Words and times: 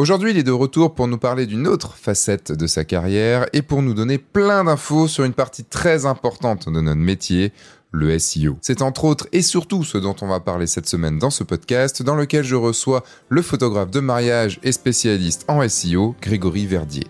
Aujourd'hui, 0.00 0.30
il 0.30 0.38
est 0.38 0.42
de 0.42 0.50
retour 0.50 0.94
pour 0.94 1.08
nous 1.08 1.18
parler 1.18 1.44
d'une 1.44 1.68
autre 1.68 1.94
facette 1.94 2.52
de 2.52 2.66
sa 2.66 2.84
carrière 2.84 3.44
et 3.52 3.60
pour 3.60 3.82
nous 3.82 3.92
donner 3.92 4.16
plein 4.16 4.64
d'infos 4.64 5.08
sur 5.08 5.24
une 5.24 5.34
partie 5.34 5.62
très 5.62 6.06
importante 6.06 6.70
de 6.70 6.80
notre 6.80 7.02
métier, 7.02 7.52
le 7.90 8.18
SEO. 8.18 8.56
C'est 8.62 8.80
entre 8.80 9.04
autres 9.04 9.28
et 9.32 9.42
surtout 9.42 9.84
ce 9.84 9.98
dont 9.98 10.16
on 10.22 10.26
va 10.26 10.40
parler 10.40 10.66
cette 10.66 10.88
semaine 10.88 11.18
dans 11.18 11.28
ce 11.28 11.44
podcast, 11.44 12.02
dans 12.02 12.16
lequel 12.16 12.44
je 12.44 12.54
reçois 12.54 13.04
le 13.28 13.42
photographe 13.42 13.90
de 13.90 14.00
mariage 14.00 14.58
et 14.62 14.72
spécialiste 14.72 15.44
en 15.48 15.68
SEO, 15.68 16.14
Grégory 16.22 16.64
Verdier. 16.64 17.04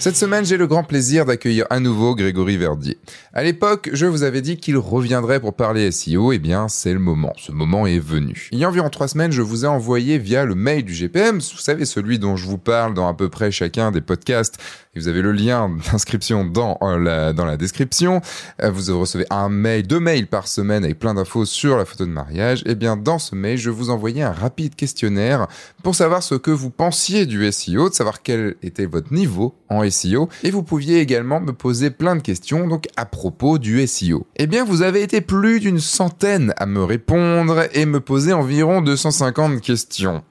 Cette 0.00 0.16
semaine, 0.16 0.46
j'ai 0.46 0.56
le 0.56 0.66
grand 0.66 0.82
plaisir 0.82 1.26
d'accueillir 1.26 1.66
à 1.68 1.78
nouveau 1.78 2.14
Grégory 2.14 2.56
Verdier. 2.56 2.96
À 3.34 3.42
l'époque, 3.42 3.90
je 3.92 4.06
vous 4.06 4.22
avais 4.22 4.40
dit 4.40 4.56
qu'il 4.56 4.78
reviendrait 4.78 5.40
pour 5.40 5.52
parler 5.52 5.92
SEO, 5.92 6.32
et 6.32 6.36
eh 6.36 6.38
bien, 6.38 6.68
c'est 6.68 6.94
le 6.94 6.98
moment. 6.98 7.34
Ce 7.36 7.52
moment 7.52 7.86
est 7.86 7.98
venu. 7.98 8.48
Il 8.50 8.58
y 8.58 8.64
a 8.64 8.68
environ 8.70 8.88
trois 8.88 9.08
semaines, 9.08 9.30
je 9.30 9.42
vous 9.42 9.66
ai 9.66 9.68
envoyé 9.68 10.16
via 10.16 10.46
le 10.46 10.54
mail 10.54 10.86
du 10.86 10.94
GPM, 10.94 11.36
vous 11.36 11.58
savez, 11.58 11.84
celui 11.84 12.18
dont 12.18 12.34
je 12.36 12.46
vous 12.46 12.56
parle 12.56 12.94
dans 12.94 13.08
à 13.08 13.12
peu 13.12 13.28
près 13.28 13.50
chacun 13.50 13.90
des 13.90 14.00
podcasts, 14.00 14.56
et 14.94 14.98
vous 14.98 15.06
avez 15.06 15.22
le 15.22 15.30
lien 15.30 15.68
d'inscription 15.92 16.44
dans 16.44 16.76
euh, 16.82 16.98
la, 16.98 17.32
dans 17.32 17.44
la 17.44 17.56
description. 17.56 18.20
Euh, 18.60 18.70
vous 18.72 18.98
recevez 18.98 19.24
un 19.30 19.48
mail, 19.48 19.86
deux 19.86 20.00
mails 20.00 20.26
par 20.26 20.48
semaine 20.48 20.84
avec 20.84 20.98
plein 20.98 21.14
d'infos 21.14 21.44
sur 21.44 21.76
la 21.76 21.84
photo 21.84 22.04
de 22.06 22.10
mariage. 22.10 22.62
Et 22.62 22.72
eh 22.72 22.74
bien, 22.74 22.96
dans 22.96 23.20
ce 23.20 23.36
mail, 23.36 23.56
je 23.56 23.70
vous 23.70 23.90
envoyais 23.90 24.22
un 24.22 24.32
rapide 24.32 24.74
questionnaire 24.74 25.46
pour 25.84 25.94
savoir 25.94 26.24
ce 26.24 26.34
que 26.34 26.50
vous 26.50 26.70
pensiez 26.70 27.26
du 27.26 27.50
SEO, 27.52 27.88
de 27.88 27.94
savoir 27.94 28.22
quel 28.22 28.56
était 28.62 28.86
votre 28.86 29.12
niveau 29.12 29.54
en 29.68 29.88
SEO. 29.88 30.28
Et 30.42 30.50
vous 30.50 30.64
pouviez 30.64 30.98
également 30.98 31.40
me 31.40 31.52
poser 31.52 31.90
plein 31.90 32.16
de 32.16 32.22
questions, 32.22 32.66
donc 32.66 32.88
à 32.96 33.06
propos 33.06 33.58
du 33.58 33.86
SEO. 33.86 34.26
Eh 34.36 34.48
bien, 34.48 34.64
vous 34.64 34.82
avez 34.82 35.02
été 35.02 35.20
plus 35.20 35.60
d'une 35.60 35.78
centaine 35.78 36.52
à 36.56 36.66
me 36.66 36.82
répondre 36.82 37.62
et 37.74 37.86
me 37.86 38.00
poser 38.00 38.32
environ 38.32 38.82
250 38.82 39.60
questions. 39.60 40.24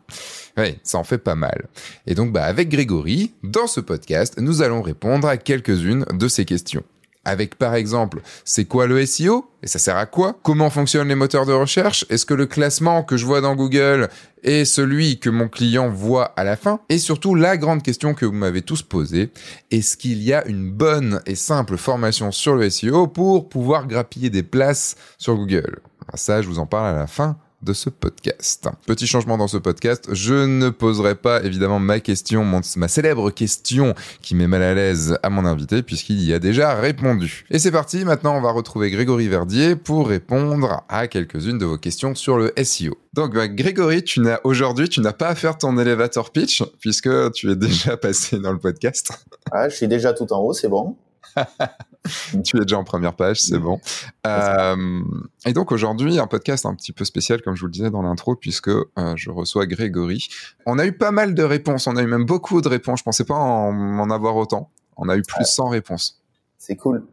Oui, 0.59 0.77
ça 0.83 0.97
en 0.97 1.05
fait 1.05 1.19
pas 1.19 1.35
mal. 1.35 1.67
Et 2.05 2.15
donc, 2.15 2.33
bah, 2.33 2.43
avec 2.43 2.67
Grégory, 2.69 3.33
dans 3.43 3.67
ce 3.67 3.79
podcast, 3.79 4.35
nous 4.39 4.61
allons 4.61 4.81
répondre 4.81 5.27
à 5.27 5.37
quelques-unes 5.37 6.05
de 6.11 6.27
ces 6.27 6.43
questions. 6.43 6.83
Avec 7.25 7.55
par 7.55 7.75
exemple, 7.75 8.21
c'est 8.43 8.65
quoi 8.65 8.87
le 8.87 9.05
SEO 9.05 9.49
Et 9.61 9.67
ça 9.67 9.77
sert 9.77 9.97
à 9.97 10.05
quoi? 10.05 10.37
Comment 10.41 10.69
fonctionnent 10.69 11.09
les 11.09 11.15
moteurs 11.15 11.45
de 11.45 11.53
recherche? 11.53 12.05
Est-ce 12.09 12.25
que 12.25 12.33
le 12.33 12.45
classement 12.45 13.03
que 13.03 13.17
je 13.17 13.25
vois 13.25 13.41
dans 13.41 13.55
Google 13.55 14.09
est 14.41 14.65
celui 14.65 15.19
que 15.19 15.29
mon 15.29 15.47
client 15.47 15.89
voit 15.89 16.33
à 16.37 16.43
la 16.43 16.55
fin? 16.55 16.79
Et 16.89 16.97
surtout, 16.97 17.35
la 17.35 17.57
grande 17.57 17.83
question 17.83 18.13
que 18.13 18.25
vous 18.25 18.33
m'avez 18.33 18.61
tous 18.61 18.81
posée, 18.81 19.31
est-ce 19.69 19.95
qu'il 19.95 20.23
y 20.23 20.33
a 20.33 20.45
une 20.47 20.71
bonne 20.71 21.21
et 21.25 21.35
simple 21.35 21.77
formation 21.77 22.31
sur 22.31 22.55
le 22.55 22.69
SEO 22.69 23.07
pour 23.07 23.49
pouvoir 23.49 23.87
grappiller 23.87 24.29
des 24.29 24.43
places 24.43 24.95
sur 25.17 25.35
Google? 25.35 25.79
Ça, 26.15 26.41
je 26.41 26.47
vous 26.47 26.59
en 26.59 26.65
parle 26.65 26.95
à 26.95 26.97
la 26.97 27.07
fin 27.07 27.37
de 27.61 27.73
ce 27.73 27.89
podcast. 27.89 28.67
Petit 28.85 29.07
changement 29.07 29.37
dans 29.37 29.47
ce 29.47 29.57
podcast, 29.57 30.09
je 30.11 30.45
ne 30.45 30.69
poserai 30.69 31.15
pas 31.15 31.43
évidemment 31.43 31.79
ma 31.79 31.99
question, 31.99 32.45
ma 32.75 32.87
célèbre 32.87 33.31
question 33.31 33.95
qui 34.21 34.35
met 34.35 34.47
mal 34.47 34.63
à 34.63 34.73
l'aise 34.73 35.17
à 35.23 35.29
mon 35.29 35.45
invité 35.45 35.83
puisqu'il 35.83 36.21
y 36.23 36.33
a 36.33 36.39
déjà 36.39 36.75
répondu. 36.75 37.45
Et 37.49 37.59
c'est 37.59 37.71
parti, 37.71 38.05
maintenant 38.05 38.37
on 38.37 38.41
va 38.41 38.51
retrouver 38.51 38.91
Grégory 38.91 39.27
Verdier 39.27 39.75
pour 39.75 40.07
répondre 40.07 40.83
à 40.89 41.07
quelques-unes 41.07 41.57
de 41.57 41.65
vos 41.65 41.77
questions 41.77 42.15
sur 42.15 42.37
le 42.37 42.53
SEO. 42.63 42.97
Donc 43.13 43.33
bah, 43.33 43.47
Grégory, 43.47 44.03
tu 44.03 44.19
n'as 44.19 44.39
aujourd'hui, 44.43 44.87
tu 44.87 45.01
n'as 45.01 45.13
pas 45.13 45.27
à 45.27 45.35
faire 45.35 45.57
ton 45.57 45.77
elevator 45.77 46.31
pitch 46.31 46.63
puisque 46.79 47.09
tu 47.33 47.51
es 47.51 47.55
déjà 47.55 47.97
passé 47.97 48.39
dans 48.39 48.51
le 48.51 48.59
podcast. 48.59 49.11
Ah, 49.51 49.67
je 49.69 49.75
suis 49.75 49.87
déjà 49.87 50.13
tout 50.13 50.31
en 50.31 50.39
haut, 50.39 50.53
c'est 50.53 50.69
bon. 50.69 50.95
tu 52.43 52.57
es 52.57 52.61
déjà 52.61 52.77
en 52.77 52.83
première 52.83 53.15
page, 53.15 53.41
c'est 53.41 53.59
bon. 53.59 53.79
Euh, 54.25 55.01
et 55.45 55.53
donc 55.53 55.71
aujourd'hui, 55.71 56.19
un 56.19 56.27
podcast 56.27 56.65
un 56.65 56.75
petit 56.75 56.91
peu 56.91 57.05
spécial, 57.05 57.41
comme 57.41 57.55
je 57.55 57.61
vous 57.61 57.67
le 57.67 57.71
disais 57.71 57.89
dans 57.89 58.01
l'intro, 58.01 58.35
puisque 58.35 58.69
euh, 58.69 58.83
je 59.15 59.29
reçois 59.29 59.65
Grégory. 59.65 60.27
On 60.65 60.79
a 60.79 60.85
eu 60.85 60.93
pas 60.93 61.11
mal 61.11 61.33
de 61.33 61.43
réponses, 61.43 61.87
on 61.87 61.95
a 61.95 62.03
eu 62.03 62.07
même 62.07 62.25
beaucoup 62.25 62.61
de 62.61 62.67
réponses. 62.67 62.99
Je 62.99 63.03
pensais 63.03 63.23
pas 63.23 63.35
en, 63.35 64.09
avoir 64.09 64.35
autant. 64.35 64.71
On 64.97 65.07
a 65.09 65.15
eu 65.15 65.21
plus 65.21 65.43
de 65.43 65.47
100 65.47 65.69
réponses. 65.69 66.21
C'est 66.57 66.75
cool. 66.75 67.05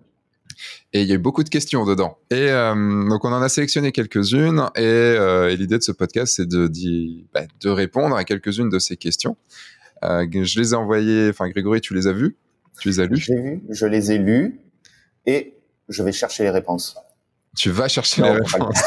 Et 0.92 1.02
il 1.02 1.08
y 1.08 1.12
a 1.12 1.16
eu 1.16 1.18
beaucoup 1.18 1.44
de 1.44 1.48
questions 1.48 1.84
dedans. 1.84 2.18
Et 2.30 2.50
euh, 2.50 3.08
donc 3.08 3.24
on 3.24 3.32
en 3.32 3.42
a 3.42 3.48
sélectionné 3.48 3.92
quelques-unes. 3.92 4.70
Et, 4.76 5.16
l'idée 5.56 5.78
de 5.78 5.82
ce 5.82 5.92
podcast, 5.92 6.34
c'est 6.36 6.48
de, 6.48 6.70
bah, 7.34 7.42
de 7.60 7.68
répondre 7.68 8.16
à 8.16 8.24
quelques-unes 8.24 8.70
de 8.70 8.78
ces 8.78 8.96
questions. 8.96 9.36
je 10.02 10.60
les 10.60 10.72
ai 10.72 10.74
envoyées. 10.74 11.28
Enfin, 11.28 11.48
Grégory, 11.48 11.80
tu 11.80 11.94
les 11.94 12.06
as 12.06 12.12
vues? 12.12 12.36
Tu 12.80 12.88
les 12.88 13.00
as 13.00 13.06
lus 13.06 13.16
J'ai 13.16 13.60
je 13.70 13.86
les 13.86 14.12
ai 14.12 14.18
lus 14.18 14.60
et 15.26 15.58
je 15.88 16.02
vais 16.02 16.12
chercher 16.12 16.44
les 16.44 16.50
réponses. 16.50 16.96
Tu 17.56 17.70
vas 17.70 17.88
chercher 17.88 18.22
les 18.22 18.30
réponses. 18.30 18.82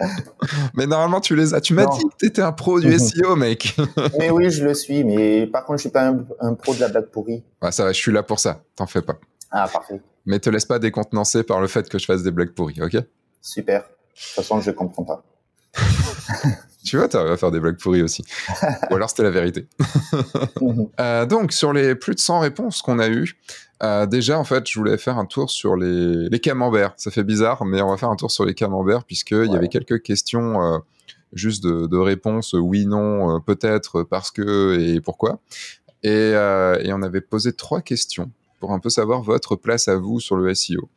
mais 0.74 0.86
normalement, 0.86 1.20
tu 1.20 1.34
les 1.34 1.54
as. 1.54 1.60
Tu 1.60 1.74
m'as 1.74 1.86
dit 1.86 2.04
que 2.04 2.16
tu 2.18 2.26
étais 2.26 2.42
un 2.42 2.52
pro 2.52 2.80
du 2.80 2.98
SEO, 2.98 3.36
mec. 3.36 3.76
mais 4.18 4.30
oui, 4.30 4.50
je 4.50 4.64
le 4.64 4.74
suis. 4.74 5.04
Mais 5.04 5.46
par 5.46 5.64
contre, 5.64 5.78
je 5.78 5.82
suis 5.82 5.90
pas 5.90 6.12
un, 6.40 6.54
pro 6.54 6.74
de 6.74 6.80
la 6.80 6.88
blague 6.88 7.06
pourrie. 7.06 7.42
Ah, 7.60 7.72
ça 7.72 7.84
va, 7.84 7.92
je 7.92 7.98
suis 7.98 8.12
là 8.12 8.22
pour 8.22 8.38
ça. 8.38 8.62
T'en 8.74 8.86
fais 8.86 9.02
pas. 9.02 9.18
Ah, 9.50 9.68
parfait. 9.68 10.00
Mais 10.26 10.38
te 10.38 10.50
laisse 10.50 10.64
pas 10.64 10.78
décontenancer 10.78 11.44
par 11.44 11.60
le 11.60 11.68
fait 11.68 11.88
que 11.88 11.98
je 11.98 12.04
fasse 12.04 12.22
des 12.22 12.30
blagues 12.32 12.52
pourries, 12.52 12.82
ok? 12.82 12.96
Super. 13.40 13.82
De 13.82 13.86
toute 13.86 14.34
façon, 14.34 14.60
je 14.60 14.70
comprends 14.72 15.04
pas. 15.04 15.24
Tu 16.86 16.96
vois, 16.96 17.08
tu 17.08 17.16
arrives 17.16 17.32
à 17.32 17.36
faire 17.36 17.50
des 17.50 17.58
blagues 17.58 17.78
pourries 17.78 18.02
aussi. 18.02 18.24
Ou 18.90 18.94
alors 18.94 19.10
c'était 19.10 19.24
la 19.24 19.30
vérité. 19.30 19.66
euh, 21.00 21.26
donc, 21.26 21.52
sur 21.52 21.72
les 21.72 21.96
plus 21.96 22.14
de 22.14 22.20
100 22.20 22.38
réponses 22.38 22.80
qu'on 22.80 23.00
a 23.00 23.08
eues, 23.08 23.36
euh, 23.82 24.06
déjà, 24.06 24.38
en 24.38 24.44
fait, 24.44 24.70
je 24.70 24.78
voulais 24.78 24.96
faire 24.96 25.18
un 25.18 25.26
tour 25.26 25.50
sur 25.50 25.76
les, 25.76 26.28
les 26.28 26.38
camemberts. 26.38 26.94
Ça 26.96 27.10
fait 27.10 27.24
bizarre, 27.24 27.64
mais 27.64 27.82
on 27.82 27.90
va 27.90 27.96
faire 27.96 28.10
un 28.10 28.16
tour 28.16 28.30
sur 28.30 28.44
les 28.44 28.54
camemberts, 28.54 29.04
puisqu'il 29.04 29.50
y 29.50 29.56
avait 29.56 29.68
quelques 29.68 30.00
questions 30.00 30.62
euh, 30.62 30.78
juste 31.32 31.64
de, 31.64 31.86
de 31.86 31.98
réponses 31.98 32.52
oui, 32.52 32.86
non, 32.86 33.40
peut-être, 33.40 34.04
parce 34.04 34.30
que 34.30 34.78
et 34.78 35.00
pourquoi. 35.00 35.40
Et, 36.04 36.30
et 36.30 36.92
on 36.92 37.02
avait 37.02 37.20
posé 37.20 37.52
trois 37.52 37.80
questions 37.80 38.30
pour 38.60 38.72
un 38.72 38.78
peu 38.78 38.90
savoir 38.90 39.22
votre 39.22 39.56
place 39.56 39.88
à 39.88 39.96
vous 39.96 40.20
sur 40.20 40.36
le 40.36 40.54
SEO. 40.54 40.88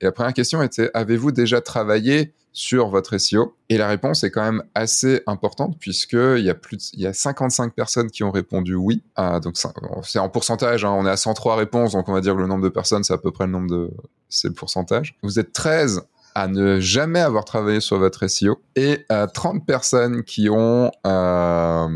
Et 0.00 0.06
la 0.06 0.12
première 0.12 0.34
question 0.34 0.60
était, 0.62 0.90
avez-vous 0.92 1.30
déjà 1.30 1.60
travaillé 1.60 2.32
sur 2.52 2.88
votre 2.88 3.16
SEO 3.18 3.54
Et 3.68 3.78
la 3.78 3.88
réponse 3.88 4.24
est 4.24 4.30
quand 4.30 4.42
même 4.42 4.62
assez 4.74 5.22
importante 5.26 5.76
puisqu'il 5.78 6.44
y 6.44 6.50
a 6.50 6.54
plus 6.54 6.90
il 6.94 7.00
y 7.00 7.06
a 7.06 7.12
55 7.12 7.74
personnes 7.74 8.10
qui 8.10 8.24
ont 8.24 8.30
répondu 8.30 8.74
oui. 8.74 9.02
Donc 9.42 9.56
c'est 10.02 10.18
en 10.18 10.28
pourcentage, 10.28 10.84
hein, 10.84 10.90
on 10.90 11.06
est 11.06 11.10
à 11.10 11.16
103 11.16 11.56
réponses, 11.56 11.92
donc 11.92 12.08
on 12.08 12.12
va 12.12 12.20
dire 12.20 12.34
que 12.34 12.40
le 12.40 12.46
nombre 12.46 12.64
de 12.64 12.68
personnes, 12.68 13.04
c'est 13.04 13.14
à 13.14 13.18
peu 13.18 13.30
près 13.30 13.46
le 13.46 13.52
nombre 13.52 13.70
de... 13.70 13.90
C'est 14.28 14.48
le 14.48 14.54
pourcentage. 14.54 15.16
Vous 15.22 15.38
êtes 15.38 15.52
13 15.52 16.02
à 16.34 16.46
ne 16.46 16.78
jamais 16.78 17.20
avoir 17.20 17.44
travaillé 17.44 17.80
sur 17.80 17.98
votre 17.98 18.26
SEO 18.28 18.60
et 18.76 19.04
à 19.08 19.26
30 19.26 19.64
personnes 19.66 20.22
qui 20.24 20.48
ont... 20.50 20.90
Euh, 21.06 21.88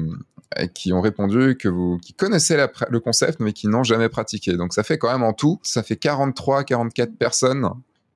qui 0.72 0.92
ont 0.92 1.00
répondu 1.00 1.56
que 1.56 1.68
vous 1.68 1.98
qui 1.98 2.12
connaissaient 2.12 2.68
le 2.88 3.00
concept 3.00 3.40
mais 3.40 3.52
qui 3.52 3.66
n'ont 3.66 3.82
jamais 3.82 4.08
pratiqué. 4.08 4.56
Donc 4.56 4.72
ça 4.72 4.84
fait 4.84 4.98
quand 4.98 5.10
même 5.10 5.24
en 5.24 5.32
tout, 5.32 5.58
ça 5.64 5.82
fait 5.82 5.96
43 5.96 6.62
44 6.62 7.16
personnes 7.16 7.68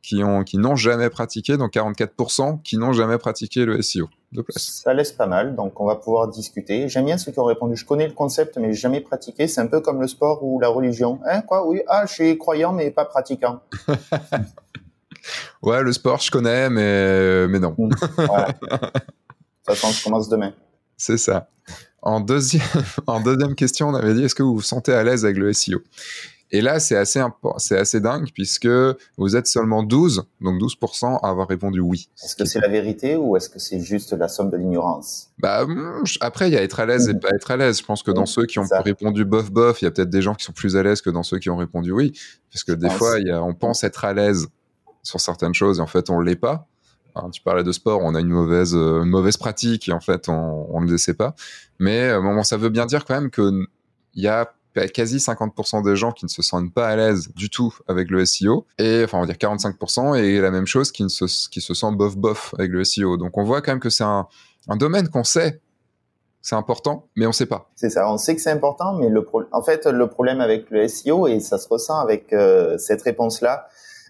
qui 0.02 0.22
ont 0.22 0.44
qui 0.44 0.58
n'ont 0.58 0.76
jamais 0.76 1.10
pratiqué, 1.10 1.56
donc 1.56 1.74
44% 1.74 2.62
qui 2.62 2.78
n'ont 2.78 2.92
jamais 2.92 3.18
pratiqué 3.18 3.64
le 3.64 3.80
SEO. 3.82 4.08
De 4.30 4.42
place. 4.42 4.82
Ça 4.84 4.92
laisse 4.92 5.12
pas 5.12 5.26
mal, 5.26 5.56
donc 5.56 5.80
on 5.80 5.86
va 5.86 5.96
pouvoir 5.96 6.28
discuter. 6.28 6.86
J'aime 6.90 7.06
bien 7.06 7.16
ceux 7.16 7.32
qui 7.32 7.40
ont 7.40 7.44
répondu. 7.44 7.76
Je 7.76 7.86
connais 7.86 8.06
le 8.06 8.12
concept, 8.12 8.58
mais 8.58 8.74
jamais 8.74 9.00
pratiqué. 9.00 9.48
C'est 9.48 9.62
un 9.62 9.66
peu 9.66 9.80
comme 9.80 10.02
le 10.02 10.06
sport 10.06 10.44
ou 10.44 10.60
la 10.60 10.68
religion. 10.68 11.18
Hein, 11.24 11.40
quoi? 11.40 11.66
Oui. 11.66 11.80
Ah, 11.88 12.04
je 12.06 12.12
suis 12.12 12.36
croyant, 12.36 12.74
mais 12.74 12.90
pas 12.90 13.06
pratiquant. 13.06 13.60
ouais, 15.62 15.82
le 15.82 15.92
sport, 15.94 16.20
je 16.20 16.30
connais, 16.30 16.68
mais 16.68 17.48
mais 17.48 17.58
non. 17.58 17.74
Voilà. 18.16 18.48
Ça 19.74 19.90
je 19.90 20.04
commence 20.04 20.28
demain. 20.28 20.52
C'est 20.96 21.18
ça. 21.18 21.48
En 22.02 22.20
deuxième, 22.20 22.62
en 23.06 23.20
deuxième 23.20 23.54
question, 23.54 23.88
on 23.88 23.94
avait 23.94 24.14
dit 24.14 24.24
est-ce 24.24 24.34
que 24.34 24.42
vous 24.42 24.56
vous 24.56 24.62
sentez 24.62 24.92
à 24.92 25.02
l'aise 25.04 25.24
avec 25.24 25.36
le 25.36 25.52
SEO 25.52 25.80
et 26.50 26.62
là, 26.62 26.80
c'est 26.80 26.96
assez, 26.96 27.22
c'est 27.58 27.76
assez 27.76 28.00
dingue 28.00 28.28
puisque 28.32 28.68
vous 29.18 29.36
êtes 29.36 29.46
seulement 29.46 29.82
12, 29.82 30.24
donc 30.40 30.60
12% 30.60 31.18
à 31.22 31.28
avoir 31.28 31.46
répondu 31.46 31.80
oui. 31.80 32.08
Est-ce 32.22 32.36
que 32.36 32.46
c'est 32.46 32.60
la 32.60 32.68
vérité 32.68 33.16
ou 33.16 33.36
est-ce 33.36 33.50
que 33.50 33.58
c'est 33.58 33.80
juste 33.80 34.12
la 34.12 34.28
somme 34.28 34.50
de 34.50 34.56
l'ignorance? 34.56 35.30
Bah 35.38 35.66
après, 36.20 36.48
il 36.48 36.54
y 36.54 36.56
a 36.56 36.62
être 36.62 36.80
à 36.80 36.86
l'aise 36.86 37.08
et 37.08 37.14
pas 37.14 37.28
être 37.34 37.50
à 37.50 37.56
l'aise. 37.56 37.78
Je 37.78 37.84
pense 37.84 38.02
que 38.02 38.10
dans 38.10 38.26
ceux 38.26 38.46
qui 38.46 38.58
ont 38.58 38.66
répondu 38.82 39.24
bof 39.26 39.50
bof, 39.50 39.82
il 39.82 39.84
y 39.84 39.88
a 39.88 39.90
peut-être 39.90 40.10
des 40.10 40.22
gens 40.22 40.34
qui 40.34 40.44
sont 40.44 40.52
plus 40.52 40.76
à 40.76 40.82
l'aise 40.82 41.02
que 41.02 41.10
dans 41.10 41.22
ceux 41.22 41.38
qui 41.38 41.50
ont 41.50 41.56
répondu 41.56 41.92
oui, 41.92 42.12
parce 42.50 42.64
que 42.64 42.72
des 42.72 42.90
fois, 42.90 43.18
y 43.20 43.30
a, 43.30 43.42
on 43.42 43.54
pense 43.54 43.84
être 43.84 44.04
à 44.04 44.14
l'aise 44.14 44.48
sur 45.02 45.20
certaines 45.20 45.54
choses 45.54 45.78
et 45.78 45.82
en 45.82 45.86
fait, 45.86 46.08
on 46.08 46.20
l'est 46.20 46.36
pas. 46.36 46.66
tu 47.30 47.42
parlais 47.42 47.64
de 47.64 47.72
sport, 47.72 48.00
on 48.02 48.14
a 48.14 48.20
une 48.20 48.28
mauvaise, 48.28 48.74
euh, 48.74 49.04
mauvaise 49.04 49.36
pratique 49.36 49.88
et 49.88 49.92
en 49.92 50.00
fait, 50.00 50.30
on 50.30 50.80
ne 50.80 50.90
le 50.90 50.96
sait 50.96 51.14
pas. 51.14 51.34
Mais 51.78 52.08
euh, 52.08 52.22
bon, 52.22 52.42
ça 52.42 52.56
veut 52.56 52.70
bien 52.70 52.86
dire 52.86 53.04
quand 53.04 53.14
même 53.14 53.30
que 53.30 53.66
il 54.14 54.22
y 54.22 54.28
a 54.28 54.52
quasi 54.86 55.16
50% 55.16 55.82
des 55.82 55.96
gens 55.96 56.12
qui 56.12 56.24
ne 56.24 56.30
se 56.30 56.42
sentent 56.42 56.72
pas 56.72 56.88
à 56.88 56.96
l'aise 56.96 57.28
du 57.34 57.50
tout 57.50 57.74
avec 57.88 58.10
le 58.10 58.24
SEO, 58.24 58.66
et 58.78 59.02
enfin 59.04 59.18
on 59.18 59.20
va 59.22 59.26
dire 59.26 59.36
45%, 59.36 60.16
et 60.16 60.40
la 60.40 60.50
même 60.50 60.66
chose 60.66 60.92
qui, 60.92 61.02
ne 61.02 61.08
se, 61.08 61.48
qui 61.48 61.60
se 61.60 61.74
sent 61.74 61.92
bof 61.92 62.16
bof 62.16 62.54
avec 62.58 62.70
le 62.70 62.84
SEO. 62.84 63.16
Donc 63.16 63.36
on 63.38 63.44
voit 63.44 63.62
quand 63.62 63.72
même 63.72 63.80
que 63.80 63.90
c'est 63.90 64.04
un, 64.04 64.28
domaine 64.76 65.08
qu'on 65.08 65.24
sait 65.24 65.60
c'est 66.40 66.54
important, 66.54 67.08
mais 67.16 67.26
on 67.26 67.32
sait 67.32 67.46
pas. 67.46 67.68
C'est 67.74 67.90
ça, 67.90 68.10
on 68.10 68.16
sait 68.16 68.34
que 68.34 68.40
c'est 68.40 68.50
important, 68.50 68.94
mais 68.94 69.08
le 69.08 69.26
en 69.52 69.62
fait, 69.62 69.86
le 69.86 70.08
problème 70.08 70.40
avec 70.40 70.70
le 70.70 70.86
SEO, 70.86 71.26
et 71.26 71.40
ça 71.40 71.58
se 71.58 71.68
ressent 71.68 71.98
avec 71.98 72.32
euh, 72.32 72.78
cette 72.78 73.02
réponse-là, 73.02 73.66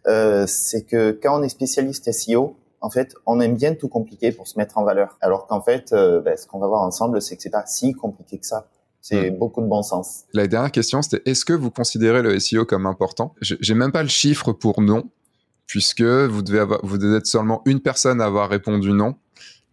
euh, 0.07 0.45
c'est 0.47 0.85
que 0.85 1.11
quand 1.11 1.41
on 1.41 1.43
est 1.43 1.49
spécialiste 1.49 2.13
SEO, 2.13 2.57
en 2.81 2.91
fait, 2.91 3.15
on 3.27 3.41
aime 3.41 3.57
bien 3.57 3.75
tout 3.75 3.89
compliquer 3.89 4.33
pour 4.33 4.47
se 4.47 4.59
mettre 4.59 4.79
en 4.79 4.85
valeur. 4.85 5.17
Alors 5.21 5.47
qu'en 5.47 5.61
fait, 5.61 5.93
euh, 5.93 6.21
ben, 6.21 6.37
ce 6.37 6.47
qu'on 6.47 6.59
va 6.59 6.69
voir 6.69 6.83
ensemble, 6.83 7.21
c'est 7.21 7.37
que 7.37 7.43
c'est 7.43 7.51
pas 7.51 7.67
si 7.67 7.93
compliqué 7.93 8.39
que 8.39 8.47
ça. 8.47 8.69
C'est 9.09 9.31
Hmm. 9.31 9.39
beaucoup 9.39 9.63
de 9.63 9.67
bon 9.67 9.83
sens. 9.83 10.25
La 10.35 10.47
dernière 10.47 10.71
question, 10.71 11.01
c'était 11.01 11.23
est-ce 11.25 11.47
que 11.47 11.55
vous 11.55 11.71
considérez 11.71 12.21
le 12.21 12.39
SEO 12.39 12.67
comme 12.67 12.85
important? 12.85 13.35
J'ai 13.41 13.73
même 13.75 13.91
pas 13.91 14.03
le 14.03 14.11
chiffre 14.11 14.53
pour 14.53 14.83
non, 14.83 15.09
puisque 15.67 16.03
vous 16.03 16.43
devez 16.43 16.59
avoir, 16.59 16.81
vous 16.83 16.99
devez 16.99 17.17
être 17.17 17.27
seulement 17.27 17.63
une 17.65 17.81
personne 17.81 18.21
à 18.21 18.27
avoir 18.27 18.51
répondu 18.51 18.93
non. 18.93 19.15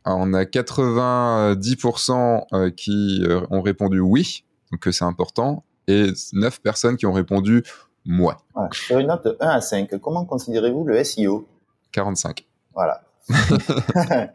Euh, 0.07 0.11
On 0.11 0.33
a 0.33 0.45
90% 0.45 2.45
euh, 2.53 2.69
qui 2.69 3.23
euh, 3.25 3.41
ont 3.49 3.61
répondu 3.61 3.99
oui, 3.99 4.45
donc 4.71 4.79
que 4.79 4.93
c'est 4.93 5.03
important, 5.03 5.65
et 5.89 6.13
9 6.31 6.61
personnes 6.61 6.95
qui 6.95 7.05
ont 7.05 7.11
répondu 7.13 7.61
moi, 8.05 8.37
Voilà. 8.53 8.69
Sur 8.71 8.99
une 8.99 9.07
note 9.07 9.25
de 9.25 9.35
1 9.41 9.49
à 9.49 9.59
5, 9.59 9.99
comment 9.99 10.23
considérez-vous 10.23 10.85
le 10.85 11.03
SEO 11.03 11.45
45. 11.91 12.45
Voilà. 12.73 13.01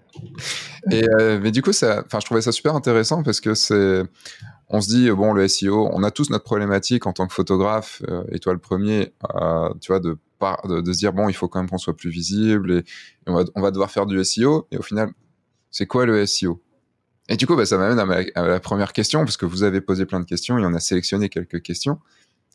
Et 0.91 1.05
euh, 1.09 1.39
mais 1.41 1.53
du 1.53 1.63
coup, 1.63 1.73
ça, 1.73 2.05
je 2.13 2.25
trouvais 2.25 2.43
ça 2.43 2.53
super 2.53 2.75
intéressant 2.75 3.23
parce 3.23 3.41
que 3.41 3.55
c'est, 3.55 4.03
on 4.71 4.81
se 4.81 4.89
dit 4.89 5.11
bon, 5.11 5.33
le 5.33 5.47
SEO, 5.49 5.91
on 5.93 6.03
a 6.05 6.11
tous 6.11 6.31
notre 6.31 6.45
problématique 6.45 7.07
en 7.07 7.13
tant 7.13 7.27
que 7.27 7.35
photographe, 7.35 8.03
euh, 8.09 8.23
et 8.31 8.39
toi 8.39 8.53
le 8.53 8.59
premier, 8.61 9.13
euh, 9.35 9.69
tu 9.81 9.91
vois, 9.93 10.01
de, 10.01 10.17
de, 10.69 10.81
de 10.81 10.93
se 10.93 10.99
dire 10.99 11.13
bon, 11.13 11.29
il 11.29 11.35
faut 11.35 11.49
quand 11.49 11.59
même 11.61 11.69
qu'on 11.69 11.79
soit 11.79 11.97
plus 11.97 12.11
visible 12.11 12.73
et, 12.73 12.85
on, 13.27 13.35
va, 13.35 13.45
on 13.57 13.61
va 13.61 13.71
devoir 13.73 13.91
faire 13.91 14.07
du 14.07 14.23
SEO. 14.25 14.67
Et 14.71 14.79
au 14.79 14.83
final, 14.83 15.11
c'est 15.71 15.87
quoi 15.87 16.07
le 16.07 16.25
SEO 16.25 16.63
Et 17.29 17.37
du 17.37 17.47
coup, 17.47 17.57
bah, 17.57 17.67
ça 17.67 17.77
m'amène 17.79 17.99
à, 17.99 18.07
ma- 18.07 18.23
à 18.35 18.47
la 18.47 18.61
première 18.61 18.93
question 18.93 19.21
parce 19.25 19.37
que 19.37 19.47
vous 19.47 19.63
avez 19.65 19.81
posé 19.81 20.07
plein 20.07 20.21
de 20.21 20.25
questions 20.25 20.57
et 20.59 20.65
on 20.65 20.75
a 20.75 20.81
sélectionné 20.81 21.29
quelques 21.29 21.63
questions. 21.63 21.99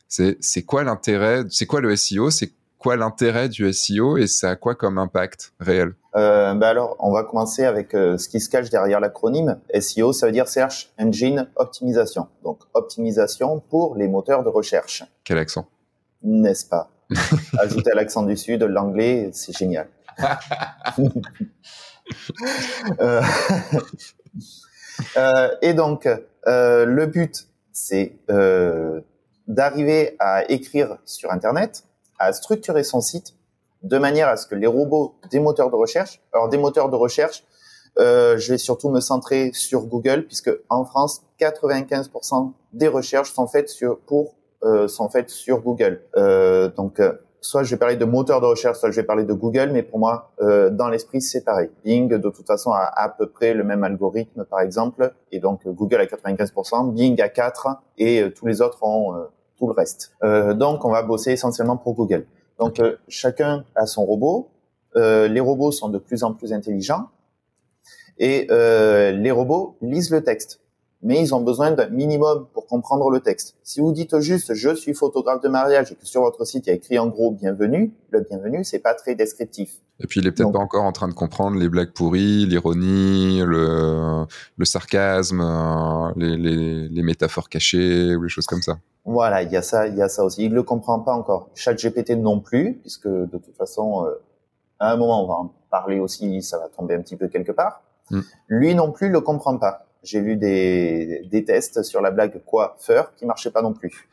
C'est, 0.07 0.37
c'est 0.39 0.63
quoi 0.63 0.83
l'intérêt 0.83 1.43
C'est 1.49 1.65
quoi 1.65 1.81
le 1.81 1.95
SEO 1.95 2.29
C'est 2.31 2.53
quoi 2.77 2.95
l'intérêt 2.95 3.49
du 3.49 3.71
SEO 3.73 4.17
et 4.17 4.27
ça 4.27 4.51
a 4.51 4.55
quoi 4.55 4.75
comme 4.75 4.97
impact 4.97 5.53
réel? 5.59 5.95
Euh, 6.15 6.53
bah 6.53 6.69
alors, 6.69 6.95
on 6.99 7.11
va 7.11 7.23
commencer 7.23 7.65
avec 7.65 7.93
euh, 7.93 8.17
ce 8.17 8.29
qui 8.29 8.39
se 8.39 8.49
cache 8.49 8.69
derrière 8.69 8.99
l'acronyme. 8.99 9.59
SEO, 9.79 10.13
ça 10.13 10.27
veut 10.27 10.31
dire 10.31 10.47
Search 10.47 10.93
Engine 10.97 11.49
Optimisation. 11.55 12.27
Donc, 12.43 12.59
optimisation 12.73 13.59
pour 13.59 13.95
les 13.95 14.07
moteurs 14.07 14.43
de 14.43 14.49
recherche. 14.49 15.03
Quel 15.23 15.37
accent? 15.37 15.67
N'est-ce 16.23 16.65
pas? 16.65 16.89
Ajouter 17.59 17.91
à 17.91 17.95
l'accent 17.95 18.23
du 18.23 18.37
Sud, 18.37 18.63
l'anglais, 18.63 19.29
c'est 19.33 19.57
génial. 19.57 19.87
Euh, 22.99 23.19
euh, 25.17 25.49
et 25.61 25.73
donc, 25.73 26.07
euh, 26.47 26.85
le 26.85 27.05
but, 27.07 27.47
c'est 27.71 28.13
euh, 28.29 29.01
d'arriver 29.47 30.15
à 30.19 30.49
écrire 30.49 30.97
sur 31.05 31.31
Internet, 31.31 31.83
à 32.19 32.31
structurer 32.33 32.83
son 32.83 33.01
site 33.01 33.35
de 33.85 33.97
manière 33.97 34.27
à 34.27 34.35
ce 34.35 34.47
que 34.47 34.55
les 34.55 34.67
robots 34.67 35.15
des 35.31 35.39
moteurs 35.39 35.69
de 35.69 35.75
recherche, 35.75 36.21
alors 36.33 36.49
des 36.49 36.57
moteurs 36.57 36.89
de 36.89 36.95
recherche, 36.95 37.45
euh, 37.99 38.37
je 38.37 38.51
vais 38.51 38.57
surtout 38.57 38.89
me 38.89 38.99
centrer 38.99 39.51
sur 39.53 39.85
Google 39.85 40.25
puisque 40.25 40.51
en 40.69 40.83
France, 40.83 41.21
95% 41.39 42.51
des 42.73 42.87
recherches 42.87 43.31
sont 43.31 43.47
faites 43.47 43.69
sur 43.69 43.99
pour 43.99 44.35
euh, 44.63 44.87
sont 44.87 45.07
faites 45.09 45.29
sur 45.29 45.61
Google. 45.61 46.01
Euh, 46.17 46.69
donc 46.75 46.99
euh, 46.99 47.13
soit 47.41 47.61
je 47.61 47.69
vais 47.69 47.77
parler 47.77 47.95
de 47.95 48.05
moteur 48.05 48.41
de 48.41 48.47
recherche, 48.47 48.79
soit 48.79 48.89
je 48.89 48.95
vais 48.95 49.05
parler 49.05 49.23
de 49.23 49.33
Google, 49.33 49.69
mais 49.71 49.83
pour 49.83 49.99
moi, 49.99 50.31
euh, 50.41 50.71
dans 50.71 50.89
l'esprit, 50.89 51.21
c'est 51.21 51.43
pareil. 51.43 51.69
Bing, 51.83 52.09
de 52.09 52.29
toute 52.29 52.47
façon, 52.47 52.71
a 52.71 52.91
à 52.95 53.07
peu 53.09 53.27
près 53.27 53.53
le 53.53 53.63
même 53.63 53.83
algorithme, 53.83 54.45
par 54.45 54.61
exemple, 54.61 55.13
et 55.31 55.39
donc 55.39 55.67
euh, 55.67 55.71
Google 55.71 56.01
à 56.01 56.05
95%, 56.05 56.91
Bing 56.91 57.21
à 57.21 57.29
4, 57.29 57.67
et 57.99 58.33
tous 58.35 58.47
les 58.47 58.61
autres 58.61 58.83
ont 58.83 59.13
tout 59.57 59.67
le 59.67 59.73
reste. 59.73 60.11
Donc, 60.21 60.83
on 60.83 60.91
va 60.91 61.01
bosser 61.01 61.31
essentiellement 61.31 61.77
pour 61.77 61.93
Google. 61.93 62.25
Donc, 62.59 62.79
euh, 62.79 62.95
chacun 63.07 63.65
a 63.75 63.85
son 63.85 64.05
robot. 64.05 64.49
Euh, 64.95 65.27
les 65.27 65.39
robots 65.39 65.71
sont 65.71 65.89
de 65.89 65.97
plus 65.97 66.23
en 66.23 66.33
plus 66.33 66.53
intelligents, 66.53 67.09
et 68.17 68.47
euh, 68.49 69.11
les 69.11 69.31
robots 69.31 69.75
lisent 69.81 70.09
le 70.09 70.23
texte 70.23 70.61
mais 71.01 71.19
ils 71.21 71.35
ont 71.35 71.41
besoin 71.41 71.71
d'un 71.71 71.89
minimum 71.89 72.47
pour 72.53 72.65
comprendre 72.67 73.09
le 73.09 73.19
texte. 73.19 73.55
Si 73.63 73.79
vous 73.79 73.91
dites 73.91 74.19
juste 74.19 74.53
je 74.53 74.73
suis 74.73 74.93
photographe 74.93 75.41
de 75.41 75.49
mariage 75.49 75.91
et 75.91 75.95
que 75.95 76.05
sur 76.05 76.21
votre 76.21 76.45
site 76.45 76.67
il 76.67 76.69
y 76.69 76.73
a 76.73 76.75
écrit 76.75 76.99
en 76.99 77.07
gros 77.07 77.31
bienvenue, 77.31 77.93
le 78.09 78.21
bienvenue 78.21 78.63
c'est 78.63 78.79
pas 78.79 78.93
très 78.93 79.15
descriptif. 79.15 79.81
Et 79.99 80.07
puis 80.07 80.19
il 80.19 80.27
est 80.27 80.31
peut-être 80.31 80.51
pas 80.51 80.59
encore 80.59 80.83
en 80.83 80.91
train 80.91 81.07
de 81.07 81.13
comprendre 81.13 81.57
les 81.57 81.69
blagues 81.69 81.91
pourries, 81.91 82.45
l'ironie, 82.45 83.41
le, 83.45 84.25
le 84.57 84.65
sarcasme, 84.65 85.39
euh, 85.41 86.11
les, 86.17 86.35
les, 86.35 86.89
les 86.89 87.03
métaphores 87.03 87.47
cachées 87.47 88.15
ou 88.15 88.23
les 88.23 88.29
choses 88.29 88.45
comme 88.45 88.61
ça. 88.61 88.77
Voilà, 89.05 89.43
il 89.43 89.51
y 89.51 89.55
a 89.55 89.61
ça, 89.61 89.87
il 89.87 89.95
y 89.95 90.01
a 90.01 90.09
ça 90.09 90.25
aussi. 90.25 90.45
Il 90.45 90.53
le 90.53 90.63
comprend 90.63 90.99
pas 90.99 91.13
encore. 91.13 91.49
ChatGPT 91.53 92.11
non 92.17 92.39
plus, 92.39 92.79
puisque 92.81 93.07
de 93.07 93.37
toute 93.37 93.55
façon, 93.55 94.05
euh, 94.05 94.19
à 94.79 94.91
un 94.91 94.97
moment 94.97 95.23
on 95.23 95.27
va 95.27 95.33
en 95.35 95.53
parler 95.69 95.99
aussi, 95.99 96.41
ça 96.41 96.57
va 96.57 96.67
tomber 96.67 96.95
un 96.95 97.01
petit 97.01 97.15
peu 97.15 97.27
quelque 97.27 97.51
part. 97.51 97.81
Mm. 98.09 98.19
Lui 98.47 98.75
non 98.75 98.91
plus 98.91 99.09
le 99.09 99.21
comprend 99.21 99.57
pas. 99.57 99.84
J'ai 100.05 100.21
vu 100.21 100.37
des, 100.37 101.27
des 101.29 101.43
tests 101.43 101.83
sur 101.83 102.01
la 102.01 102.11
blague 102.11 102.43
coiffeur 102.45 103.13
qui 103.15 103.25
marchait 103.25 103.51
pas 103.51 103.61
non 103.61 103.73
plus. 103.73 104.07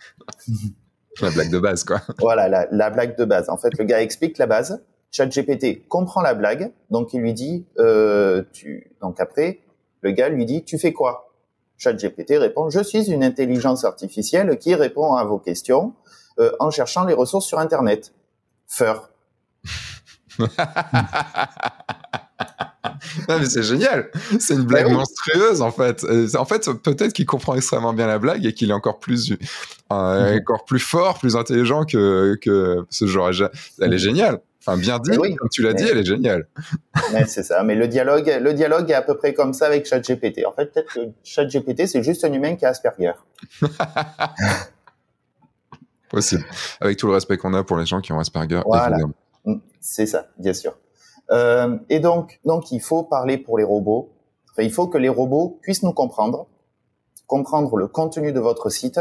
La 1.21 1.31
blague 1.31 1.51
de 1.51 1.59
base, 1.59 1.85
quoi. 1.85 2.01
Voilà, 2.19 2.49
la, 2.49 2.67
la 2.71 2.89
blague 2.89 3.19
de 3.19 3.27
base. 3.27 3.51
En 3.51 3.59
fait, 3.59 3.77
le 3.79 3.85
gars 3.85 4.01
explique 4.01 4.39
la 4.39 4.47
base. 4.47 4.83
ChatGPT 5.11 5.87
comprend 5.87 6.23
la 6.23 6.33
blague, 6.33 6.73
donc 6.91 7.13
il 7.13 7.21
lui 7.21 7.35
dit, 7.35 7.67
euh, 7.79 8.43
tu, 8.53 8.97
donc 9.03 9.21
après, 9.21 9.61
le 10.01 10.11
gars 10.13 10.31
lui 10.31 10.47
dit, 10.47 10.65
tu 10.65 10.79
fais 10.79 10.95
quoi? 10.95 11.35
ChatGPT 11.77 12.39
répond, 12.39 12.71
je 12.71 12.81
suis 12.83 13.11
une 13.11 13.23
intelligence 13.23 13.85
artificielle 13.85 14.57
qui 14.59 14.75
répond 14.75 15.15
à 15.15 15.25
vos 15.25 15.39
questions 15.39 15.93
euh, 16.39 16.53
en 16.61 16.71
cherchant 16.71 17.05
les 17.05 17.13
ressources 17.13 17.45
sur 17.45 17.59
Internet. 17.59 18.15
Feur. 18.67 19.11
Ah, 23.29 23.39
mais 23.39 23.47
c'est 23.47 23.63
génial. 23.63 24.11
C'est 24.39 24.55
une 24.55 24.65
blague 24.65 24.91
monstrueuse, 24.91 25.61
en 25.63 25.71
fait. 25.73 26.05
Euh, 26.05 26.27
En 26.39 26.45
fait, 26.45 26.71
peut-être 26.83 27.13
qu'il 27.13 27.27
comprend 27.27 27.55
extrêmement 27.55 27.93
bien 27.93 28.07
la 28.07 28.19
blague 28.19 28.45
et 28.47 28.53
qu'il 28.55 28.71
est 28.71 28.75
encore 28.75 28.99
plus, 28.99 29.33
euh, 29.93 30.39
encore 30.39 30.65
plus 30.65 30.79
fort, 30.81 31.19
plus 31.19 31.37
intelligent 31.37 31.85
que, 31.85 32.37
que 32.41 32.85
ce 32.91 33.07
genre. 33.07 33.31
Elle 33.81 33.93
est 33.95 33.99
géniale. 33.99 34.41
Enfin, 34.65 34.79
bien 34.79 35.01
dit, 35.01 35.11
Eh 35.13 35.19
oui. 35.19 35.35
comme 35.35 35.49
tu 35.49 35.61
l'as 35.63 35.73
dit, 35.75 35.83
Mais- 35.83 35.91
elle 35.91 35.99
est 35.99 36.05
géniale. 36.05 36.47
C'est 37.27 37.43
ça. 37.43 37.65
Mais 37.65 37.75
le 37.75 37.89
dialogue, 37.89 38.33
le 38.41 38.55
dialogue 38.55 38.89
est 38.91 38.95
à 38.95 39.03
peu 39.03 39.17
près 39.17 39.35
comme 39.35 39.53
ça 39.55 39.67
avec 39.67 39.87
ChatGPT. 39.87 40.47
En 40.47 40.53
fait, 40.53 40.67
peut-être 40.73 40.93
que 40.95 41.01
ChatGPT, 41.25 41.87
c'est 41.89 42.03
juste 42.05 42.25
un 42.25 42.33
humain 42.33 42.55
qui 42.55 42.65
a 42.65 42.69
Asperger. 42.69 43.13
Possible. 46.11 46.45
Avec 46.81 46.99
tout 46.99 47.07
le 47.07 47.15
respect 47.15 47.39
qu'on 47.39 47.55
a 47.55 47.65
pour 47.65 47.77
les 47.79 47.87
gens 47.87 48.01
qui 48.01 48.13
ont 48.13 48.19
Asperger, 48.21 48.61
Voilà. 48.67 48.99
Mm, 49.45 49.55
C'est 49.81 50.07
ça, 50.07 50.29
bien 50.39 50.53
sûr. 50.53 50.77
Euh, 51.33 51.79
et 51.89 51.99
donc, 51.99 52.41
donc, 52.45 52.71
il 52.73 52.81
faut 52.81 53.03
parler 53.03 53.39
pour 53.39 53.59
les 53.59 53.65
robots. 53.65 54.13
Il 54.59 54.73
faut 54.73 54.87
que 54.87 54.99
les 54.99 55.09
robots 55.09 55.59
puissent 55.63 55.83
nous 55.83 55.93
comprendre, 55.93 56.47
comprendre 57.27 57.77
le 57.77 57.89
contenu 57.89 58.33
de 58.33 58.41
votre 58.41 58.69
site, 58.69 59.01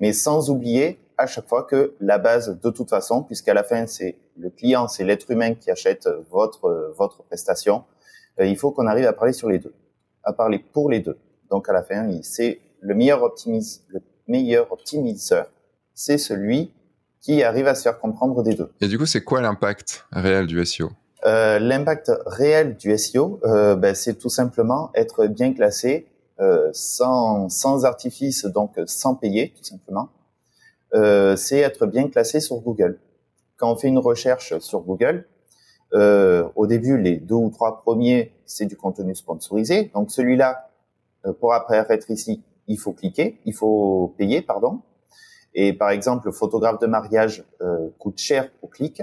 mais 0.00 0.12
sans 0.12 0.48
oublier 0.48 1.00
à 1.18 1.26
chaque 1.26 1.48
fois 1.48 1.64
que 1.64 1.94
la 2.00 2.18
base, 2.18 2.60
de 2.60 2.70
toute 2.70 2.88
façon, 2.88 3.22
puisqu'à 3.22 3.52
la 3.52 3.64
fin, 3.64 3.86
c'est 3.86 4.16
le 4.36 4.50
client, 4.50 4.88
c'est 4.88 5.04
l'être 5.04 5.30
humain 5.30 5.54
qui 5.54 5.70
achète 5.70 6.08
votre 6.30 6.94
votre 6.96 7.24
prestation, 7.24 7.84
euh, 8.40 8.46
il 8.46 8.56
faut 8.56 8.70
qu'on 8.70 8.86
arrive 8.86 9.06
à 9.06 9.12
parler 9.12 9.32
sur 9.32 9.48
les 9.48 9.58
deux, 9.58 9.74
à 10.22 10.32
parler 10.32 10.64
pour 10.72 10.88
les 10.88 11.00
deux. 11.00 11.18
Donc, 11.50 11.68
à 11.68 11.72
la 11.72 11.82
fin, 11.82 12.08
c'est 12.22 12.60
le 12.80 12.94
meilleur 12.94 13.22
optimiseur, 14.72 15.46
c'est 15.94 16.18
celui 16.18 16.72
qui 17.20 17.42
arrive 17.42 17.66
à 17.68 17.74
se 17.74 17.82
faire 17.82 17.98
comprendre 18.00 18.42
des 18.42 18.54
deux. 18.54 18.72
Et 18.80 18.88
du 18.88 18.98
coup, 18.98 19.06
c'est 19.06 19.22
quoi 19.22 19.40
l'impact 19.40 20.06
réel 20.12 20.46
du 20.46 20.64
SEO 20.64 20.90
Euh, 21.24 21.58
L'impact 21.58 22.10
réel 22.26 22.76
du 22.76 22.96
SEO, 22.98 23.40
euh, 23.44 23.76
ben, 23.76 23.94
c'est 23.94 24.14
tout 24.14 24.28
simplement 24.28 24.90
être 24.94 25.26
bien 25.26 25.52
classé 25.52 26.06
euh, 26.40 26.70
sans, 26.72 27.48
sans 27.48 27.84
artifice, 27.84 28.46
donc 28.46 28.80
sans 28.86 29.14
payer, 29.14 29.52
tout 29.56 29.62
simplement. 29.62 30.08
Euh, 30.94 31.36
c'est 31.36 31.58
être 31.58 31.86
bien 31.86 32.08
classé 32.08 32.40
sur 32.40 32.56
Google. 32.60 32.98
Quand 33.56 33.70
on 33.70 33.76
fait 33.76 33.88
une 33.88 33.98
recherche 33.98 34.58
sur 34.58 34.80
Google, 34.80 35.28
euh, 35.94 36.48
au 36.56 36.66
début, 36.66 36.98
les 36.98 37.18
deux 37.18 37.36
ou 37.36 37.50
trois 37.50 37.82
premiers, 37.82 38.32
c'est 38.44 38.66
du 38.66 38.76
contenu 38.76 39.14
sponsorisé. 39.14 39.90
Donc 39.94 40.10
celui-là, 40.10 40.70
pour 41.38 41.54
apparaître 41.54 42.10
ici, 42.10 42.42
il 42.66 42.78
faut 42.78 42.92
cliquer, 42.92 43.38
il 43.44 43.54
faut 43.54 44.12
payer, 44.18 44.42
pardon. 44.42 44.80
Et 45.54 45.72
par 45.72 45.90
exemple, 45.90 46.26
le 46.26 46.32
photographe 46.32 46.80
de 46.80 46.86
mariage 46.86 47.44
coûte 47.98 48.18
cher 48.18 48.50
au 48.62 48.66
clic 48.66 49.02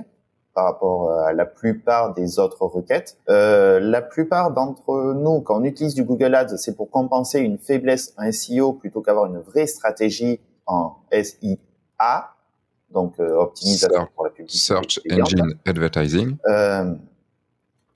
par 0.59 0.65
rapport 0.65 1.11
à 1.21 1.31
la 1.31 1.45
plupart 1.45 2.13
des 2.13 2.37
autres 2.37 2.65
requêtes. 2.65 3.17
Euh, 3.29 3.79
la 3.79 4.01
plupart 4.01 4.51
d'entre 4.51 5.13
nous, 5.13 5.39
quand 5.39 5.61
on 5.61 5.63
utilise 5.63 5.93
du 5.95 6.03
Google 6.03 6.35
Ads, 6.35 6.57
c'est 6.57 6.75
pour 6.75 6.89
compenser 6.89 7.39
une 7.39 7.57
faiblesse 7.57 8.13
en 8.17 8.29
SEO 8.29 8.73
plutôt 8.73 8.99
qu'avoir 9.01 9.27
une 9.27 9.39
vraie 9.39 9.67
stratégie 9.67 10.41
en 10.65 10.95
SIA, 11.13 12.33
donc 12.91 13.13
euh, 13.21 13.37
optimisation 13.37 14.01
Search- 14.01 14.11
pour 14.13 14.25
la 14.25 14.31
publicité. 14.31 14.73
Search. 14.73 14.99
Engine 15.09 15.53
Advertising. 15.65 16.35
Euh, 16.45 16.93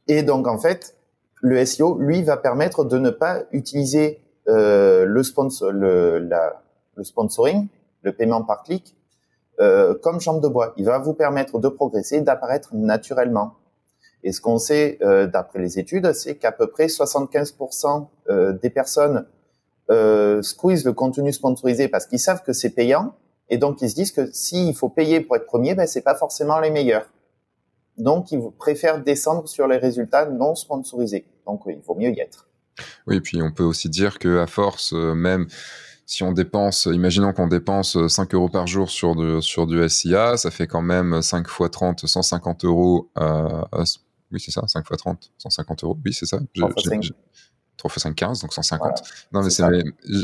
et 0.07 0.23
donc 0.23 0.47
en 0.47 0.57
fait, 0.57 0.95
le 1.41 1.65
SEO, 1.65 1.97
lui, 1.99 2.23
va 2.23 2.37
permettre 2.37 2.85
de 2.85 2.97
ne 2.97 3.09
pas 3.09 3.41
utiliser 3.51 4.21
euh, 4.47 5.03
le, 5.03 5.21
sponsor, 5.21 5.69
le, 5.73 6.17
la, 6.19 6.63
le 6.95 7.03
sponsoring, 7.03 7.67
le 8.03 8.13
paiement 8.13 8.41
par 8.41 8.63
clic, 8.63 8.95
euh, 9.59 9.93
comme 10.01 10.19
jambe 10.19 10.41
de 10.41 10.47
bois. 10.47 10.73
Il 10.77 10.85
va 10.85 10.99
vous 10.99 11.13
permettre 11.13 11.59
de 11.59 11.67
progresser, 11.67 12.21
d'apparaître 12.21 12.69
naturellement. 12.73 13.55
Et 14.23 14.31
ce 14.31 14.41
qu'on 14.41 14.57
sait 14.57 14.97
euh, 15.01 15.27
d'après 15.27 15.59
les 15.59 15.79
études, 15.79 16.13
c'est 16.13 16.35
qu'à 16.35 16.51
peu 16.51 16.67
près 16.67 16.87
75% 16.87 18.07
euh, 18.29 18.53
des 18.53 18.69
personnes 18.69 19.25
euh, 19.91 20.41
squeeze 20.41 20.85
le 20.85 20.93
contenu 20.93 21.33
sponsorisé 21.33 21.89
parce 21.89 22.05
qu'ils 22.05 22.19
savent 22.19 22.41
que 22.43 22.53
c'est 22.53 22.69
payant 22.69 23.15
et 23.49 23.57
donc 23.57 23.81
ils 23.81 23.89
se 23.89 23.95
disent 23.95 24.11
que 24.11 24.31
s'il 24.31 24.73
faut 24.75 24.87
payer 24.87 25.19
pour 25.19 25.35
être 25.35 25.45
premier, 25.45 25.75
ben 25.75 25.85
c'est 25.85 26.01
pas 26.01 26.15
forcément 26.15 26.59
les 26.59 26.71
meilleurs. 26.71 27.09
Donc 27.97 28.31
ils 28.31 28.41
préfèrent 28.57 29.03
descendre 29.03 29.47
sur 29.47 29.67
les 29.67 29.77
résultats 29.77 30.25
non 30.25 30.55
sponsorisés. 30.55 31.25
Donc 31.45 31.65
oui, 31.65 31.75
il 31.77 31.85
vaut 31.85 31.95
mieux 31.95 32.11
y 32.11 32.19
être. 32.21 32.47
Oui, 33.05 33.19
puis 33.19 33.41
on 33.41 33.51
peut 33.51 33.63
aussi 33.63 33.89
dire 33.89 34.19
que 34.19 34.39
à 34.39 34.47
force 34.47 34.93
euh, 34.93 35.13
même 35.13 35.47
si 36.05 36.23
on 36.23 36.31
dépense, 36.31 36.87
imaginons 36.91 37.33
qu'on 37.33 37.47
dépense 37.47 38.07
5 38.07 38.33
euros 38.33 38.49
par 38.49 38.67
jour 38.67 38.89
sur, 38.89 39.15
de, 39.15 39.39
sur 39.41 39.67
du 39.67 39.87
SIA, 39.87 40.37
ça 40.37 40.51
fait 40.51 40.67
quand 40.67 40.81
même 40.81 41.21
5 41.21 41.47
fois 41.47 41.69
30, 41.69 42.05
150 42.05 42.65
euros. 42.65 43.09
Euh, 43.19 43.63
oui, 44.31 44.39
c'est 44.39 44.51
ça, 44.51 44.63
5 44.67 44.85
fois 44.85 44.97
30, 44.97 45.31
150 45.37 45.83
euros. 45.83 45.97
Oui, 46.05 46.13
c'est 46.13 46.25
ça. 46.25 46.39
3 46.55 47.89
x 47.89 48.03
5, 48.03 48.15
15, 48.15 48.41
donc 48.41 48.53
150. 48.53 49.01
non, 49.31 49.43
mais 49.43 49.49
c'est, 49.49 49.63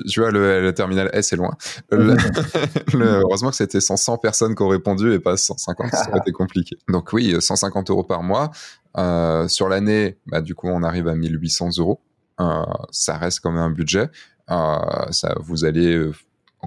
tu 0.08 0.20
vois, 0.20 0.32
le, 0.32 0.62
le, 0.62 0.74
terminal 0.74 1.10
S 1.14 1.34
est 1.34 1.36
loin. 1.36 1.56
Le, 1.92 3.22
heureusement 3.22 3.50
que 3.50 3.56
c'était 3.56 3.82
100 3.82 4.18
personnes 4.18 4.56
qui 4.56 4.62
ont 4.62 4.68
répondu 4.68 5.14
et 5.14 5.20
pas 5.20 5.36
150, 5.36 5.92
ça 5.92 6.10
aurait 6.10 6.20
été 6.20 6.32
compliqué. 6.32 6.78
Donc 6.90 7.12
oui, 7.14 7.36
150 7.40 7.90
euros 7.90 8.04
par 8.04 8.24
mois. 8.24 8.52
Euh, 8.98 9.48
sur 9.48 9.70
l'année, 9.70 10.18
bah, 10.28 10.42
du 10.42 10.56
coup, 10.56 10.68
on 10.68 10.84
arrive 10.84 11.08
à 11.08 11.16
1800 11.16 11.70
euros. 11.80 12.02
Euh, 12.40 12.64
ça 12.92 13.18
reste 13.18 13.42
quand 13.42 13.52
même 13.52 13.62
un 13.62 13.70
budget. 13.70 14.10
Ça, 14.50 15.36
vous 15.40 15.66
allez 15.66 15.94
euh, 15.96 16.14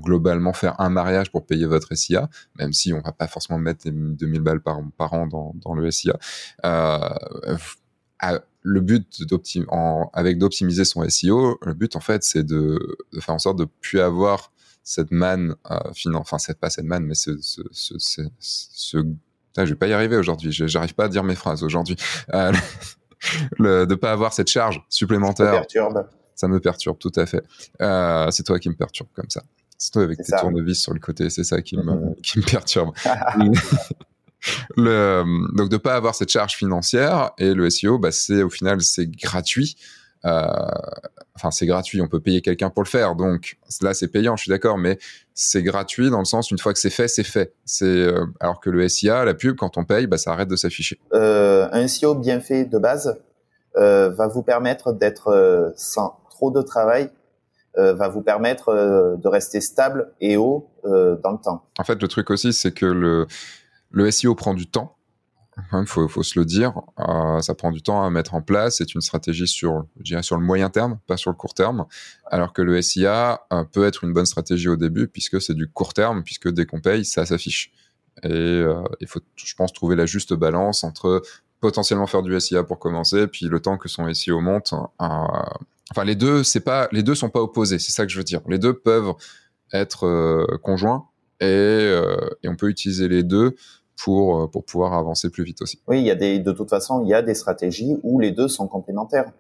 globalement 0.01 0.53
faire 0.53 0.81
un 0.81 0.89
mariage 0.89 1.31
pour 1.31 1.45
payer 1.45 1.67
votre 1.67 1.95
SIA, 1.95 2.29
même 2.59 2.73
si 2.73 2.93
on 2.93 3.01
va 3.01 3.13
pas 3.13 3.27
forcément 3.27 3.59
mettre 3.59 3.89
2000 3.91 4.41
balles 4.41 4.61
par, 4.61 4.81
par 4.97 5.13
an 5.13 5.27
dans, 5.27 5.53
dans 5.57 5.75
le 5.75 5.91
SIA. 5.91 6.19
Euh, 6.65 7.09
le 8.63 8.81
but 8.81 9.23
avec 10.13 10.39
d'optimiser 10.39 10.85
son 10.85 11.09
SEO, 11.09 11.59
le 11.63 11.75
but 11.75 11.97
en 11.97 12.01
fait 12.01 12.23
c'est 12.23 12.45
de, 12.45 12.97
de, 13.13 13.21
faire 13.21 13.35
en 13.35 13.39
sorte 13.39 13.59
de 13.59 13.67
plus 13.81 14.01
avoir 14.01 14.53
cette 14.85 15.11
manne, 15.11 15.57
euh, 15.71 15.79
enfin 16.15 16.39
cette 16.39 16.59
pas 16.59 16.71
cette 16.71 16.85
manne, 16.85 17.05
mais 17.05 17.15
ce, 17.15 17.37
ce, 17.41 17.63
ce, 17.73 17.95
ce, 17.99 18.23
ce 18.39 19.05
je 19.57 19.63
vais 19.65 19.75
pas 19.75 19.89
y 19.89 19.93
arriver 19.93 20.17
aujourd'hui, 20.17 20.53
j'arrive 20.53 20.95
pas 20.95 21.05
à 21.05 21.09
dire 21.09 21.25
mes 21.25 21.35
phrases 21.35 21.63
aujourd'hui, 21.63 21.97
euh, 22.33 22.53
le, 23.59 23.87
de 23.87 23.95
pas 23.95 24.13
avoir 24.13 24.33
cette 24.33 24.49
charge 24.49 24.83
supplémentaire. 24.89 25.47
Ça 25.47 25.53
perturbe. 25.53 26.07
Ça 26.43 26.49
me 26.49 26.59
perturbe 26.59 26.99
tout 26.99 27.13
à 27.15 27.25
fait. 27.25 27.45
Euh, 27.81 28.29
c'est 28.33 28.43
toi 28.43 28.59
qui 28.59 28.69
me 28.69 28.75
perturbe 28.75 29.09
comme 29.15 29.31
ça. 29.31 29.45
C'est 29.79 29.93
toi 29.93 30.03
avec 30.03 30.19
tes 30.19 30.25
ça. 30.25 30.41
tournevis 30.41 30.75
sur 30.75 30.93
le 30.93 30.99
côté, 30.99 31.31
c'est 31.31 31.45
ça 31.45 31.63
qui 31.63 31.77
me, 31.77 31.85
mm-hmm. 31.85 32.21
qui 32.21 32.39
me 32.41 32.43
perturbe. 32.43 32.91
le, 34.77 35.23
donc 35.57 35.69
de 35.69 35.77
pas 35.77 35.95
avoir 35.95 36.17
cette 36.17 36.31
charge 36.31 36.57
financière 36.57 37.31
et 37.39 37.55
le 37.55 37.71
SEO, 37.71 38.01
bah, 38.01 38.11
c'est 38.11 38.43
au 38.43 38.51
final 38.51 38.81
c'est 38.81 39.07
gratuit. 39.07 39.77
Euh, 40.25 40.49
enfin, 41.37 41.53
c'est 41.53 41.67
gratuit, 41.67 42.03
on 42.03 42.09
peut 42.09 42.19
payer 42.19 42.43
quelqu'un 42.43 42.71
pour 42.71 42.83
le 42.83 42.89
faire. 42.89 43.15
Donc 43.15 43.57
là, 43.83 43.95
c'est 43.95 44.09
payant, 44.09 44.35
je 44.35 44.43
suis 44.43 44.51
d'accord, 44.51 44.79
mais 44.79 44.99
c'est 45.33 45.63
gratuit 45.63 46.11
dans 46.11 46.19
le 46.19 46.25
sens 46.25 46.51
une 46.51 46.59
fois 46.59 46.73
que 46.73 46.81
c'est 46.81 46.91
fait, 46.91 47.07
c'est 47.07 47.23
fait. 47.23 47.55
C'est 47.65 47.85
euh, 47.85 48.27
alors 48.41 48.59
que 48.59 48.69
le 48.69 48.89
SIA, 48.89 49.25
la 49.25 49.35
pub, 49.35 49.55
quand 49.55 49.79
on 49.79 49.85
paye, 49.85 50.09
bah, 50.09 50.19
ça 50.19 50.33
arrête 50.33 50.49
de 50.49 50.57
s'afficher. 50.57 50.99
Euh, 51.15 51.69
un 51.71 51.87
SEO 51.87 52.17
bien 52.17 52.41
fait 52.41 52.65
de 52.65 52.79
base 52.79 53.17
euh, 53.77 54.11
va 54.11 54.29
vous 54.29 54.43
permettre 54.43 54.93
d'être 54.93 55.29
euh, 55.29 55.71
sans 55.77 56.19
trop 56.43 56.51
de 56.51 56.63
travail 56.63 57.09
euh, 57.79 57.95
va 57.95 58.09
vous 58.09 58.21
permettre 58.21 58.71
euh, 58.71 59.17
de 59.17 59.29
rester 59.29 59.61
stable 59.61 60.13
et 60.21 60.37
haut 60.37 60.69
euh, 60.85 61.17
dans 61.23 61.31
le 61.31 61.39
temps. 61.39 61.65
En 61.79 61.85
fait, 61.85 62.03
le 62.03 62.09
truc 62.09 62.31
aussi, 62.31 62.53
c'est 62.53 62.73
que 62.73 62.85
le, 62.85 63.27
le 63.91 64.11
SEO 64.11 64.35
prend 64.35 64.55
du 64.55 64.67
temps. 64.67 64.97
Il 65.75 65.87
faut, 65.87 66.09
faut, 66.09 66.23
se 66.23 66.39
le 66.39 66.47
dire, 66.47 66.73
ça 67.43 67.55
prend 67.55 67.71
du 67.71 67.83
temps 67.83 68.03
à 68.03 68.09
mettre 68.09 68.33
en 68.33 68.41
place. 68.41 68.79
C'est 68.79 68.95
une 68.95 69.03
stratégie 69.03 69.47
sur, 69.47 69.85
je 70.03 70.23
sur 70.23 70.39
le 70.39 70.43
moyen 70.43 70.71
terme, 70.71 70.99
pas 71.07 71.19
sur 71.19 71.31
le 71.31 71.37
court 71.37 71.53
terme. 71.53 71.85
Alors 72.31 72.55
que 72.55 72.63
le 72.63 72.81
SIA 72.81 73.43
peut 73.71 73.85
être 73.85 74.03
une 74.03 74.15
bonne 74.15 74.25
stratégie 74.25 74.71
au 74.71 74.77
début, 74.77 75.09
puisque 75.09 75.43
c'est 75.43 75.53
du 75.53 75.69
court 75.71 75.93
terme, 75.93 76.23
puisque 76.23 76.49
dès 76.49 76.65
qu'on 76.65 76.81
paye, 76.81 77.05
ça 77.05 77.27
s'affiche. 77.27 77.71
Et 78.23 78.65
il 79.01 79.07
faut, 79.07 79.21
je 79.37 79.55
pense, 79.55 79.75
trouver 79.75 79.95
la 79.95 80.07
juste 80.07 80.33
balance 80.33 80.85
entre 80.85 81.21
potentiellement 81.61 82.07
faire 82.07 82.23
du 82.23 82.39
SIA 82.41 82.65
pour 82.65 82.79
commencer, 82.79 83.27
puis 83.27 83.45
le 83.45 83.61
temps 83.61 83.77
que 83.77 83.91
son 83.91 84.13
SEO 84.15 84.41
monte. 84.41 84.73
Enfin, 85.93 86.05
les 86.05 86.17
deux, 86.17 86.43
c'est 86.43 86.61
pas, 86.61 86.89
les 86.93 87.03
deux 87.03 87.15
sont 87.15 87.31
pas 87.31 87.41
opposés. 87.41 87.79
C'est 87.79 87.93
ça 87.93 88.05
que 88.05 88.13
je 88.13 88.19
veux 88.19 88.25
dire. 88.25 88.41
Les 88.49 88.59
deux 88.59 88.75
peuvent 88.75 89.15
être 89.73 90.47
conjoints 90.63 91.07
et, 91.41 91.95
et 92.43 92.49
on 92.49 92.57
peut 92.57 92.69
utiliser 92.69 93.09
les 93.09 93.23
deux 93.23 93.55
pour, 94.03 94.41
euh, 94.41 94.47
pour 94.47 94.65
pouvoir 94.65 94.95
avancer 94.95 95.31
plus 95.31 95.45
vite 95.45 95.63
aussi. 95.63 95.81
Oui, 95.87 96.01
il 96.01 96.07
y 96.07 96.11
a 96.11 96.15
des, 96.15 96.39
de 96.39 96.53
toute 96.53 96.71
façon, 96.71 97.03
il 97.03 97.09
y 97.09 97.15
a 97.15 97.23
des 97.23 97.35
stratégies 97.35 97.97
où 98.03 98.19
les 98.19 98.31
deux 98.31 98.49
sont 98.49 98.67
complémentaires. 98.67 99.31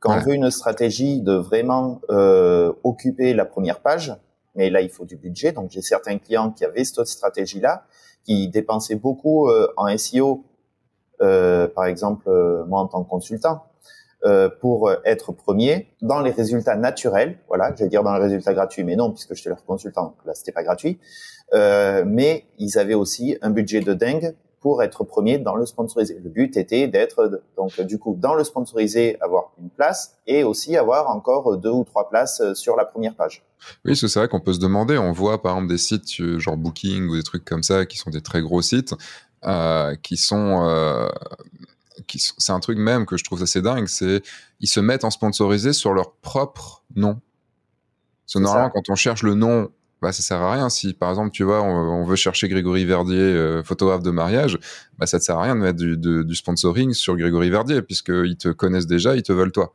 Quand 0.00 0.10
ouais. 0.10 0.20
on 0.20 0.24
veut 0.24 0.34
une 0.34 0.50
stratégie 0.50 1.20
de 1.20 1.32
vraiment 1.32 2.00
euh, 2.10 2.72
occuper 2.82 3.32
la 3.32 3.44
première 3.44 3.80
page, 3.80 4.14
mais 4.54 4.68
là 4.70 4.82
il 4.82 4.90
faut 4.90 5.04
du 5.04 5.16
budget. 5.16 5.52
Donc 5.52 5.70
j'ai 5.70 5.80
certains 5.80 6.18
clients 6.18 6.50
qui 6.50 6.64
avaient 6.64 6.84
cette 6.84 7.06
stratégie-là, 7.06 7.86
qui 8.24 8.48
dépensaient 8.48 8.96
beaucoup 8.96 9.48
euh, 9.48 9.68
en 9.76 9.96
SEO, 9.96 10.44
euh, 11.22 11.68
par 11.68 11.86
exemple 11.86 12.28
euh, 12.28 12.64
moi 12.66 12.80
en 12.80 12.86
tant 12.86 13.02
que 13.02 13.08
consultant, 13.08 13.64
euh, 14.24 14.48
pour 14.48 14.90
être 15.04 15.32
premier 15.32 15.88
dans 16.02 16.20
les 16.20 16.30
résultats 16.30 16.76
naturels. 16.76 17.38
Voilà, 17.48 17.74
je 17.76 17.84
vais 17.84 17.88
dire 17.88 18.02
dans 18.02 18.14
les 18.14 18.22
résultats 18.22 18.54
gratuits, 18.54 18.84
mais 18.84 18.96
non 18.96 19.10
puisque 19.10 19.34
j'étais 19.34 19.50
leur 19.50 19.64
consultant, 19.64 20.16
là 20.24 20.34
c'était 20.34 20.52
pas 20.52 20.62
gratuit. 20.62 20.98
Euh, 21.52 22.04
mais 22.06 22.46
ils 22.58 22.78
avaient 22.78 22.94
aussi 22.94 23.36
un 23.42 23.50
budget 23.50 23.80
de 23.80 23.92
dingue 23.94 24.34
pour 24.60 24.82
être 24.82 25.04
premier 25.04 25.38
dans 25.38 25.56
le 25.56 25.66
sponsorisé. 25.66 26.18
Le 26.24 26.30
but 26.30 26.56
était 26.56 26.88
d'être 26.88 27.42
donc 27.56 27.78
du 27.82 27.98
coup 27.98 28.16
dans 28.18 28.34
le 28.34 28.44
sponsorisé 28.44 29.18
avoir 29.20 29.52
une 29.60 29.68
place 29.68 30.16
et 30.26 30.42
aussi 30.42 30.76
avoir 30.76 31.10
encore 31.10 31.58
deux 31.58 31.70
ou 31.70 31.84
trois 31.84 32.08
places 32.08 32.40
sur 32.54 32.76
la 32.76 32.86
première 32.86 33.14
page. 33.14 33.44
Oui, 33.84 33.94
c'est 33.94 34.12
vrai 34.14 34.28
qu'on 34.28 34.40
peut 34.40 34.54
se 34.54 34.60
demander. 34.60 34.96
On 34.96 35.12
voit 35.12 35.42
par 35.42 35.52
exemple 35.52 35.68
des 35.68 35.78
sites 35.78 36.38
genre 36.38 36.56
Booking 36.56 37.08
ou 37.08 37.16
des 37.16 37.22
trucs 37.22 37.44
comme 37.44 37.62
ça 37.62 37.84
qui 37.84 37.98
sont 37.98 38.10
des 38.10 38.22
très 38.22 38.40
gros 38.40 38.62
sites 38.62 38.94
euh, 39.46 39.94
qui 39.96 40.16
sont 40.16 40.64
euh, 40.66 41.06
c'est 42.18 42.52
un 42.52 42.60
truc 42.60 42.78
même 42.78 43.06
que 43.06 43.16
je 43.16 43.24
trouve 43.24 43.42
assez 43.42 43.62
dingue, 43.62 43.86
c'est 43.86 44.22
ils 44.60 44.68
se 44.68 44.80
mettent 44.80 45.04
en 45.04 45.10
sponsorisé 45.10 45.72
sur 45.72 45.92
leur 45.92 46.14
propre 46.14 46.84
nom. 46.94 47.20
C'est 48.26 48.40
normalement 48.40 48.68
ça. 48.68 48.72
quand 48.74 48.90
on 48.90 48.94
cherche 48.94 49.22
le 49.22 49.34
nom 49.34 49.70
bah, 50.04 50.12
ça 50.12 50.22
sert 50.22 50.42
à 50.42 50.52
rien. 50.52 50.68
Si 50.68 50.92
par 50.92 51.08
exemple, 51.08 51.30
tu 51.30 51.44
vois, 51.44 51.62
on, 51.62 52.02
on 52.02 52.04
veut 52.04 52.16
chercher 52.16 52.46
Grégory 52.48 52.84
Verdier, 52.84 53.18
euh, 53.18 53.62
photographe 53.62 54.02
de 54.02 54.10
mariage, 54.10 54.58
bah, 54.98 55.06
ça 55.06 55.18
te 55.18 55.24
sert 55.24 55.38
à 55.38 55.44
rien 55.44 55.56
de 55.56 55.60
mettre 55.60 55.78
du, 55.78 55.96
de, 55.96 56.22
du 56.22 56.34
sponsoring 56.34 56.92
sur 56.92 57.16
Grégory 57.16 57.48
Verdier, 57.48 57.80
puisqu'ils 57.80 58.36
te 58.36 58.48
connaissent 58.48 58.86
déjà, 58.86 59.16
ils 59.16 59.22
te 59.22 59.32
veulent 59.32 59.52
toi. 59.52 59.74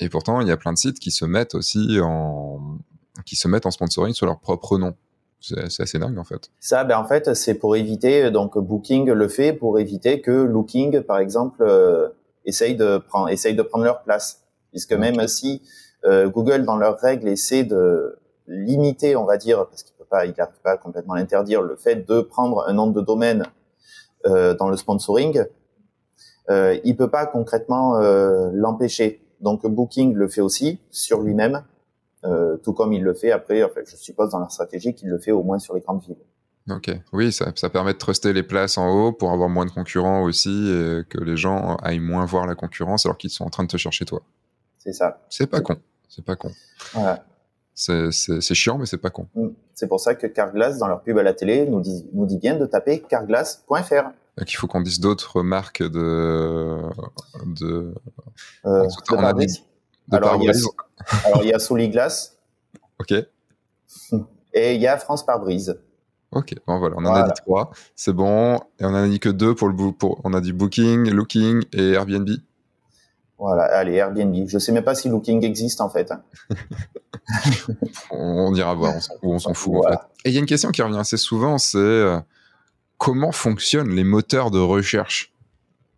Et 0.00 0.10
pourtant, 0.10 0.42
il 0.42 0.48
y 0.48 0.50
a 0.50 0.58
plein 0.58 0.74
de 0.74 0.78
sites 0.78 0.98
qui 0.98 1.10
se 1.10 1.24
mettent 1.24 1.54
aussi 1.54 1.98
en, 2.02 2.78
qui 3.24 3.36
se 3.36 3.48
mettent 3.48 3.64
en 3.64 3.70
sponsoring 3.70 4.12
sur 4.12 4.26
leur 4.26 4.38
propre 4.38 4.76
nom. 4.76 4.94
C'est 5.42 5.82
assez 5.82 5.98
dingue 5.98 6.18
en 6.18 6.24
fait. 6.24 6.50
Ça, 6.60 6.84
ben 6.84 6.96
en 6.98 7.04
fait, 7.04 7.34
c'est 7.34 7.54
pour 7.54 7.76
éviter 7.76 8.30
donc 8.30 8.56
Booking 8.56 9.10
le 9.10 9.28
fait 9.28 9.52
pour 9.52 9.78
éviter 9.78 10.20
que 10.20 10.30
Looking, 10.30 11.02
par 11.02 11.18
exemple, 11.18 11.62
euh, 11.62 12.08
essaye 12.44 12.76
de 12.76 12.98
prendre 12.98 13.28
essaye 13.28 13.54
de 13.54 13.62
prendre 13.62 13.84
leur 13.84 14.02
place, 14.02 14.44
puisque 14.70 14.92
okay. 14.92 15.00
même 15.00 15.26
si 15.26 15.62
euh, 16.04 16.28
Google 16.28 16.64
dans 16.64 16.76
leurs 16.76 16.98
règles 16.98 17.28
essaie 17.28 17.64
de 17.64 18.18
limiter, 18.46 19.16
on 19.16 19.24
va 19.24 19.36
dire, 19.36 19.66
parce 19.68 19.82
qu'il 19.82 19.94
peut 19.96 20.04
pas, 20.04 20.26
il 20.26 20.34
n'arrive 20.36 20.60
pas 20.62 20.72
à 20.72 20.76
complètement 20.76 21.14
l'interdire, 21.14 21.62
le 21.62 21.76
fait 21.76 22.08
de 22.08 22.20
prendre 22.20 22.64
un 22.68 22.72
nom 22.72 22.86
de 22.88 23.00
domaine 23.00 23.44
euh, 24.26 24.54
dans 24.54 24.68
le 24.68 24.76
sponsoring, 24.76 25.44
euh, 26.50 26.78
il 26.84 26.96
peut 26.96 27.10
pas 27.10 27.26
concrètement 27.26 27.96
euh, 27.96 28.50
l'empêcher. 28.52 29.20
Donc 29.40 29.66
Booking 29.66 30.14
le 30.14 30.28
fait 30.28 30.40
aussi 30.40 30.78
sur 30.90 31.20
lui-même, 31.20 31.56
euh, 31.56 31.60
tout 32.62 32.72
comme 32.72 32.92
il 32.92 33.02
le 33.02 33.14
fait 33.14 33.32
après. 33.32 33.62
En 33.62 33.68
fait, 33.68 33.88
je 33.88 33.96
suppose 33.96 34.30
dans 34.30 34.38
leur 34.38 34.50
stratégie 34.50 34.94
qu'il 34.94 35.08
le 35.08 35.18
fait 35.18 35.32
au 35.32 35.42
moins 35.42 35.58
sur 35.58 35.74
les 35.74 35.80
grandes 35.80 36.02
villes. 36.02 36.16
Ok, 36.70 36.90
oui, 37.12 37.32
ça, 37.32 37.52
ça 37.56 37.70
permet 37.70 37.92
de 37.92 37.98
truster 37.98 38.32
les 38.32 38.44
places 38.44 38.78
en 38.78 38.88
haut 38.88 39.12
pour 39.12 39.32
avoir 39.32 39.48
moins 39.48 39.66
de 39.66 39.72
concurrents 39.72 40.22
aussi, 40.22 40.70
et 40.70 41.02
que 41.08 41.18
les 41.18 41.36
gens 41.36 41.76
aillent 41.82 41.98
moins 41.98 42.24
voir 42.24 42.46
la 42.46 42.54
concurrence 42.54 43.04
alors 43.04 43.18
qu'ils 43.18 43.30
sont 43.30 43.44
en 43.44 43.50
train 43.50 43.64
de 43.64 43.68
te 43.68 43.76
chercher 43.76 44.04
toi. 44.04 44.22
C'est 44.78 44.92
ça. 44.92 45.20
C'est 45.28 45.48
pas 45.48 45.60
con. 45.60 45.76
C'est 46.08 46.24
pas 46.24 46.36
con. 46.36 46.50
Voilà. 46.92 47.24
C'est 47.74 48.54
chiant, 48.54 48.78
mais 48.78 48.86
c'est 48.86 48.98
pas 48.98 49.10
con. 49.10 49.26
Mm. 49.34 49.48
C'est 49.74 49.88
pour 49.88 50.00
ça 50.00 50.14
que 50.14 50.26
Carglass, 50.26 50.78
dans 50.78 50.88
leur 50.88 51.02
pub 51.02 51.18
à 51.18 51.22
la 51.22 51.32
télé, 51.32 51.66
nous 51.66 51.80
dit, 51.80 52.06
nous 52.12 52.26
dit 52.26 52.38
bien 52.38 52.56
de 52.56 52.66
taper 52.66 53.00
carglass.fr. 53.00 54.10
Il 54.38 54.56
faut 54.56 54.66
qu'on 54.66 54.80
dise 54.80 55.00
d'autres 55.00 55.42
marques 55.42 55.82
de. 55.82 56.78
de... 57.46 57.94
Euh, 58.66 58.86
dit. 59.38 59.64
De 60.08 60.16
alors, 60.16 60.36
il 60.36 60.44
y 60.44 60.50
a, 60.50 60.52
alors, 61.24 61.42
il 61.42 61.48
y 61.48 61.52
a 61.52 61.58
Soliglass. 61.58 62.38
ok. 63.00 63.12
Et 64.54 64.74
il 64.74 64.80
y 64.80 64.86
a 64.86 64.98
France 64.98 65.24
par 65.24 65.40
brise. 65.40 65.78
Ok, 66.32 66.54
bon 66.66 66.78
voilà, 66.78 66.96
on 66.96 67.04
en 67.04 67.10
voilà. 67.10 67.24
a 67.24 67.28
dit 67.28 67.40
trois, 67.44 67.70
c'est 67.94 68.12
bon. 68.12 68.56
Et 68.78 68.84
on 68.84 68.88
en 68.88 68.94
a 68.94 69.06
dit 69.06 69.20
que 69.20 69.28
deux 69.28 69.54
pour 69.54 69.68
le 69.68 69.92
pour, 69.92 70.20
on 70.24 70.32
a 70.32 70.40
dit 70.40 70.52
Booking, 70.52 71.10
Looking 71.10 71.62
et 71.72 71.92
Airbnb. 71.92 72.28
Voilà, 73.38 73.64
allez, 73.64 73.94
Airbnb. 73.94 74.48
Je 74.48 74.58
sais 74.58 74.72
même 74.72 74.84
pas 74.84 74.94
si 74.94 75.08
Looking 75.08 75.44
existe 75.44 75.80
en 75.82 75.90
fait. 75.90 76.12
on, 78.10 78.54
ira 78.54 78.74
voir, 78.74 78.94
on 79.22 79.38
s'en 79.38 79.52
fout 79.52 79.84
en 79.84 79.90
fait. 79.90 79.98
Et 80.24 80.30
il 80.30 80.32
y 80.32 80.36
a 80.36 80.40
une 80.40 80.46
question 80.46 80.70
qui 80.70 80.80
revient 80.80 80.98
assez 80.98 81.18
souvent, 81.18 81.58
c'est 81.58 81.76
euh, 81.76 82.18
comment 82.96 83.32
fonctionnent 83.32 83.90
les 83.90 84.04
moteurs 84.04 84.50
de 84.50 84.58
recherche? 84.58 85.31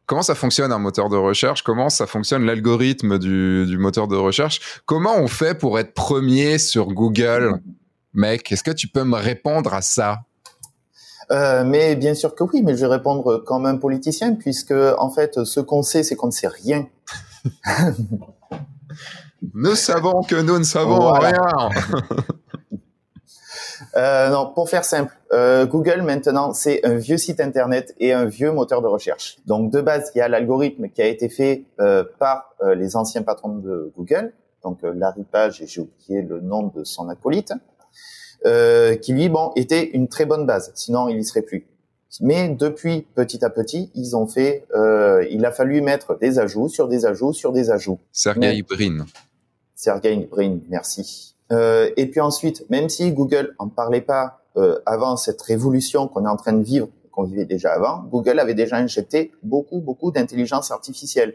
Comment 0.06 0.22
ça 0.22 0.34
fonctionne 0.34 0.70
un 0.72 0.78
moteur 0.78 1.08
de 1.08 1.16
recherche? 1.16 1.62
Comment 1.62 1.88
ça 1.88 2.06
fonctionne 2.06 2.44
l'algorithme 2.44 3.18
du, 3.18 3.76
moteur 3.78 4.06
de 4.06 4.16
recherche? 4.16 4.82
Comment 4.84 5.16
on 5.16 5.28
fait 5.28 5.54
pour 5.56 5.78
être 5.78 5.94
premier 5.94 6.58
sur 6.58 6.88
Google? 6.88 7.60
Mec, 8.12 8.52
est-ce 8.52 8.62
que 8.62 8.70
tu 8.70 8.86
peux 8.86 9.04
me 9.04 9.16
répondre 9.16 9.72
à 9.72 9.80
ça? 9.80 10.20
Euh, 11.30 11.64
mais 11.64 11.96
bien 11.96 12.14
sûr 12.14 12.34
que 12.34 12.44
oui, 12.44 12.62
mais 12.62 12.76
je 12.76 12.82
vais 12.82 12.92
répondre 12.92 13.38
comme 13.46 13.64
un 13.64 13.76
politicien, 13.76 14.34
puisque 14.34 14.74
en 14.98 15.10
fait, 15.10 15.42
ce 15.44 15.60
qu'on 15.60 15.82
sait, 15.82 16.02
c'est 16.02 16.16
qu'on 16.16 16.26
ne 16.26 16.32
sait 16.32 16.48
rien. 16.48 16.86
nous 19.54 19.74
savons 19.74 20.22
que 20.22 20.36
nous 20.36 20.58
ne 20.58 20.64
savons 20.64 21.12
rien. 21.12 21.70
Euh, 23.96 24.28
non, 24.30 24.50
pour 24.52 24.68
faire 24.68 24.84
simple, 24.84 25.16
euh, 25.32 25.66
Google 25.66 26.02
maintenant 26.02 26.52
c'est 26.52 26.84
un 26.84 26.96
vieux 26.96 27.16
site 27.16 27.40
internet 27.40 27.94
et 28.00 28.12
un 28.12 28.24
vieux 28.24 28.50
moteur 28.50 28.82
de 28.82 28.88
recherche. 28.88 29.38
Donc 29.46 29.70
de 29.70 29.80
base, 29.80 30.10
il 30.14 30.18
y 30.18 30.20
a 30.20 30.28
l'algorithme 30.28 30.88
qui 30.88 31.00
a 31.00 31.06
été 31.06 31.28
fait 31.28 31.64
euh, 31.80 32.04
par 32.18 32.54
les 32.74 32.96
anciens 32.96 33.22
patrons 33.22 33.56
de 33.56 33.92
Google, 33.96 34.32
donc 34.62 34.80
Larry 34.82 35.24
Page 35.30 35.60
et 35.62 35.66
j'ai 35.66 35.82
oublié 35.82 36.22
le 36.22 36.40
nom 36.40 36.72
de 36.74 36.82
son 36.82 37.08
acolyte, 37.08 37.52
qui 38.42 39.12
lui 39.12 39.28
bon 39.28 39.52
était 39.54 39.90
une 39.90 40.08
très 40.08 40.24
bonne 40.24 40.46
base. 40.46 40.72
Sinon, 40.74 41.08
il 41.08 41.18
y 41.18 41.24
serait 41.24 41.42
plus. 41.42 41.66
Mais 42.20 42.48
depuis 42.48 43.06
petit 43.14 43.44
à 43.44 43.50
petit, 43.50 43.90
ils 43.94 44.16
ont 44.16 44.26
fait, 44.26 44.66
il 45.30 45.44
a 45.44 45.52
fallu 45.52 45.82
mettre 45.82 46.18
des 46.18 46.38
ajouts 46.38 46.68
sur 46.68 46.88
des 46.88 47.04
ajouts 47.06 47.32
sur 47.32 47.52
des 47.52 47.70
ajouts. 47.70 47.98
Sergey 48.12 48.62
Brin. 48.62 49.04
Sergey 49.74 50.28
Brin, 50.30 50.58
merci. 50.70 51.33
Euh, 51.52 51.90
et 51.96 52.10
puis 52.10 52.20
ensuite, 52.20 52.68
même 52.70 52.88
si 52.88 53.12
Google 53.12 53.54
en 53.58 53.68
parlait 53.68 54.00
pas 54.00 54.40
euh, 54.56 54.78
avant 54.86 55.16
cette 55.16 55.42
révolution 55.42 56.08
qu'on 56.08 56.24
est 56.24 56.28
en 56.28 56.36
train 56.36 56.52
de 56.52 56.62
vivre, 56.62 56.88
qu'on 57.12 57.24
vivait 57.24 57.44
déjà 57.44 57.72
avant, 57.72 58.02
Google 58.10 58.38
avait 58.38 58.54
déjà 58.54 58.76
injecté 58.76 59.32
beaucoup, 59.42 59.80
beaucoup 59.80 60.10
d'intelligence 60.10 60.70
artificielle. 60.70 61.34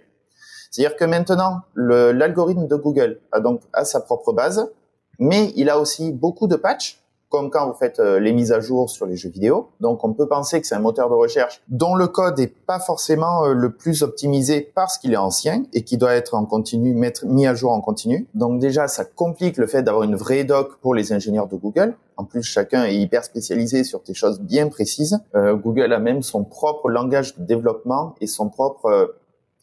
C'est-à-dire 0.71 0.97
que 0.97 1.05
maintenant, 1.05 1.61
l'algorithme 1.75 2.67
de 2.67 2.75
Google 2.75 3.19
a 3.31 3.39
donc 3.39 3.61
à 3.73 3.85
sa 3.85 4.01
propre 4.01 4.33
base, 4.33 4.71
mais 5.17 5.51
il 5.55 5.69
a 5.69 5.79
aussi 5.79 6.11
beaucoup 6.11 6.47
de 6.47 6.55
patchs 6.55 7.01
comme 7.29 7.49
quand 7.49 7.67
vous 7.67 7.75
faites 7.75 7.99
euh, 7.99 8.19
les 8.19 8.33
mises 8.33 8.51
à 8.51 8.59
jour 8.59 8.89
sur 8.89 9.05
les 9.05 9.15
jeux 9.15 9.29
vidéo. 9.29 9.69
Donc 9.79 10.03
on 10.03 10.13
peut 10.13 10.27
penser 10.27 10.59
que 10.59 10.67
c'est 10.67 10.75
un 10.75 10.79
moteur 10.79 11.09
de 11.09 11.13
recherche 11.13 11.61
dont 11.67 11.95
le 11.95 12.07
code 12.07 12.39
n'est 12.39 12.47
pas 12.47 12.79
forcément 12.79 13.45
euh, 13.45 13.53
le 13.53 13.71
plus 13.71 14.03
optimisé 14.03 14.71
parce 14.73 14.97
qu'il 14.97 15.13
est 15.13 15.17
ancien 15.17 15.63
et 15.73 15.83
qui 15.83 15.97
doit 15.97 16.13
être 16.13 16.33
en 16.33 16.45
continu, 16.45 16.93
mettre, 16.93 17.25
mis 17.25 17.45
à 17.45 17.53
jour 17.53 17.71
en 17.71 17.81
continu. 17.81 18.27
Donc 18.33 18.59
déjà, 18.59 18.87
ça 18.87 19.05
complique 19.05 19.57
le 19.57 19.67
fait 19.67 19.83
d'avoir 19.83 20.03
une 20.03 20.15
vraie 20.15 20.43
doc 20.43 20.79
pour 20.81 20.95
les 20.95 21.13
ingénieurs 21.13 21.47
de 21.47 21.55
Google. 21.55 21.95
En 22.17 22.25
plus, 22.25 22.43
chacun 22.43 22.83
est 22.83 22.95
hyper 22.95 23.23
spécialisé 23.23 23.83
sur 23.83 24.01
des 24.01 24.13
choses 24.13 24.41
bien 24.41 24.67
précises. 24.67 25.19
Euh, 25.35 25.55
Google 25.55 25.93
a 25.93 25.99
même 25.99 26.23
son 26.23 26.43
propre 26.43 26.89
langage 26.89 27.37
de 27.37 27.45
développement 27.45 28.15
et 28.19 28.27
son 28.27 28.49
propre, 28.49 29.15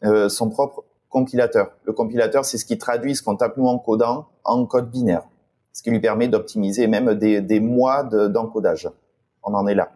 euh, 0.05 0.29
son 0.29 0.49
propre 0.49 0.85
compilateur. 1.11 1.73
Le 1.85 1.93
compilateur, 1.93 2.45
c'est 2.45 2.59
ce 2.59 2.65
qui 2.65 2.79
traduit 2.79 3.17
ce 3.17 3.23
qu'on 3.23 3.37
tape 3.37 3.57
nous 3.57 3.67
en 3.67 3.79
codant 3.79 4.27
en 4.45 4.65
code 4.67 4.91
binaire 4.91 5.25
ce 5.77 5.83
qui 5.83 5.91
lui 5.91 6.01
permet 6.01 6.27
d'optimiser 6.27 6.87
même 6.87 7.13
des, 7.13 7.43
des 7.43 7.61
mois 7.61 8.03
d'encodage. 8.03 8.89
On 9.43 9.53
en 9.53 9.67
est 9.67 9.75
là 9.75 9.91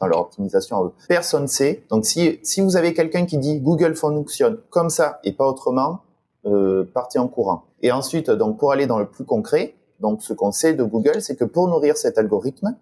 dans 0.00 0.08
leur 0.08 0.18
optimisation 0.18 0.92
Personne 1.06 1.46
sait. 1.46 1.84
Donc 1.90 2.04
si, 2.04 2.40
si 2.42 2.60
vous 2.60 2.76
avez 2.76 2.92
quelqu'un 2.92 3.24
qui 3.24 3.38
dit 3.38 3.60
Google 3.60 3.94
fonctionne 3.94 4.58
comme 4.68 4.90
ça 4.90 5.20
et 5.22 5.32
pas 5.32 5.46
autrement, 5.46 6.00
euh, 6.44 6.82
partez 6.92 7.20
en 7.20 7.28
courant. 7.28 7.66
Et 7.82 7.92
ensuite, 7.92 8.32
donc 8.32 8.58
pour 8.58 8.72
aller 8.72 8.88
dans 8.88 8.98
le 8.98 9.06
plus 9.06 9.24
concret, 9.24 9.76
donc 10.00 10.22
ce 10.22 10.32
qu'on 10.32 10.50
sait 10.50 10.74
de 10.74 10.82
Google, 10.82 11.22
c'est 11.22 11.36
que 11.36 11.44
pour 11.44 11.68
nourrir 11.68 11.96
cet 11.96 12.18
algorithme, 12.18 12.74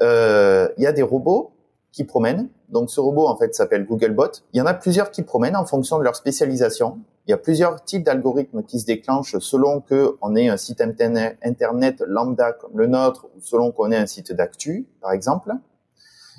euh, 0.00 0.68
il 0.76 0.82
y 0.82 0.88
a 0.88 0.92
des 0.92 1.02
robots 1.02 1.52
qui 1.92 2.04
promènent. 2.04 2.48
Donc 2.68 2.90
ce 2.90 3.00
robot 3.00 3.26
en 3.26 3.36
fait 3.36 3.54
s'appelle 3.54 3.86
Googlebot. 3.86 4.30
Il 4.52 4.58
y 4.58 4.60
en 4.60 4.66
a 4.66 4.74
plusieurs 4.74 5.10
qui 5.10 5.22
promènent 5.22 5.56
en 5.56 5.66
fonction 5.66 5.98
de 5.98 6.04
leur 6.04 6.16
spécialisation. 6.16 6.98
Il 7.26 7.30
y 7.30 7.34
a 7.34 7.36
plusieurs 7.36 7.84
types 7.84 8.04
d'algorithmes 8.04 8.62
qui 8.62 8.80
se 8.80 8.86
déclenchent 8.86 9.38
selon 9.38 9.80
que 9.80 10.16
on 10.20 10.36
ait 10.36 10.48
un 10.48 10.56
site 10.56 10.80
internet 10.80 12.02
lambda 12.06 12.52
comme 12.52 12.78
le 12.78 12.86
nôtre 12.86 13.26
ou 13.36 13.40
selon 13.40 13.72
qu'on 13.72 13.90
ait 13.92 13.96
un 13.96 14.06
site 14.06 14.32
d'actu, 14.32 14.88
par 15.00 15.12
exemple. 15.12 15.52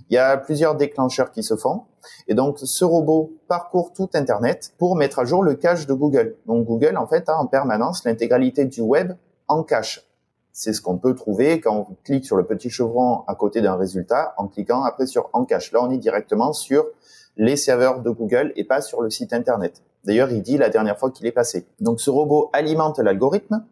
Il 0.10 0.16
y 0.16 0.18
a 0.18 0.36
plusieurs 0.38 0.76
déclencheurs 0.76 1.32
qui 1.32 1.44
se 1.44 1.56
font. 1.56 1.84
Et 2.28 2.34
donc, 2.34 2.58
ce 2.60 2.84
robot 2.84 3.32
parcourt 3.48 3.94
tout 3.94 4.10
Internet 4.14 4.74
pour 4.78 4.96
mettre 4.96 5.20
à 5.20 5.26
jour 5.26 5.44
le 5.44 5.56
cache 5.56 5.88
de 5.88 5.94
Google. 5.94 6.36
Donc, 6.48 6.66
Google, 6.66 6.98
en 6.98 7.08
fait, 7.08 7.30
a 7.30 7.38
en 7.38 7.46
permanence 7.46 8.04
l'intégralité 8.04 8.66
du 8.66 8.82
web 8.82 9.14
en 9.48 9.64
cache. 9.64 10.06
C'est 10.54 10.74
ce 10.74 10.82
qu'on 10.82 10.98
peut 10.98 11.16
trouver 11.16 11.62
quand 11.62 11.88
on 11.90 11.96
clique 12.04 12.26
sur 12.26 12.36
le 12.36 12.46
petit 12.46 12.70
chevron 12.70 13.24
à 13.28 13.36
côté 13.36 13.62
d'un 13.62 13.76
résultat 13.76 14.34
en 14.38 14.48
cliquant 14.48 14.84
après 14.84 15.06
sur 15.06 15.30
en 15.34 15.46
cache. 15.46 15.72
Là, 15.72 15.82
on 15.82 15.92
est 15.92 15.98
directement 15.98 16.54
sur 16.54 16.86
les 17.38 17.56
serveurs 17.56 18.02
de 18.02 18.10
Google 18.10 18.52
et 18.56 18.64
pas 18.64 18.82
sur 18.82 19.02
le 19.02 19.10
site 19.10 19.34
Internet. 19.34 19.82
D'ailleurs, 20.04 20.32
il 20.32 20.42
dit 20.42 20.58
la 20.58 20.70
dernière 20.70 20.98
fois 20.98 21.12
qu'il 21.12 21.26
est 21.26 21.32
passé. 21.32 21.68
Donc 21.80 22.02
ce 22.02 22.10
robot 22.10 22.50
alimente 22.54 23.00
l'algorithme 23.00 23.66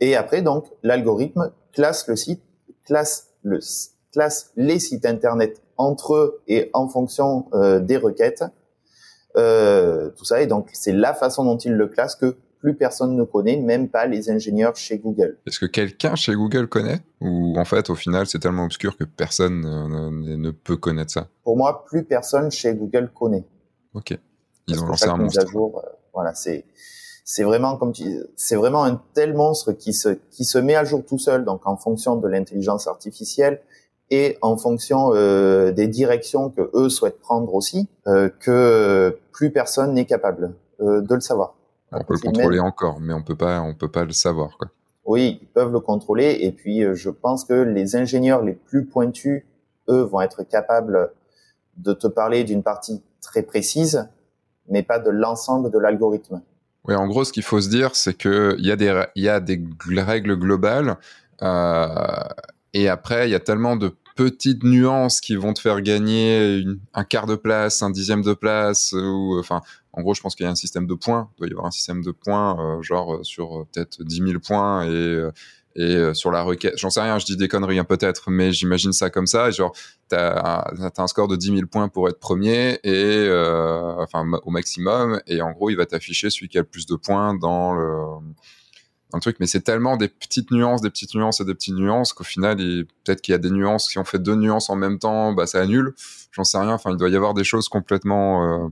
et 0.00 0.16
après 0.16 0.42
donc 0.42 0.66
l'algorithme 0.82 1.52
classe 1.72 2.06
le 2.06 2.16
site, 2.16 2.42
classe 2.84 3.28
le 3.42 3.60
classe 4.12 4.52
les 4.56 4.78
sites 4.78 5.06
internet 5.06 5.62
entre 5.76 6.14
eux 6.14 6.42
et 6.48 6.70
en 6.72 6.88
fonction 6.88 7.46
euh, 7.54 7.80
des 7.80 7.96
requêtes. 7.96 8.44
Euh, 9.36 10.10
tout 10.10 10.24
ça 10.24 10.42
et 10.42 10.46
donc 10.46 10.70
c'est 10.72 10.92
la 10.92 11.14
façon 11.14 11.44
dont 11.44 11.58
il 11.58 11.74
le 11.74 11.86
classe 11.86 12.16
que 12.16 12.36
plus 12.58 12.74
personne 12.74 13.16
ne 13.16 13.24
connaît, 13.24 13.56
même 13.56 13.88
pas 13.88 14.06
les 14.06 14.30
ingénieurs 14.30 14.76
chez 14.76 14.98
Google. 14.98 15.38
Est-ce 15.46 15.58
que 15.58 15.66
quelqu'un 15.66 16.14
chez 16.14 16.34
Google 16.34 16.66
connaît 16.66 17.00
Ou 17.20 17.58
en 17.58 17.64
fait, 17.64 17.90
au 17.90 17.94
final, 17.94 18.26
c'est 18.26 18.38
tellement 18.38 18.64
obscur 18.64 18.96
que 18.96 19.04
personne 19.04 19.60
ne, 19.60 20.36
ne, 20.36 20.50
peut 20.50 20.76
connaître 20.76 21.12
ça? 21.12 21.28
Pour 21.44 21.56
moi, 21.56 21.84
plus 21.86 22.04
personne 22.04 22.50
chez 22.50 22.74
Google 22.74 23.10
connaît. 23.14 23.44
Ok. 23.94 24.18
Ils 24.66 24.82
ont 24.82 24.86
lancé 24.86 25.08
un 25.08 25.16
monstre. 25.16 25.48
jour, 25.48 25.82
euh, 25.84 25.88
voilà, 26.12 26.34
c'est 26.34 26.64
c'est 27.24 27.42
vraiment 27.42 27.76
comme 27.76 27.92
tu 27.92 28.04
c'est 28.36 28.56
vraiment 28.56 28.84
un 28.84 29.02
tel 29.12 29.34
monstre 29.34 29.72
qui 29.72 29.92
se 29.92 30.18
qui 30.30 30.46
se 30.46 30.56
met 30.56 30.74
à 30.74 30.84
jour 30.84 31.04
tout 31.06 31.18
seul 31.18 31.44
donc 31.44 31.66
en 31.66 31.76
fonction 31.76 32.16
de 32.16 32.26
l'intelligence 32.26 32.86
artificielle 32.86 33.60
et 34.10 34.38
en 34.40 34.56
fonction 34.56 35.10
euh, 35.14 35.70
des 35.70 35.88
directions 35.88 36.50
que 36.50 36.70
eux 36.74 36.88
souhaitent 36.88 37.20
prendre 37.20 37.54
aussi 37.54 37.88
euh, 38.06 38.30
que 38.40 39.18
plus 39.32 39.50
personne 39.50 39.94
n'est 39.94 40.06
capable 40.06 40.54
euh, 40.80 41.00
de 41.00 41.14
le 41.14 41.20
savoir. 41.20 41.54
On 41.92 42.04
peut 42.04 42.14
le 42.14 42.20
contrôler 42.20 42.60
encore, 42.60 43.00
mais 43.00 43.14
on 43.14 43.22
peut 43.22 43.36
pas 43.36 43.60
on 43.60 43.74
peut 43.74 43.90
pas 43.90 44.04
le 44.04 44.12
savoir 44.12 44.56
quoi. 44.58 44.68
Oui, 45.04 45.38
ils 45.40 45.48
peuvent 45.48 45.72
le 45.72 45.80
contrôler 45.80 46.38
et 46.42 46.52
puis 46.52 46.84
euh, 46.84 46.94
je 46.94 47.08
pense 47.08 47.44
que 47.44 47.54
les 47.54 47.96
ingénieurs 47.96 48.42
les 48.42 48.52
plus 48.52 48.84
pointus 48.84 49.44
eux 49.88 50.02
vont 50.02 50.20
être 50.20 50.42
capables 50.42 51.12
de 51.78 51.92
te 51.94 52.06
parler 52.06 52.44
d'une 52.44 52.62
partie 52.62 53.02
très 53.20 53.42
précise 53.42 54.08
mais 54.68 54.82
pas 54.82 54.98
de 54.98 55.10
l'ensemble 55.10 55.70
de 55.70 55.78
l'algorithme. 55.78 56.42
Oui, 56.84 56.94
en 56.94 57.06
gros, 57.06 57.24
ce 57.24 57.32
qu'il 57.32 57.42
faut 57.42 57.60
se 57.60 57.68
dire, 57.68 57.94
c'est 57.94 58.14
qu'il 58.14 58.56
y, 58.58 58.70
a 58.70 58.76
des, 58.76 59.04
y 59.16 59.28
a 59.28 59.40
des 59.40 59.60
règles 59.96 60.36
globales, 60.36 60.96
euh, 61.42 61.86
et 62.72 62.88
après, 62.88 63.28
il 63.28 63.32
y 63.32 63.34
a 63.34 63.40
tellement 63.40 63.76
de 63.76 63.94
petites 64.16 64.64
nuances 64.64 65.20
qui 65.20 65.36
vont 65.36 65.52
te 65.52 65.60
faire 65.60 65.80
gagner 65.80 66.64
un 66.94 67.04
quart 67.04 67.26
de 67.26 67.36
place, 67.36 67.82
un 67.82 67.90
dixième 67.90 68.22
de 68.22 68.34
place, 68.34 68.92
ou 68.92 69.36
enfin, 69.38 69.62
en 69.98 70.02
gros, 70.02 70.14
je 70.14 70.20
pense 70.20 70.36
qu'il 70.36 70.44
y 70.44 70.46
a 70.46 70.50
un 70.52 70.54
système 70.54 70.86
de 70.86 70.94
points. 70.94 71.28
Il 71.34 71.40
doit 71.40 71.48
y 71.48 71.50
avoir 71.50 71.66
un 71.66 71.72
système 71.72 72.04
de 72.04 72.12
points, 72.12 72.56
euh, 72.60 72.82
genre 72.82 73.18
sur 73.24 73.66
peut-être 73.72 74.04
10 74.04 74.16
000 74.16 74.38
points, 74.38 74.86
et 74.86 75.96
euh, 75.96 76.14
sur 76.14 76.30
la 76.30 76.42
requête, 76.42 76.74
j'en 76.76 76.88
sais 76.88 77.00
rien, 77.00 77.18
je 77.18 77.26
dis 77.26 77.36
des 77.36 77.48
conneries 77.48 77.80
hein, 77.80 77.84
peut-être, 77.84 78.30
mais 78.30 78.52
j'imagine 78.52 78.92
ça 78.92 79.10
comme 79.10 79.26
ça. 79.26 79.50
genre, 79.50 79.72
t'as 80.08 80.62
un, 80.70 80.84
as 80.84 81.02
un 81.02 81.06
score 81.08 81.26
de 81.26 81.34
10 81.34 81.46
000 81.48 81.60
points 81.66 81.88
pour 81.88 82.08
être 82.08 82.20
premier 82.20 82.78
et 82.84 83.26
euh, 83.26 84.06
au 84.44 84.50
maximum, 84.50 85.20
et 85.26 85.42
en 85.42 85.50
gros, 85.50 85.68
il 85.68 85.76
va 85.76 85.86
t'afficher 85.86 86.30
celui 86.30 86.48
qui 86.48 86.58
a 86.58 86.60
le 86.60 86.66
plus 86.66 86.86
de 86.86 86.94
points 86.94 87.34
dans 87.34 87.74
le 87.74 89.20
truc. 89.20 89.38
Mais 89.40 89.46
c'est 89.46 89.62
tellement 89.62 89.96
des 89.96 90.08
petites 90.08 90.52
nuances, 90.52 90.80
des 90.80 90.90
petites 90.90 91.14
nuances 91.14 91.40
et 91.40 91.44
des 91.44 91.54
petites 91.54 91.74
nuances 91.74 92.12
qu'au 92.12 92.24
final, 92.24 92.56
peut-être 92.56 93.20
qu'il 93.20 93.32
y 93.32 93.34
a 93.34 93.38
des 93.38 93.50
nuances. 93.50 93.88
Si 93.88 93.98
on 93.98 94.04
fait 94.04 94.18
deux 94.18 94.36
nuances 94.36 94.70
en 94.70 94.76
même 94.76 94.98
temps, 94.98 95.32
bah 95.32 95.46
ça 95.46 95.60
annule. 95.60 95.94
J'en 96.32 96.44
sais 96.44 96.58
rien. 96.58 96.72
Enfin, 96.72 96.90
il 96.90 96.96
doit 96.96 97.08
y 97.08 97.16
avoir 97.16 97.34
des 97.34 97.44
choses 97.44 97.68
complètement 97.68 98.66
euh, 98.66 98.68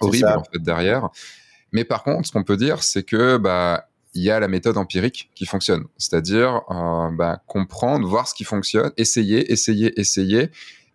horribles 0.00 0.28
en 0.28 0.44
fait 0.44 0.58
derrière. 0.58 1.08
Mais 1.72 1.84
par 1.84 2.02
contre, 2.02 2.26
ce 2.26 2.32
qu'on 2.32 2.44
peut 2.44 2.56
dire, 2.56 2.82
c'est 2.82 3.02
que 3.02 3.36
bah 3.36 3.88
il 4.14 4.22
y 4.22 4.30
a 4.30 4.40
la 4.40 4.48
méthode 4.48 4.76
empirique 4.78 5.30
qui 5.34 5.46
fonctionne, 5.46 5.84
c'est-à-dire 5.96 6.62
euh, 6.70 7.10
bah, 7.12 7.40
comprendre, 7.46 8.06
voir 8.06 8.26
ce 8.26 8.34
qui 8.34 8.44
fonctionne, 8.44 8.90
essayer, 8.96 9.52
essayer, 9.52 9.98
essayer, 10.00 10.50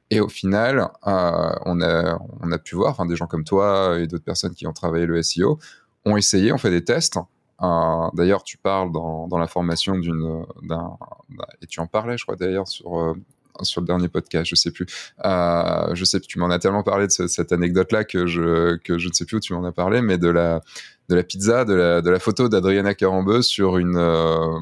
et 0.09 0.19
au 0.19 0.27
final, 0.27 0.89
euh, 1.07 1.55
on, 1.65 1.81
a, 1.81 2.19
on 2.41 2.51
a 2.51 2.57
pu 2.57 2.75
voir, 2.75 2.91
enfin 2.91 3.05
des 3.05 3.15
gens 3.15 3.27
comme 3.27 3.43
toi 3.43 3.99
et 3.99 4.07
d'autres 4.07 4.23
personnes 4.23 4.53
qui 4.53 4.67
ont 4.67 4.73
travaillé 4.73 5.05
le 5.05 5.21
SEO, 5.21 5.59
ont 6.05 6.17
essayé, 6.17 6.51
ont 6.51 6.57
fait 6.57 6.71
des 6.71 6.83
tests. 6.83 7.17
Euh, 7.61 8.09
d'ailleurs, 8.13 8.43
tu 8.43 8.57
parles 8.57 8.91
dans, 8.91 9.27
dans 9.27 9.37
la 9.37 9.47
formation 9.47 9.97
d'une, 9.97 10.45
d'un, 10.63 10.97
et 11.61 11.67
tu 11.67 11.79
en 11.79 11.87
parlais, 11.87 12.17
je 12.17 12.23
crois 12.25 12.35
d'ailleurs 12.35 12.67
sur 12.67 13.15
sur 13.61 13.81
le 13.81 13.87
dernier 13.87 14.07
podcast, 14.07 14.45
je 14.45 14.55
sais 14.55 14.71
plus. 14.71 14.85
Euh, 15.23 15.93
je 15.93 16.05
sais, 16.05 16.19
tu 16.19 16.39
m'en 16.39 16.49
as 16.49 16.59
tellement 16.59 16.83
parlé 16.83 17.07
de 17.07 17.11
cette 17.11 17.51
anecdote-là 17.51 18.03
que 18.03 18.25
je 18.25 18.77
que 18.77 18.97
je 18.97 19.07
ne 19.07 19.13
sais 19.13 19.25
plus 19.25 19.37
où 19.37 19.39
tu 19.39 19.53
m'en 19.53 19.63
as 19.63 19.71
parlé, 19.71 20.01
mais 20.01 20.17
de 20.17 20.29
la 20.29 20.61
de 21.09 21.15
la 21.15 21.23
pizza, 21.23 21.65
de 21.65 21.73
la 21.73 22.01
de 22.01 22.09
la 22.09 22.19
photo 22.19 22.49
d'Adriana 22.49 22.93
Carambeu 22.93 23.41
sur 23.41 23.77
une 23.77 23.97
euh, 23.97 24.59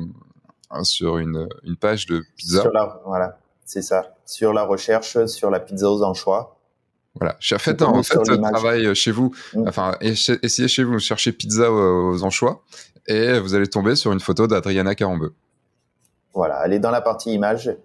sur 0.83 1.17
une 1.17 1.47
une 1.63 1.75
page 1.75 2.05
de 2.05 2.23
pizza. 2.35 2.61
Sur 2.61 2.71
la, 2.71 3.01
voilà, 3.05 3.37
c'est 3.65 3.81
ça. 3.81 4.15
Sur 4.25 4.53
la 4.53 4.63
recherche 4.63 5.25
sur 5.25 5.49
la 5.49 5.59
pizza 5.59 5.89
aux 5.89 6.03
anchois. 6.03 6.57
Voilà, 7.15 7.35
faites 7.41 7.81
un 7.81 8.03
fait, 8.03 8.23
travail 8.23 8.95
chez 8.95 9.11
vous, 9.11 9.35
mm. 9.53 9.67
enfin 9.67 9.97
essayez 9.99 10.69
chez 10.69 10.85
vous, 10.85 10.97
cherchez 10.97 11.33
pizza 11.33 11.69
aux 11.69 12.23
anchois 12.23 12.63
et 13.05 13.37
vous 13.39 13.53
allez 13.53 13.67
tomber 13.67 13.95
sur 13.95 14.13
une 14.13 14.21
photo 14.21 14.47
d'Adriana 14.47 14.95
Carambeu. 14.95 15.33
Voilà, 16.33 16.55
allez 16.55 16.79
dans 16.79 16.91
la 16.91 17.01
partie 17.01 17.33
image 17.33 17.75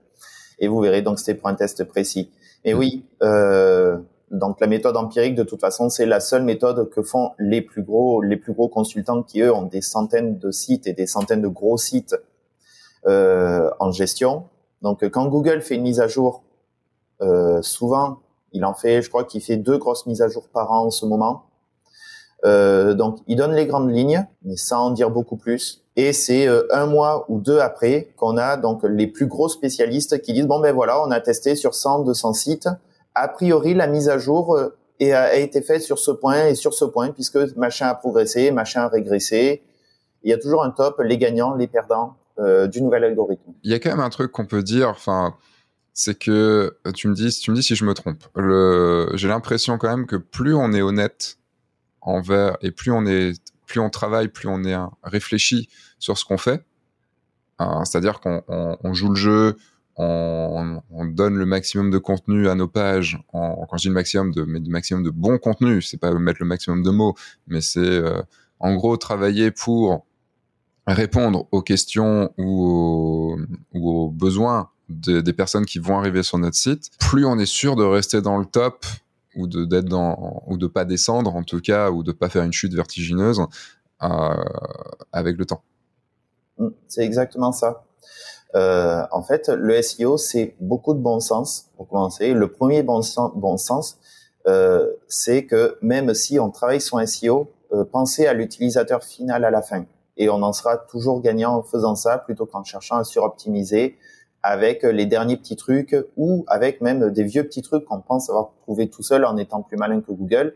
et 0.59 0.69
vous 0.69 0.81
verrez. 0.81 1.03
Donc 1.03 1.19
c'était 1.19 1.35
pour 1.35 1.49
un 1.49 1.55
test 1.55 1.85
précis. 1.85 2.31
Et 2.64 2.75
oui, 2.75 3.05
euh, 3.23 3.99
donc 4.31 4.61
la 4.61 4.66
méthode 4.66 4.97
empirique, 4.97 5.35
de 5.35 5.45
toute 5.45 5.61
façon, 5.61 5.88
c'est 5.88 6.07
la 6.07 6.21
seule 6.21 6.42
méthode 6.42 6.90
que 6.90 7.03
font 7.03 7.31
les 7.38 7.62
plus 7.62 7.83
gros, 7.83 8.23
les 8.23 8.37
plus 8.37 8.53
gros 8.53 8.69
consultants 8.69 9.23
qui 9.23 9.40
eux 9.40 9.53
ont 9.53 9.62
des 9.62 9.83
centaines 9.83 10.38
de 10.38 10.51
sites 10.51 10.87
et 10.87 10.92
des 10.92 11.07
centaines 11.07 11.42
de 11.42 11.49
gros 11.49 11.77
sites 11.77 12.16
euh, 13.07 13.71
en 13.79 13.92
gestion. 13.92 14.45
Donc 14.83 15.09
quand 15.09 15.27
Google 15.29 15.62
fait 15.62 15.77
une 15.77 15.83
mise 15.83 16.01
à 16.01 16.09
jour, 16.09 16.42
euh, 17.23 17.62
souvent 17.62 18.19
il 18.53 18.64
en 18.64 18.75
fait, 18.75 19.03
je 19.03 19.09
crois 19.09 19.25
qu'il 19.25 19.42
fait 19.42 19.57
deux 19.57 19.79
grosses 19.79 20.07
mises 20.07 20.23
à 20.23 20.29
jour 20.29 20.49
par 20.49 20.73
an 20.73 20.87
en 20.87 20.90
ce 20.90 21.07
moment. 21.07 21.45
Euh, 22.47 22.95
donc, 22.95 23.19
il 23.27 23.37
donne 23.37 23.55
les 23.55 23.67
grandes 23.67 23.93
lignes, 23.93 24.25
mais 24.45 24.57
sans 24.57 24.87
en 24.87 24.91
dire 24.91 25.11
beaucoup 25.11 25.37
plus. 25.37 25.85
Et 25.97 26.13
c'est 26.13 26.47
euh, 26.47 26.63
un 26.73 26.87
mois 26.87 27.25
ou 27.29 27.41
deux 27.41 27.59
après 27.59 28.09
qu'on 28.17 28.37
a 28.37 28.57
donc 28.57 28.83
les 28.85 29.07
plus 29.07 29.27
gros 29.27 29.49
spécialistes 29.49 30.21
qui 30.23 30.33
disent 30.33 30.47
bon 30.47 30.61
ben 30.61 30.73
voilà, 30.75 31.03
on 31.03 31.11
a 31.11 31.21
testé 31.21 31.57
sur 31.57 31.75
100, 31.75 32.05
200 32.05 32.35
sites. 32.35 32.69
A 33.15 33.29
priori, 33.29 33.75
la 33.75 33.87
mise 33.87 34.09
à 34.09 34.19
jour 34.19 34.55
euh, 34.55 34.77
a, 35.01 35.37
été 35.37 35.61
faite 35.61 35.83
sur 35.83 35.99
ce 35.99 36.11
point 36.11 36.47
et 36.47 36.55
sur 36.55 36.75
ce 36.75 36.85
point 36.85 37.09
puisque 37.09 37.39
machin 37.57 37.89
a 37.89 37.95
progressé, 37.95 38.51
machin 38.51 38.83
a 38.83 38.89
régressé. 38.89 39.63
Il 40.23 40.31
y 40.31 40.33
a 40.33 40.39
toujours 40.39 40.63
un 40.63 40.71
top, 40.71 41.01
les 41.01 41.19
gagnants, 41.19 41.55
les 41.55 41.67
perdants 41.67 42.17
du 42.69 42.83
nouvel 42.83 43.03
algorithme. 43.05 43.53
Il 43.63 43.71
y 43.71 43.75
a 43.75 43.79
quand 43.79 43.89
même 43.89 44.01
un 44.01 44.11
truc 44.11 44.31
qu'on 44.31 44.45
peut 44.45 44.63
dire, 44.63 44.91
enfin, 44.91 45.35
c'est 45.95 46.19
que 46.19 46.77
tu 46.95 47.09
me 47.09 47.15
dis, 47.15 47.31
tu 47.31 47.51
me 47.51 47.57
dis 47.57 47.63
si 47.63 47.75
je 47.75 47.85
me 47.87 47.95
trompe. 47.95 48.25
J'ai 49.17 49.29
l'impression 49.29 49.79
quand 49.79 49.89
même 49.89 50.07
que 50.07 50.17
plus 50.17 50.55
on 50.55 50.75
est 50.75 50.83
honnête 50.83 51.39
envers 52.07 52.57
et 52.62 52.71
plus 52.71 52.90
on 52.90 53.05
est 53.05 53.35
plus 53.66 53.81
on 53.81 53.90
travaille, 53.90 54.29
plus 54.29 54.49
on 54.49 54.64
est 54.64 54.77
réfléchi 55.03 55.69
sur 55.99 56.16
ce 56.16 56.25
qu'on 56.25 56.38
fait. 56.38 56.64
Euh, 57.61 57.85
c'est-à-dire 57.85 58.21
qu'on 58.21 58.95
joue 58.95 59.09
le 59.09 59.16
jeu, 59.16 59.57
on, 59.97 60.81
donne 61.07 61.37
le 61.37 61.47
maximum 61.47 61.90
de 61.90 61.99
contenu 61.99 62.49
à 62.49 62.55
nos 62.55 62.69
pages. 62.69 63.19
En, 63.33 63.66
quand 63.66 63.77
je 63.77 63.83
dis 63.83 63.88
le 63.88 63.95
maximum 63.95 64.33
de, 64.33 64.45
maximum 64.69 65.03
de 65.03 65.11
bon 65.11 65.38
contenu, 65.38 65.83
c'est 65.83 65.97
pas 65.97 66.12
mettre 66.12 66.38
le 66.40 66.47
maximum 66.47 66.83
de 66.83 66.90
mots, 66.90 67.14
mais 67.47 67.61
c'est 67.61 67.81
euh, 67.81 68.23
en 68.61 68.75
gros 68.75 68.97
travailler 68.97 69.51
pour 69.51 70.07
répondre 70.87 71.49
aux 71.51 71.62
questions 71.62 72.33
ou 72.38 73.37
aux, 73.75 74.11
besoins 74.11 74.71
des 74.88 75.33
personnes 75.33 75.66
qui 75.66 75.81
vont 75.81 75.99
arriver 75.99 76.23
sur 76.23 76.38
notre 76.38 76.57
site. 76.57 76.90
Plus 77.01 77.25
on 77.25 77.38
est 77.38 77.47
sûr 77.47 77.75
de 77.75 77.83
rester 77.83 78.21
dans 78.21 78.38
le 78.38 78.45
top 78.45 78.85
ou 79.37 79.46
de 79.46 79.64
d'être 79.64 79.87
dans 79.87 80.42
ou 80.46 80.57
de 80.57 80.66
pas 80.66 80.85
descendre 80.85 81.35
en 81.35 81.42
tout 81.42 81.61
cas 81.61 81.90
ou 81.90 82.03
de 82.03 82.12
pas 82.12 82.29
faire 82.29 82.42
une 82.42 82.53
chute 82.53 82.75
vertigineuse 82.75 83.40
euh, 84.03 84.35
avec 85.12 85.37
le 85.37 85.44
temps. 85.44 85.62
Mm, 86.59 86.68
c'est 86.88 87.05
exactement 87.05 87.53
ça. 87.53 87.85
Euh, 88.55 89.03
en 89.12 89.22
fait, 89.22 89.49
le 89.49 89.81
SEO 89.83 90.16
c'est 90.16 90.57
beaucoup 90.61 90.94
de 90.94 91.01
bon 91.01 91.20
sens 91.20 91.66
pour 91.77 91.88
commencer. 91.88 92.33
Le 92.33 92.51
premier 92.51 92.83
bon 92.83 93.03
sens, 93.03 93.33
bon 93.35 93.57
sens 93.57 93.99
euh, 94.46 94.92
c'est 95.09 95.44
que 95.44 95.77
même 95.83 96.14
si 96.14 96.38
on 96.38 96.51
travaille 96.51 96.81
un 96.92 97.07
SEO, 97.07 97.51
euh, 97.72 97.85
pensez 97.85 98.27
à 98.27 98.33
l'utilisateur 98.33 99.03
final 99.03 99.44
à 99.44 99.51
la 99.51 99.62
fin. 99.62 99.85
Et 100.16 100.31
on 100.31 100.42
en 100.42 100.53
sera 100.53 100.77
toujours 100.77 101.20
gagnant 101.20 101.57
en 101.57 101.62
faisant 101.62 101.96
ça 101.96 102.18
plutôt 102.18 102.46
qu'en 102.46 102.64
cherchant 102.64 102.96
à 102.96 103.05
suroptimiser 103.05 103.99
avec 104.47 104.85
les 104.85 105.07
derniers 105.07 105.37
petits 105.37 105.57
trucs 105.57 105.97
ou 106.17 106.45
avec 106.47 106.81
même 106.81 107.11
des 107.11 107.25
vieux 107.25 107.43
petits 107.43 107.63
trucs 107.63 107.85
qu'on 107.85 108.01
pense 108.01 108.31
avoir 108.31 108.53
trouvé 108.63 108.89
tout 108.89 109.03
seul 109.03 109.25
en 109.25 109.37
étant 109.37 109.61
plus 109.61 109.77
malin 109.77 110.01
que 110.01 110.13
Google, 110.13 110.55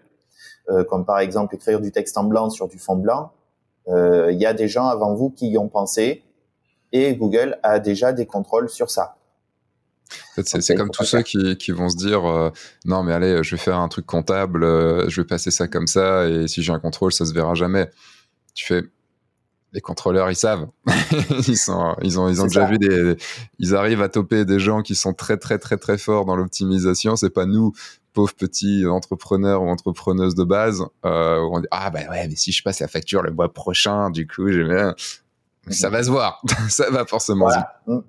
euh, 0.68 0.84
comme 0.84 1.04
par 1.04 1.18
exemple 1.18 1.56
écrire 1.56 1.80
du 1.80 1.90
texte 1.90 2.16
en 2.16 2.22
blanc 2.22 2.50
sur 2.50 2.68
du 2.68 2.78
fond 2.78 2.94
blanc. 2.94 3.32
Euh, 3.88 4.30
il 4.30 4.40
y 4.40 4.46
a 4.46 4.52
des 4.52 4.68
gens 4.68 4.86
avant 4.86 5.14
vous 5.14 5.30
qui 5.30 5.48
y 5.48 5.58
ont 5.58 5.66
pensé 5.66 6.22
et 6.92 7.16
Google 7.16 7.58
a 7.64 7.80
déjà 7.80 8.12
des 8.12 8.26
contrôles 8.26 8.68
sur 8.68 8.92
ça. 8.92 9.16
c'est 10.44 10.76
comme 10.76 10.90
tous 10.90 11.04
ceux 11.04 11.22
qui, 11.22 11.56
qui, 11.56 11.72
vont 11.72 11.88
se 11.88 11.96
dire 11.96 12.24
euh, 12.24 12.50
non 12.84 13.02
mais 13.02 13.12
allez, 13.12 13.42
je 13.42 13.56
vais 13.56 13.60
faire 13.60 13.78
un 13.78 13.88
truc 13.88 14.06
comptable, 14.06 14.60
je 15.08 15.20
vais 15.20 15.26
passer 15.26 15.50
ça 15.50 15.66
comme 15.66 15.88
ça 15.88 16.28
et 16.28 16.46
si 16.46 16.62
j'ai 16.62 16.72
un 16.72 16.78
contrôle, 16.78 17.12
ça 17.12 17.26
se 17.26 17.34
verra 17.34 17.54
jamais. 17.54 17.90
Tu 18.54 18.66
fais 18.66 18.84
les 19.72 19.80
contrôleurs, 19.80 20.30
ils 20.30 20.36
savent. 20.36 20.68
ils 21.48 21.56
sont, 21.56 21.96
ils 22.02 22.18
ont, 22.18 22.28
ils 22.28 22.42
ont 22.42 22.46
déjà 22.46 22.66
vu 22.66 22.78
des, 22.78 23.16
ils 23.58 23.74
arrivent 23.74 24.02
à 24.02 24.08
toper 24.08 24.44
des 24.44 24.58
gens 24.58 24.82
qui 24.82 24.94
sont 24.94 25.12
très, 25.12 25.36
très, 25.36 25.58
très, 25.58 25.76
très 25.76 25.98
forts 25.98 26.24
dans 26.24 26.36
l'optimisation. 26.36 27.16
C'est 27.16 27.30
pas 27.30 27.46
nous, 27.46 27.72
pauvres 28.12 28.34
petits 28.34 28.86
entrepreneurs 28.86 29.62
ou 29.62 29.68
entrepreneuses 29.68 30.34
de 30.34 30.44
base, 30.44 30.84
euh, 31.04 31.40
où 31.40 31.56
on 31.56 31.60
dit, 31.60 31.68
ah, 31.70 31.90
bah 31.90 32.00
ouais, 32.10 32.26
mais 32.28 32.36
si 32.36 32.52
je 32.52 32.62
passe 32.62 32.80
la 32.80 32.88
facture 32.88 33.22
le 33.22 33.30
mois 33.30 33.52
prochain, 33.52 34.10
du 34.10 34.26
coup, 34.26 34.50
j'ai 34.50 34.64
bien, 34.64 34.94
ça 35.68 35.90
va 35.90 36.02
se 36.02 36.10
voir. 36.10 36.42
ça 36.68 36.90
va 36.90 37.04
forcément. 37.06 37.46
Voilà. 37.46 38.02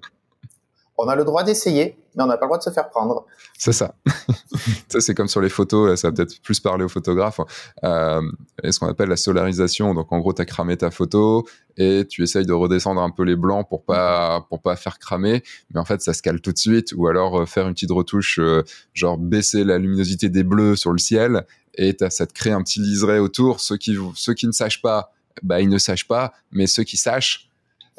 On 1.03 1.07
a 1.07 1.15
le 1.15 1.23
droit 1.23 1.43
d'essayer, 1.43 1.97
mais 2.15 2.23
on 2.23 2.27
n'a 2.27 2.37
pas 2.37 2.45
le 2.45 2.49
droit 2.49 2.57
de 2.59 2.63
se 2.63 2.69
faire 2.69 2.89
prendre. 2.89 3.25
C'est 3.57 3.71
ça. 3.71 3.95
ça 4.87 5.01
c'est 5.01 5.15
comme 5.15 5.27
sur 5.27 5.41
les 5.41 5.49
photos, 5.49 5.99
ça 5.99 6.09
va 6.09 6.11
peut-être 6.13 6.39
plus 6.43 6.59
parler 6.59 6.83
aux 6.83 6.89
photographes. 6.89 7.39
Euh, 7.83 8.21
ce 8.69 8.77
qu'on 8.77 8.87
appelle 8.87 9.09
la 9.09 9.17
solarisation. 9.17 9.95
Donc 9.95 10.11
en 10.11 10.19
gros, 10.19 10.31
tu 10.31 10.43
as 10.43 10.45
cramé 10.45 10.77
ta 10.77 10.91
photo 10.91 11.43
et 11.77 12.05
tu 12.07 12.21
essayes 12.21 12.45
de 12.45 12.53
redescendre 12.53 13.01
un 13.01 13.09
peu 13.09 13.23
les 13.23 13.35
blancs 13.35 13.67
pour 13.67 13.83
pas 13.83 14.45
pour 14.49 14.61
pas 14.61 14.75
faire 14.75 14.99
cramer, 14.99 15.41
mais 15.73 15.79
en 15.79 15.85
fait 15.85 16.01
ça 16.01 16.13
se 16.13 16.21
cale 16.21 16.39
tout 16.39 16.51
de 16.51 16.57
suite. 16.59 16.93
Ou 16.95 17.07
alors 17.07 17.41
euh, 17.41 17.45
faire 17.45 17.67
une 17.67 17.73
petite 17.73 17.91
retouche, 17.91 18.39
euh, 18.39 18.63
genre 18.93 19.17
baisser 19.17 19.63
la 19.63 19.79
luminosité 19.79 20.29
des 20.29 20.43
bleus 20.43 20.75
sur 20.75 20.91
le 20.91 20.99
ciel 20.99 21.45
et 21.75 21.95
ça 22.09 22.27
te 22.27 22.33
crée 22.33 22.51
un 22.51 22.61
petit 22.61 22.79
liseré 22.79 23.17
autour. 23.17 23.59
Ceux 23.59 23.77
qui 23.77 23.97
ceux 24.15 24.33
qui 24.33 24.45
ne 24.45 24.51
sachent 24.51 24.81
pas, 24.81 25.11
bah 25.41 25.61
ils 25.61 25.69
ne 25.69 25.77
sachent 25.77 26.07
pas, 26.07 26.33
mais 26.51 26.67
ceux 26.67 26.83
qui 26.83 26.97
sachent, 26.97 27.49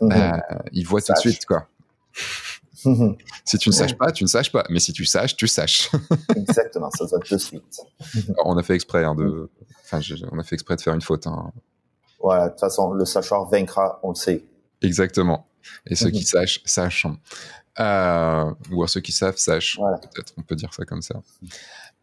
bah, 0.00 0.40
ils 0.72 0.86
voient 0.86 1.00
tout 1.00 1.12
de 1.14 1.18
suite 1.18 1.46
quoi. 1.46 1.66
si 3.44 3.58
tu 3.58 3.68
ne 3.68 3.74
saches 3.74 3.96
pas, 3.96 4.12
tu 4.12 4.24
ne 4.24 4.28
saches 4.28 4.52
pas. 4.52 4.64
Mais 4.70 4.80
si 4.80 4.92
tu 4.92 5.04
saches, 5.04 5.36
tu 5.36 5.46
saches. 5.46 5.90
Exactement, 6.36 6.90
ça 6.90 7.06
se 7.06 7.10
voit 7.10 7.18
de 7.18 7.38
suite. 7.38 7.80
on 8.44 8.56
a 8.56 8.62
fait 8.62 8.74
exprès 8.74 9.04
hein, 9.04 9.14
de, 9.14 9.50
enfin, 9.84 10.00
on 10.30 10.38
a 10.38 10.42
fait 10.42 10.54
exprès 10.54 10.76
de 10.76 10.80
faire 10.80 10.94
une 10.94 11.02
faute. 11.02 11.26
Hein. 11.26 11.52
Voilà, 12.20 12.46
de 12.46 12.50
toute 12.50 12.60
façon, 12.60 12.92
le 12.92 13.04
sacheur 13.04 13.48
vaincra, 13.48 13.98
on 14.02 14.10
le 14.10 14.14
sait. 14.14 14.44
Exactement. 14.80 15.46
Et 15.86 15.94
ceux 15.94 16.10
qui 16.10 16.24
sachent, 16.24 16.60
sachent. 16.64 17.06
Euh, 17.80 18.52
ou 18.70 18.86
ceux 18.86 19.00
qui 19.00 19.12
savent, 19.12 19.36
sachent. 19.36 19.78
Peut-être, 19.78 20.32
on 20.36 20.42
peut 20.42 20.56
dire 20.56 20.72
ça 20.74 20.84
comme 20.84 21.02
ça. 21.02 21.22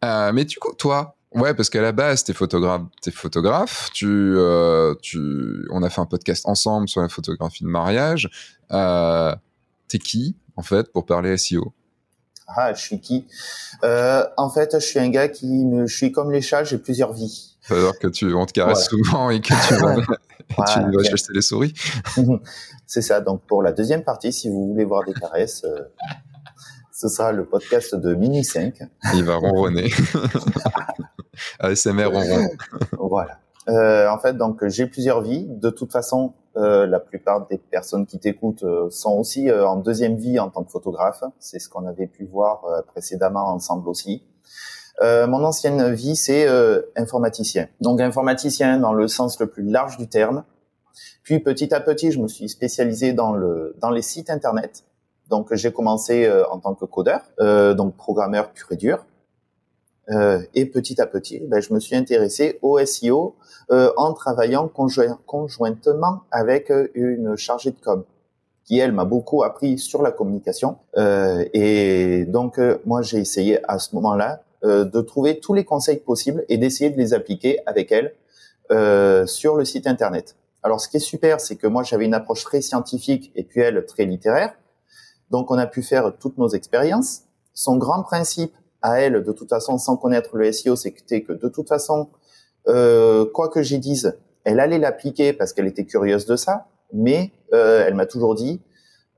Euh, 0.04 0.32
mais 0.32 0.44
du 0.44 0.58
coup, 0.58 0.74
toi, 0.74 1.16
ouais, 1.32 1.54
parce 1.54 1.70
qu'à 1.70 1.82
la 1.82 1.92
base, 1.92 2.24
t'es 2.24 2.32
photographe, 2.32 2.82
t'es 3.02 3.10
photographe. 3.10 3.90
Tu, 3.92 4.06
euh, 4.08 4.94
tu, 5.02 5.66
on 5.70 5.82
a 5.82 5.90
fait 5.90 6.00
un 6.00 6.06
podcast 6.06 6.46
ensemble 6.46 6.88
sur 6.88 7.00
la 7.02 7.08
photographie 7.08 7.64
de 7.64 7.68
mariage. 7.68 8.30
T'es 9.88 9.98
qui? 9.98 10.36
En 10.60 10.62
fait 10.62 10.92
pour 10.92 11.06
parler 11.06 11.38
SEO 11.38 11.72
Ah, 12.46 12.74
je 12.74 12.80
suis 12.82 13.00
qui? 13.00 13.26
Euh, 13.82 14.24
En 14.36 14.50
fait, 14.50 14.74
je 14.74 14.84
suis 14.84 14.98
un 14.98 15.08
gars 15.08 15.28
qui, 15.28 15.46
me, 15.46 15.86
je 15.86 15.96
suis 15.96 16.12
comme 16.12 16.30
les 16.30 16.42
chats, 16.42 16.64
j'ai 16.64 16.76
plusieurs 16.76 17.14
vies. 17.14 17.56
C'est-à-dire 17.62 17.98
que 17.98 18.08
tu, 18.08 18.34
on 18.34 18.44
te 18.44 18.52
caresse 18.52 18.86
souvent 18.88 19.30
et 19.30 19.40
que 19.40 19.48
tu 19.48 19.74
vas, 19.82 19.96
tu 20.66 21.04
chercher 21.08 21.32
les 21.32 21.40
souris. 21.40 21.72
C'est 22.86 23.00
ça. 23.00 23.22
Donc 23.22 23.40
pour 23.46 23.62
la 23.62 23.72
deuxième 23.72 24.04
partie, 24.04 24.32
si 24.34 24.50
vous 24.50 24.68
voulez 24.68 24.84
voir 24.84 25.02
des 25.06 25.14
caresses, 25.14 25.64
euh, 25.64 25.84
ce 26.92 27.08
sera 27.08 27.32
le 27.32 27.46
podcast 27.46 27.94
de 27.94 28.14
Mini 28.14 28.44
5. 28.44 28.74
Il 29.14 29.24
va 29.24 29.36
ronronner. 29.36 29.90
ASMR 31.60 32.04
ronron. 32.04 32.48
voilà. 32.98 33.39
Euh, 33.68 34.08
en 34.08 34.18
fait, 34.18 34.36
donc 34.36 34.66
j'ai 34.66 34.86
plusieurs 34.86 35.20
vies. 35.20 35.46
De 35.48 35.70
toute 35.70 35.92
façon, 35.92 36.32
euh, 36.56 36.84
la 36.86 36.98
plupart 36.98 37.46
des 37.46 37.58
personnes 37.58 38.06
qui 38.06 38.18
t'écoutent 38.18 38.64
euh, 38.64 38.90
sont 38.90 39.12
aussi 39.12 39.48
euh, 39.48 39.68
en 39.68 39.76
deuxième 39.76 40.16
vie 40.16 40.40
en 40.40 40.50
tant 40.50 40.64
que 40.64 40.70
photographe. 40.72 41.22
C'est 41.38 41.60
ce 41.60 41.68
qu'on 41.68 41.86
avait 41.86 42.08
pu 42.08 42.24
voir 42.24 42.64
précédemment 42.88 43.48
ensemble 43.48 43.88
aussi. 43.88 44.24
mon 45.00 45.44
ancienne 45.44 45.92
vie, 45.94 46.16
c'est 46.16 46.46
informaticien. 46.96 47.68
Donc 47.80 48.00
informaticien 48.00 48.78
dans 48.78 48.92
le 48.92 49.08
sens 49.08 49.38
le 49.40 49.46
plus 49.46 49.62
large 49.62 49.96
du 49.96 50.08
terme. 50.08 50.44
Puis 51.22 51.38
petit 51.38 51.72
à 51.72 51.80
petit, 51.80 52.10
je 52.10 52.20
me 52.20 52.28
suis 52.28 52.48
spécialisé 52.48 53.12
dans 53.12 53.32
le 53.32 53.76
dans 53.80 53.90
les 53.90 54.02
sites 54.02 54.30
internet. 54.30 54.84
Donc 55.28 55.54
j'ai 55.54 55.72
commencé 55.72 56.28
en 56.50 56.58
tant 56.58 56.74
que 56.74 56.84
codeur, 56.84 57.22
donc 57.76 57.96
programmeur 57.96 58.50
pur 58.50 58.66
et 58.72 58.76
dur. 58.76 59.06
Euh, 60.10 60.42
et 60.54 60.66
petit 60.66 61.00
à 61.00 61.06
petit, 61.06 61.40
ben, 61.40 61.60
je 61.60 61.72
me 61.72 61.80
suis 61.80 61.94
intéressé 61.94 62.58
au 62.62 62.84
SEO 62.84 63.36
euh, 63.70 63.92
en 63.96 64.12
travaillant 64.12 64.68
conjointement 64.68 66.22
avec 66.30 66.70
euh, 66.70 66.88
une 66.94 67.36
chargée 67.36 67.70
de 67.70 67.80
com. 67.80 68.04
qui 68.64 68.78
elle 68.78 68.92
m'a 68.92 69.04
beaucoup 69.04 69.42
appris 69.42 69.78
sur 69.78 70.02
la 70.02 70.10
communication. 70.10 70.78
Euh, 70.96 71.44
et 71.52 72.24
donc 72.26 72.58
euh, 72.58 72.78
moi 72.86 73.02
j'ai 73.02 73.18
essayé 73.18 73.60
à 73.68 73.78
ce 73.78 73.94
moment-là 73.94 74.42
de 74.62 75.00
trouver 75.00 75.40
tous 75.40 75.54
les 75.54 75.64
conseils 75.64 76.00
possibles 76.00 76.44
et 76.50 76.58
d'essayer 76.58 76.90
de 76.90 76.98
les 76.98 77.14
appliquer 77.14 77.60
avec 77.64 77.90
elle 77.92 78.14
sur 79.26 79.56
le 79.56 79.64
site 79.64 79.86
internet. 79.86 80.36
Alors 80.62 80.82
ce 80.82 80.88
qui 80.90 80.98
est 80.98 81.00
super, 81.14 81.40
c'est 81.40 81.56
que 81.56 81.66
moi 81.66 81.82
j'avais 81.82 82.04
une 82.04 82.12
approche 82.12 82.44
très 82.44 82.60
scientifique 82.60 83.32
et 83.34 83.42
puis 83.42 83.62
elle 83.62 83.86
très 83.86 84.04
littéraire. 84.04 84.52
Donc 85.30 85.50
on 85.50 85.56
a 85.56 85.66
pu 85.66 85.82
faire 85.82 86.12
toutes 86.20 86.36
nos 86.36 86.48
expériences. 86.48 87.22
Son 87.54 87.78
grand 87.78 88.02
principe 88.02 88.54
à 88.82 89.00
elle, 89.00 89.22
de 89.22 89.32
toute 89.32 89.48
façon, 89.48 89.78
sans 89.78 89.96
connaître 89.96 90.36
le 90.36 90.50
SEO, 90.52 90.76
c'était 90.76 91.22
que 91.22 91.32
de 91.32 91.48
toute 91.48 91.68
façon, 91.68 92.08
euh, 92.68 93.24
quoi 93.32 93.48
que 93.48 93.62
j'y 93.62 93.78
dise, 93.78 94.18
elle 94.44 94.60
allait 94.60 94.78
l'appliquer 94.78 95.32
parce 95.32 95.52
qu'elle 95.52 95.66
était 95.66 95.84
curieuse 95.84 96.26
de 96.26 96.36
ça, 96.36 96.66
mais 96.92 97.32
euh, 97.52 97.84
elle 97.86 97.94
m'a 97.94 98.06
toujours 98.06 98.34
dit 98.34 98.60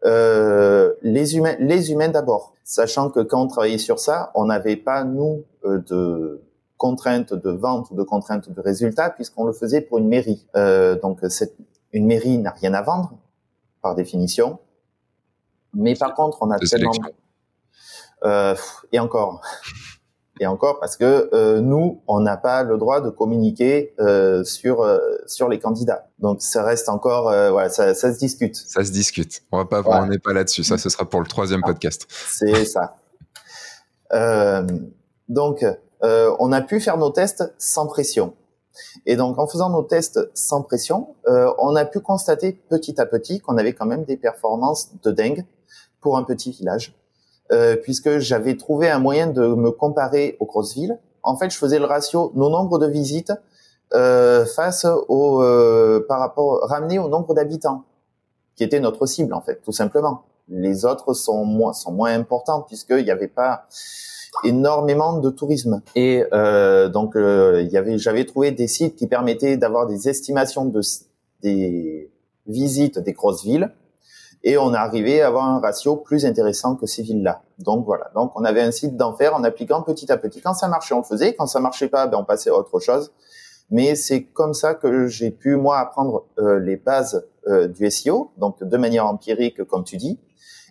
euh, 0.04 0.94
les 1.02 1.36
humains, 1.36 1.54
les 1.60 1.92
humains 1.92 2.08
d'abord, 2.08 2.54
sachant 2.64 3.10
que 3.10 3.20
quand 3.20 3.40
on 3.40 3.46
travaillait 3.46 3.78
sur 3.78 4.00
ça, 4.00 4.32
on 4.34 4.46
n'avait 4.46 4.76
pas 4.76 5.04
nous 5.04 5.44
euh, 5.64 5.78
de 5.78 6.42
contraintes 6.76 7.34
de 7.34 7.50
vente 7.50 7.90
ou 7.92 7.94
de 7.94 8.02
contraintes 8.02 8.50
de 8.50 8.60
résultat 8.60 9.10
puisqu'on 9.10 9.44
le 9.44 9.52
faisait 9.52 9.80
pour 9.80 9.98
une 9.98 10.08
mairie. 10.08 10.48
Euh, 10.56 10.98
donc 10.98 11.20
cette, 11.28 11.54
une 11.92 12.06
mairie 12.06 12.38
n'a 12.38 12.50
rien 12.50 12.74
à 12.74 12.82
vendre 12.82 13.12
par 13.80 13.94
définition, 13.94 14.58
mais 15.72 15.94
par 15.94 16.14
contre 16.14 16.38
on 16.40 16.50
a 16.50 16.58
tellement 16.58 16.90
et 18.24 18.98
encore 18.98 19.40
et 20.42 20.46
encore 20.46 20.80
parce 20.80 20.96
que 20.96 21.30
euh, 21.32 21.60
nous, 21.60 22.02
on 22.06 22.20
n'a 22.20 22.36
pas 22.36 22.62
le 22.62 22.78
droit 22.78 23.00
de 23.00 23.10
communiquer 23.10 23.94
euh, 24.00 24.44
sur 24.44 24.82
euh, 24.82 24.98
sur 25.26 25.48
les 25.48 25.58
candidats. 25.58 26.08
Donc 26.18 26.42
ça 26.42 26.62
reste 26.64 26.88
encore, 26.88 27.28
euh, 27.28 27.50
voilà, 27.50 27.68
ça, 27.68 27.94
ça, 27.94 28.12
se 28.12 28.18
discute. 28.18 28.56
Ça 28.56 28.84
se 28.84 28.90
discute. 28.90 29.42
On 29.52 29.58
va 29.58 29.64
pas, 29.64 29.82
on 29.84 30.06
n'est 30.06 30.18
pas 30.18 30.32
là-dessus. 30.32 30.64
Ça, 30.64 30.78
ce 30.78 30.88
sera 30.88 31.08
pour 31.08 31.20
le 31.20 31.26
troisième 31.26 31.60
ah, 31.64 31.68
podcast. 31.68 32.06
C'est 32.10 32.64
ça. 32.64 32.96
Euh, 34.14 34.66
donc, 35.30 35.64
on 36.02 36.52
a 36.52 36.60
pu 36.60 36.80
faire 36.80 36.98
nos 36.98 37.08
tests 37.08 37.50
sans 37.56 37.86
pression. 37.86 38.34
Et 39.06 39.16
donc, 39.16 39.38
en 39.38 39.46
faisant 39.46 39.70
nos 39.70 39.82
tests 39.84 40.20
sans 40.34 40.60
pression, 40.60 41.16
on 41.26 41.74
a 41.76 41.86
pu 41.86 42.00
constater 42.00 42.52
petit 42.52 43.00
à 43.00 43.06
petit 43.06 43.40
qu'on 43.40 43.56
avait 43.56 43.72
quand 43.72 43.86
même 43.86 44.04
des 44.04 44.18
performances 44.18 44.90
de 45.02 45.12
dingue 45.12 45.46
pour 46.02 46.18
un 46.18 46.24
petit 46.24 46.50
village. 46.50 46.94
Euh, 47.52 47.76
puisque 47.76 48.18
j'avais 48.18 48.56
trouvé 48.56 48.88
un 48.88 48.98
moyen 48.98 49.26
de 49.26 49.46
me 49.46 49.70
comparer 49.70 50.36
aux 50.40 50.46
grosses 50.46 50.74
villes. 50.74 50.98
En 51.22 51.36
fait, 51.36 51.50
je 51.50 51.58
faisais 51.58 51.78
le 51.78 51.84
ratio 51.84 52.32
nos 52.34 52.48
nombres 52.48 52.78
de 52.78 52.86
visites 52.86 53.32
euh, 53.92 54.46
face 54.46 54.86
au 55.08 55.42
euh, 55.42 56.04
par 56.08 56.18
rapport 56.18 56.60
ramené 56.62 56.98
au 56.98 57.08
nombre 57.08 57.34
d'habitants, 57.34 57.84
qui 58.56 58.64
était 58.64 58.80
notre 58.80 59.04
cible 59.04 59.34
en 59.34 59.42
fait, 59.42 59.60
tout 59.62 59.72
simplement. 59.72 60.22
Les 60.48 60.86
autres 60.86 61.12
sont 61.12 61.44
moins 61.44 61.74
sont 61.74 61.92
moins 61.92 62.14
importants 62.14 62.62
puisqu'il 62.62 63.04
n'y 63.04 63.10
avait 63.10 63.28
pas 63.28 63.66
énormément 64.44 65.18
de 65.18 65.28
tourisme. 65.28 65.82
Et 65.94 66.24
euh, 66.32 66.88
donc 66.88 67.16
euh, 67.16 67.66
y 67.70 67.76
avait 67.76 67.98
j'avais 67.98 68.24
trouvé 68.24 68.50
des 68.50 68.66
sites 68.66 68.96
qui 68.96 69.06
permettaient 69.06 69.58
d'avoir 69.58 69.86
des 69.86 70.08
estimations 70.08 70.64
de 70.64 70.80
des 71.42 72.10
visites 72.46 72.98
des 72.98 73.12
grosses 73.12 73.44
villes 73.44 73.70
et 74.44 74.58
on 74.58 74.74
est 74.74 74.76
arrivé 74.76 75.22
à 75.22 75.28
avoir 75.28 75.46
un 75.46 75.60
ratio 75.60 75.96
plus 75.96 76.24
intéressant 76.26 76.74
que 76.76 76.86
ces 76.86 77.02
villes-là. 77.02 77.42
Donc 77.58 77.84
voilà, 77.84 78.10
donc 78.14 78.32
on 78.34 78.44
avait 78.44 78.62
un 78.62 78.70
site 78.70 78.96
d'enfer 78.96 79.34
en 79.34 79.44
appliquant 79.44 79.82
petit 79.82 80.10
à 80.10 80.16
petit. 80.16 80.40
Quand 80.40 80.54
ça 80.54 80.68
marchait, 80.68 80.94
on 80.94 80.98
le 80.98 81.04
faisait. 81.04 81.34
Quand 81.34 81.46
ça 81.46 81.60
marchait 81.60 81.88
pas, 81.88 82.06
ben 82.06 82.18
on 82.18 82.24
passait 82.24 82.50
à 82.50 82.54
autre 82.54 82.80
chose. 82.80 83.12
Mais 83.70 83.94
c'est 83.94 84.24
comme 84.24 84.54
ça 84.54 84.74
que 84.74 85.06
j'ai 85.06 85.30
pu 85.30 85.56
moi 85.56 85.78
apprendre 85.78 86.26
euh, 86.38 86.58
les 86.58 86.76
bases 86.76 87.26
euh, 87.46 87.68
du 87.68 87.90
SEO, 87.90 88.32
donc 88.36 88.62
de 88.62 88.76
manière 88.76 89.06
empirique, 89.06 89.64
comme 89.64 89.84
tu 89.84 89.96
dis. 89.96 90.18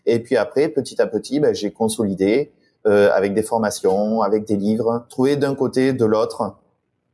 Et 0.05 0.19
puis 0.19 0.37
après, 0.37 0.67
petit 0.67 1.01
à 1.01 1.07
petit, 1.07 1.39
ben, 1.39 1.53
j'ai 1.55 1.71
consolidé 1.71 2.51
euh, 2.87 3.11
avec 3.13 3.33
des 3.33 3.43
formations, 3.43 4.21
avec 4.21 4.45
des 4.45 4.55
livres, 4.55 5.05
trouvé 5.09 5.35
d'un 5.35 5.55
côté, 5.55 5.93
de 5.93 6.05
l'autre, 6.05 6.55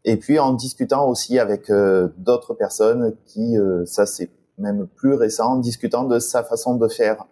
et 0.06 0.16
puis 0.16 0.40
en 0.40 0.54
discutant 0.54 1.10
aussi 1.10 1.38
avec 1.38 1.70
euh, 1.70 2.08
d'autres 2.18 2.54
personnes 2.54 3.14
qui, 3.26 3.58
euh, 3.58 3.86
ça 3.86 4.06
c'est 4.06 4.30
même 4.58 4.88
plus 4.88 5.14
récent, 5.14 5.54
en 5.54 5.58
discutant 5.58 6.04
de 6.04 6.20
sa 6.20 6.44
façon 6.44 6.76
de 6.76 6.88
faire, 6.88 7.26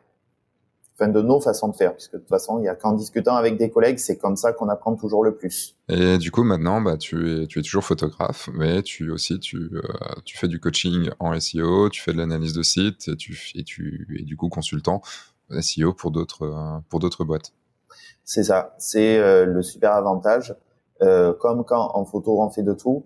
enfin 0.93 1.09
de 1.09 1.21
nos 1.21 1.41
façons 1.41 1.67
de 1.67 1.75
faire, 1.75 1.93
puisque 1.93 2.13
de 2.13 2.19
toute 2.19 2.29
façon, 2.29 2.59
il 2.59 2.65
y 2.65 2.67
a 2.67 2.75
qu'en 2.75 2.93
discutant 2.93 3.35
avec 3.35 3.57
des 3.57 3.69
collègues, 3.69 3.97
c'est 3.97 4.17
comme 4.17 4.35
ça 4.35 4.53
qu'on 4.53 4.69
apprend 4.69 4.95
toujours 4.95 5.23
le 5.23 5.35
plus. 5.35 5.75
Et 5.89 6.17
du 6.17 6.31
coup, 6.31 6.43
maintenant, 6.43 6.81
bah, 6.81 6.97
tu 6.97 7.43
es, 7.43 7.47
tu 7.47 7.59
es 7.59 7.61
toujours 7.61 7.83
photographe, 7.83 8.49
mais 8.53 8.81
tu 8.83 9.11
aussi, 9.11 9.39
tu, 9.39 9.57
euh, 9.57 9.81
tu 10.23 10.37
fais 10.37 10.47
du 10.47 10.59
coaching 10.59 11.09
en 11.19 11.37
SEO, 11.39 11.89
tu 11.89 12.01
fais 12.01 12.13
de 12.13 12.17
l'analyse 12.17 12.53
de 12.53 12.63
site, 12.63 13.07
et 13.07 13.15
tu, 13.15 13.51
et 13.55 13.63
tu 13.63 14.17
es 14.19 14.23
du 14.23 14.37
coup 14.37 14.49
consultant 14.49 15.01
SEO 15.61 15.93
pour 15.93 16.11
d'autres, 16.11 16.43
euh, 16.43 16.79
pour 16.89 16.99
d'autres 16.99 17.23
boîtes. 17.25 17.51
C'est 18.25 18.43
ça, 18.43 18.75
c'est 18.79 19.19
euh, 19.19 19.45
le 19.45 19.61
super 19.61 19.93
avantage. 19.93 20.55
Euh, 21.01 21.33
comme 21.33 21.63
quand 21.63 21.91
en 21.93 22.05
photo 22.05 22.41
on 22.41 22.49
fait 22.49 22.63
de 22.63 22.73
tout, 22.73 23.05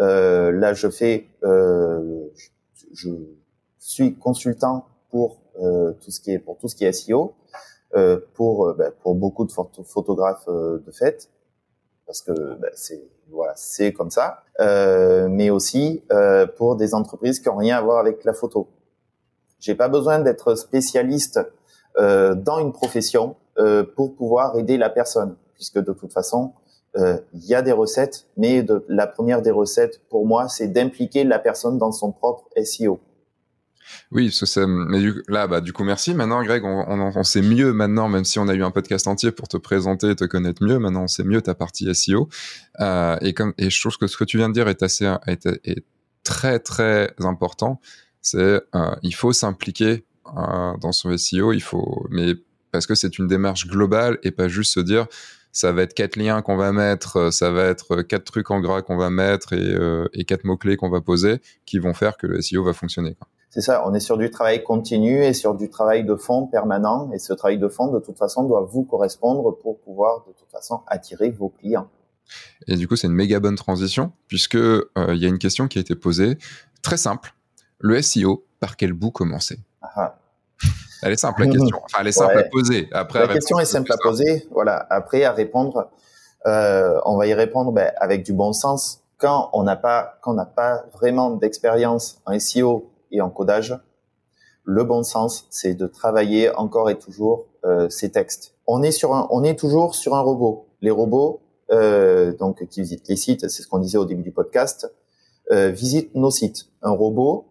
euh, 0.00 0.50
là 0.50 0.74
je 0.74 0.88
fais, 0.88 1.28
je, 1.42 2.30
je 2.94 3.08
suis 3.86 4.16
consultant 4.16 4.86
pour 5.10 5.38
euh, 5.62 5.92
tout 6.04 6.10
ce 6.10 6.20
qui 6.20 6.32
est 6.32 6.38
pour 6.38 6.58
tout 6.58 6.68
ce 6.68 6.74
qui 6.74 6.84
est 6.84 6.92
SEO, 6.92 7.34
euh, 7.94 8.18
pour 8.34 8.66
euh, 8.66 8.74
bah, 8.74 8.90
pour 9.02 9.14
beaucoup 9.14 9.44
de 9.44 9.52
photographes 9.52 10.48
de 10.48 10.90
fait, 10.90 11.30
parce 12.04 12.20
que 12.20 12.32
bah, 12.56 12.68
c'est 12.74 13.02
voilà 13.30 13.52
c'est 13.56 13.92
comme 13.92 14.10
ça, 14.10 14.42
mais 14.58 15.50
aussi 15.50 16.02
pour 16.56 16.76
des 16.76 16.94
entreprises 16.94 17.40
qui 17.40 17.48
ont 17.48 17.56
rien 17.56 17.78
à 17.78 17.80
voir 17.80 17.98
avec 17.98 18.24
la 18.24 18.32
photo. 18.32 18.68
J'ai 19.60 19.74
pas 19.74 19.88
besoin 19.88 20.18
d'être 20.18 20.54
spécialiste 20.54 21.40
dans 21.96 22.58
une 22.58 22.72
profession 22.72 23.36
pour 23.96 24.14
pouvoir 24.14 24.56
aider 24.56 24.76
la 24.76 24.90
personne, 24.90 25.36
puisque 25.54 25.78
de 25.78 25.92
toute 25.92 26.12
façon, 26.12 26.52
il 26.96 27.44
y 27.46 27.54
a 27.54 27.62
des 27.62 27.72
recettes, 27.72 28.28
mais 28.36 28.62
de, 28.62 28.84
la 28.88 29.08
première 29.08 29.42
des 29.42 29.50
recettes 29.50 30.00
pour 30.08 30.24
moi, 30.24 30.48
c'est 30.48 30.68
d'impliquer 30.68 31.24
la 31.24 31.40
personne 31.40 31.78
dans 31.78 31.90
son 31.90 32.12
propre 32.12 32.44
SEO. 32.62 33.00
Oui, 34.10 34.26
parce 34.28 34.54
que 34.54 34.64
mais 34.66 35.00
du, 35.00 35.22
là, 35.28 35.46
bah, 35.46 35.60
du 35.60 35.72
coup, 35.72 35.84
merci. 35.84 36.14
Maintenant, 36.14 36.42
Greg, 36.42 36.64
on, 36.64 36.86
on, 36.88 37.22
sait 37.22 37.42
mieux 37.42 37.72
maintenant, 37.72 38.08
même 38.08 38.24
si 38.24 38.38
on 38.38 38.48
a 38.48 38.54
eu 38.54 38.62
un 38.62 38.70
podcast 38.70 39.06
entier 39.06 39.32
pour 39.32 39.48
te 39.48 39.56
présenter 39.56 40.10
et 40.10 40.16
te 40.16 40.24
connaître 40.24 40.62
mieux. 40.62 40.78
Maintenant, 40.78 41.04
on 41.04 41.08
sait 41.08 41.24
mieux 41.24 41.42
ta 41.42 41.54
partie 41.54 41.92
SEO. 41.94 42.28
Euh, 42.80 43.16
et 43.20 43.34
comme, 43.34 43.52
je 43.58 43.80
trouve 43.80 43.96
que 43.96 44.06
ce 44.06 44.16
que 44.16 44.24
tu 44.24 44.38
viens 44.38 44.48
de 44.48 44.54
dire 44.54 44.68
est 44.68 44.82
assez, 44.82 45.12
est 45.26 45.84
très, 46.24 46.58
très 46.58 47.14
important. 47.20 47.80
C'est, 48.20 48.60
euh, 48.74 48.94
il 49.02 49.14
faut 49.14 49.32
s'impliquer 49.32 50.04
euh, 50.36 50.76
dans 50.80 50.92
son 50.92 51.16
SEO. 51.16 51.52
Il 51.52 51.62
faut, 51.62 52.06
mais 52.10 52.34
parce 52.72 52.86
que 52.86 52.94
c'est 52.94 53.18
une 53.18 53.28
démarche 53.28 53.66
globale 53.68 54.18
et 54.22 54.30
pas 54.30 54.48
juste 54.48 54.74
se 54.74 54.80
dire, 54.80 55.06
ça 55.56 55.72
va 55.72 55.82
être 55.82 55.94
quatre 55.94 56.16
liens 56.16 56.42
qu'on 56.42 56.58
va 56.58 56.70
mettre, 56.70 57.32
ça 57.32 57.50
va 57.50 57.64
être 57.64 58.02
quatre 58.02 58.24
trucs 58.24 58.50
en 58.50 58.60
gras 58.60 58.82
qu'on 58.82 58.98
va 58.98 59.08
mettre 59.08 59.54
et, 59.54 59.72
euh, 59.74 60.06
et 60.12 60.26
quatre 60.26 60.44
mots 60.44 60.58
clés 60.58 60.76
qu'on 60.76 60.90
va 60.90 61.00
poser 61.00 61.40
qui 61.64 61.78
vont 61.78 61.94
faire 61.94 62.18
que 62.18 62.26
le 62.26 62.42
SEO 62.42 62.62
va 62.62 62.74
fonctionner. 62.74 63.16
C'est 63.48 63.62
ça, 63.62 63.82
on 63.86 63.94
est 63.94 64.00
sur 64.00 64.18
du 64.18 64.30
travail 64.30 64.62
continu 64.62 65.24
et 65.24 65.32
sur 65.32 65.54
du 65.54 65.70
travail 65.70 66.04
de 66.04 66.14
fond 66.14 66.46
permanent. 66.46 67.10
Et 67.14 67.18
ce 67.18 67.32
travail 67.32 67.56
de 67.56 67.68
fond, 67.68 67.90
de 67.90 68.00
toute 68.00 68.18
façon, 68.18 68.44
doit 68.44 68.68
vous 68.70 68.84
correspondre 68.84 69.56
pour 69.56 69.80
pouvoir, 69.80 70.26
de 70.28 70.34
toute 70.34 70.50
façon, 70.52 70.80
attirer 70.88 71.30
vos 71.30 71.48
clients. 71.48 71.88
Et 72.66 72.76
du 72.76 72.86
coup, 72.86 72.96
c'est 72.96 73.06
une 73.06 73.14
méga 73.14 73.40
bonne 73.40 73.56
transition, 73.56 74.12
puisque 74.28 74.56
euh, 74.56 74.84
il 75.14 75.16
y 75.16 75.24
a 75.24 75.28
une 75.28 75.38
question 75.38 75.68
qui 75.68 75.78
a 75.78 75.80
été 75.80 75.94
posée, 75.94 76.36
très 76.82 76.98
simple. 76.98 77.34
Le 77.78 78.02
SEO, 78.02 78.44
par 78.60 78.76
quel 78.76 78.92
bout 78.92 79.10
commencer? 79.10 79.58
Elle 81.02 81.12
est 81.12 81.16
simple 81.16 81.42
la 81.42 81.46
question. 81.52 81.78
Enfin, 81.84 81.98
elle 82.00 82.06
est 82.08 82.12
simple 82.12 82.38
à 82.38 82.44
poser. 82.44 82.88
Après, 82.92 83.20
la 83.20 83.32
question 83.32 83.58
est 83.58 83.64
simple 83.64 83.92
à 83.92 83.96
poser. 83.96 84.46
Voilà. 84.50 84.86
Après, 84.90 85.24
à 85.24 85.32
répondre, 85.32 85.90
euh, 86.46 87.00
on 87.04 87.16
va 87.16 87.26
y 87.26 87.34
répondre 87.34 87.72
ben, 87.72 87.92
avec 87.98 88.24
du 88.24 88.32
bon 88.32 88.52
sens. 88.52 89.02
Quand 89.18 89.50
on 89.52 89.62
n'a 89.62 89.76
pas, 89.76 90.18
quand 90.22 90.32
on 90.32 90.34
n'a 90.34 90.46
pas 90.46 90.84
vraiment 90.92 91.30
d'expérience 91.30 92.20
en 92.26 92.38
SEO 92.38 92.90
et 93.10 93.20
en 93.20 93.30
codage, 93.30 93.78
le 94.64 94.84
bon 94.84 95.02
sens, 95.02 95.46
c'est 95.50 95.74
de 95.74 95.86
travailler 95.86 96.54
encore 96.54 96.90
et 96.90 96.98
toujours 96.98 97.46
euh, 97.64 97.88
ces 97.88 98.10
textes. 98.10 98.54
On 98.66 98.82
est 98.82 98.90
sur 98.90 99.14
un, 99.14 99.26
on 99.30 99.44
est 99.44 99.58
toujours 99.58 99.94
sur 99.94 100.14
un 100.14 100.20
robot. 100.20 100.66
Les 100.82 100.90
robots, 100.90 101.40
euh, 101.70 102.32
donc 102.36 102.66
qui 102.68 102.80
visitent 102.80 103.08
les 103.08 103.16
sites, 103.16 103.48
c'est 103.48 103.62
ce 103.62 103.68
qu'on 103.68 103.78
disait 103.78 103.98
au 103.98 104.04
début 104.04 104.22
du 104.22 104.32
podcast, 104.32 104.92
visitent 105.48 106.12
nos 106.16 106.32
sites. 106.32 106.66
Un 106.82 106.90
robot, 106.90 107.46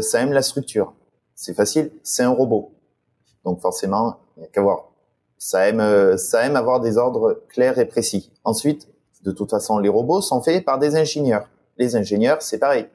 ça 0.00 0.20
aime 0.20 0.32
la 0.32 0.42
structure. 0.42 0.94
C'est 1.36 1.54
facile, 1.54 1.92
c'est 2.02 2.22
un 2.22 2.30
robot. 2.30 2.72
Donc 3.44 3.60
forcément, 3.60 4.16
il 4.36 4.40
n'y 4.40 4.46
a 4.46 4.48
qu'à 4.48 4.62
voir. 4.62 4.90
Ça 5.38 5.68
aime, 5.68 5.80
euh, 5.80 6.16
ça 6.16 6.44
aime 6.46 6.56
avoir 6.56 6.80
des 6.80 6.96
ordres 6.96 7.42
clairs 7.48 7.78
et 7.78 7.84
précis. 7.84 8.32
Ensuite, 8.42 8.88
de 9.22 9.30
toute 9.30 9.50
façon, 9.50 9.78
les 9.78 9.90
robots 9.90 10.22
sont 10.22 10.42
faits 10.42 10.64
par 10.64 10.78
des 10.78 10.96
ingénieurs. 10.96 11.48
Les 11.76 11.94
ingénieurs, 11.94 12.40
c'est 12.40 12.58
pareil. 12.58 12.88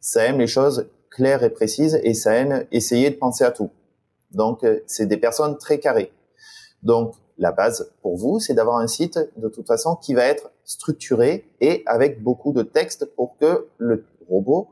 Ça 0.00 0.24
aime 0.24 0.38
les 0.38 0.48
choses 0.48 0.88
claire 1.10 1.44
et 1.44 1.50
précise 1.50 2.00
et 2.02 2.12
ça 2.12 2.34
aime 2.34 2.66
essayer 2.72 3.10
de 3.10 3.16
penser 3.16 3.44
à 3.44 3.52
tout. 3.52 3.70
Donc, 4.32 4.64
euh, 4.64 4.80
c'est 4.86 5.06
des 5.06 5.16
personnes 5.16 5.56
très 5.56 5.78
carrées. 5.78 6.12
Donc, 6.82 7.14
la 7.38 7.52
base 7.52 7.92
pour 8.02 8.16
vous, 8.16 8.40
c'est 8.40 8.54
d'avoir 8.54 8.78
un 8.78 8.86
site 8.86 9.18
de 9.36 9.48
toute 9.48 9.66
façon 9.66 9.96
qui 9.96 10.14
va 10.14 10.24
être 10.24 10.50
structuré 10.64 11.44
et 11.60 11.82
avec 11.86 12.22
beaucoup 12.22 12.52
de 12.52 12.62
texte 12.62 13.06
pour 13.16 13.36
que 13.38 13.68
le 13.78 14.04
robot 14.28 14.68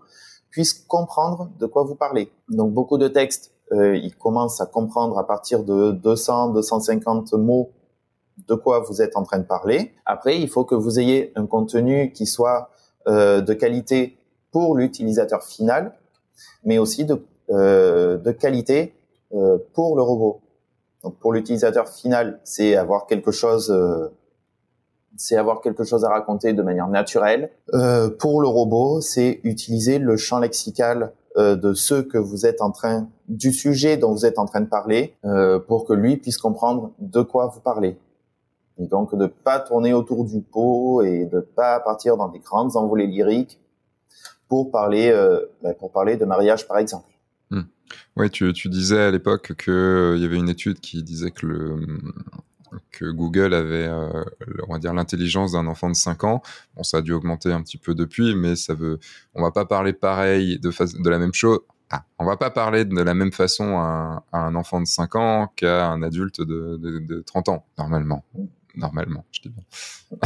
puisse 0.50 0.72
comprendre 0.72 1.50
de 1.58 1.66
quoi 1.66 1.84
vous 1.84 1.94
parlez. 1.94 2.30
Donc, 2.48 2.72
beaucoup 2.72 2.98
de 2.98 3.08
texte 3.08 3.52
euh, 3.72 3.96
il 3.96 4.14
commence 4.16 4.60
à 4.60 4.66
comprendre 4.66 5.18
à 5.18 5.26
partir 5.26 5.62
de 5.62 5.90
200, 5.92 6.50
250 6.50 7.34
mots 7.34 7.70
de 8.46 8.54
quoi 8.54 8.80
vous 8.80 9.02
êtes 9.02 9.16
en 9.16 9.24
train 9.24 9.38
de 9.38 9.44
parler. 9.44 9.92
Après, 10.06 10.40
il 10.40 10.48
faut 10.48 10.64
que 10.64 10.74
vous 10.74 10.98
ayez 10.98 11.32
un 11.36 11.46
contenu 11.46 12.12
qui 12.12 12.24
soit 12.24 12.70
euh, 13.06 13.40
de 13.40 13.52
qualité 13.52 14.16
pour 14.50 14.76
l'utilisateur 14.76 15.42
final, 15.42 15.94
mais 16.64 16.78
aussi 16.78 17.04
de, 17.04 17.22
euh, 17.50 18.16
de 18.16 18.30
qualité 18.30 18.94
euh, 19.34 19.58
pour 19.74 19.96
le 19.96 20.02
robot. 20.02 20.40
Donc 21.02 21.18
pour 21.18 21.32
l'utilisateur 21.32 21.88
final, 21.88 22.40
c'est 22.44 22.76
avoir 22.76 23.06
quelque 23.06 23.30
chose, 23.30 23.70
euh, 23.70 24.08
c'est 25.18 25.36
avoir 25.36 25.60
quelque 25.60 25.84
chose 25.84 26.04
à 26.04 26.08
raconter 26.08 26.54
de 26.54 26.62
manière 26.62 26.88
naturelle. 26.88 27.50
Euh, 27.74 28.08
pour 28.08 28.40
le 28.40 28.48
robot, 28.48 29.00
c'est 29.00 29.40
utiliser 29.44 29.98
le 29.98 30.16
champ 30.16 30.38
lexical 30.38 31.12
euh, 31.36 31.56
de 31.56 31.72
ce 31.74 31.94
que 31.94 32.18
vous 32.18 32.46
êtes 32.46 32.62
en 32.62 32.70
train, 32.70 33.08
du 33.28 33.52
sujet 33.52 33.96
dont 33.96 34.12
vous 34.12 34.24
êtes 34.26 34.38
en 34.38 34.46
train 34.46 34.60
de 34.60 34.68
parler, 34.68 35.14
euh, 35.24 35.60
pour 35.60 35.84
que 35.84 35.92
lui 35.92 36.16
puisse 36.16 36.38
comprendre 36.38 36.92
de 36.98 37.20
quoi 37.22 37.46
vous 37.46 37.60
parlez. 37.60 37.96
Et 38.78 38.86
donc 38.86 39.14
de 39.14 39.26
pas 39.26 39.60
tourner 39.60 39.92
autour 39.92 40.24
du 40.24 40.40
pot 40.40 41.02
et 41.02 41.26
de 41.26 41.40
pas 41.40 41.78
partir 41.80 42.16
dans 42.16 42.28
des 42.28 42.38
grandes 42.38 42.76
envolées 42.76 43.06
lyriques 43.06 43.60
pour 44.48 44.70
parler, 44.70 45.10
euh, 45.10 45.40
ben, 45.62 45.74
pour 45.74 45.92
parler 45.92 46.16
de 46.16 46.24
mariage 46.24 46.66
par 46.66 46.78
exemple. 46.78 47.08
Oui, 48.16 48.30
tu, 48.30 48.52
tu 48.52 48.68
disais 48.68 49.00
à 49.00 49.10
l'époque 49.10 49.54
qu'il 49.54 50.14
il 50.16 50.22
y 50.22 50.24
avait 50.24 50.36
une 50.36 50.48
étude 50.48 50.80
qui 50.80 51.02
disait 51.02 51.30
que 51.30 51.46
le 51.46 51.76
que 52.90 53.10
Google 53.10 53.54
avait, 53.54 53.86
euh, 53.86 54.24
on 54.68 54.72
va 54.72 54.78
dire, 54.78 54.94
l'intelligence 54.94 55.52
d'un 55.52 55.66
enfant 55.66 55.88
de 55.88 55.94
5 55.94 56.24
ans. 56.24 56.42
Bon, 56.76 56.82
ça 56.82 56.98
a 56.98 57.02
dû 57.02 57.12
augmenter 57.12 57.52
un 57.52 57.62
petit 57.62 57.78
peu 57.78 57.94
depuis, 57.94 58.34
mais 58.34 58.56
ça 58.56 58.74
veut, 58.74 58.98
on 59.34 59.42
va 59.42 59.50
pas 59.50 59.64
parler 59.64 59.92
pareil 59.92 60.58
de, 60.58 60.70
la 61.08 61.18
même 61.18 61.34
chose. 61.34 61.60
Ah, 61.90 62.04
on 62.18 62.24
va 62.24 62.36
pas 62.36 62.50
parler 62.50 62.84
de 62.84 63.00
la 63.00 63.14
même 63.14 63.32
façon 63.32 63.78
à, 63.78 64.24
un 64.32 64.54
enfant 64.54 64.80
de 64.80 64.86
5 64.86 65.16
ans 65.16 65.52
qu'à 65.56 65.88
un 65.88 66.02
adulte 66.02 66.40
de, 66.40 66.76
de, 66.76 66.98
de, 66.98 67.20
30 67.22 67.48
ans, 67.48 67.66
normalement. 67.78 68.24
Normalement, 68.74 69.24
je 69.32 69.42
dis 69.42 69.48
bien. 69.48 69.64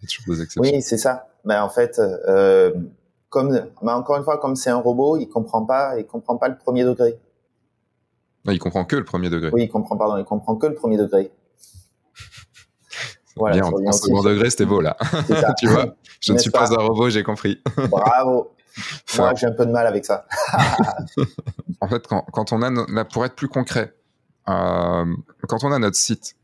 Il 0.00 0.04
y 0.04 0.06
a 0.06 0.08
toujours 0.08 0.34
des 0.34 0.42
exceptions. 0.42 0.62
Oui, 0.62 0.82
c'est 0.82 0.98
ça. 0.98 1.28
Mais 1.44 1.56
en 1.56 1.68
fait, 1.68 1.98
euh, 1.98 2.72
comme, 3.30 3.50
mais 3.82 3.92
encore 3.92 4.16
une 4.16 4.24
fois, 4.24 4.38
comme 4.38 4.56
c'est 4.56 4.70
un 4.70 4.76
robot, 4.76 5.16
il 5.16 5.28
comprend 5.28 5.64
pas, 5.64 5.98
il 5.98 6.06
comprend 6.06 6.36
pas 6.36 6.48
le 6.48 6.56
premier 6.56 6.84
degré. 6.84 7.18
Non, 8.48 8.54
il 8.54 8.58
comprend 8.58 8.86
que 8.86 8.96
le 8.96 9.04
premier 9.04 9.28
degré. 9.28 9.50
Oui, 9.52 9.64
il 9.64 9.68
comprend, 9.68 9.98
pardon, 9.98 10.16
il 10.16 10.24
comprend 10.24 10.56
que 10.56 10.66
le 10.66 10.74
premier 10.74 10.96
degré. 10.96 11.30
voilà, 13.36 13.56
Bien, 13.56 13.66
en, 13.66 13.92
second 13.92 14.22
degré, 14.22 14.48
c'était 14.48 14.64
beau 14.64 14.80
là. 14.80 14.96
tu 15.58 15.66
vois, 15.66 15.94
je 16.22 16.32
ne 16.32 16.38
suis 16.38 16.50
pas 16.50 16.72
un 16.72 16.78
robot, 16.78 17.10
j'ai 17.10 17.22
compris. 17.22 17.60
Bravo. 17.76 18.54
Moi, 19.18 19.34
j'ai 19.34 19.48
un 19.48 19.52
peu 19.52 19.66
de 19.66 19.70
mal 19.70 19.86
avec 19.86 20.06
ça. 20.06 20.26
en 21.82 21.88
fait, 21.88 22.06
quand, 22.06 22.22
quand 22.32 22.52
on 22.54 22.62
a, 22.62 23.04
pour 23.04 23.26
être 23.26 23.34
plus 23.34 23.48
concret, 23.48 23.94
euh, 24.48 25.04
quand 25.46 25.62
on 25.64 25.70
a 25.70 25.78
notre 25.78 25.96
site, 25.96 26.34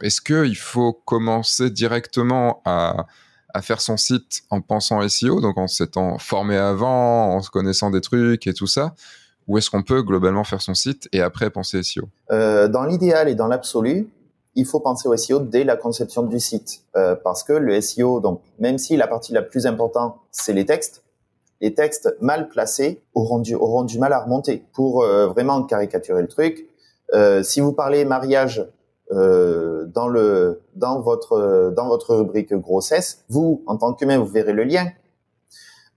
est-ce 0.00 0.22
qu'il 0.22 0.56
faut 0.56 0.94
commencer 0.94 1.68
directement 1.68 2.62
à, 2.64 3.04
à, 3.52 3.60
faire 3.60 3.82
son 3.82 3.98
site 3.98 4.42
en 4.48 4.62
pensant 4.62 5.06
SEO, 5.06 5.42
donc 5.42 5.58
en 5.58 5.66
s'étant 5.66 6.16
formé 6.16 6.56
avant, 6.56 7.34
en 7.34 7.42
se 7.42 7.50
connaissant 7.50 7.90
des 7.90 8.00
trucs 8.00 8.46
et 8.46 8.54
tout 8.54 8.66
ça? 8.66 8.94
Ou 9.48 9.58
est-ce 9.58 9.70
qu'on 9.70 9.82
peut 9.82 10.02
globalement 10.02 10.44
faire 10.44 10.60
son 10.60 10.74
site 10.74 11.08
et 11.12 11.20
après 11.20 11.50
penser 11.50 11.82
SEO 11.82 12.08
euh, 12.30 12.68
Dans 12.68 12.84
l'idéal 12.84 13.28
et 13.28 13.34
dans 13.34 13.48
l'absolu, 13.48 14.08
il 14.54 14.66
faut 14.66 14.80
penser 14.80 15.08
au 15.08 15.16
SEO 15.16 15.40
dès 15.40 15.64
la 15.64 15.76
conception 15.76 16.22
du 16.22 16.38
site, 16.38 16.82
euh, 16.96 17.16
parce 17.16 17.42
que 17.42 17.52
le 17.52 17.80
SEO, 17.80 18.20
donc 18.20 18.40
même 18.58 18.78
si 18.78 18.96
la 18.96 19.06
partie 19.06 19.32
la 19.32 19.42
plus 19.42 19.66
importante 19.66 20.16
c'est 20.30 20.52
les 20.52 20.66
textes, 20.66 21.02
les 21.60 21.74
textes 21.74 22.14
mal 22.20 22.48
placés 22.48 23.00
auront 23.14 23.38
du, 23.38 23.54
auront 23.54 23.84
du 23.84 23.98
mal 23.98 24.12
à 24.12 24.20
remonter. 24.20 24.64
Pour 24.72 25.02
euh, 25.02 25.26
vraiment 25.26 25.62
caricaturer 25.62 26.22
le 26.22 26.28
truc, 26.28 26.68
euh, 27.14 27.42
si 27.42 27.60
vous 27.60 27.72
parlez 27.72 28.04
mariage 28.04 28.66
euh, 29.10 29.86
dans 29.86 30.08
le 30.08 30.60
dans 30.74 31.00
votre 31.00 31.72
dans 31.74 31.88
votre 31.88 32.14
rubrique 32.14 32.54
grossesse, 32.54 33.24
vous 33.28 33.62
en 33.66 33.76
tant 33.76 33.94
qu'humain 33.94 34.18
vous 34.18 34.26
verrez 34.26 34.52
le 34.52 34.64
lien, 34.64 34.88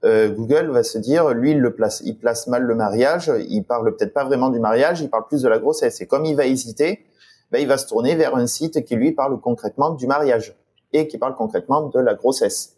euh, 0.04 0.30
Google 0.30 0.70
va 0.72 0.84
se 0.84 0.98
dire, 0.98 1.30
lui, 1.30 1.52
il 1.52 1.60
le 1.60 1.74
place, 1.74 2.02
il 2.06 2.18
place 2.18 2.48
mal 2.48 2.64
le 2.64 2.76
mariage, 2.76 3.32
il 3.50 3.64
parle 3.64 3.96
peut-être 3.96 4.14
pas 4.14 4.24
vraiment 4.24 4.50
du 4.50 4.60
mariage, 4.60 5.02
il 5.02 5.10
parle 5.10 5.28
plus 5.28 5.42
de 5.42 5.48
la 5.48 5.60
grossesse. 5.60 6.02
Et 6.02 6.08
comme 6.08 6.26
il 6.26 6.36
va 6.36 6.46
hésiter, 6.46 7.06
ben, 7.52 7.62
il 7.62 7.68
va 7.68 7.78
se 7.78 7.88
tourner 7.88 8.16
vers 8.16 8.36
un 8.36 8.48
site 8.48 8.84
qui 8.86 8.96
lui 8.96 9.12
parle 9.12 9.40
concrètement 9.40 9.92
du 9.92 10.08
mariage 10.08 10.56
et 10.94 11.08
qui 11.08 11.18
parle 11.18 11.36
concrètement 11.36 11.88
de 11.88 12.00
la 12.00 12.16
grossesse 12.16 12.78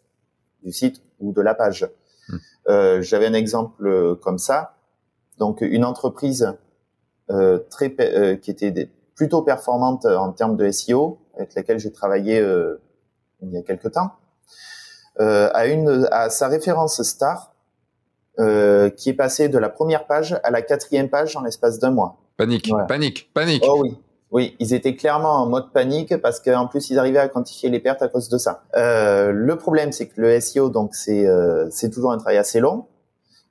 du 0.62 0.72
site 0.72 1.02
ou 1.20 1.32
de 1.32 1.40
la 1.40 1.54
page. 1.54 1.88
Hmm. 2.28 2.36
Euh, 2.68 3.02
J'avais 3.02 3.26
un 3.26 3.34
exemple 3.34 4.16
comme 4.22 4.38
ça. 4.38 4.74
Donc, 5.38 5.60
une 5.60 5.84
entreprise 5.84 6.54
euh, 7.30 7.58
très 7.70 7.94
euh, 8.00 8.36
qui 8.36 8.50
était 8.50 8.90
plutôt 9.14 9.42
performante 9.42 10.04
en 10.04 10.32
termes 10.32 10.56
de 10.56 10.70
SEO, 10.70 11.18
avec 11.36 11.54
laquelle 11.54 11.78
j'ai 11.78 11.92
travaillé 11.92 12.38
euh, 12.38 12.80
il 13.42 13.50
y 13.50 13.56
a 13.56 13.62
quelque 13.62 13.88
temps 13.88 14.10
euh, 14.10 14.23
à, 15.18 15.66
une, 15.66 16.08
à 16.10 16.30
sa 16.30 16.48
référence 16.48 17.02
star, 17.02 17.54
euh, 18.40 18.90
qui 18.90 19.10
est 19.10 19.14
passée 19.14 19.48
de 19.48 19.58
la 19.58 19.68
première 19.68 20.06
page 20.06 20.40
à 20.42 20.50
la 20.50 20.60
quatrième 20.60 21.08
page 21.08 21.36
en 21.36 21.42
l'espace 21.42 21.78
d'un 21.78 21.92
mois. 21.92 22.16
Panique, 22.36 22.68
panique, 22.88 23.30
panique. 23.32 23.62
Oh 23.64 23.78
oui. 23.80 23.96
Oui, 24.32 24.56
ils 24.58 24.74
étaient 24.74 24.96
clairement 24.96 25.34
en 25.34 25.46
mode 25.46 25.70
panique 25.72 26.16
parce 26.20 26.40
qu'en 26.40 26.66
plus 26.66 26.90
ils 26.90 26.98
arrivaient 26.98 27.20
à 27.20 27.28
quantifier 27.28 27.70
les 27.70 27.78
pertes 27.78 28.02
à 28.02 28.08
cause 28.08 28.28
de 28.28 28.36
ça. 28.36 28.64
Euh, 28.76 29.30
le 29.30 29.56
problème, 29.56 29.92
c'est 29.92 30.08
que 30.08 30.20
le 30.20 30.40
SEO, 30.40 30.70
donc 30.70 30.96
c'est 30.96 31.28
euh, 31.28 31.68
c'est 31.70 31.90
toujours 31.90 32.10
un 32.10 32.18
travail 32.18 32.38
assez 32.38 32.58
long. 32.58 32.86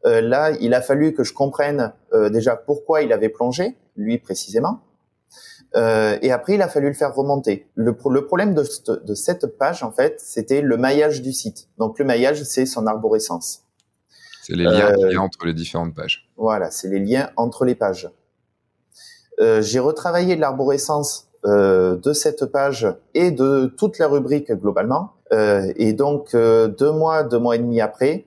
Euh, 0.06 0.20
là, 0.20 0.52
il 0.60 0.74
a 0.74 0.82
fallu 0.82 1.14
que 1.14 1.24
je 1.24 1.34
comprenne 1.34 1.94
euh, 2.12 2.30
déjà 2.30 2.58
pourquoi 2.58 3.04
il 3.04 3.14
avait 3.14 3.30
plongé, 3.30 3.78
lui 3.96 4.18
précisément, 4.18 4.82
euh, 5.76 6.18
et 6.22 6.32
après, 6.32 6.54
il 6.56 6.62
a 6.62 6.68
fallu 6.68 6.88
le 6.88 6.94
faire 6.94 7.16
remonter. 7.16 7.68
Le, 7.76 7.96
le 8.10 8.26
problème 8.26 8.54
de, 8.54 8.64
de, 9.06 9.14
cette 9.16 9.58
page, 9.58 9.84
en 9.84 9.92
fait, 9.92 10.20
c'était 10.20 10.62
le 10.62 10.78
maillage 10.78 11.22
du 11.22 11.34
site. 11.34 11.68
Donc, 11.80 11.98
le 12.00 12.06
maillage, 12.06 12.44
c'est 12.44 12.66
son 12.66 12.86
arborescence. 12.86 13.64
C'est 14.44 14.56
les 14.56 14.66
liens 14.66 14.94
euh, 15.00 15.18
entre 15.18 15.46
les 15.46 15.54
différentes 15.54 15.96
pages. 15.96 16.30
Voilà, 16.38 16.70
c'est 16.70 16.90
les 16.90 17.00
liens 17.00 17.30
entre 17.38 17.66
les 17.66 17.76
pages. 17.76 18.12
Euh, 19.40 19.62
J'ai 19.62 19.80
retravaillé 19.80 20.36
l'arborescence 20.36 21.30
euh, 21.46 21.96
de 21.96 22.14
cette 22.14 22.46
page 22.46 22.88
et 23.14 23.32
de 23.32 23.74
toute 23.78 23.98
la 23.98 24.08
rubrique 24.08 24.52
globalement. 24.52 25.14
Euh, 25.32 25.74
et 25.78 25.94
donc, 25.94 26.36
deux 26.36 26.92
mois, 26.92 27.24
deux 27.24 27.40
mois 27.40 27.56
et 27.56 27.60
demi 27.60 27.82
après, 27.82 28.26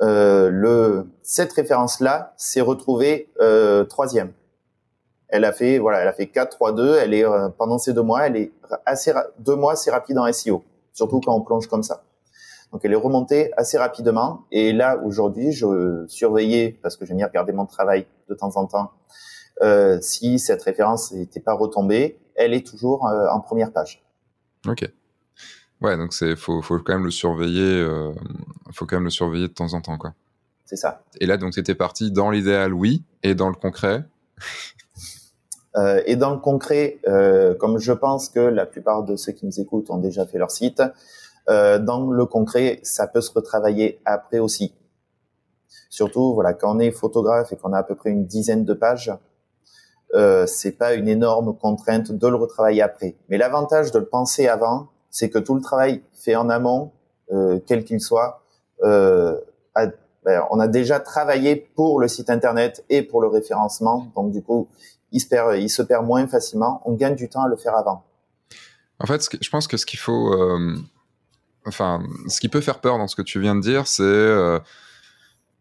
le, 0.00 1.04
cette 1.22 1.52
référence-là 1.52 2.32
s'est 2.38 2.62
retrouvée 2.62 3.28
troisième. 3.90 4.32
Elle 5.30 5.44
a 5.44 5.52
fait 5.52 5.78
voilà, 5.78 6.00
elle 6.00 6.08
a 6.08 6.12
fait 6.12 6.26
4 6.26 6.50
3 6.50 6.72
2, 6.72 6.96
elle 6.96 7.14
est 7.14 7.24
euh, 7.24 7.48
pendant 7.48 7.78
ces 7.78 7.92
deux 7.92 8.02
mois, 8.02 8.26
elle 8.26 8.36
est 8.36 8.52
assez 8.84 9.12
deux 9.38 9.56
mois 9.56 9.76
c'est 9.76 9.90
rapide 9.90 10.18
en 10.18 10.30
SEO, 10.32 10.64
surtout 10.92 11.20
quand 11.20 11.34
on 11.34 11.40
plonge 11.40 11.68
comme 11.68 11.82
ça. 11.82 12.02
Donc 12.72 12.82
elle 12.84 12.92
est 12.92 12.96
remontée 12.96 13.52
assez 13.56 13.78
rapidement 13.78 14.44
et 14.50 14.72
là 14.72 15.00
aujourd'hui, 15.04 15.52
je 15.52 16.04
surveillais 16.08 16.78
parce 16.82 16.96
que 16.96 17.04
j'aime 17.04 17.16
bien 17.16 17.26
regarder 17.26 17.52
mon 17.52 17.66
travail 17.66 18.06
de 18.28 18.34
temps 18.34 18.56
en 18.56 18.66
temps 18.66 18.92
euh, 19.62 19.98
si 20.00 20.38
cette 20.38 20.62
référence 20.62 21.12
n'était 21.12 21.40
pas 21.40 21.52
retombée, 21.52 22.18
elle 22.34 22.54
est 22.54 22.66
toujours 22.66 23.06
euh, 23.06 23.28
en 23.30 23.40
première 23.40 23.72
page. 23.72 24.02
OK. 24.66 24.88
Ouais, 25.80 25.96
donc 25.96 26.12
c'est 26.12 26.36
faut 26.36 26.60
faut 26.60 26.78
quand 26.78 26.92
même 26.92 27.04
le 27.04 27.10
surveiller 27.10 27.86
faut 28.72 28.84
quand 28.86 28.96
même 28.96 29.04
le 29.04 29.10
surveiller 29.10 29.48
de 29.48 29.52
temps 29.52 29.72
en 29.74 29.80
temps 29.80 29.96
quoi. 29.96 30.12
C'est 30.64 30.76
ça. 30.76 31.02
Et 31.20 31.26
là 31.26 31.36
donc 31.36 31.54
c'était 31.54 31.74
parti 31.74 32.12
dans 32.12 32.30
l'idéal 32.30 32.74
oui 32.74 33.02
et 33.22 33.34
dans 33.34 33.48
le 33.48 33.54
concret 33.54 34.04
euh, 35.76 36.02
et 36.06 36.16
dans 36.16 36.30
le 36.30 36.38
concret, 36.38 36.98
euh, 37.06 37.54
comme 37.54 37.78
je 37.78 37.92
pense 37.92 38.28
que 38.28 38.40
la 38.40 38.66
plupart 38.66 39.04
de 39.04 39.16
ceux 39.16 39.32
qui 39.32 39.46
nous 39.46 39.60
écoutent 39.60 39.90
ont 39.90 39.98
déjà 39.98 40.26
fait 40.26 40.38
leur 40.38 40.50
site, 40.50 40.82
euh, 41.48 41.78
dans 41.78 42.10
le 42.10 42.26
concret, 42.26 42.80
ça 42.82 43.06
peut 43.06 43.20
se 43.20 43.32
retravailler 43.32 44.00
après 44.04 44.38
aussi. 44.38 44.74
Surtout, 45.88 46.34
voilà, 46.34 46.54
quand 46.54 46.76
on 46.76 46.78
est 46.78 46.90
photographe 46.90 47.52
et 47.52 47.56
qu'on 47.56 47.72
a 47.72 47.78
à 47.78 47.82
peu 47.82 47.94
près 47.94 48.10
une 48.10 48.26
dizaine 48.26 48.64
de 48.64 48.74
pages, 48.74 49.12
euh, 50.14 50.46
c'est 50.46 50.72
pas 50.72 50.94
une 50.94 51.08
énorme 51.08 51.56
contrainte 51.56 52.10
de 52.10 52.28
le 52.28 52.36
retravailler 52.36 52.82
après. 52.82 53.16
Mais 53.28 53.38
l'avantage 53.38 53.92
de 53.92 53.98
le 53.98 54.06
penser 54.06 54.48
avant, 54.48 54.88
c'est 55.10 55.30
que 55.30 55.38
tout 55.38 55.54
le 55.54 55.60
travail 55.60 56.02
fait 56.12 56.36
en 56.36 56.48
amont, 56.48 56.92
euh, 57.32 57.60
quel 57.66 57.84
qu'il 57.84 58.00
soit, 58.00 58.42
euh, 58.82 59.38
a, 59.74 59.86
ben, 60.24 60.44
on 60.50 60.58
a 60.58 60.68
déjà 60.68 61.00
travaillé 61.00 61.56
pour 61.56 62.00
le 62.00 62.08
site 62.08 62.28
internet 62.28 62.84
et 62.88 63.02
pour 63.02 63.20
le 63.20 63.28
référencement. 63.28 64.08
Donc 64.16 64.32
du 64.32 64.42
coup, 64.42 64.68
il 65.12 65.20
se 65.20 65.82
perd, 65.82 66.06
moins 66.06 66.26
facilement. 66.26 66.82
On 66.84 66.94
gagne 66.94 67.16
du 67.16 67.28
temps 67.28 67.42
à 67.42 67.48
le 67.48 67.56
faire 67.56 67.76
avant. 67.76 68.04
En 68.98 69.06
fait, 69.06 69.28
je 69.40 69.50
pense 69.50 69.66
que 69.66 69.76
ce 69.76 69.86
qu'il 69.86 69.98
faut, 69.98 70.34
euh, 70.34 70.76
enfin, 71.66 72.02
ce 72.28 72.40
qui 72.40 72.48
peut 72.48 72.60
faire 72.60 72.80
peur 72.80 72.98
dans 72.98 73.08
ce 73.08 73.16
que 73.16 73.22
tu 73.22 73.40
viens 73.40 73.54
de 73.54 73.60
dire, 73.60 73.86
c'est 73.86 74.02
euh, 74.02 74.58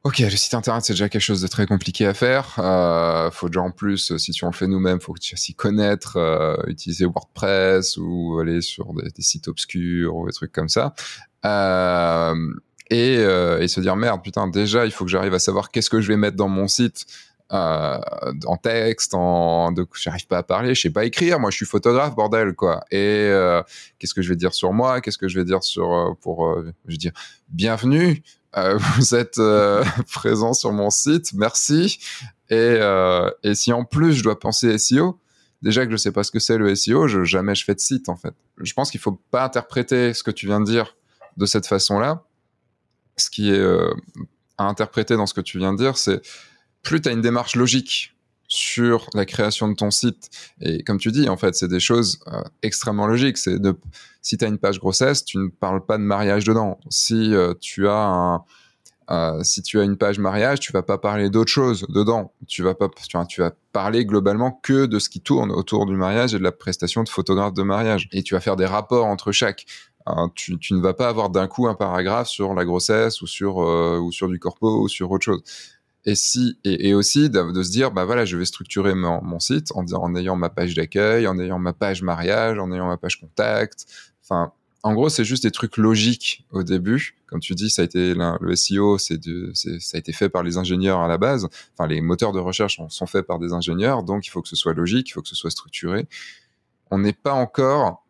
Ok, 0.05 0.19
le 0.19 0.29
site 0.29 0.53
internet 0.53 0.85
c'est 0.85 0.93
déjà 0.93 1.09
quelque 1.09 1.21
chose 1.21 1.41
de 1.41 1.47
très 1.47 1.67
compliqué 1.67 2.05
à 2.05 2.13
faire. 2.13 2.55
Euh, 2.59 3.29
faut 3.31 3.49
déjà 3.49 3.61
en 3.61 3.71
plus, 3.71 4.15
si 4.15 4.31
tu 4.31 4.45
en 4.45 4.53
fais 4.53 4.65
nous-mêmes, 4.65 5.01
faut 5.01 5.11
que 5.11 5.19
tu 5.19 5.35
s'y 5.35 5.53
connaître, 5.53 6.15
euh, 6.15 6.55
utiliser 6.67 7.05
WordPress 7.05 7.97
ou 7.97 8.39
aller 8.39 8.61
sur 8.61 8.93
des, 8.93 9.21
sites 9.21 9.49
obscurs 9.49 10.15
ou 10.15 10.25
des 10.25 10.31
trucs 10.31 10.53
comme 10.53 10.69
ça. 10.69 10.93
Euh, 11.45 12.33
euh, 12.93 13.59
et 13.59 13.67
se 13.67 13.81
dire 13.81 13.97
merde, 13.97 14.23
putain, 14.23 14.47
déjà 14.47 14.85
il 14.85 14.91
faut 14.91 15.03
que 15.03 15.11
j'arrive 15.11 15.33
à 15.33 15.39
savoir 15.39 15.69
qu'est-ce 15.69 15.89
que 15.89 15.99
je 15.99 16.07
vais 16.07 16.17
mettre 16.17 16.37
dans 16.37 16.47
mon 16.47 16.69
site 16.69 17.05
euh, 17.51 17.99
en 18.45 18.57
texte, 18.57 19.13
en 19.15 19.73
j'arrive 19.95 20.27
pas 20.27 20.37
à 20.37 20.43
parler, 20.43 20.75
je 20.75 20.81
sais 20.81 20.89
pas 20.91 21.05
écrire. 21.05 21.39
Moi, 21.39 21.49
je 21.49 21.57
suis 21.57 21.65
photographe, 21.65 22.15
bordel, 22.15 22.53
quoi. 22.53 22.83
Et 22.91 22.97
euh, 22.97 23.63
qu'est-ce 23.97 24.13
que 24.13 24.21
je 24.21 24.29
vais 24.29 24.35
dire 24.35 24.53
sur 24.53 24.71
moi 24.71 25.01
Qu'est-ce 25.01 25.17
que 25.17 25.27
je 25.27 25.39
vais 25.39 25.45
dire 25.45 25.63
sur 25.63 25.91
euh, 25.91 26.13
pour, 26.21 26.47
euh, 26.47 26.71
je 26.85 26.91
veux 26.91 26.97
dire, 26.97 27.11
bienvenue. 27.49 28.21
vous 28.97 29.13
êtes 29.13 29.39
présent 30.11 30.53
sur 30.53 30.73
mon 30.73 30.89
site, 30.89 31.33
merci. 31.33 31.99
Et, 32.49 32.79
et 33.43 33.53
si 33.53 33.71
en 33.71 33.83
plus 33.85 34.13
je 34.13 34.23
dois 34.23 34.39
penser 34.39 34.75
SEO, 34.79 35.19
déjà 35.61 35.85
que 35.85 35.91
je 35.91 35.97
sais 35.97 36.11
pas 36.11 36.23
ce 36.23 36.31
que 36.31 36.39
c'est 36.39 36.57
le 36.57 36.73
SEO, 36.73 37.07
je, 37.07 37.23
jamais 37.23 37.53
je 37.53 37.63
fais 37.63 37.75
de 37.75 37.79
site 37.79 38.09
en 38.09 38.15
fait. 38.15 38.33
Je 38.57 38.73
pense 38.73 38.89
qu'il 38.89 38.99
faut 38.99 39.21
pas 39.29 39.43
interpréter 39.43 40.15
ce 40.15 40.23
que 40.23 40.31
tu 40.31 40.47
viens 40.47 40.59
de 40.59 40.65
dire 40.65 40.97
de 41.37 41.45
cette 41.45 41.67
façon-là. 41.67 42.23
Ce 43.17 43.29
qui 43.29 43.51
est 43.51 43.63
à 44.57 44.63
interpréter 44.63 45.15
dans 45.15 45.27
ce 45.27 45.35
que 45.35 45.41
tu 45.41 45.59
viens 45.59 45.73
de 45.73 45.77
dire, 45.77 45.95
c'est 45.95 46.19
plus 46.83 47.01
tu 47.01 47.09
as 47.09 47.11
une 47.11 47.21
démarche 47.21 47.55
logique 47.55 48.13
sur 48.49 49.07
la 49.13 49.25
création 49.25 49.69
de 49.69 49.75
ton 49.75 49.91
site. 49.91 50.29
Et 50.59 50.83
comme 50.83 50.97
tu 50.97 51.11
dis, 51.11 51.29
en 51.29 51.37
fait, 51.37 51.55
c'est 51.55 51.67
des 51.67 51.79
choses 51.79 52.19
euh, 52.27 52.41
extrêmement 52.63 53.05
logiques. 53.05 53.37
C'est 53.37 53.59
de, 53.59 53.75
si 54.21 54.37
tu 54.37 54.43
as 54.43 54.47
une 54.47 54.57
page 54.57 54.79
grossesse, 54.79 55.23
tu 55.23 55.37
ne 55.37 55.47
parles 55.47 55.85
pas 55.85 55.97
de 55.97 56.03
mariage 56.03 56.43
dedans. 56.43 56.79
Si 56.89 57.33
euh, 57.33 57.53
tu 57.61 57.87
as 57.87 58.43
euh, 59.11 59.41
si 59.43 59.63
tu 59.63 59.79
as 59.79 59.83
une 59.83 59.97
page 59.97 60.19
mariage, 60.19 60.59
tu 60.59 60.71
vas 60.71 60.83
pas 60.83 60.99
parler 60.99 61.29
d'autre 61.29 61.51
chose 61.51 61.85
dedans. 61.89 62.33
Tu 62.47 62.61
vas 62.61 62.75
pas, 62.75 62.89
tu, 63.27 63.41
vas 63.41 63.51
parler 63.71 64.05
globalement 64.05 64.51
que 64.51 64.85
de 64.85 64.99
ce 64.99 65.09
qui 65.09 65.19
tourne 65.19 65.51
autour 65.51 65.87
du 65.87 65.95
mariage 65.95 66.35
et 66.35 66.37
de 66.37 66.43
la 66.43 66.51
prestation 66.51 67.03
de 67.03 67.09
photographe 67.09 67.53
de 67.53 67.63
mariage. 67.63 68.07
Et 68.11 68.21
tu 68.21 68.35
vas 68.35 68.39
faire 68.39 68.55
des 68.55 68.67
rapports 68.67 69.05
entre 69.05 69.31
chaque. 69.31 69.65
tu, 70.35 70.59
tu, 70.59 70.73
ne 70.75 70.81
vas 70.81 70.93
pas 70.93 71.07
avoir 71.07 71.31
d'un 71.31 71.47
coup 71.47 71.67
un 71.67 71.73
paragraphe 71.73 72.27
sur 72.27 72.53
la 72.53 72.65
grossesse 72.65 73.21
ou 73.23 73.27
sur 73.27 73.57
ou 73.57 74.11
sur 74.11 74.27
du 74.27 74.37
corpo 74.37 74.83
ou 74.83 74.87
sur 74.87 75.09
autre 75.09 75.25
chose 75.25 75.41
et 76.05 76.15
si 76.15 76.57
et, 76.63 76.93
aussi 76.93 77.29
de, 77.29 77.61
se 77.61 77.71
dire 77.71 77.91
bah 77.91 78.05
voilà 78.05 78.25
je 78.25 78.37
vais 78.37 78.45
structurer 78.45 78.95
mon, 78.95 79.39
site 79.39 79.71
en, 79.75 79.85
en 79.93 80.15
ayant 80.15 80.35
ma 80.35 80.49
page 80.49 80.73
d'accueil 80.73 81.27
en 81.27 81.37
ayant 81.39 81.59
ma 81.59 81.73
page 81.73 82.01
mariage 82.01 82.57
en 82.57 82.71
ayant 82.71 82.87
ma 82.87 82.97
page 82.97 83.19
contact. 83.19 83.85
Enfin 84.23 84.53
en 84.81 84.93
gros 84.93 85.09
c'est 85.09 85.25
juste 85.25 85.43
des 85.43 85.51
trucs 85.51 85.75
logiques 85.77 86.45
au 86.51 86.63
début. 86.63 87.17
Comme 87.27 87.41
tu 87.41 87.53
dis 87.53 87.69
ça 87.69 87.81
a 87.81 87.85
été 87.85 88.13
le 88.15 88.55
SEO 88.55 88.97
c'est 88.97 89.19
ça 89.53 89.97
a 89.97 89.99
été 89.99 90.13
fait 90.13 90.29
par 90.29 90.43
les 90.43 90.57
ingénieurs 90.57 91.01
à 91.01 91.09
la 91.09 91.17
base. 91.17 91.47
Enfin 91.77 91.87
les 91.87 91.99
moteurs 91.99 92.31
de 92.31 92.39
recherche 92.39 92.79
sont 92.87 93.05
faits 93.05 93.27
par 93.27 93.39
des 93.39 93.51
ingénieurs. 93.51 94.03
Donc 94.03 94.25
il 94.25 94.29
faut 94.29 94.41
que 94.41 94.49
ce 94.49 94.55
soit 94.55 94.73
logique 94.73 95.09
il 95.09 95.13
faut 95.13 95.21
que 95.21 95.29
ce 95.29 95.35
soit 95.35 95.51
structuré. 95.51 96.07
On 96.91 96.97
n'est 96.99 97.13
pas 97.13 97.33
encore 97.33 98.05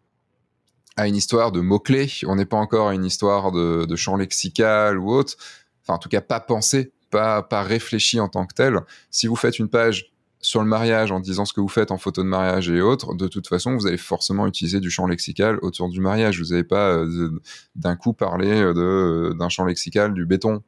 à 0.96 1.08
une 1.08 1.16
histoire 1.16 1.52
de 1.52 1.60
mots 1.60 1.80
clés 1.80 2.12
on 2.28 2.36
n'est 2.36 2.46
pas 2.46 2.58
encore 2.58 2.90
à 2.90 2.94
une 2.94 3.06
histoire 3.06 3.52
de, 3.52 3.86
de 3.86 3.96
champ 3.96 4.16
lexical 4.16 5.00
ou 5.00 5.12
autre. 5.12 5.38
Enfin 5.82 5.96
en 5.96 5.98
tout 5.98 6.10
cas 6.10 6.22
pas 6.22 6.40
pensé 6.40 6.94
pas, 7.10 7.44
pas 7.44 7.64
réfléchi 7.64 8.20
en 8.20 8.30
tant 8.30 8.46
que 8.46 8.54
tel. 8.54 8.80
Si 9.12 9.28
vous 9.28 9.36
faites 9.36 9.60
une 9.60 9.70
page 9.70 10.12
sur 10.42 10.62
le 10.62 10.68
mariage 10.68 11.12
en 11.12 11.20
disant 11.20 11.46
ce 11.46 11.54
que 11.54 11.60
vous 11.60 11.68
faites 11.68 11.92
en 11.92 11.98
photo 11.98 12.24
de 12.24 12.28
mariage 12.28 12.70
et 12.70 12.82
autres, 12.82 13.14
de 13.14 13.28
toute 13.28 13.48
façon, 13.48 13.76
vous 13.76 13.88
allez 13.88 13.98
forcément 13.98 14.48
utiliser 14.48 14.80
du 14.80 14.90
champ 14.90 15.06
lexical 15.06 15.60
autour 15.62 15.90
du 15.90 16.00
mariage. 16.00 16.40
Vous 16.42 16.50
n'allez 16.52 16.64
pas 16.64 16.92
euh, 16.92 17.30
d'un 17.76 17.96
coup 17.96 18.14
parler 18.14 18.62
de, 18.62 18.74
euh, 18.80 19.34
d'un 19.34 19.50
champ 19.50 19.66
lexical 19.66 20.14
du 20.14 20.26
béton, 20.26 20.62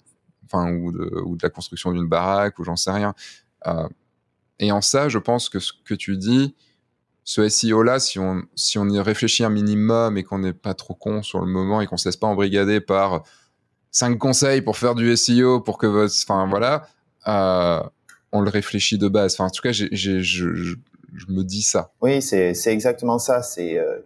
enfin, 0.45 0.71
ou 0.73 0.91
de, 0.91 1.21
ou 1.25 1.37
de 1.37 1.43
la 1.43 1.49
construction 1.49 1.91
d'une 1.93 2.07
baraque, 2.07 2.59
ou 2.59 2.63
j'en 2.63 2.75
sais 2.75 2.91
rien. 2.91 3.13
Euh, 3.67 3.87
et 4.59 4.71
en 4.71 4.81
ça, 4.81 5.09
je 5.09 5.17
pense 5.17 5.49
que 5.49 5.59
ce 5.59 5.71
que 5.85 5.93
tu 5.93 6.17
dis, 6.17 6.53
ce 7.23 7.47
SEO-là, 7.47 7.99
si 7.99 8.19
on, 8.19 8.43
si 8.55 8.77
on 8.77 8.89
y 8.89 8.99
réfléchit 8.99 9.43
un 9.43 9.49
minimum 9.49 10.17
et 10.17 10.23
qu'on 10.23 10.39
n'est 10.39 10.53
pas 10.53 10.73
trop 10.73 10.95
con 10.95 11.23
sur 11.23 11.39
le 11.39 11.47
moment 11.47 11.81
et 11.81 11.87
qu'on 11.87 11.97
se 11.97 12.07
laisse 12.07 12.17
pas 12.17 12.27
embrigader 12.27 12.81
par 12.81 13.23
cinq 13.91 14.17
conseils 14.17 14.61
pour 14.61 14.77
faire 14.77 14.95
du 14.95 15.15
SEO 15.15 15.59
pour 15.59 15.77
que 15.77 15.85
votre, 15.85 16.13
enfin 16.23 16.47
voilà, 16.47 16.87
euh, 17.27 17.81
on 18.31 18.41
le 18.41 18.49
réfléchit 18.49 18.97
de 18.97 19.07
base. 19.07 19.33
Enfin, 19.33 19.45
en 19.45 19.49
tout 19.49 19.61
cas, 19.61 19.71
j'ai, 19.71 19.89
j'ai, 19.91 20.21
je, 20.21 20.55
je, 20.55 20.75
me 21.27 21.43
dis 21.43 21.61
ça. 21.61 21.91
Oui, 22.01 22.21
c'est, 22.21 22.53
c'est 22.53 22.71
exactement 22.71 23.19
ça. 23.19 23.43
C'est 23.43 23.77
euh, 23.77 23.99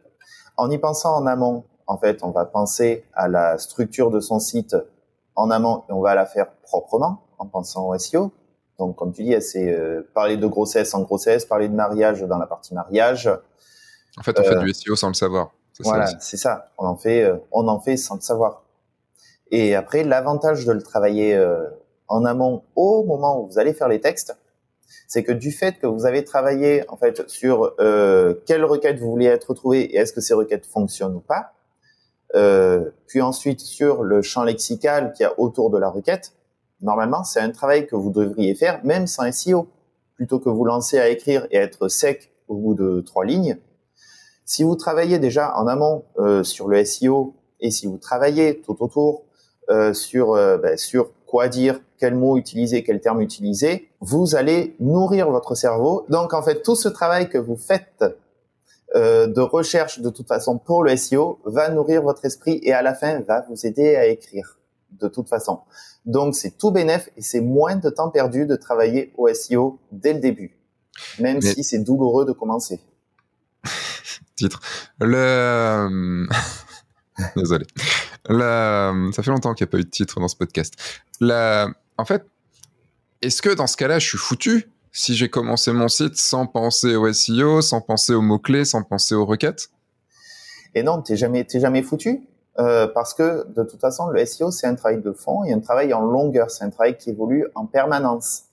en 0.57 0.69
y 0.69 0.77
pensant 0.77 1.15
en 1.15 1.27
amont. 1.27 1.63
En 1.87 1.97
fait, 1.97 2.23
on 2.23 2.31
va 2.31 2.45
penser 2.45 3.05
à 3.13 3.27
la 3.27 3.59
structure 3.59 4.09
de 4.09 4.19
son 4.19 4.39
site 4.39 4.75
en 5.35 5.51
amont 5.51 5.83
et 5.87 5.93
on 5.93 6.01
va 6.01 6.15
la 6.15 6.25
faire 6.25 6.51
proprement 6.63 7.21
en 7.37 7.45
pensant 7.45 7.87
au 7.87 7.97
SEO. 7.97 8.31
Donc, 8.79 8.95
comme 8.95 9.13
tu 9.13 9.23
dis, 9.23 9.39
c'est 9.39 9.71
euh, 9.71 10.01
parler 10.13 10.35
de 10.35 10.47
grossesse 10.47 10.93
en 10.95 11.01
grossesse, 11.01 11.45
parler 11.45 11.69
de 11.69 11.75
mariage 11.75 12.21
dans 12.23 12.39
la 12.39 12.47
partie 12.47 12.73
mariage. 12.73 13.29
En 14.17 14.23
fait, 14.23 14.37
on 14.39 14.43
fait 14.43 14.59
du 14.59 14.73
SEO 14.73 14.95
sans 14.95 15.09
le 15.09 15.13
savoir. 15.13 15.51
voilà, 15.81 16.07
c'est 16.19 16.37
ça. 16.37 16.71
On 16.79 16.87
en 16.87 16.95
fait, 16.95 17.31
on 17.51 17.67
en 17.67 17.79
fait 17.79 17.97
sans 17.97 18.15
le 18.15 18.21
savoir. 18.21 18.64
Et 19.51 19.75
après, 19.75 20.03
l'avantage 20.03 20.65
de 20.65 20.71
le 20.71 20.81
travailler 20.81 21.35
euh, 21.35 21.63
en 22.07 22.25
amont 22.25 22.63
au 22.75 23.03
moment 23.03 23.41
où 23.41 23.47
vous 23.47 23.59
allez 23.59 23.73
faire 23.73 23.87
les 23.87 23.99
textes, 23.99 24.37
c'est 25.07 25.23
que 25.23 25.31
du 25.31 25.51
fait 25.51 25.79
que 25.79 25.87
vous 25.87 26.05
avez 26.05 26.23
travaillé 26.23 26.83
en 26.89 26.97
fait 26.97 27.27
sur 27.29 27.73
euh, 27.79 28.35
quelles 28.45 28.65
requêtes 28.65 28.99
vous 28.99 29.09
voulez 29.09 29.25
être 29.25 29.49
retrouvées 29.49 29.81
et 29.81 29.97
est-ce 29.97 30.13
que 30.13 30.21
ces 30.21 30.33
requêtes 30.33 30.65
fonctionnent 30.65 31.15
ou 31.15 31.19
pas, 31.19 31.53
euh, 32.35 32.89
puis 33.07 33.21
ensuite 33.21 33.61
sur 33.61 34.03
le 34.03 34.21
champ 34.21 34.43
lexical 34.43 35.13
qu'il 35.13 35.23
y 35.23 35.27
a 35.27 35.39
autour 35.39 35.69
de 35.69 35.77
la 35.77 35.89
requête, 35.89 36.33
normalement 36.81 37.23
c'est 37.23 37.39
un 37.39 37.51
travail 37.51 37.87
que 37.87 37.95
vous 37.95 38.11
devriez 38.11 38.55
faire 38.55 38.83
même 38.83 39.07
sans 39.07 39.31
SEO, 39.31 39.67
plutôt 40.15 40.39
que 40.39 40.49
vous 40.49 40.65
lancer 40.65 40.99
à 40.99 41.09
écrire 41.09 41.47
et 41.51 41.57
être 41.57 41.87
sec 41.87 42.31
au 42.47 42.55
bout 42.55 42.73
de 42.73 43.01
trois 43.01 43.25
lignes. 43.25 43.57
Si 44.45 44.63
vous 44.63 44.75
travaillez 44.75 45.19
déjà 45.19 45.55
en 45.57 45.67
amont 45.67 46.05
euh, 46.19 46.43
sur 46.43 46.67
le 46.67 46.83
SEO 46.85 47.35
et 47.59 47.71
si 47.71 47.87
vous 47.87 47.97
travaillez 47.97 48.61
tout 48.61 48.77
autour 48.83 49.23
sur 49.93 50.33
euh, 50.33 50.57
ben, 50.57 50.77
sur 50.77 51.11
quoi 51.25 51.47
dire, 51.47 51.79
quel 51.97 52.15
mot 52.15 52.37
utiliser, 52.37 52.83
quel 52.83 53.01
terme 53.01 53.21
utiliser, 53.21 53.89
vous 53.99 54.35
allez 54.35 54.75
nourrir 54.79 55.29
votre 55.29 55.55
cerveau. 55.55 56.05
Donc 56.09 56.33
en 56.33 56.41
fait, 56.41 56.61
tout 56.61 56.75
ce 56.75 56.87
travail 56.87 57.29
que 57.29 57.37
vous 57.37 57.57
faites 57.57 58.05
euh, 58.95 59.27
de 59.27 59.41
recherche 59.41 59.99
de 59.99 60.09
toute 60.09 60.27
façon 60.27 60.57
pour 60.57 60.83
le 60.83 60.95
SEO 60.95 61.39
va 61.43 61.69
nourrir 61.69 62.03
votre 62.03 62.23
esprit 62.25 62.59
et 62.63 62.71
à 62.71 62.81
la 62.81 62.93
fin 62.93 63.19
va 63.21 63.45
vous 63.49 63.65
aider 63.65 63.95
à 63.95 64.05
écrire 64.05 64.57
de 64.91 65.07
toute 65.07 65.27
façon. 65.27 65.59
Donc 66.05 66.35
c'est 66.35 66.57
tout 66.57 66.71
bénéf 66.71 67.09
et 67.17 67.21
c'est 67.21 67.41
moins 67.41 67.75
de 67.75 67.89
temps 67.89 68.09
perdu 68.09 68.45
de 68.45 68.55
travailler 68.55 69.11
au 69.17 69.27
SEO 69.33 69.79
dès 69.91 70.13
le 70.13 70.19
début, 70.19 70.55
même 71.19 71.41
si 71.41 71.63
c'est 71.63 71.79
douloureux 71.79 72.25
de 72.25 72.31
commencer. 72.31 72.79
Titre. 74.35 74.61
Le 75.01 76.27
Désolé. 77.35 77.65
La... 78.27 78.93
Ça 79.13 79.23
fait 79.23 79.31
longtemps 79.31 79.53
qu'il 79.53 79.65
n'y 79.65 79.69
a 79.69 79.71
pas 79.71 79.77
eu 79.77 79.83
de 79.83 79.89
titre 79.89 80.19
dans 80.19 80.27
ce 80.27 80.35
podcast. 80.35 80.73
La... 81.19 81.69
En 81.97 82.05
fait, 82.05 82.25
est-ce 83.21 83.41
que 83.41 83.53
dans 83.53 83.67
ce 83.67 83.77
cas-là, 83.77 83.99
je 83.99 84.07
suis 84.07 84.17
foutu 84.17 84.69
si 84.91 85.15
j'ai 85.15 85.29
commencé 85.29 85.71
mon 85.71 85.87
site 85.87 86.15
sans 86.15 86.47
penser 86.47 86.95
au 86.95 87.11
SEO, 87.11 87.61
sans 87.61 87.81
penser 87.81 88.13
aux 88.13 88.21
mots-clés, 88.21 88.65
sans 88.65 88.83
penser 88.83 89.15
aux 89.15 89.25
requêtes? 89.25 89.69
Et 90.73 90.83
non, 90.83 91.01
t'es 91.01 91.15
jamais, 91.15 91.45
jamais 91.49 91.81
foutu. 91.81 92.27
Euh, 92.57 92.87
parce 92.87 93.13
que 93.13 93.45
de 93.49 93.63
toute 93.63 93.81
façon, 93.81 94.07
le 94.07 94.25
SEO, 94.25 94.51
c'est 94.51 94.67
un 94.67 94.75
travail 94.75 95.01
de 95.01 95.11
fond 95.11 95.43
et 95.43 95.51
un 95.51 95.59
travail 95.59 95.93
en 95.93 96.01
longueur. 96.01 96.49
C'est 96.49 96.63
un 96.63 96.69
travail 96.69 96.97
qui 96.97 97.09
évolue 97.09 97.47
en 97.55 97.65
permanence. 97.65 98.43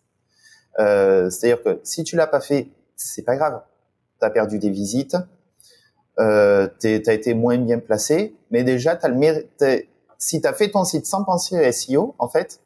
Euh, 0.78 1.30
C'est-à-dire 1.30 1.62
que 1.62 1.80
si 1.84 2.02
tu 2.02 2.16
l'as 2.16 2.26
pas 2.26 2.40
fait, 2.40 2.68
c'est 2.96 3.22
pas 3.22 3.36
grave. 3.36 3.62
Tu 4.20 4.26
as 4.26 4.30
perdu 4.30 4.58
des 4.58 4.70
visites, 4.70 5.16
euh, 6.18 6.68
tu 6.80 7.02
as 7.06 7.12
été 7.12 7.34
moins 7.34 7.58
bien 7.58 7.78
placé, 7.78 8.34
mais 8.50 8.64
déjà, 8.64 8.98
as 9.00 9.08
le 9.08 9.14
mérite, 9.14 9.64
si 10.18 10.40
tu 10.40 10.46
as 10.46 10.52
fait 10.52 10.70
ton 10.70 10.84
site 10.84 11.06
sans 11.06 11.24
penser 11.24 11.56
à 11.64 11.72
SEO, 11.72 12.14
en 12.18 12.28
fait, 12.28 12.60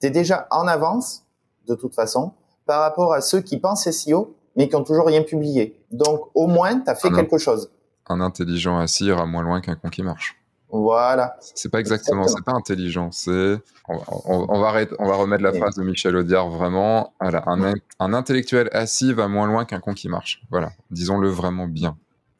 tu 0.00 0.06
es 0.06 0.10
déjà 0.10 0.46
en 0.50 0.66
avance, 0.66 1.24
de 1.66 1.74
toute 1.74 1.94
façon, 1.94 2.32
par 2.66 2.80
rapport 2.80 3.12
à 3.12 3.20
ceux 3.20 3.40
qui 3.40 3.58
pensent 3.58 3.90
SEO, 3.90 4.34
mais 4.56 4.68
qui 4.68 4.76
ont 4.76 4.84
toujours 4.84 5.06
rien 5.06 5.22
publié. 5.22 5.78
Donc, 5.90 6.28
au 6.34 6.46
moins, 6.46 6.80
tu 6.80 6.88
as 6.90 6.94
fait 6.94 7.10
quelque 7.10 7.38
chose. 7.38 7.70
Un 8.06 8.20
intelligent 8.20 8.78
assis 8.78 9.06
ira 9.06 9.26
moins 9.26 9.42
loin 9.42 9.60
qu'un 9.60 9.74
con 9.74 9.88
qui 9.88 10.02
marche. 10.02 10.36
Voilà. 10.70 11.36
C'est 11.40 11.70
pas 11.70 11.78
exactement, 11.78 12.26
c'est 12.26 12.44
pas 12.44 12.52
intelligent, 12.52 13.12
c'est. 13.12 13.58
On, 13.88 13.98
on, 14.26 14.60
va 14.60 14.72
on 14.98 15.06
va 15.06 15.14
remettre 15.14 15.42
la 15.42 15.52
phrase 15.52 15.76
de 15.76 15.84
Michel 15.84 16.16
Audiard 16.16 16.48
vraiment. 16.48 17.12
Voilà, 17.20 17.44
un, 17.46 17.74
un 18.00 18.12
intellectuel 18.12 18.68
assis 18.72 19.12
va 19.12 19.28
moins 19.28 19.46
loin 19.46 19.66
qu'un 19.66 19.78
con 19.78 19.94
qui 19.94 20.08
marche. 20.08 20.42
Voilà, 20.50 20.72
disons-le 20.90 21.28
vraiment 21.28 21.68
bien. 21.68 21.96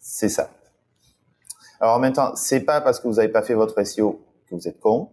C'est 0.07 0.29
ça. 0.29 0.51
Alors 1.81 1.97
en 1.97 1.99
même 1.99 2.13
temps, 2.13 2.37
c'est 2.37 2.61
pas 2.61 2.83
parce 2.83 3.01
que 3.01 3.09
vous 3.09 3.15
n'avez 3.15 3.31
pas 3.31 3.43
fait 3.43 3.55
votre 3.55 3.83
SEO 3.85 4.21
que 4.47 4.55
vous 4.55 4.69
êtes 4.69 4.79
con. 4.79 5.09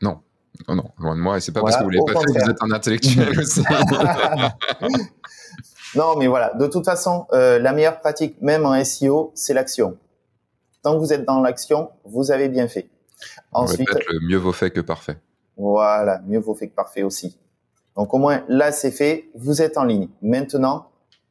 Non, 0.00 0.20
non, 0.68 0.76
non, 0.76 0.84
loin 0.98 1.16
de 1.16 1.20
moi. 1.20 1.36
Et 1.36 1.40
c'est 1.40 1.50
pas 1.50 1.60
parce 1.60 1.76
que 1.76 1.82
vous 1.82 1.90
l'avez 1.90 2.04
pas 2.04 2.20
fait 2.20 2.26
que 2.26 2.44
vous 2.44 2.50
êtes 2.50 2.62
un 2.62 2.70
intellectuel 2.70 3.28
aussi. 3.40 3.60
non, 5.96 6.14
mais 6.16 6.28
voilà. 6.28 6.54
De 6.54 6.68
toute 6.68 6.84
façon, 6.84 7.26
euh, 7.32 7.58
la 7.58 7.72
meilleure 7.72 7.98
pratique, 7.98 8.40
même 8.40 8.64
en 8.64 8.82
SEO, 8.84 9.32
c'est 9.34 9.52
l'action. 9.52 9.98
Tant 10.82 10.94
que 10.94 11.00
vous 11.00 11.12
êtes 11.12 11.24
dans 11.24 11.40
l'action, 11.40 11.90
vous 12.04 12.30
avez 12.30 12.48
bien 12.48 12.68
fait. 12.68 12.88
Ensuite, 13.50 13.90
le 13.90 14.28
mieux 14.28 14.38
vaut 14.38 14.52
fait 14.52 14.70
que 14.70 14.80
parfait. 14.80 15.18
Voilà, 15.56 16.20
mieux 16.24 16.38
vaut 16.38 16.54
fait 16.54 16.68
que 16.68 16.74
parfait 16.76 17.02
aussi. 17.02 17.36
Donc 17.96 18.14
au 18.14 18.18
moins 18.18 18.44
là, 18.48 18.70
c'est 18.70 18.92
fait. 18.92 19.28
Vous 19.34 19.60
êtes 19.60 19.76
en 19.76 19.84
ligne. 19.84 20.08
Maintenant, 20.22 20.89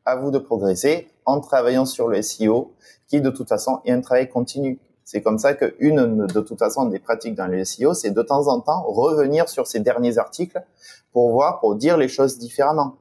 à 0.10 0.16
vous 0.16 0.32
de 0.32 0.40
progresser 0.40 1.10
en 1.26 1.40
travaillant 1.40 1.86
sur 1.86 2.08
le 2.08 2.22
SEO, 2.22 2.74
qui 3.08 3.22
de 3.22 3.30
toute 3.30 3.50
façon 3.50 3.80
est 3.86 3.92
un 3.92 4.02
travail 4.02 4.30
continu. 4.30 4.80
C'est 5.04 5.22
comme 5.22 5.40
ça 5.40 5.54
que 5.54 5.76
une 5.80 6.28
de 6.28 6.40
toute 6.42 6.60
façon 6.60 6.86
des 6.86 7.00
pratiques 7.00 7.36
dans 7.36 7.48
le 7.48 7.64
SEO, 7.66 7.94
c'est 7.94 8.12
de 8.12 8.22
temps 8.22 8.48
en 8.48 8.60
temps 8.60 8.84
revenir 8.84 9.50
sur 9.50 9.66
ces 9.66 9.80
derniers 9.80 10.18
articles 10.18 10.62
pour 11.12 11.32
voir, 11.32 11.60
pour 11.60 11.76
dire 11.76 11.98
les 11.98 12.08
choses 12.08 12.38
différemment. 12.38 12.98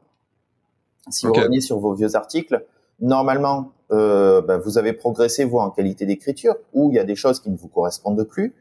Si 1.11 1.27
vous 1.27 1.33
revenez 1.33 1.61
sur 1.61 1.79
vos 1.79 1.95
vieux 1.95 2.17
articles, 2.17 2.65
normalement, 3.01 3.73
euh, 3.93 4.41
ben, 4.43 4.59
vous 4.59 4.79
avez 4.79 4.93
progressé 4.93 5.45
vous 5.45 5.59
en 5.59 5.71
qualité 5.71 6.07
d'écriture, 6.07 6.57
ou 6.73 6.91
il 6.91 6.97
y 6.97 6.99
a 6.99 7.05
des 7.05 7.17
choses 7.17 7.41
qui 7.41 7.51
ne 7.51 7.57
vous 7.57 7.69
correspondent 7.69 8.25
plus. 8.25 8.55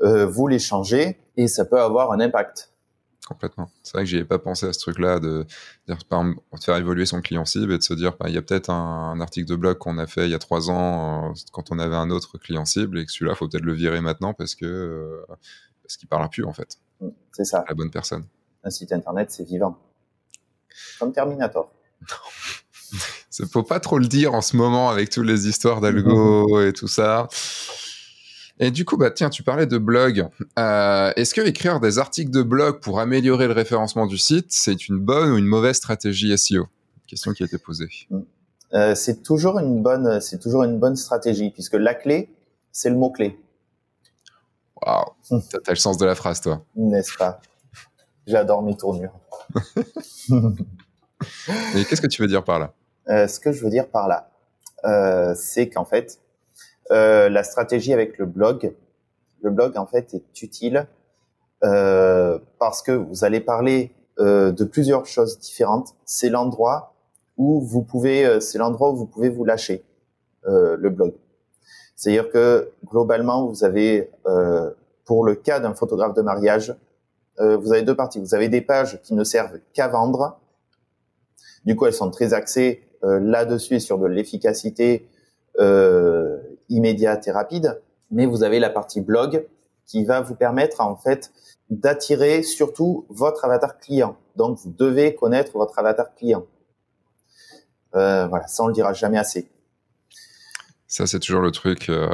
Euh, 0.00 0.26
vous 0.26 0.46
les 0.46 0.58
changez 0.58 1.18
et 1.36 1.48
ça 1.48 1.64
peut 1.64 1.80
avoir 1.80 2.12
un 2.12 2.20
impact. 2.20 2.72
Complètement. 3.28 3.70
C'est 3.82 3.92
vrai 3.92 4.04
que 4.04 4.08
j'y 4.08 4.16
ai 4.16 4.24
pas 4.24 4.38
pensé 4.38 4.64
à 4.64 4.72
ce 4.72 4.78
truc-là 4.78 5.20
de, 5.20 5.44
de, 5.86 5.94
faire 6.62 6.76
évoluer 6.76 7.04
son 7.04 7.20
client 7.20 7.44
cible 7.44 7.74
et 7.74 7.76
de 7.76 7.82
se 7.82 7.92
dire, 7.92 8.16
bah, 8.18 8.30
il 8.30 8.34
y 8.34 8.38
a 8.38 8.42
peut-être 8.42 8.70
un, 8.70 9.20
article 9.20 9.46
de 9.46 9.54
blog 9.54 9.76
qu'on 9.76 9.98
a 9.98 10.06
fait 10.06 10.24
il 10.24 10.30
y 10.30 10.34
a 10.34 10.38
trois 10.38 10.70
ans 10.70 11.30
euh, 11.30 11.34
quand 11.52 11.70
on 11.70 11.78
avait 11.78 11.94
un 11.94 12.08
autre 12.08 12.38
client 12.38 12.64
cible 12.64 12.98
et 12.98 13.04
que 13.04 13.12
celui-là, 13.12 13.34
faut 13.34 13.46
peut-être 13.46 13.66
le 13.66 13.74
virer 13.74 14.00
maintenant 14.00 14.32
parce 14.32 14.54
que 14.54 14.64
euh, 14.64 15.26
parce 15.82 15.98
qu'il 15.98 16.08
parlera 16.08 16.30
plus 16.30 16.46
en 16.46 16.54
fait. 16.54 16.78
Mm, 17.02 17.08
c'est 17.32 17.44
ça. 17.44 17.66
La 17.68 17.74
bonne 17.74 17.90
personne. 17.90 18.24
Un 18.64 18.70
site 18.70 18.92
internet, 18.92 19.30
c'est 19.30 19.44
vivant. 19.44 19.76
Comme 20.98 21.12
Terminator. 21.12 21.70
Il 23.38 23.46
faut 23.52 23.62
pas 23.62 23.78
trop 23.78 23.98
le 23.98 24.06
dire 24.06 24.32
en 24.32 24.40
ce 24.40 24.56
moment 24.56 24.88
avec 24.88 25.10
toutes 25.10 25.26
les 25.26 25.48
histoires 25.48 25.82
d'algo 25.82 26.62
et 26.66 26.72
tout 26.72 26.88
ça. 26.88 27.28
Et 28.60 28.70
du 28.70 28.84
coup, 28.84 28.96
bah 28.96 29.10
tiens, 29.10 29.30
tu 29.30 29.42
parlais 29.42 29.66
de 29.66 29.78
blog. 29.78 30.26
Euh, 30.58 31.12
Est-ce 31.16 31.32
que 31.34 31.40
écrire 31.40 31.78
des 31.80 31.98
articles 31.98 32.30
de 32.30 32.42
blog 32.42 32.80
pour 32.80 32.98
améliorer 33.00 33.46
le 33.46 33.52
référencement 33.52 34.06
du 34.06 34.18
site, 34.18 34.46
c'est 34.50 34.88
une 34.88 34.98
bonne 34.98 35.30
ou 35.30 35.36
une 35.38 35.46
mauvaise 35.46 35.76
stratégie 35.76 36.36
SEO 36.36 36.66
Question 37.06 37.32
qui 37.32 37.42
a 37.42 37.46
été 37.46 37.58
posée. 37.58 37.88
Euh, 38.74 38.94
c'est 38.94 39.22
toujours 39.22 39.58
une 39.58 39.82
bonne, 39.82 40.20
c'est 40.20 40.38
toujours 40.38 40.64
une 40.64 40.78
bonne 40.78 40.96
stratégie 40.96 41.50
puisque 41.50 41.74
la 41.74 41.94
clé, 41.94 42.30
c'est 42.72 42.90
le 42.90 42.96
mot 42.96 43.10
clé. 43.10 43.38
Waouh, 44.84 45.04
t'as 45.64 45.72
le 45.72 45.76
sens 45.76 45.96
de 45.98 46.04
la 46.04 46.14
phrase, 46.14 46.40
toi. 46.40 46.62
N'est-ce 46.76 47.16
pas? 47.16 47.40
J'adore 48.26 48.62
mes 48.62 48.76
tournures. 48.76 49.14
Et 51.74 51.84
qu'est-ce 51.84 52.00
que 52.00 52.06
tu 52.06 52.22
veux 52.22 52.28
dire 52.28 52.44
par 52.44 52.58
là? 52.58 52.74
Euh, 53.08 53.26
Ce 53.26 53.40
que 53.40 53.52
je 53.52 53.64
veux 53.64 53.70
dire 53.70 53.88
par 53.88 54.06
là, 54.06 54.30
euh, 54.84 55.34
c'est 55.34 55.68
qu'en 55.68 55.84
fait, 55.84 56.20
euh, 56.90 57.28
la 57.28 57.42
stratégie 57.42 57.92
avec 57.92 58.18
le 58.18 58.26
blog, 58.26 58.74
le 59.42 59.50
blog 59.50 59.76
en 59.76 59.86
fait 59.86 60.14
est 60.14 60.42
utile 60.42 60.86
euh, 61.64 62.38
parce 62.58 62.82
que 62.82 62.92
vous 62.92 63.24
allez 63.24 63.40
parler 63.40 63.92
euh, 64.20 64.52
de 64.52 64.64
plusieurs 64.64 65.06
choses 65.06 65.38
différentes. 65.38 65.94
C'est 66.04 66.28
l'endroit 66.28 66.94
où 67.36 67.60
vous 67.60 67.82
pouvez, 67.82 68.24
euh, 68.24 68.40
c'est 68.40 68.58
l'endroit 68.58 68.90
où 68.90 68.96
vous 68.96 69.06
pouvez 69.06 69.28
vous 69.28 69.44
lâcher 69.44 69.84
euh, 70.46 70.76
le 70.78 70.90
blog. 70.90 71.14
C'est-à-dire 71.94 72.30
que 72.30 72.70
globalement, 72.86 73.46
vous 73.46 73.64
avez, 73.64 74.08
pour 75.04 75.24
le 75.24 75.34
cas 75.34 75.58
d'un 75.58 75.74
photographe 75.74 76.14
de 76.14 76.22
mariage, 76.22 76.76
vous 77.40 77.72
avez 77.72 77.82
deux 77.82 77.96
parties. 77.96 78.20
Vous 78.20 78.36
avez 78.36 78.48
des 78.48 78.60
pages 78.60 79.02
qui 79.02 79.14
ne 79.14 79.24
servent 79.24 79.58
qu'à 79.72 79.88
vendre. 79.88 80.38
Du 81.64 81.74
coup, 81.74 81.86
elles 81.86 81.92
sont 81.92 82.12
très 82.12 82.34
axées 82.34 82.84
là-dessus 83.02 83.80
sur 83.80 83.98
de 83.98 84.06
l'efficacité, 84.06 85.08
euh, 85.58 86.38
immédiate 86.68 87.26
et 87.28 87.30
rapide, 87.30 87.80
mais 88.10 88.26
vous 88.26 88.42
avez 88.42 88.58
la 88.58 88.70
partie 88.70 89.00
blog 89.00 89.46
qui 89.86 90.04
va 90.04 90.20
vous 90.20 90.34
permettre 90.34 90.80
en 90.80 90.96
fait 90.96 91.32
d'attirer 91.70 92.42
surtout 92.42 93.06
votre 93.08 93.44
avatar 93.44 93.78
client. 93.78 94.16
Donc 94.36 94.58
vous 94.58 94.70
devez 94.70 95.14
connaître 95.14 95.52
votre 95.52 95.78
avatar 95.78 96.14
client. 96.14 96.46
Euh, 97.94 98.26
voilà, 98.26 98.46
ça 98.46 98.62
on 98.62 98.68
le 98.68 98.74
dira 98.74 98.92
jamais 98.92 99.18
assez. 99.18 99.50
Ça 100.86 101.06
c'est 101.06 101.20
toujours 101.20 101.42
le 101.42 101.50
truc, 101.50 101.88
euh, 101.88 102.08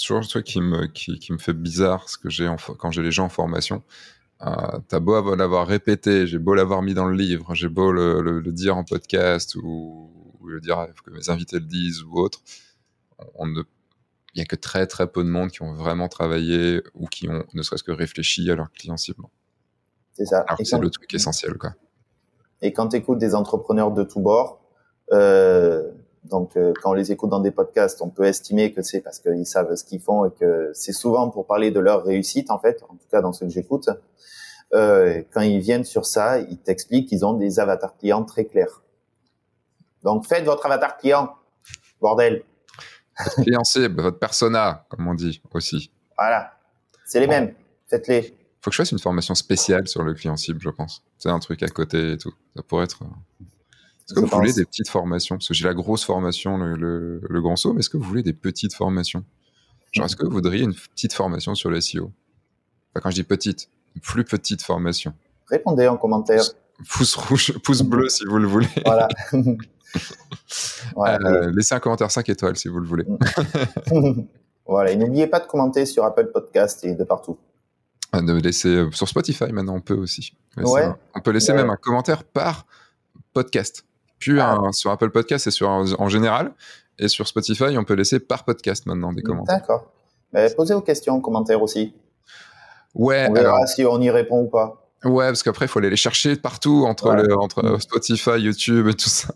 toujours 0.00 0.20
le 0.20 0.26
truc 0.26 0.44
qui 0.44 0.60
me 0.60 0.86
qui, 0.86 1.32
me 1.32 1.38
fait 1.38 1.52
bizarre, 1.52 2.08
ce 2.08 2.18
que 2.18 2.30
j'ai 2.30 2.52
quand 2.78 2.90
j'ai 2.90 3.02
les 3.02 3.12
gens 3.12 3.26
en 3.26 3.28
formation. 3.28 3.82
Euh, 4.42 4.78
T'as 4.88 5.00
beau 5.00 5.34
l'avoir 5.34 5.66
répété, 5.66 6.26
j'ai 6.26 6.38
beau 6.38 6.54
l'avoir 6.54 6.82
mis 6.82 6.94
dans 6.94 7.06
le 7.06 7.16
livre, 7.16 7.54
j'ai 7.54 7.68
beau 7.68 7.90
le, 7.90 8.20
le, 8.22 8.38
le, 8.38 8.52
dire 8.52 8.76
en 8.76 8.84
podcast 8.84 9.56
ou, 9.56 10.12
ou 10.40 10.46
le 10.46 10.60
dire 10.60 10.86
que 11.04 11.10
mes 11.10 11.28
invités 11.28 11.58
le 11.58 11.66
disent 11.66 12.02
ou 12.04 12.20
autre, 12.20 12.40
on 13.34 13.46
ne 13.46 13.62
il 14.34 14.38
y 14.38 14.42
a 14.42 14.44
que 14.44 14.56
très 14.56 14.86
très 14.86 15.06
peu 15.06 15.24
de 15.24 15.28
monde 15.28 15.50
qui 15.50 15.62
ont 15.62 15.74
vraiment 15.74 16.08
travaillé 16.08 16.82
ou 16.94 17.06
qui 17.06 17.28
ont 17.28 17.44
ne 17.54 17.62
serait-ce 17.62 17.82
que 17.82 17.92
réfléchi 17.92 18.50
à 18.50 18.54
leur 18.54 18.70
client 18.72 18.96
cible. 18.96 19.24
C'est 20.12 20.26
ça. 20.26 20.44
c'est 20.62 20.78
le 20.78 20.90
truc 20.90 21.12
essentiel, 21.14 21.54
quoi. 21.54 21.74
Et 22.60 22.72
quand 22.72 22.88
tu 22.88 22.96
écoutes 22.96 23.18
des 23.18 23.34
entrepreneurs 23.34 23.92
de 23.92 24.02
tous 24.02 24.20
bords, 24.20 24.60
euh, 25.12 25.90
donc 26.24 26.56
euh, 26.56 26.72
quand 26.82 26.90
on 26.90 26.94
les 26.94 27.12
écoute 27.12 27.30
dans 27.30 27.40
des 27.40 27.52
podcasts, 27.52 28.02
on 28.02 28.08
peut 28.08 28.24
estimer 28.24 28.72
que 28.72 28.82
c'est 28.82 29.00
parce 29.00 29.20
qu'ils 29.20 29.46
savent 29.46 29.74
ce 29.76 29.84
qu'ils 29.84 30.00
font 30.00 30.24
et 30.24 30.30
que 30.30 30.72
c'est 30.74 30.92
souvent 30.92 31.30
pour 31.30 31.46
parler 31.46 31.70
de 31.70 31.78
leur 31.78 32.04
réussite, 32.04 32.50
en 32.50 32.58
fait, 32.58 32.82
en 32.88 32.94
tout 32.94 33.06
cas 33.10 33.20
dans 33.20 33.32
ce 33.32 33.44
que 33.44 33.50
j'écoute. 33.50 33.88
Euh, 34.74 35.22
quand 35.30 35.40
ils 35.40 35.60
viennent 35.60 35.84
sur 35.84 36.04
ça, 36.04 36.40
ils 36.40 36.58
t'expliquent 36.58 37.08
qu'ils 37.08 37.24
ont 37.24 37.34
des 37.34 37.60
avatars 37.60 37.96
clients 37.96 38.24
très 38.24 38.44
clairs. 38.44 38.82
Donc 40.02 40.26
faites 40.26 40.44
votre 40.44 40.66
avatar 40.66 40.98
client, 40.98 41.30
bordel 42.00 42.42
votre 43.24 43.42
client 43.42 43.64
cible, 43.64 44.00
votre 44.00 44.18
persona, 44.18 44.86
comme 44.88 45.06
on 45.06 45.14
dit 45.14 45.40
aussi. 45.52 45.90
Voilà, 46.16 46.52
c'est 47.04 47.20
les 47.20 47.26
mêmes. 47.26 47.54
Faites-les. 47.86 48.34
Faut 48.60 48.70
que 48.70 48.72
je 48.72 48.82
fasse 48.82 48.92
une 48.92 48.98
formation 48.98 49.34
spéciale 49.34 49.86
sur 49.88 50.02
le 50.02 50.14
client 50.14 50.36
cible, 50.36 50.60
je 50.60 50.70
pense. 50.70 51.02
C'est 51.16 51.30
un 51.30 51.38
truc 51.38 51.62
à 51.62 51.68
côté 51.68 52.12
et 52.12 52.18
tout. 52.18 52.34
Ça 52.56 52.62
pourrait 52.62 52.84
être. 52.84 53.02
Euh, 53.02 53.44
est-ce 54.08 54.14
que 54.14 54.20
vous 54.20 54.26
voulez 54.26 54.52
des 54.52 54.64
petites 54.64 54.88
formations? 54.88 55.36
Parce 55.36 55.48
que 55.48 55.54
j'ai 55.54 55.66
la 55.66 55.74
grosse 55.74 56.04
formation, 56.04 56.56
le, 56.56 57.20
grand 57.40 57.56
saut, 57.56 57.74
mais 57.74 57.80
est-ce 57.80 57.90
que 57.90 57.98
vous 57.98 58.04
voulez 58.04 58.22
des 58.22 58.32
petites 58.32 58.74
formations? 58.74 59.22
Genre, 59.92 60.06
est-ce 60.06 60.16
que 60.16 60.24
vous 60.24 60.32
voudriez 60.32 60.64
une 60.64 60.74
petite 60.74 61.12
formation 61.12 61.54
sur 61.54 61.70
le 61.70 61.80
SEO 61.80 62.04
enfin, 62.90 63.00
Quand 63.02 63.10
je 63.10 63.16
dis 63.16 63.22
petite, 63.22 63.68
une 63.94 64.00
plus 64.00 64.24
petite 64.24 64.62
formation. 64.62 65.12
Répondez 65.46 65.88
en 65.88 65.96
commentaire. 65.96 66.42
Pouce 66.88 67.16
rouge, 67.16 67.58
pouce 67.58 67.82
bleu 67.82 68.08
si 68.08 68.24
vous 68.24 68.38
le 68.38 68.46
voulez. 68.46 68.68
Voilà. 68.84 69.08
Euh, 70.96 71.52
laissez 71.54 71.74
un 71.74 71.80
commentaire 71.80 72.10
5 72.10 72.28
étoiles 72.28 72.56
si 72.56 72.68
vous 72.68 72.80
le 72.80 72.86
voulez. 72.86 73.04
voilà, 74.66 74.90
et 74.90 74.96
n'oubliez 74.96 75.26
pas 75.26 75.38
de 75.38 75.46
commenter 75.46 75.86
sur 75.86 76.04
Apple 76.04 76.30
Podcast 76.32 76.84
et 76.84 76.94
de 76.94 77.04
partout. 77.04 77.38
Ah, 78.12 78.22
de 78.22 78.32
laisser 78.32 78.68
euh, 78.68 78.90
sur 78.90 79.06
Spotify 79.06 79.52
maintenant 79.52 79.76
on 79.76 79.80
peut 79.80 79.94
aussi. 79.94 80.32
on 80.56 81.20
peut 81.22 81.30
laisser 81.30 81.52
même 81.52 81.70
un 81.70 81.76
commentaire 81.76 82.24
par 82.24 82.66
podcast. 83.32 83.84
Puis 84.18 84.40
ah. 84.40 84.58
sur 84.72 84.90
Apple 84.90 85.10
Podcast 85.10 85.46
et 85.46 85.50
sur 85.50 85.68
en 85.68 86.08
général 86.08 86.52
et 86.98 87.08
sur 87.08 87.28
Spotify 87.28 87.76
on 87.76 87.84
peut 87.84 87.94
laisser 87.94 88.18
par 88.18 88.44
podcast 88.44 88.86
maintenant 88.86 89.12
des 89.12 89.22
commentaires. 89.22 89.58
D'accord. 89.58 89.92
posez 90.56 90.74
vos 90.74 90.80
questions 90.80 91.14
en 91.14 91.20
commentaire 91.20 91.62
aussi. 91.62 91.94
Ouais. 92.94 93.26
On 93.30 93.34
verra 93.34 93.66
si 93.66 93.84
on 93.84 94.00
y 94.00 94.10
répond 94.10 94.42
ou 94.42 94.48
pas. 94.48 94.88
Ouais, 95.04 95.26
parce 95.26 95.42
qu'après 95.42 95.66
il 95.66 95.68
faut 95.68 95.78
aller 95.78 95.90
les 95.90 95.96
chercher 95.96 96.34
partout 96.36 96.84
entre, 96.86 97.14
entre 97.38 97.62
mm. 97.62 97.80
Spotify, 97.80 98.38
YouTube 98.38 98.88
et 98.88 98.94
tout 98.94 99.08
ça. 99.08 99.32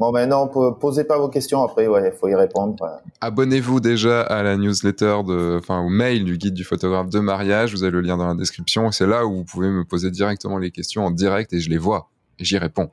Bon, 0.00 0.10
ben 0.10 0.28
non, 0.28 0.48
posez 0.48 1.04
pas 1.04 1.18
vos 1.18 1.28
questions 1.28 1.62
après, 1.62 1.86
ouais, 1.86 2.10
il 2.12 2.18
faut 2.18 2.26
y 2.26 2.34
répondre. 2.34 3.00
Abonnez-vous 3.20 3.78
déjà 3.78 4.22
à 4.22 4.42
la 4.42 4.56
newsletter, 4.56 5.18
de, 5.24 5.58
enfin, 5.60 5.80
au 5.80 5.88
mail 5.88 6.24
du 6.24 6.36
guide 6.36 6.54
du 6.54 6.64
photographe 6.64 7.10
de 7.10 7.20
mariage. 7.20 7.72
Vous 7.72 7.84
avez 7.84 7.92
le 7.92 8.00
lien 8.00 8.16
dans 8.16 8.26
la 8.26 8.34
description. 8.34 8.90
C'est 8.90 9.06
là 9.06 9.24
où 9.24 9.36
vous 9.36 9.44
pouvez 9.44 9.68
me 9.68 9.84
poser 9.84 10.10
directement 10.10 10.58
les 10.58 10.72
questions 10.72 11.04
en 11.04 11.12
direct 11.12 11.52
et 11.52 11.60
je 11.60 11.70
les 11.70 11.78
vois 11.78 12.10
et 12.40 12.44
j'y 12.44 12.58
réponds. 12.58 12.90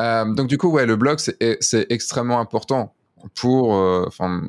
Euh, 0.00 0.26
donc, 0.34 0.48
du 0.48 0.58
coup, 0.58 0.68
ouais, 0.68 0.84
le 0.84 0.96
blog, 0.96 1.18
c'est 1.18 1.86
extrêmement 1.90 2.38
important 2.38 2.92
pour, 3.34 3.74
euh, 3.74 4.04
enfin, 4.06 4.42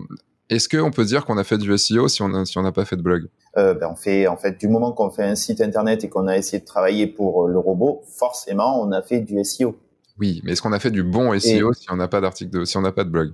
est-ce 0.49 0.67
qu'on 0.67 0.91
peut 0.91 1.05
dire 1.05 1.25
qu'on 1.25 1.37
a 1.37 1.43
fait 1.43 1.57
du 1.57 1.75
SEO 1.77 2.07
si 2.09 2.21
on 2.21 2.29
n'a 2.29 2.45
si 2.45 2.57
on 2.57 2.71
pas 2.71 2.85
fait 2.85 2.97
de 2.97 3.01
blog? 3.01 3.27
Euh, 3.57 3.73
ben 3.73 3.87
on 3.91 3.95
fait 3.95 4.27
en 4.27 4.35
fait 4.35 4.59
du 4.59 4.67
moment 4.67 4.91
qu'on 4.91 5.09
fait 5.09 5.23
un 5.23 5.35
site 5.35 5.61
internet 5.61 6.03
et 6.03 6.09
qu'on 6.09 6.27
a 6.27 6.37
essayé 6.37 6.59
de 6.59 6.65
travailler 6.65 7.07
pour 7.07 7.47
le 7.47 7.57
robot, 7.57 8.03
forcément 8.05 8.81
on 8.81 8.91
a 8.91 9.01
fait 9.01 9.21
du 9.21 9.41
SEO. 9.43 9.77
Oui, 10.19 10.41
mais 10.43 10.53
est-ce 10.53 10.61
qu'on 10.61 10.71
a 10.71 10.79
fait 10.79 10.91
du 10.91 11.03
bon 11.03 11.37
SEO 11.39 11.73
si 11.73 11.91
on 11.91 11.97
n'a 11.97 12.07
pas 12.07 12.21
d'article, 12.21 12.51
de, 12.51 12.65
si 12.65 12.77
on 12.77 12.81
n'a 12.81 12.91
pas 12.91 13.03
de 13.03 13.09
blog? 13.09 13.33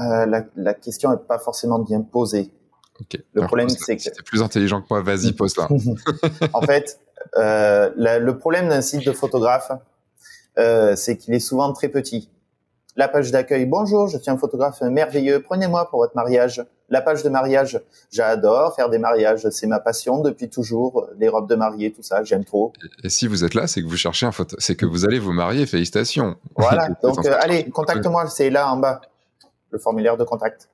Euh, 0.00 0.26
la, 0.26 0.44
la, 0.56 0.74
question 0.74 1.10
n'est 1.10 1.16
pas 1.16 1.38
forcément 1.38 1.78
bien 1.78 2.02
posée. 2.02 2.52
Ok. 3.00 3.20
Le 3.32 3.42
problème, 3.46 3.68
c'est 3.68 3.96
que 3.96 4.02
c'est 4.02 4.22
plus 4.22 4.42
intelligent 4.42 4.82
que 4.82 4.86
moi. 4.90 5.02
Vas-y, 5.02 5.32
pose 5.32 5.56
là. 5.56 5.68
en 6.52 6.60
fait, 6.62 7.00
euh, 7.36 7.90
la, 7.96 8.18
le 8.18 8.38
problème 8.38 8.68
d'un 8.68 8.80
site 8.80 9.06
de 9.06 9.12
photographe, 9.12 9.72
euh, 10.58 10.94
c'est 10.96 11.16
qu'il 11.16 11.34
est 11.34 11.40
souvent 11.40 11.72
très 11.72 11.88
petit. 11.88 12.30
La 12.96 13.08
page 13.08 13.30
d'accueil, 13.30 13.64
bonjour, 13.66 14.08
je 14.08 14.18
suis 14.18 14.30
un 14.30 14.38
photographe 14.38 14.80
merveilleux, 14.82 15.40
prenez-moi 15.42 15.88
pour 15.88 16.00
votre 16.00 16.16
mariage 16.16 16.64
la 16.88 17.02
page 17.02 17.22
de 17.22 17.28
mariage, 17.28 17.80
j'adore 18.10 18.74
faire 18.74 18.88
des 18.88 18.98
mariages, 18.98 19.48
c'est 19.50 19.66
ma 19.66 19.80
passion 19.80 20.20
depuis 20.20 20.48
toujours, 20.48 21.08
les 21.18 21.28
robes 21.28 21.48
de 21.48 21.54
mariée, 21.54 21.92
tout 21.92 22.02
ça, 22.02 22.24
j'aime 22.24 22.44
trop. 22.44 22.72
Et, 23.04 23.08
si 23.08 23.26
vous 23.26 23.44
êtes 23.44 23.54
là, 23.54 23.66
c'est 23.66 23.82
que 23.82 23.86
vous 23.86 23.96
cherchez 23.96 24.26
un 24.26 24.32
photo, 24.32 24.56
c'est 24.58 24.74
que 24.74 24.86
vous 24.86 25.04
allez 25.04 25.18
vous 25.18 25.32
marier, 25.32 25.66
félicitations. 25.66 26.36
Voilà, 26.56 26.88
donc 27.02 27.24
euh, 27.26 27.36
allez, 27.40 27.68
contacte-moi, 27.70 28.26
c'est 28.28 28.50
là 28.50 28.72
en 28.72 28.78
bas, 28.78 29.00
le 29.70 29.78
formulaire 29.78 30.16
de 30.16 30.24
contact. 30.24 30.68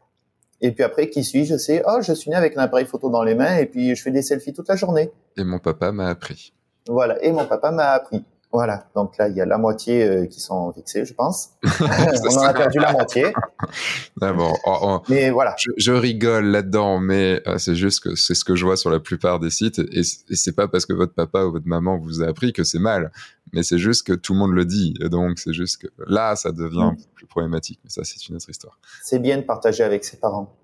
Et 0.60 0.70
puis 0.72 0.84
après, 0.84 1.10
qui 1.10 1.24
suis-je 1.24 1.56
C'est, 1.56 1.82
oh, 1.86 1.98
je 2.00 2.12
suis 2.12 2.30
né 2.30 2.36
avec 2.36 2.56
un 2.56 2.60
appareil 2.60 2.86
photo 2.86 3.10
dans 3.10 3.22
les 3.22 3.34
mains 3.34 3.56
et 3.56 3.66
puis 3.66 3.94
je 3.94 4.02
fais 4.02 4.12
des 4.12 4.22
selfies 4.22 4.52
toute 4.52 4.68
la 4.68 4.76
journée. 4.76 5.10
Et 5.36 5.44
mon 5.44 5.58
papa 5.58 5.92
m'a 5.92 6.08
appris. 6.08 6.52
Voilà, 6.88 7.22
et 7.24 7.32
mon 7.32 7.44
papa 7.44 7.70
m'a 7.70 7.90
appris. 7.90 8.24
Voilà, 8.54 8.86
donc 8.94 9.18
là, 9.18 9.26
il 9.28 9.34
y 9.34 9.40
a 9.40 9.46
la 9.46 9.58
moitié 9.58 10.04
euh, 10.04 10.26
qui 10.26 10.38
sont 10.38 10.72
fixés, 10.72 11.04
je 11.04 11.12
pense. 11.12 11.54
on 11.80 12.36
en 12.38 12.42
a 12.42 12.54
perdu 12.54 12.78
la 12.78 12.92
moitié. 12.92 13.32
D'abord, 14.16 14.56
oh, 14.64 14.78
oh. 14.80 15.02
mais 15.08 15.30
voilà. 15.30 15.56
Je, 15.76 15.90
rigole 15.90 16.44
là-dedans, 16.44 17.00
mais 17.00 17.42
euh, 17.48 17.58
c'est 17.58 17.74
juste 17.74 18.04
que 18.04 18.14
c'est 18.14 18.34
ce 18.34 18.44
que 18.44 18.54
je 18.54 18.64
vois 18.64 18.76
sur 18.76 18.90
la 18.90 19.00
plupart 19.00 19.40
des 19.40 19.50
sites, 19.50 19.80
et, 19.80 20.02
et 20.02 20.36
c'est 20.36 20.54
pas 20.54 20.68
parce 20.68 20.86
que 20.86 20.92
votre 20.92 21.14
papa 21.14 21.42
ou 21.42 21.50
votre 21.50 21.66
maman 21.66 21.98
vous 21.98 22.22
a 22.22 22.28
appris 22.28 22.52
que 22.52 22.62
c'est 22.62 22.78
mal, 22.78 23.10
mais 23.52 23.64
c'est 23.64 23.78
juste 23.78 24.06
que 24.06 24.12
tout 24.12 24.34
le 24.34 24.38
monde 24.38 24.52
le 24.52 24.64
dit, 24.64 24.94
et 25.00 25.08
donc 25.08 25.40
c'est 25.40 25.52
juste 25.52 25.82
que 25.82 25.88
là, 26.06 26.36
ça 26.36 26.52
devient 26.52 26.92
mm. 26.92 27.14
plus 27.16 27.26
problématique. 27.26 27.80
Mais 27.82 27.90
ça, 27.90 28.04
c'est 28.04 28.24
une 28.28 28.36
autre 28.36 28.48
histoire. 28.48 28.78
C'est 29.02 29.18
bien 29.18 29.36
de 29.36 29.42
partager 29.42 29.82
avec 29.82 30.04
ses 30.04 30.18
parents. 30.18 30.56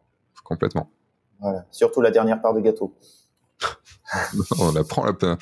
Complètement. 0.45 0.89
Voilà, 1.41 1.67
surtout 1.73 2.03
la 2.03 2.13
dernière 2.13 2.41
part 2.41 2.55
de 2.55 2.61
gâteau. 2.61 2.95
on 4.59 4.73
la 4.73 4.85
prend 4.85 5.05
la 5.05 5.13
peine. 5.13 5.37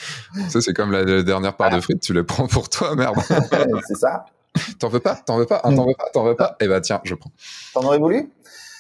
Ça, 0.48 0.60
c'est 0.60 0.72
comme 0.72 0.92
la, 0.92 1.22
dernière 1.22 1.56
part 1.56 1.70
de 1.70 1.80
frites, 1.80 2.00
tu 2.00 2.12
la 2.12 2.24
prends 2.24 2.46
pour 2.46 2.68
toi, 2.68 2.94
merde. 2.94 3.16
c'est 3.86 3.96
ça. 3.96 4.26
T'en 4.78 4.88
veux 4.88 5.00
pas 5.00 5.14
T'en 5.14 5.36
veux 5.36 5.46
pas 5.46 5.60
ah, 5.62 5.72
T'en 5.72 5.86
veux 5.86 5.94
pas 5.94 6.08
T'en 6.12 6.24
veux 6.24 6.34
pas 6.34 6.56
Eh 6.60 6.68
ben 6.68 6.80
tiens, 6.80 7.00
je 7.04 7.14
prends. 7.14 7.30
T'en 7.74 7.84
aurais 7.84 7.98
voulu? 7.98 8.30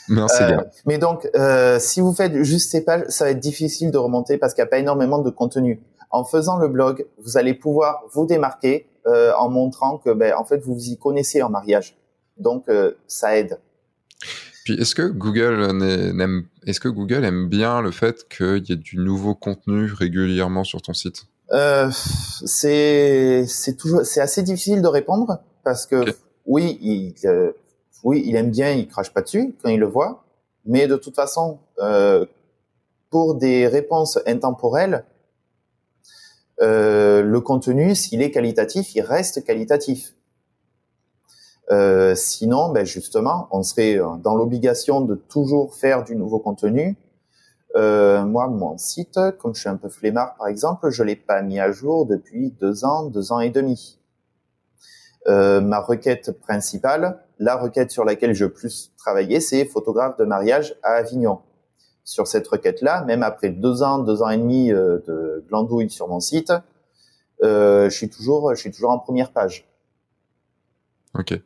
Merci. 0.08 0.42
Euh, 0.42 0.62
mais 0.86 0.98
donc, 0.98 1.28
euh, 1.34 1.78
si 1.78 2.00
vous 2.00 2.12
faites 2.12 2.42
juste 2.42 2.70
ces 2.70 2.82
pages, 2.82 3.04
ça 3.08 3.24
va 3.24 3.30
être 3.30 3.40
difficile 3.40 3.90
de 3.90 3.98
remonter 3.98 4.38
parce 4.38 4.54
qu'il 4.54 4.62
n'y 4.62 4.68
a 4.68 4.70
pas 4.70 4.78
énormément 4.78 5.18
de 5.18 5.30
contenu. 5.30 5.80
En 6.10 6.24
faisant 6.24 6.56
le 6.56 6.68
blog, 6.68 7.06
vous 7.22 7.36
allez 7.36 7.52
pouvoir 7.52 8.02
vous 8.12 8.26
démarquer 8.26 8.88
euh, 9.06 9.32
en 9.38 9.50
montrant 9.50 9.98
que, 9.98 10.10
ben, 10.10 10.34
en 10.34 10.44
fait, 10.44 10.58
vous 10.58 10.74
vous 10.74 10.88
y 10.88 10.96
connaissez 10.96 11.42
en 11.42 11.50
mariage. 11.50 11.96
Donc, 12.38 12.66
ça 13.08 13.36
aide 13.36 13.58
est-ce 14.74 14.94
que 14.94 15.02
Google 15.02 15.62
aime, 15.62 16.44
est-ce 16.66 16.80
que 16.80 16.88
Google 16.88 17.24
aime 17.24 17.48
bien 17.48 17.80
le 17.80 17.90
fait 17.90 18.28
qu'il 18.28 18.64
y 18.68 18.72
ait 18.72 18.76
du 18.76 18.96
nouveau 18.98 19.34
contenu 19.34 19.92
régulièrement 19.92 20.64
sur 20.64 20.82
ton 20.82 20.94
site? 20.94 21.24
Euh, 21.52 21.90
C'est 22.44 23.44
c'est 23.46 23.76
toujours 23.76 24.04
c'est 24.04 24.20
assez 24.20 24.42
difficile 24.42 24.82
de 24.82 24.88
répondre 24.88 25.38
parce 25.64 25.86
que 25.86 26.04
oui 26.46 26.78
il 26.82 27.14
euh, 27.26 27.52
oui 28.04 28.22
il 28.26 28.36
aime 28.36 28.50
bien, 28.50 28.72
il 28.72 28.86
crache 28.86 29.12
pas 29.12 29.22
dessus 29.22 29.54
quand 29.62 29.70
il 29.70 29.80
le 29.80 29.86
voit, 29.86 30.24
mais 30.66 30.86
de 30.86 30.96
toute 30.96 31.14
façon 31.14 31.58
euh, 31.78 32.26
pour 33.10 33.34
des 33.34 33.66
réponses 33.66 34.18
intemporelles, 34.26 35.04
le 36.60 37.38
contenu 37.38 37.94
s'il 37.94 38.20
est 38.20 38.30
qualitatif, 38.30 38.94
il 38.94 39.00
reste 39.00 39.44
qualitatif. 39.44 40.14
Euh, 41.70 42.14
sinon, 42.14 42.70
ben 42.70 42.86
justement, 42.86 43.48
on 43.50 43.62
serait 43.62 43.98
euh, 43.98 44.16
dans 44.22 44.34
l'obligation 44.34 45.02
de 45.02 45.14
toujours 45.14 45.74
faire 45.74 46.04
du 46.04 46.16
nouveau 46.16 46.38
contenu. 46.38 46.96
Euh, 47.76 48.24
moi, 48.24 48.48
mon 48.48 48.78
site, 48.78 49.18
comme 49.38 49.54
je 49.54 49.60
suis 49.60 49.68
un 49.68 49.76
peu 49.76 49.88
flemmard, 49.88 50.34
par 50.36 50.48
exemple, 50.48 50.90
je 50.90 51.02
l'ai 51.02 51.16
pas 51.16 51.42
mis 51.42 51.60
à 51.60 51.70
jour 51.70 52.06
depuis 52.06 52.52
deux 52.52 52.84
ans, 52.84 53.04
deux 53.04 53.32
ans 53.32 53.40
et 53.40 53.50
demi. 53.50 53.98
Euh, 55.26 55.60
ma 55.60 55.80
requête 55.80 56.40
principale, 56.40 57.22
la 57.38 57.56
requête 57.56 57.90
sur 57.90 58.04
laquelle 58.04 58.34
je 58.34 58.46
plus 58.46 58.92
travaillé, 58.96 59.40
c'est 59.40 59.66
photographe 59.66 60.16
de 60.16 60.24
mariage 60.24 60.76
à 60.82 60.92
Avignon. 60.92 61.40
Sur 62.04 62.26
cette 62.26 62.48
requête-là, 62.48 63.04
même 63.04 63.22
après 63.22 63.50
deux 63.50 63.82
ans, 63.82 63.98
deux 63.98 64.22
ans 64.22 64.30
et 64.30 64.38
demi 64.38 64.72
euh, 64.72 65.00
de 65.06 65.44
glandouille 65.46 65.90
sur 65.90 66.08
mon 66.08 66.20
site, 66.20 66.52
je 67.42 67.88
suis 67.90 68.08
toujours, 68.08 68.54
je 68.54 68.60
suis 68.60 68.72
toujours 68.72 68.90
en 68.90 68.98
première 68.98 69.32
page. 69.32 69.67
Ok. 71.18 71.38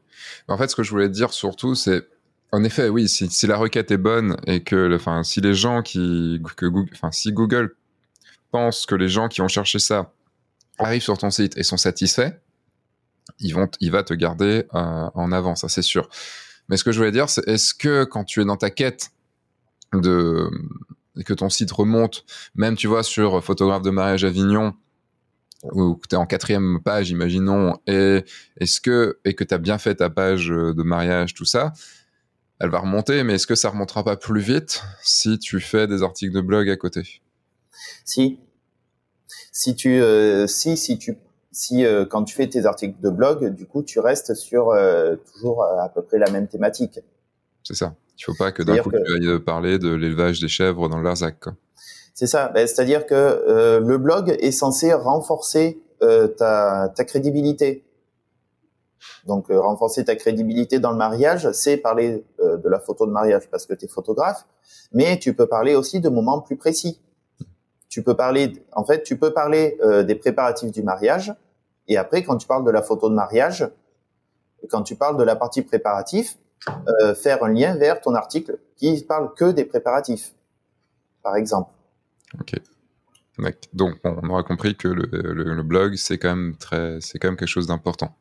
En 0.49 0.59
fait, 0.59 0.69
ce 0.69 0.77
que 0.77 0.83
je 0.83 0.91
voulais 0.91 1.09
dire 1.09 1.33
surtout, 1.33 1.75
c'est 1.75 2.07
en 2.53 2.63
effet, 2.65 2.91
oui, 2.91 3.09
si, 3.09 3.47
la 3.47 3.57
requête 3.57 3.91
est 3.91 3.97
bonne 3.97 4.37
et 4.47 4.63
que, 4.63 4.95
enfin, 4.95 5.23
si 5.23 5.41
les 5.41 5.55
gens 5.55 5.81
qui, 5.81 6.41
que 6.57 6.67
Google, 6.67 6.91
enfin, 6.93 7.11
si 7.11 7.33
Google 7.33 7.75
pense 8.51 8.85
que 8.85 8.95
les 8.95 9.09
gens 9.09 9.29
qui 9.29 9.41
ont 9.41 9.49
cherché 9.49 9.79
ça 9.79 10.13
arrivent 10.79 11.03
sur 11.03 11.17
ton 11.17 11.31
site 11.31 11.57
et 11.57 11.63
sont 11.63 11.79
satisfaits, 11.79 12.33
ils 13.39 13.55
vont, 13.55 13.71
il 13.81 13.91
va 13.91 14.03
te 14.03 14.13
garder 14.13 14.67
euh, 14.75 15.11
en 15.15 15.33
avant, 15.33 15.55
ça 15.55 15.71
c'est 15.71 15.83
sûr. 15.83 16.11
Mais 16.69 16.77
ce 16.77 16.85
que 16.85 16.93
je 16.93 16.99
voulais 16.99 17.13
dire, 17.13 17.31
c'est 17.31 17.47
est-ce 17.49 17.73
que 17.75 18.05
quand 18.05 18.25
tu 18.25 18.43
es 18.43 18.45
dans 18.45 18.59
ta 18.59 18.69
quête 18.69 19.11
de 19.95 20.51
que 21.25 21.35
ton 21.35 21.49
site 21.49 21.73
remonte, 21.73 22.25
même 22.55 22.77
tu 22.77 22.87
vois 22.87 23.03
sur 23.03 23.43
photographe 23.43 23.83
de 23.83 23.91
mariage 23.91 24.25
Avignon, 24.25 24.75
ou 25.63 25.95
que 25.95 26.09
tu 26.09 26.15
es 26.15 26.19
en 26.19 26.27
quatrième 26.27 26.81
page, 26.83 27.11
imaginons, 27.11 27.79
et 27.87 28.25
est-ce 28.59 28.81
que 28.81 29.19
et 29.25 29.35
que 29.35 29.45
tu 29.45 29.55
as 29.55 29.59
bien 29.59 29.79
fait 29.79 29.97
ta 29.97 30.11
page 30.11 30.49
de 30.49 30.83
mariage, 30.83 31.35
tout 31.35 31.45
ça, 31.45 31.73
elle 32.63 32.71
va 32.71 32.79
remonter, 32.79 33.25
mais 33.25 33.35
est-ce 33.35 33.47
que 33.49 33.57
ça 33.57 33.71
remontera 33.71 34.05
pas 34.05 34.17
plus 34.17 34.41
vite 34.41 34.83
si 35.03 35.39
tu 35.41 35.59
fais 35.59 35.89
des 35.89 36.05
articles 36.05 36.33
de 36.33 36.41
blog 36.41 36.71
à 36.71 36.77
côté? 36.77 37.21
Si. 38.05 38.39
Si 39.51 39.75
tu 39.75 40.01
euh, 40.01 40.47
si 40.47 40.77
si 40.77 40.97
tu 40.97 41.19
si 41.51 41.85
euh, 41.85 42.07
quand 42.07 42.23
tu 42.25 42.35
fais 42.35 42.49
tes 42.49 42.65
articles 42.65 43.01
de 43.01 43.11
blog, 43.11 43.55
du 43.55 43.67
coup, 43.67 43.83
tu 43.83 43.99
restes 43.99 44.35
sur 44.35 44.71
euh, 44.71 45.17
toujours 45.33 45.65
à 45.65 45.89
peu 45.89 46.03
près 46.03 46.19
la 46.19 46.31
même 46.31 46.47
thématique. 46.47 47.01
C'est 47.63 47.75
ça. 47.75 47.95
Il 48.19 48.23
faut 48.23 48.35
pas 48.35 48.53
que 48.53 48.63
d'un 48.63 48.79
coup 48.79 48.91
tu 48.91 49.13
ailles 49.13 49.41
parler 49.41 49.79
de 49.79 49.93
l'élevage 49.93 50.41
des 50.41 50.49
chèvres 50.49 50.89
dans 50.89 50.99
le 50.99 51.05
Larzac. 51.05 51.41
Quoi. 51.41 51.57
C'est 52.15 52.27
ça. 52.27 52.49
Ben, 52.49 52.67
c'est-à-dire 52.67 53.07
que 53.07 53.15
euh, 53.15 53.81
le 53.81 53.99
blog 53.99 54.37
est 54.39 54.51
censé 54.51 54.93
renforcer 54.93 55.83
euh, 56.03 56.29
ta, 56.29 56.93
crédibilité. 57.07 57.85
Donc 59.27 59.51
euh, 59.51 59.61
renforcer 59.61 60.05
ta 60.05 60.15
crédibilité 60.15 60.79
dans 60.79 60.91
le 60.91 60.97
mariage, 60.97 61.51
c'est 61.53 61.77
parler 61.77 62.25
de 62.39 62.69
la 62.69 62.79
photo 62.79 63.07
de 63.07 63.13
mariage 63.13 63.49
parce 63.51 63.67
que 63.67 63.75
tu 63.75 63.87
es 63.87 63.89
photographe, 63.89 64.47
mais 64.93 65.19
tu 65.19 65.35
peux 65.35 65.47
parler 65.47 65.75
aussi 65.75 66.01
de 66.01 66.09
moments 66.09 66.41
plus 66.41 66.57
précis. 66.57 67.01
Tu 67.89 68.03
peux 68.03 68.15
parler, 68.15 68.53
en 68.73 68.85
fait, 68.85 69.03
tu 69.03 69.19
peux 69.19 69.33
parler 69.33 69.79
des 70.07 70.15
préparatifs 70.15 70.71
du 70.71 70.83
mariage, 70.83 71.35
et 71.89 71.99
après, 71.99 72.23
quand 72.23 72.39
tu 72.39 72.47
parles 72.47 72.65
de 72.65 72.71
la 72.71 72.81
photo 72.81 73.11
de 73.11 73.15
mariage, 73.15 73.69
quand 74.71 74.83
tu 74.83 74.97
parles 74.97 75.19
de 75.19 75.25
la 75.25 75.37
partie 75.37 75.61
préparatif, 75.61 76.39
faire 77.17 77.45
un 77.45 77.53
lien 77.53 77.77
vers 77.77 78.01
ton 78.01 78.15
article 78.15 78.59
qui 78.77 79.05
parle 79.05 79.35
que 79.35 79.51
des 79.51 79.65
préparatifs, 79.65 80.35
par 81.23 81.37
exemple. 81.37 81.71
Ok. 82.41 82.55
Donc 83.73 83.97
on 84.05 84.29
aura 84.29 84.43
compris 84.43 84.77
que 84.77 84.89
le, 84.89 85.63
blog 85.63 85.97
c'est 85.97 86.19
quand 86.19 86.35
même 86.35 86.57
très, 86.57 86.99
c'est 87.01 87.19
quand 87.19 87.29
même 87.29 87.37
quelque 87.37 87.49
chose 87.49 87.67
d'important. 87.67 88.17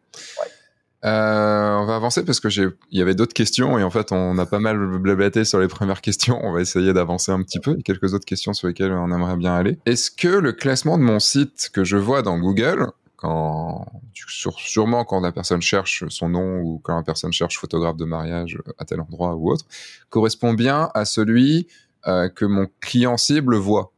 Euh, 1.03 1.77
on 1.77 1.85
va 1.85 1.95
avancer 1.95 2.23
parce 2.23 2.39
que 2.39 2.49
j'ai, 2.49 2.67
il 2.91 2.99
y 2.99 3.01
avait 3.01 3.15
d'autres 3.15 3.33
questions 3.33 3.79
et 3.79 3.83
en 3.83 3.89
fait 3.89 4.11
on 4.11 4.37
a 4.37 4.45
pas 4.45 4.59
mal 4.59 4.77
blablaté 4.99 5.45
sur 5.45 5.59
les 5.59 5.67
premières 5.67 6.01
questions. 6.01 6.39
On 6.43 6.53
va 6.53 6.61
essayer 6.61 6.93
d'avancer 6.93 7.31
un 7.31 7.41
petit 7.41 7.59
peu. 7.59 7.71
Il 7.71 7.77
y 7.77 7.79
a 7.79 7.83
quelques 7.83 8.13
autres 8.13 8.25
questions 8.25 8.53
sur 8.53 8.67
lesquelles 8.67 8.91
on 8.91 9.11
aimerait 9.11 9.37
bien 9.37 9.55
aller. 9.55 9.79
Est-ce 9.85 10.11
que 10.11 10.27
le 10.27 10.53
classement 10.53 10.97
de 10.97 11.03
mon 11.03 11.19
site 11.19 11.69
que 11.73 11.83
je 11.83 11.97
vois 11.97 12.21
dans 12.21 12.37
Google, 12.37 12.87
quand 13.17 13.85
sûrement 14.13 15.03
quand 15.03 15.21
la 15.21 15.31
personne 15.31 15.61
cherche 15.61 16.05
son 16.09 16.29
nom 16.29 16.59
ou 16.59 16.79
quand 16.83 16.95
la 16.95 17.03
personne 17.03 17.33
cherche 17.33 17.59
photographe 17.59 17.97
de 17.97 18.05
mariage 18.05 18.59
à 18.77 18.85
tel 18.85 19.01
endroit 19.01 19.35
ou 19.35 19.51
autre, 19.51 19.65
correspond 20.09 20.53
bien 20.53 20.89
à 20.93 21.05
celui 21.05 21.67
euh, 22.07 22.29
que 22.29 22.45
mon 22.45 22.67
client 22.79 23.17
cible 23.17 23.55
voit? 23.55 23.91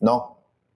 Non. 0.00 0.22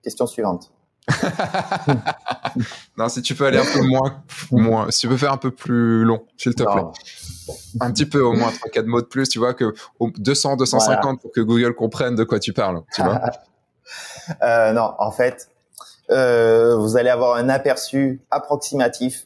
Question 0.03 0.27
suivante. 0.27 0.71
non, 2.97 3.09
si 3.09 3.21
tu 3.21 3.35
peux 3.35 3.45
aller 3.45 3.57
un 3.57 3.65
peu 3.65 3.81
moins, 3.81 4.23
moins, 4.51 4.91
si 4.91 5.01
tu 5.01 5.07
peux 5.07 5.17
faire 5.17 5.33
un 5.33 5.37
peu 5.37 5.51
plus 5.51 6.03
long, 6.03 6.25
s'il 6.37 6.55
te 6.55 6.63
plaît. 6.63 6.83
Un 7.79 7.91
petit 7.91 8.05
peu, 8.05 8.21
au 8.21 8.33
moins 8.33 8.49
3-4 8.49 8.85
mots 8.85 9.01
de 9.01 9.07
plus, 9.07 9.27
tu 9.27 9.39
vois, 9.39 9.53
que 9.53 9.73
200, 9.99 10.57
250 10.57 11.21
pour 11.21 11.31
que 11.31 11.41
Google 11.41 11.73
comprenne 11.73 12.15
de 12.15 12.23
quoi 12.23 12.39
tu 12.39 12.53
parles, 12.53 12.83
tu 12.93 13.01
vois. 13.01 13.21
euh, 14.43 14.71
non, 14.71 14.93
en 14.99 15.11
fait, 15.11 15.49
euh, 16.11 16.75
vous 16.77 16.97
allez 16.97 17.09
avoir 17.09 17.35
un 17.35 17.49
aperçu 17.49 18.21
approximatif 18.31 19.25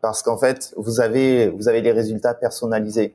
parce 0.00 0.22
qu'en 0.22 0.36
fait, 0.36 0.74
vous 0.76 1.00
avez, 1.00 1.48
vous 1.48 1.68
avez 1.68 1.80
les 1.80 1.92
résultats 1.92 2.34
personnalisés. 2.34 3.14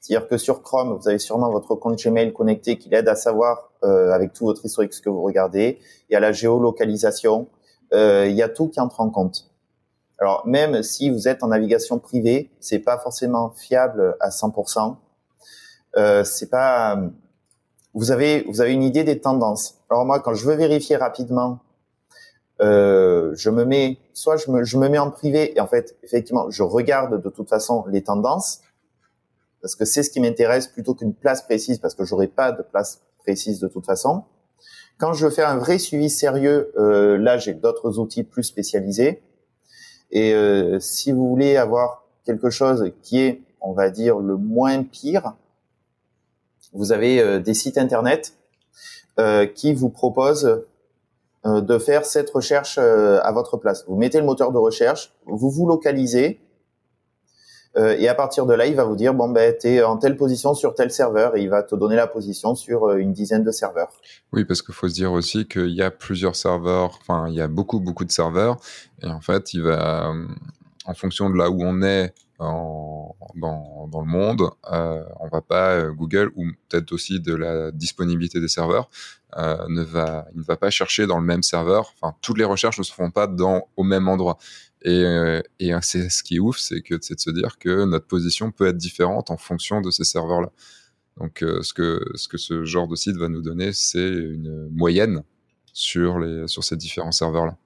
C'est-à-dire 0.00 0.28
que 0.28 0.38
sur 0.38 0.62
Chrome, 0.62 0.96
vous 0.98 1.08
avez 1.08 1.18
sûrement 1.18 1.50
votre 1.50 1.74
compte 1.74 1.98
Gmail 2.02 2.32
connecté 2.32 2.78
qui 2.78 2.88
l'aide 2.88 3.08
à 3.08 3.16
savoir 3.16 3.70
euh, 3.86 4.12
avec 4.12 4.32
tout 4.32 4.44
votre 4.44 4.64
historique 4.64 4.92
ce 4.92 5.00
que 5.00 5.08
vous 5.08 5.22
regardez. 5.22 5.78
Il 6.08 6.12
y 6.12 6.16
a 6.16 6.20
la 6.20 6.32
géolocalisation. 6.32 7.48
Euh, 7.94 8.26
il 8.28 8.34
y 8.34 8.42
a 8.42 8.48
tout 8.48 8.68
qui 8.68 8.80
entre 8.80 9.00
en 9.00 9.10
compte. 9.10 9.50
Alors 10.18 10.46
même 10.46 10.82
si 10.82 11.10
vous 11.10 11.28
êtes 11.28 11.42
en 11.42 11.48
navigation 11.48 11.98
privée, 11.98 12.50
c'est 12.60 12.78
pas 12.78 12.98
forcément 12.98 13.50
fiable 13.50 14.16
à 14.20 14.30
100%. 14.30 14.96
Euh, 15.96 16.24
c'est 16.24 16.50
pas. 16.50 16.98
Vous 17.94 18.10
avez 18.10 18.44
vous 18.48 18.60
avez 18.60 18.72
une 18.72 18.82
idée 18.82 19.04
des 19.04 19.20
tendances. 19.20 19.76
Alors 19.88 20.04
moi, 20.04 20.20
quand 20.20 20.34
je 20.34 20.44
veux 20.46 20.54
vérifier 20.54 20.96
rapidement, 20.96 21.60
euh, 22.60 23.32
je 23.36 23.50
me 23.50 23.64
mets 23.64 23.98
soit 24.12 24.36
je 24.36 24.50
me 24.50 24.64
je 24.64 24.78
me 24.78 24.88
mets 24.88 24.98
en 24.98 25.10
privé 25.10 25.56
et 25.56 25.60
en 25.60 25.66
fait 25.66 25.94
effectivement 26.02 26.50
je 26.50 26.62
regarde 26.62 27.22
de 27.22 27.28
toute 27.28 27.50
façon 27.50 27.84
les 27.88 28.02
tendances 28.02 28.62
parce 29.66 29.74
que 29.74 29.84
c'est 29.84 30.04
ce 30.04 30.10
qui 30.10 30.20
m'intéresse 30.20 30.68
plutôt 30.68 30.94
qu'une 30.94 31.12
place 31.12 31.42
précise, 31.42 31.80
parce 31.80 31.96
que 31.96 32.04
j'aurai 32.04 32.28
pas 32.28 32.52
de 32.52 32.62
place 32.62 33.00
précise 33.26 33.58
de 33.58 33.66
toute 33.66 33.84
façon. 33.84 34.22
Quand 34.98 35.12
je 35.12 35.28
faire 35.28 35.48
un 35.48 35.58
vrai 35.58 35.78
suivi 35.78 36.08
sérieux, 36.08 36.72
euh, 36.78 37.18
là 37.18 37.38
j'ai 37.38 37.54
d'autres 37.54 37.98
outils 37.98 38.22
plus 38.22 38.44
spécialisés. 38.44 39.20
Et 40.12 40.32
euh, 40.32 40.78
si 40.78 41.10
vous 41.10 41.28
voulez 41.28 41.56
avoir 41.56 42.04
quelque 42.24 42.50
chose 42.50 42.92
qui 43.02 43.18
est, 43.18 43.42
on 43.60 43.72
va 43.72 43.90
dire, 43.90 44.18
le 44.20 44.36
moins 44.36 44.84
pire, 44.84 45.34
vous 46.72 46.92
avez 46.92 47.20
euh, 47.20 47.40
des 47.40 47.54
sites 47.54 47.78
internet 47.78 48.34
qui 49.54 49.72
vous 49.72 49.88
proposent 49.88 50.62
de 51.46 51.78
faire 51.78 52.04
cette 52.04 52.28
recherche 52.28 52.76
à 52.76 53.32
votre 53.32 53.56
place. 53.56 53.86
Vous 53.88 53.96
mettez 53.96 54.18
le 54.18 54.26
moteur 54.26 54.52
de 54.52 54.58
recherche, 54.58 55.14
vous 55.24 55.48
vous 55.48 55.66
localisez, 55.66 56.38
et 57.76 58.08
à 58.08 58.14
partir 58.14 58.46
de 58.46 58.54
là, 58.54 58.66
il 58.66 58.74
va 58.74 58.84
vous 58.84 58.96
dire 58.96 59.12
bon 59.12 59.28
ben 59.28 59.54
t'es 59.58 59.82
en 59.82 59.98
telle 59.98 60.16
position 60.16 60.54
sur 60.54 60.74
tel 60.74 60.90
serveur, 60.90 61.36
et 61.36 61.42
il 61.42 61.50
va 61.50 61.62
te 61.62 61.74
donner 61.74 61.96
la 61.96 62.06
position 62.06 62.54
sur 62.54 62.92
une 62.92 63.12
dizaine 63.12 63.44
de 63.44 63.50
serveurs. 63.50 63.92
Oui, 64.32 64.44
parce 64.44 64.62
qu'il 64.62 64.74
faut 64.74 64.88
se 64.88 64.94
dire 64.94 65.12
aussi 65.12 65.46
qu'il 65.46 65.74
y 65.74 65.82
a 65.82 65.90
plusieurs 65.90 66.36
serveurs, 66.36 66.98
enfin 67.00 67.28
il 67.28 67.34
y 67.34 67.40
a 67.40 67.48
beaucoup 67.48 67.80
beaucoup 67.80 68.04
de 68.04 68.12
serveurs, 68.12 68.56
et 69.02 69.08
en 69.08 69.20
fait 69.20 69.52
il 69.52 69.62
va, 69.62 70.12
en 70.86 70.94
fonction 70.94 71.28
de 71.28 71.36
là 71.36 71.50
où 71.50 71.62
on 71.62 71.82
est 71.82 72.14
dans, 72.38 73.14
le 73.34 74.04
monde, 74.04 74.50
euh, 74.70 75.02
on 75.20 75.28
va 75.28 75.40
pas 75.40 75.86
Google 75.90 76.30
ou 76.36 76.44
peut-être 76.68 76.92
aussi 76.92 77.20
de 77.20 77.34
la 77.34 77.70
disponibilité 77.70 78.40
des 78.40 78.48
serveurs 78.48 78.90
euh, 79.38 79.56
ne 79.68 79.82
va 79.82 80.26
il 80.34 80.38
ne 80.38 80.44
va 80.44 80.56
pas 80.56 80.70
chercher 80.70 81.06
dans 81.06 81.18
le 81.18 81.24
même 81.24 81.42
serveur. 81.42 81.92
Enfin, 82.00 82.14
toutes 82.22 82.38
les 82.38 82.44
recherches 82.44 82.78
ne 82.78 82.84
se 82.84 82.92
font 82.92 83.10
pas 83.10 83.26
dans 83.26 83.68
au 83.76 83.84
même 83.84 84.08
endroit. 84.08 84.38
Et, 84.82 85.04
euh, 85.04 85.40
et 85.58 85.72
c'est 85.82 86.08
ce 86.10 86.22
qui 86.22 86.36
est 86.36 86.38
ouf, 86.38 86.58
c'est 86.58 86.82
que 86.82 86.98
c'est 87.00 87.14
de 87.14 87.20
se 87.20 87.30
dire 87.30 87.58
que 87.58 87.84
notre 87.84 88.06
position 88.06 88.52
peut 88.52 88.66
être 88.66 88.76
différente 88.76 89.30
en 89.30 89.36
fonction 89.36 89.80
de 89.80 89.90
ces 89.90 90.04
serveurs-là. 90.04 90.52
Donc, 91.18 91.42
euh, 91.42 91.62
ce 91.62 91.72
que 91.72 92.04
ce 92.14 92.28
que 92.28 92.36
ce 92.36 92.64
genre 92.64 92.86
de 92.86 92.94
site 92.94 93.16
va 93.16 93.28
nous 93.28 93.42
donner, 93.42 93.72
c'est 93.72 94.08
une 94.08 94.68
moyenne 94.70 95.22
sur 95.72 96.18
les 96.18 96.46
sur 96.46 96.62
ces 96.62 96.76
différents 96.76 97.12
serveurs-là. 97.12 97.56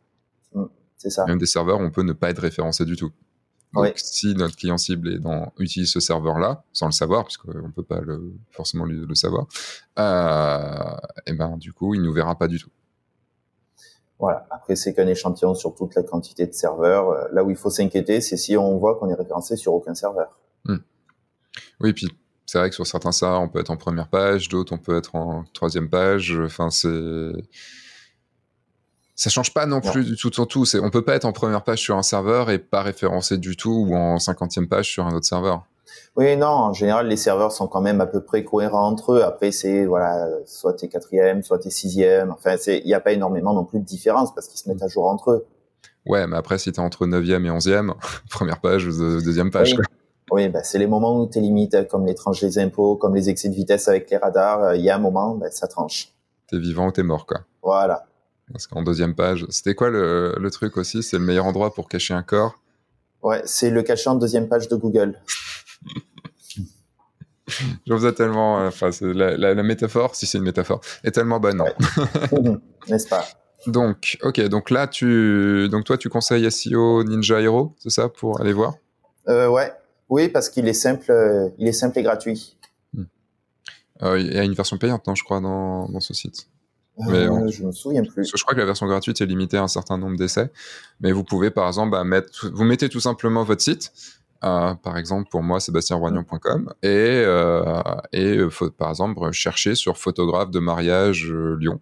Mmh, 0.55 0.65
c'est 0.97 1.11
ça. 1.11 1.27
Même 1.27 1.39
des 1.39 1.47
serveurs, 1.47 1.81
on 1.81 1.91
peut 1.91 2.03
ne 2.03 2.13
pas 2.13 2.31
être 2.31 2.43
référencé 2.43 2.85
du 2.85 2.97
tout. 2.97 3.13
Donc, 3.73 3.93
si 3.97 4.35
notre 4.35 4.57
client 4.57 4.79
cible 4.79 5.09
est 5.09 5.19
dans, 5.19 5.53
utilise 5.59 5.93
ce 5.93 6.01
serveur-là, 6.01 6.65
sans 6.73 6.87
le 6.87 6.93
savoir, 6.93 7.25
puisqu'on 7.25 7.55
ne 7.55 7.73
peut 7.73 7.85
pas 7.85 8.01
le, 8.01 8.33
forcément 8.51 8.85
le, 8.85 9.05
le 9.05 9.15
savoir, 9.15 9.47
euh, 9.99 10.97
et 11.27 11.33
ben, 11.35 11.57
du 11.57 11.73
coup, 11.73 11.95
il 11.95 12.01
ne 12.01 12.07
nous 12.07 12.13
verra 12.13 12.37
pas 12.37 12.49
du 12.49 12.59
tout. 12.59 12.71
Voilà. 14.21 14.47
Après, 14.51 14.77
c'est 14.77 14.95
qu'un 14.95 15.09
échantillon 15.09 15.55
sur 15.55 15.75
toute 15.75 15.95
la 15.95 16.03
quantité 16.03 16.47
de 16.47 16.53
serveurs. 16.53 17.11
Euh, 17.11 17.25
là 17.33 17.43
où 17.43 17.51
il 17.51 17.57
faut 17.57 17.71
s'inquiéter, 17.71 18.21
c'est 18.21 18.37
si 18.37 18.57
on 18.57 18.77
voit 18.77 18.97
qu'on 18.97 19.09
est 19.09 19.15
référencé 19.15 19.57
sur 19.57 19.75
aucun 19.75 19.95
serveur. 19.95 20.39
Hmm. 20.65 20.79
Oui, 21.81 21.93
puis 21.95 22.07
c'est 22.47 22.59
vrai 22.59 22.69
que 22.69 22.75
sur 22.75 22.87
certains 22.87 23.13
serveurs, 23.13 23.41
on 23.41 23.49
peut 23.49 23.61
être 23.61 23.71
en 23.71 23.77
première 23.77 24.09
page, 24.09 24.49
d'autres, 24.49 24.75
on 24.75 24.79
peut 24.79 24.97
être 24.97 25.15
en 25.17 25.45
troisième 25.55 25.89
page. 25.89 26.39
Enfin, 26.45 26.71
c'est 26.71 27.33
ça 29.21 29.29
change 29.29 29.53
pas 29.53 29.67
non 29.67 29.83
plus 29.83 30.05
du 30.05 30.17
tout 30.17 30.41
en 30.41 30.47
tout. 30.47 30.65
On 30.83 30.89
peut 30.89 31.05
pas 31.05 31.15
être 31.15 31.27
en 31.27 31.33
première 31.33 31.63
page 31.63 31.81
sur 31.81 31.95
un 31.97 32.03
serveur 32.03 32.49
et 32.51 32.59
pas 32.59 32.83
référencé 32.83 33.37
du 33.37 33.55
tout 33.55 33.87
ou 33.87 33.95
en 33.95 34.19
cinquantième 34.19 34.67
page 34.67 34.91
sur 34.91 35.07
un 35.07 35.15
autre 35.15 35.27
serveur. 35.27 35.67
Oui, 36.17 36.37
non, 36.37 36.49
en 36.49 36.73
général, 36.73 37.09
les 37.09 37.17
serveurs 37.17 37.53
sont 37.53 37.67
quand 37.67 37.81
même 37.81 38.01
à 38.01 38.07
peu 38.07 38.23
près 38.23 38.45
cohérents 38.45 38.89
entre 38.89 39.13
eux. 39.13 39.23
Après, 39.23 39.53
c'est, 39.53 39.87
voilà, 39.87 40.29
soit 40.47 40.75
t'es 40.75 40.89
quatrième, 40.89 41.43
soit 41.43 41.59
t'es 41.59 41.71
sixième. 41.71 42.31
Enfin, 42.31 42.57
il 42.67 42.85
n'y 42.85 42.95
a 42.95 43.01
pas 43.01 43.13
énormément 43.13 43.55
non 43.55 43.65
plus 43.65 43.81
de 43.81 43.85
différence 43.85 44.35
parce 44.35 44.49
qu'ils 44.49 44.59
se 44.59 44.69
mettent 44.69 44.83
à 44.83 44.89
jour 44.89 45.07
entre 45.07 45.31
eux. 45.31 45.47
Ouais, 46.07 46.27
mais 46.27 46.37
après, 46.37 46.59
si 46.59 46.73
t'es 46.73 46.81
entre 46.81 47.07
neuvième 47.07 47.45
et 47.47 47.51
onzième, 47.51 47.95
première 48.31 48.61
page 48.61 48.87
ou 48.87 48.91
deuxième 48.91 49.51
page, 49.51 49.75
oui. 49.79 49.85
Oui, 50.33 50.49
bah, 50.49 50.63
c'est 50.63 50.79
les 50.79 50.87
moments 50.87 51.21
où 51.21 51.27
t'es 51.27 51.41
limite, 51.41 51.89
comme 51.89 52.07
les 52.07 52.15
tranches 52.15 52.41
des 52.41 52.59
impôts, 52.59 52.95
comme 52.97 53.17
les 53.17 53.29
excès 53.29 53.49
de 53.49 53.55
vitesse 53.55 53.89
avec 53.89 54.09
les 54.11 54.17
radars. 54.17 54.77
Il 54.77 54.83
y 54.83 54.91
a 54.91 54.95
un 54.95 55.01
moment, 55.01 55.35
bah, 55.35 55.51
ça 55.51 55.67
tranche. 55.67 56.15
T'es 56.49 56.59
vivant 56.59 56.87
ou 56.87 56.93
t'es 56.93 57.03
mort, 57.03 57.27
quoi. 57.27 57.41
Voilà. 57.63 58.07
Parce 58.53 58.67
qu'en 58.67 58.83
deuxième 58.83 59.15
page, 59.15 59.47
c'était 59.49 59.75
quoi 59.75 59.91
le, 59.91 60.35
le, 60.39 60.51
truc 60.51 60.77
aussi? 60.77 61.03
C'est 61.03 61.19
le 61.19 61.25
meilleur 61.25 61.47
endroit 61.47 61.75
pour 61.75 61.89
cacher 61.89 62.15
un 62.15 62.23
corps? 62.23 62.55
Ouais, 63.23 63.43
c'est 63.45 63.71
le 63.71 63.83
cacher 63.83 64.11
en 64.11 64.15
deuxième 64.15 64.49
page 64.49 64.69
de 64.69 64.77
Google. 64.77 65.21
Je 67.87 67.93
vous 67.93 68.07
ai 68.07 68.15
tellement, 68.15 68.61
euh, 68.61 68.69
enfin, 68.69 68.91
la, 69.01 69.37
la, 69.37 69.55
la, 69.55 69.63
métaphore, 69.65 70.15
si 70.15 70.27
c'est 70.27 70.39
une 70.39 70.45
métaphore, 70.45 70.81
est 71.03 71.11
tellement 71.11 71.41
bonne, 71.41 71.61
ouais. 71.61 71.75
n'est-ce 72.89 73.09
pas? 73.09 73.27
Donc, 73.67 74.19
ok, 74.23 74.41
donc 74.43 74.71
là, 74.71 74.87
tu, 74.87 75.69
donc 75.69 75.85
toi, 75.85 75.99
tu 75.99 76.09
conseilles 76.09 76.49
SEO 76.51 77.03
Ninja 77.03 77.41
Hero, 77.41 77.75
c'est 77.79 77.91
ça, 77.91 78.09
pour 78.09 78.41
aller 78.41 78.53
voir? 78.53 78.75
Euh, 79.29 79.49
Ouais, 79.49 79.73
oui, 80.09 80.29
parce 80.29 80.49
qu'il 80.49 80.67
est 80.69 80.75
simple, 80.75 81.11
euh, 81.11 81.49
il 81.59 81.69
est 81.69 81.73
simple 81.73 81.99
et 81.99 82.03
gratuit. 82.03 82.57
Hmm. 82.95 83.05
Euh, 84.03 84.19
il 84.19 84.33
y 84.33 84.39
a 84.39 84.45
une 84.45 84.55
version 84.55 84.79
payante, 84.79 85.07
non, 85.07 85.15
je 85.15 85.25
crois, 85.25 85.41
dans, 85.41 85.89
dans 85.89 86.01
ce 86.01 86.15
site. 86.15 86.49
Mais 86.99 87.29
euh, 87.29 87.49
je 87.49 87.65
me 87.65 87.73
souviens 87.73 88.05
plus. 88.05 88.31
Je 88.37 88.43
crois 88.43 88.55
que 88.55 88.61
la 88.61 88.67
version 88.67 88.87
gratuite 88.87 89.21
est 89.21 89.27
limitée 89.27 89.57
à 89.57 89.63
un 89.63 89.69
certain 89.69 89.97
nombre 89.97 90.17
d'essais, 90.17 90.51
mais 91.01 91.13
vous 91.13 91.25
pouvez 91.25 91.51
par 91.51 91.67
exemple 91.67 91.93
bah, 91.93 92.05
mettre, 92.05 92.51
vous 92.53 92.65
mettez 92.65 92.89
tout 92.89 93.01
simplement 93.01 93.43
votre 93.43 93.63
site. 93.63 93.93
Euh, 94.43 94.75
par 94.75 94.97
exemple, 94.97 95.29
pour 95.31 95.43
moi, 95.43 95.61
sébastienroignon.com 95.61 96.73
et, 96.83 96.89
euh, 96.89 97.83
et 98.13 98.39
euh, 98.39 98.49
faut, 98.49 98.71
par 98.71 98.89
exemple 98.89 99.31
chercher 99.33 99.75
sur 99.75 99.99
photographe 99.99 100.51
de 100.51 100.61
mariage 100.61 101.31
euh, 101.31 101.59
Lyon. 101.61 101.79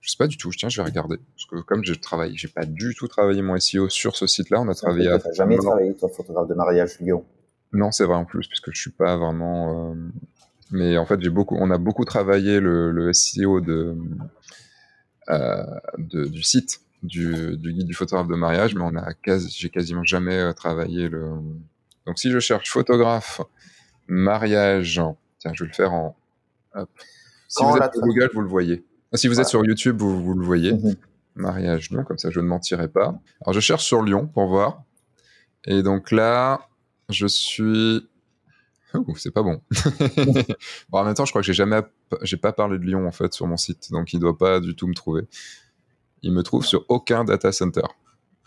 Je 0.00 0.10
sais 0.10 0.16
pas 0.18 0.26
du 0.26 0.36
tout. 0.36 0.50
Tiens, 0.50 0.68
je 0.68 0.80
vais 0.80 0.86
regarder 0.86 1.18
parce 1.18 1.46
que 1.46 1.64
comme 1.64 1.84
j'ai 1.84 1.96
travaillé, 1.96 2.36
j'ai 2.36 2.48
pas 2.48 2.64
du 2.64 2.94
tout 2.96 3.06
travaillé 3.06 3.40
mon 3.40 3.58
SEO 3.58 3.88
sur 3.88 4.16
ce 4.16 4.26
site-là. 4.26 4.60
On 4.60 4.68
a 4.68 4.74
travaillé. 4.74 5.16
Tu 5.18 5.34
jamais 5.34 5.56
travaillé 5.58 5.94
toi 5.94 6.08
photographe 6.08 6.48
de 6.48 6.54
mariage 6.54 6.98
Lyon 7.00 7.24
Non, 7.72 7.92
c'est 7.92 8.04
vrai 8.04 8.16
en 8.16 8.24
plus 8.24 8.48
puisque 8.48 8.72
je 8.72 8.80
suis 8.80 8.90
pas 8.90 9.16
vraiment. 9.16 9.94
Mais 10.72 10.98
en 10.98 11.06
fait, 11.06 11.20
j'ai 11.20 11.30
beaucoup, 11.30 11.56
on 11.56 11.70
a 11.70 11.78
beaucoup 11.78 12.04
travaillé 12.04 12.58
le, 12.58 12.90
le 12.90 13.12
SEO 13.12 13.60
de, 13.60 13.96
de, 15.28 16.24
du 16.26 16.42
site 16.42 16.80
du, 17.02 17.56
du, 17.56 17.72
guide 17.72 17.86
du 17.86 17.94
photographe 17.94 18.26
de 18.26 18.34
mariage, 18.34 18.74
mais 18.74 18.82
on 18.82 18.96
a 18.96 19.12
j'ai 19.48 19.70
quasiment 19.70 20.02
jamais 20.02 20.52
travaillé 20.54 21.08
le. 21.08 21.30
Donc, 22.06 22.18
si 22.18 22.30
je 22.30 22.38
cherche 22.38 22.70
photographe 22.70 23.40
mariage, 24.08 25.02
tiens, 25.38 25.52
je 25.54 25.64
vais 25.64 25.68
le 25.68 25.74
faire 25.74 25.92
en. 25.92 26.16
Hop. 26.74 26.90
Si 27.48 27.62
Quand 27.62 27.70
vous 27.70 27.78
êtes 27.78 27.92
sur 27.94 28.02
Google, 28.02 28.30
vous 28.34 28.40
le 28.40 28.48
voyez. 28.48 28.84
Si 29.14 29.28
vous 29.28 29.34
voilà. 29.34 29.42
êtes 29.42 29.50
sur 29.50 29.64
YouTube, 29.64 29.98
vous, 30.00 30.22
vous 30.22 30.34
le 30.34 30.44
voyez. 30.44 30.72
Mm 30.72 30.76
-hmm. 30.76 30.96
Mariage 31.34 31.90
Lyon, 31.90 32.04
comme 32.04 32.18
ça, 32.18 32.30
je 32.30 32.40
ne 32.40 32.46
mentirai 32.46 32.88
pas. 32.88 33.20
Alors, 33.42 33.52
je 33.52 33.60
cherche 33.60 33.84
sur 33.84 34.02
Lyon 34.02 34.26
pour 34.26 34.46
voir. 34.48 34.82
Et 35.66 35.82
donc 35.82 36.10
là, 36.10 36.68
je 37.08 37.26
suis 37.26 38.08
c'est 39.16 39.30
pas 39.30 39.42
bon. 39.42 39.60
bon. 40.90 40.98
En 40.98 41.04
même 41.04 41.14
temps, 41.14 41.24
je 41.24 41.32
crois 41.32 41.42
que 41.42 41.46
j'ai 41.46 41.52
jamais, 41.52 41.80
j'ai 42.22 42.36
pas 42.36 42.52
parlé 42.52 42.78
de 42.78 42.84
Lyon 42.84 43.06
en 43.06 43.12
fait 43.12 43.32
sur 43.32 43.46
mon 43.46 43.56
site, 43.56 43.90
donc 43.90 44.12
il 44.12 44.20
doit 44.20 44.38
pas 44.38 44.60
du 44.60 44.74
tout 44.74 44.86
me 44.86 44.94
trouver. 44.94 45.22
Il 46.22 46.32
me 46.32 46.42
trouve 46.42 46.64
sur 46.64 46.84
aucun 46.88 47.24
data 47.24 47.52
center. 47.52 47.82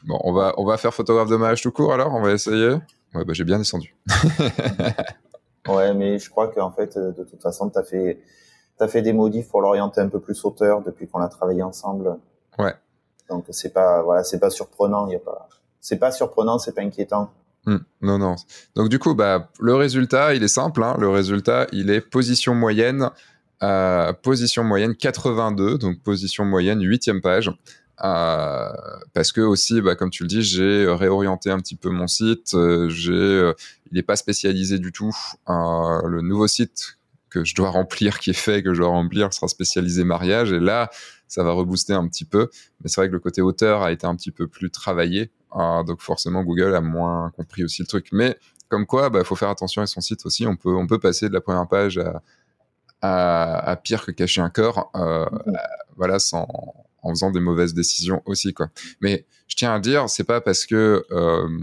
Bon, 0.06 0.20
on 0.24 0.34
va, 0.34 0.54
on 0.58 0.66
va 0.66 0.78
faire 0.78 0.94
photographe 0.94 1.30
de 1.30 1.36
mariage 1.36 1.62
tout 1.62 1.72
court 1.72 1.94
alors, 1.94 2.14
on 2.14 2.22
va 2.22 2.32
essayer? 2.32 2.78
Ouais, 3.14 3.26
bah 3.26 3.34
j'ai 3.34 3.44
bien 3.44 3.58
descendu. 3.58 3.96
ouais, 5.68 5.94
mais 5.94 6.20
je 6.20 6.30
crois 6.30 6.48
qu'en 6.50 6.72
fait, 6.72 6.98
euh, 6.98 7.12
de 7.12 7.24
toute 7.24 7.42
façon, 7.42 7.70
t'as 7.70 7.84
fait, 7.84 8.22
as 8.80 8.88
fait 8.88 9.02
des 9.02 9.14
modifs 9.14 9.50
pour 9.50 9.62
l'orienter 9.62 10.02
un 10.02 10.10
peu 10.10 10.20
plus 10.20 10.44
hauteur 10.46 10.82
depuis 10.82 11.08
qu'on 11.08 11.22
a 11.22 11.28
travaillé 11.28 11.64
ensemble. 11.64 12.18
Ouais. 12.58 12.74
Donc 13.30 13.46
c'est 13.50 13.74
pas, 13.74 14.02
voilà, 14.04 14.24
c'est 14.24 14.40
pas 14.40 14.50
surprenant, 14.50 15.08
il 15.08 15.14
y 15.14 15.16
a 15.16 15.20
pas, 15.20 15.50
c'est 15.80 15.98
pas 15.98 16.12
surprenant, 16.12 16.60
c'est 16.60 16.74
pas 16.74 16.82
inquiétant. 16.82 17.32
Mmh, 17.66 17.78
non, 18.02 18.18
non. 18.18 18.36
Donc 18.76 18.90
du 18.90 19.00
coup, 19.00 19.14
bah, 19.14 19.50
le 19.60 19.76
résultat, 19.76 20.34
il 20.34 20.44
est 20.44 20.48
simple. 20.48 20.84
Hein. 20.84 20.96
Le 21.00 21.10
résultat, 21.10 21.68
il 21.72 21.90
est 21.90 22.02
position 22.02 22.56
moyenne, 22.56 23.10
euh, 23.62 24.14
position 24.14 24.64
moyenne 24.64 24.96
82, 24.96 25.78
donc 25.78 26.02
position 26.02 26.46
moyenne 26.46 26.82
huitième 26.82 27.22
page. 27.22 27.52
Euh, 28.04 28.72
parce 29.14 29.32
que 29.32 29.42
aussi, 29.42 29.82
bah, 29.82 29.96
comme 29.96 30.10
tu 30.10 30.24
le 30.24 30.30
dis, 30.30 30.42
j'ai 30.42 30.88
réorienté 30.88 31.52
un 31.52 31.60
petit 31.60 31.76
peu 31.76 31.90
mon 31.90 32.08
site. 32.08 32.54
Euh, 32.54 32.90
j'ai, 32.90 33.52
il 33.92 33.96
n'est 33.96 34.04
pas 34.04 34.16
spécialisé 34.16 34.80
du 34.80 34.92
tout. 34.92 35.16
le 35.48 36.22
nouveau 36.22 36.48
site 36.48 37.00
que 37.30 37.44
je 37.44 37.56
dois 37.56 37.70
remplir, 37.72 38.20
qui 38.20 38.32
est 38.32 38.34
fait, 38.34 38.64
que 38.64 38.74
je 38.74 38.80
dois 38.80 38.90
remplir, 38.90 39.34
sera 39.34 39.48
spécialisé 39.48 40.04
mariage. 40.04 40.52
Et 40.52 40.60
là, 40.60 40.90
ça 41.28 41.44
va 41.44 41.52
rebooster 41.52 41.94
un 41.94 42.08
petit 42.08 42.26
peu. 42.26 42.50
Mais 42.82 42.90
c'est 42.90 43.02
vrai 43.02 43.08
que 43.08 43.14
le 43.14 43.20
côté 43.20 43.42
hauteur 43.42 43.84
a 43.84 43.92
été 43.92 44.06
un 44.06 44.16
petit 44.16 44.32
peu 44.32 44.48
plus 44.48 44.70
travaillé. 44.72 45.32
Euh, 45.56 45.84
donc 45.84 46.02
forcément, 46.02 46.44
Google 46.44 46.76
a 46.76 46.82
moins 46.82 47.32
compris 47.36 47.64
aussi 47.64 47.82
le 47.82 47.88
truc. 47.88 48.10
Mais 48.12 48.38
comme 48.68 48.86
quoi, 48.86 49.10
bah, 49.10 49.24
faut 49.24 49.36
faire 49.36 49.50
attention 49.50 49.82
à 49.82 49.88
son 49.88 50.02
site 50.02 50.26
aussi. 50.26 50.46
On 50.46 50.56
peut, 50.56 50.74
on 50.74 50.88
peut 50.88 51.00
passer 51.00 51.30
de 51.30 51.34
la 51.34 51.42
première 51.42 51.68
page 51.68 51.98
à, 51.98 52.22
à, 53.02 53.60
à 53.60 53.76
pire 53.76 54.06
que 54.06 54.12
cacher 54.12 54.42
un 54.42 54.50
corps, 54.50 54.92
euh, 54.96 55.26
mmh. 55.26 55.54
voilà, 55.96 56.20
sans, 56.20 56.48
en 57.02 57.10
faisant 57.10 57.32
des 57.32 57.40
mauvaises 57.40 57.74
décisions 57.74 58.22
aussi, 58.26 58.54
quoi. 58.54 58.70
Mais 59.02 59.26
je 59.48 59.56
tiens 59.56 59.74
à 59.74 59.80
dire, 59.80 60.10
c'est 60.10 60.24
pas 60.24 60.42
parce 60.42 60.66
que 60.66 61.06
euh, 61.12 61.60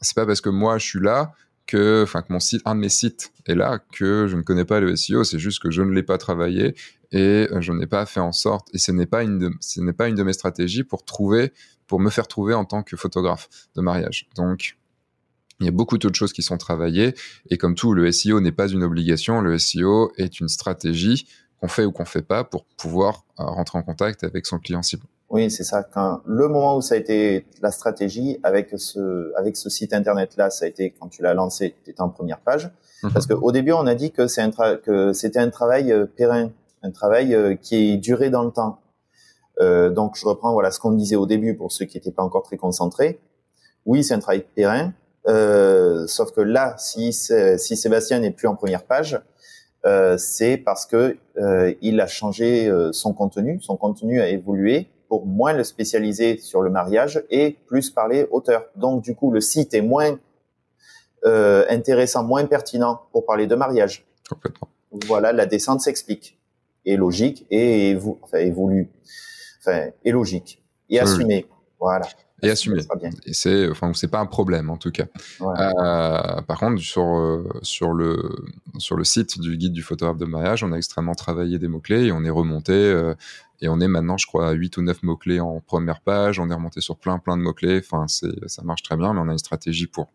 c'est 0.00 0.14
pas 0.14 0.26
parce 0.26 0.40
que 0.40 0.48
moi 0.48 0.78
je 0.78 0.86
suis 0.86 1.00
là 1.00 1.32
que, 1.66 2.02
enfin, 2.02 2.22
que 2.22 2.32
mon 2.32 2.40
site, 2.40 2.62
un 2.64 2.74
de 2.74 2.80
mes 2.80 2.88
sites 2.88 3.32
est 3.46 3.54
là 3.54 3.78
que 3.92 4.26
je 4.28 4.36
ne 4.36 4.42
connais 4.42 4.64
pas 4.64 4.80
le 4.80 4.96
SEO. 4.96 5.22
C'est 5.22 5.38
juste 5.38 5.62
que 5.62 5.70
je 5.70 5.82
ne 5.82 5.92
l'ai 5.92 6.02
pas 6.02 6.18
travaillé 6.18 6.74
et 7.12 7.48
je 7.60 7.72
n'ai 7.72 7.86
pas 7.86 8.06
fait 8.06 8.20
en 8.20 8.32
sorte. 8.32 8.68
Et 8.74 8.78
ce 8.78 8.90
n'est 8.90 9.06
pas 9.06 9.22
une, 9.22 9.38
de, 9.38 9.50
ce 9.60 9.80
n'est 9.80 9.92
pas 9.92 10.08
une 10.08 10.16
de 10.16 10.22
mes 10.24 10.32
stratégies 10.32 10.82
pour 10.82 11.04
trouver 11.04 11.52
pour 11.90 11.98
me 11.98 12.08
faire 12.08 12.28
trouver 12.28 12.54
en 12.54 12.64
tant 12.64 12.84
que 12.84 12.96
photographe 12.96 13.48
de 13.74 13.80
mariage. 13.80 14.28
Donc, 14.36 14.76
il 15.60 15.66
y 15.66 15.68
a 15.68 15.72
beaucoup 15.72 15.98
d'autres 15.98 16.16
choses 16.16 16.32
qui 16.32 16.42
sont 16.42 16.58
travaillées. 16.58 17.14
Et 17.50 17.58
comme 17.58 17.74
tout, 17.74 17.92
le 17.92 18.10
SEO 18.10 18.40
n'est 18.40 18.52
pas 18.52 18.68
une 18.68 18.82
obligation. 18.82 19.40
Le 19.40 19.58
SEO 19.58 20.12
est 20.16 20.40
une 20.40 20.48
stratégie 20.48 21.26
qu'on 21.60 21.68
fait 21.68 21.84
ou 21.84 21.92
qu'on 21.92 22.06
fait 22.06 22.22
pas 22.22 22.44
pour 22.44 22.64
pouvoir 22.64 23.24
rentrer 23.36 23.78
en 23.78 23.82
contact 23.82 24.24
avec 24.24 24.46
son 24.46 24.58
client 24.58 24.82
cible. 24.82 25.04
Oui, 25.28 25.48
c'est 25.50 25.62
ça. 25.62 25.84
Quand 25.84 26.22
le 26.26 26.48
moment 26.48 26.76
où 26.76 26.82
ça 26.82 26.96
a 26.96 26.98
été 26.98 27.46
la 27.62 27.70
stratégie 27.70 28.38
avec 28.42 28.70
ce 28.76 29.32
avec 29.38 29.56
ce 29.56 29.70
site 29.70 29.92
internet 29.92 30.36
là, 30.36 30.50
ça 30.50 30.64
a 30.64 30.68
été 30.68 30.92
quand 30.98 31.08
tu 31.08 31.22
l'as 31.22 31.34
lancé, 31.34 31.76
tu 31.84 31.90
étais 31.90 32.00
en 32.00 32.08
première 32.08 32.40
page. 32.40 32.70
-hmm. 33.02 33.12
Parce 33.12 33.26
qu'au 33.26 33.52
début, 33.52 33.72
on 33.72 33.86
a 33.86 33.94
dit 33.94 34.10
que 34.10 34.26
c'est 34.26 34.42
un 34.42 34.50
que 34.76 35.12
c'était 35.12 35.38
un 35.38 35.50
travail 35.50 35.92
euh, 35.92 36.06
périn, 36.06 36.50
un 36.82 36.90
travail 36.90 37.34
euh, 37.34 37.54
qui 37.54 37.92
est 37.92 37.96
duré 37.96 38.30
dans 38.30 38.44
le 38.44 38.50
temps. 38.50 38.80
Euh, 39.60 39.90
donc 39.90 40.16
je 40.16 40.26
reprends 40.26 40.52
voilà 40.52 40.70
ce 40.70 40.80
qu'on 40.80 40.92
disait 40.92 41.16
au 41.16 41.26
début 41.26 41.54
pour 41.54 41.70
ceux 41.70 41.84
qui 41.84 41.96
n'étaient 41.96 42.12
pas 42.12 42.22
encore 42.22 42.42
très 42.42 42.56
concentrés. 42.56 43.20
Oui, 43.86 44.04
c'est 44.04 44.14
un 44.14 44.18
travail 44.18 44.44
terrain, 44.54 44.92
euh, 45.28 46.06
sauf 46.06 46.32
que 46.32 46.40
là, 46.40 46.74
si, 46.78 47.12
si 47.12 47.76
Sébastien 47.76 48.20
n'est 48.20 48.30
plus 48.30 48.48
en 48.48 48.56
première 48.56 48.84
page, 48.84 49.20
euh, 49.86 50.18
c'est 50.18 50.56
parce 50.58 50.86
que 50.86 51.16
euh, 51.38 51.74
il 51.80 52.00
a 52.00 52.06
changé 52.06 52.68
euh, 52.68 52.92
son 52.92 53.14
contenu, 53.14 53.60
son 53.60 53.76
contenu 53.76 54.20
a 54.20 54.28
évolué 54.28 54.88
pour 55.08 55.26
moins 55.26 55.54
le 55.54 55.64
spécialiser 55.64 56.38
sur 56.38 56.62
le 56.62 56.70
mariage 56.70 57.24
et 57.30 57.56
plus 57.66 57.90
parler 57.90 58.26
auteur. 58.30 58.66
Donc 58.76 59.02
du 59.02 59.14
coup, 59.14 59.30
le 59.30 59.40
site 59.40 59.74
est 59.74 59.80
moins 59.80 60.18
euh, 61.24 61.64
intéressant, 61.68 62.22
moins 62.24 62.44
pertinent 62.44 63.00
pour 63.12 63.24
parler 63.26 63.46
de 63.46 63.54
mariage. 63.54 64.06
Complètement. 64.28 64.68
Voilà, 65.06 65.32
la 65.32 65.46
descente 65.46 65.80
s'explique, 65.80 66.38
est 66.84 66.96
logique 66.96 67.46
et 67.50 67.96
enfin, 68.22 68.38
évolue, 68.38 68.90
enfin, 69.60 69.90
est 70.04 70.10
logique 70.10 70.62
et 70.88 71.00
assumée. 71.00 71.46
Voilà. 71.78 72.06
Et 72.42 72.50
assumé. 72.50 72.82
Et 73.26 73.34
c'est, 73.34 73.68
enfin, 73.68 73.92
c'est 73.94 74.08
pas 74.08 74.20
un 74.20 74.26
problème 74.26 74.70
en 74.70 74.76
tout 74.76 74.90
cas. 74.90 75.06
Euh, 75.40 76.40
par 76.42 76.58
contre, 76.58 76.80
sur 76.80 77.04
euh, 77.04 77.48
sur 77.62 77.92
le 77.92 78.18
sur 78.78 78.96
le 78.96 79.04
site 79.04 79.38
du 79.40 79.56
guide 79.56 79.72
du 79.72 79.82
photographe 79.82 80.16
de 80.16 80.24
mariage, 80.24 80.64
on 80.64 80.72
a 80.72 80.76
extrêmement 80.76 81.14
travaillé 81.14 81.58
des 81.58 81.68
mots 81.68 81.80
clés 81.80 82.06
et 82.06 82.12
on 82.12 82.24
est 82.24 82.30
remonté 82.30 82.72
euh, 82.72 83.14
et 83.60 83.68
on 83.68 83.80
est 83.80 83.88
maintenant, 83.88 84.16
je 84.16 84.26
crois, 84.26 84.48
à 84.48 84.52
8 84.52 84.78
ou 84.78 84.82
9 84.82 85.02
mots 85.02 85.16
clés 85.16 85.40
en 85.40 85.60
première 85.60 86.00
page. 86.00 86.38
On 86.38 86.48
est 86.50 86.54
remonté 86.54 86.80
sur 86.80 86.96
plein 86.96 87.18
plein 87.18 87.36
de 87.36 87.42
mots 87.42 87.52
clés. 87.52 87.82
Enfin, 87.84 88.06
c'est 88.08 88.48
ça 88.48 88.62
marche 88.62 88.82
très 88.82 88.96
bien, 88.96 89.12
mais 89.12 89.20
on 89.20 89.28
a 89.28 89.32
une 89.32 89.38
stratégie 89.38 89.86
pour. 89.86 90.08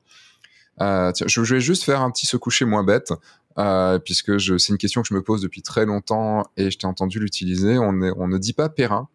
tiens, 0.79 1.11
je, 1.27 1.41
vais 1.41 1.61
juste 1.61 1.83
faire 1.83 2.01
un 2.01 2.11
petit 2.11 2.25
se 2.25 2.37
coucher 2.37 2.65
moins 2.65 2.83
bête. 2.83 3.13
puisque 4.03 4.37
je, 4.37 4.57
c'est 4.57 4.73
une 4.73 4.79
question 4.79 5.01
que 5.01 5.07
je 5.07 5.13
me 5.13 5.21
pose 5.21 5.41
depuis 5.41 5.61
très 5.61 5.85
longtemps 5.85 6.43
et 6.57 6.71
je 6.71 6.77
t'ai 6.77 6.87
entendu 6.87 7.19
l'utiliser. 7.19 7.77
On, 7.77 8.01
est, 8.01 8.11
on 8.17 8.27
ne 8.27 8.37
dit 8.37 8.53
pas 8.53 8.69
périn, 8.69 9.07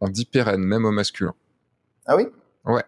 on 0.00 0.08
dit 0.08 0.24
pérenne, 0.24 0.62
même 0.62 0.84
au 0.86 0.90
masculin. 0.90 1.34
Ah 2.06 2.16
oui? 2.16 2.28
Ouais, 2.66 2.84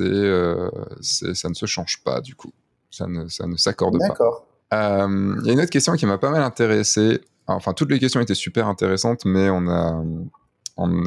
euh, 0.00 0.70
c'est, 1.00 1.34
ça 1.34 1.48
ne 1.48 1.54
se 1.54 1.66
change 1.66 2.02
pas 2.04 2.20
du 2.20 2.34
coup. 2.34 2.52
Ça 2.90 3.06
ne, 3.06 3.28
ça 3.28 3.46
ne 3.46 3.56
s'accorde 3.56 3.98
pas. 3.98 4.08
D'accord. 4.08 4.46
Euh, 4.74 5.36
il 5.40 5.46
y 5.46 5.50
a 5.50 5.52
une 5.52 5.60
autre 5.60 5.70
question 5.70 5.94
qui 5.94 6.06
m'a 6.06 6.18
pas 6.18 6.30
mal 6.30 6.42
intéressé. 6.42 7.20
Enfin, 7.46 7.72
toutes 7.72 7.90
les 7.90 7.98
questions 7.98 8.20
étaient 8.20 8.34
super 8.34 8.68
intéressantes, 8.68 9.24
mais 9.24 9.50
on 9.50 9.68
a, 9.68 10.02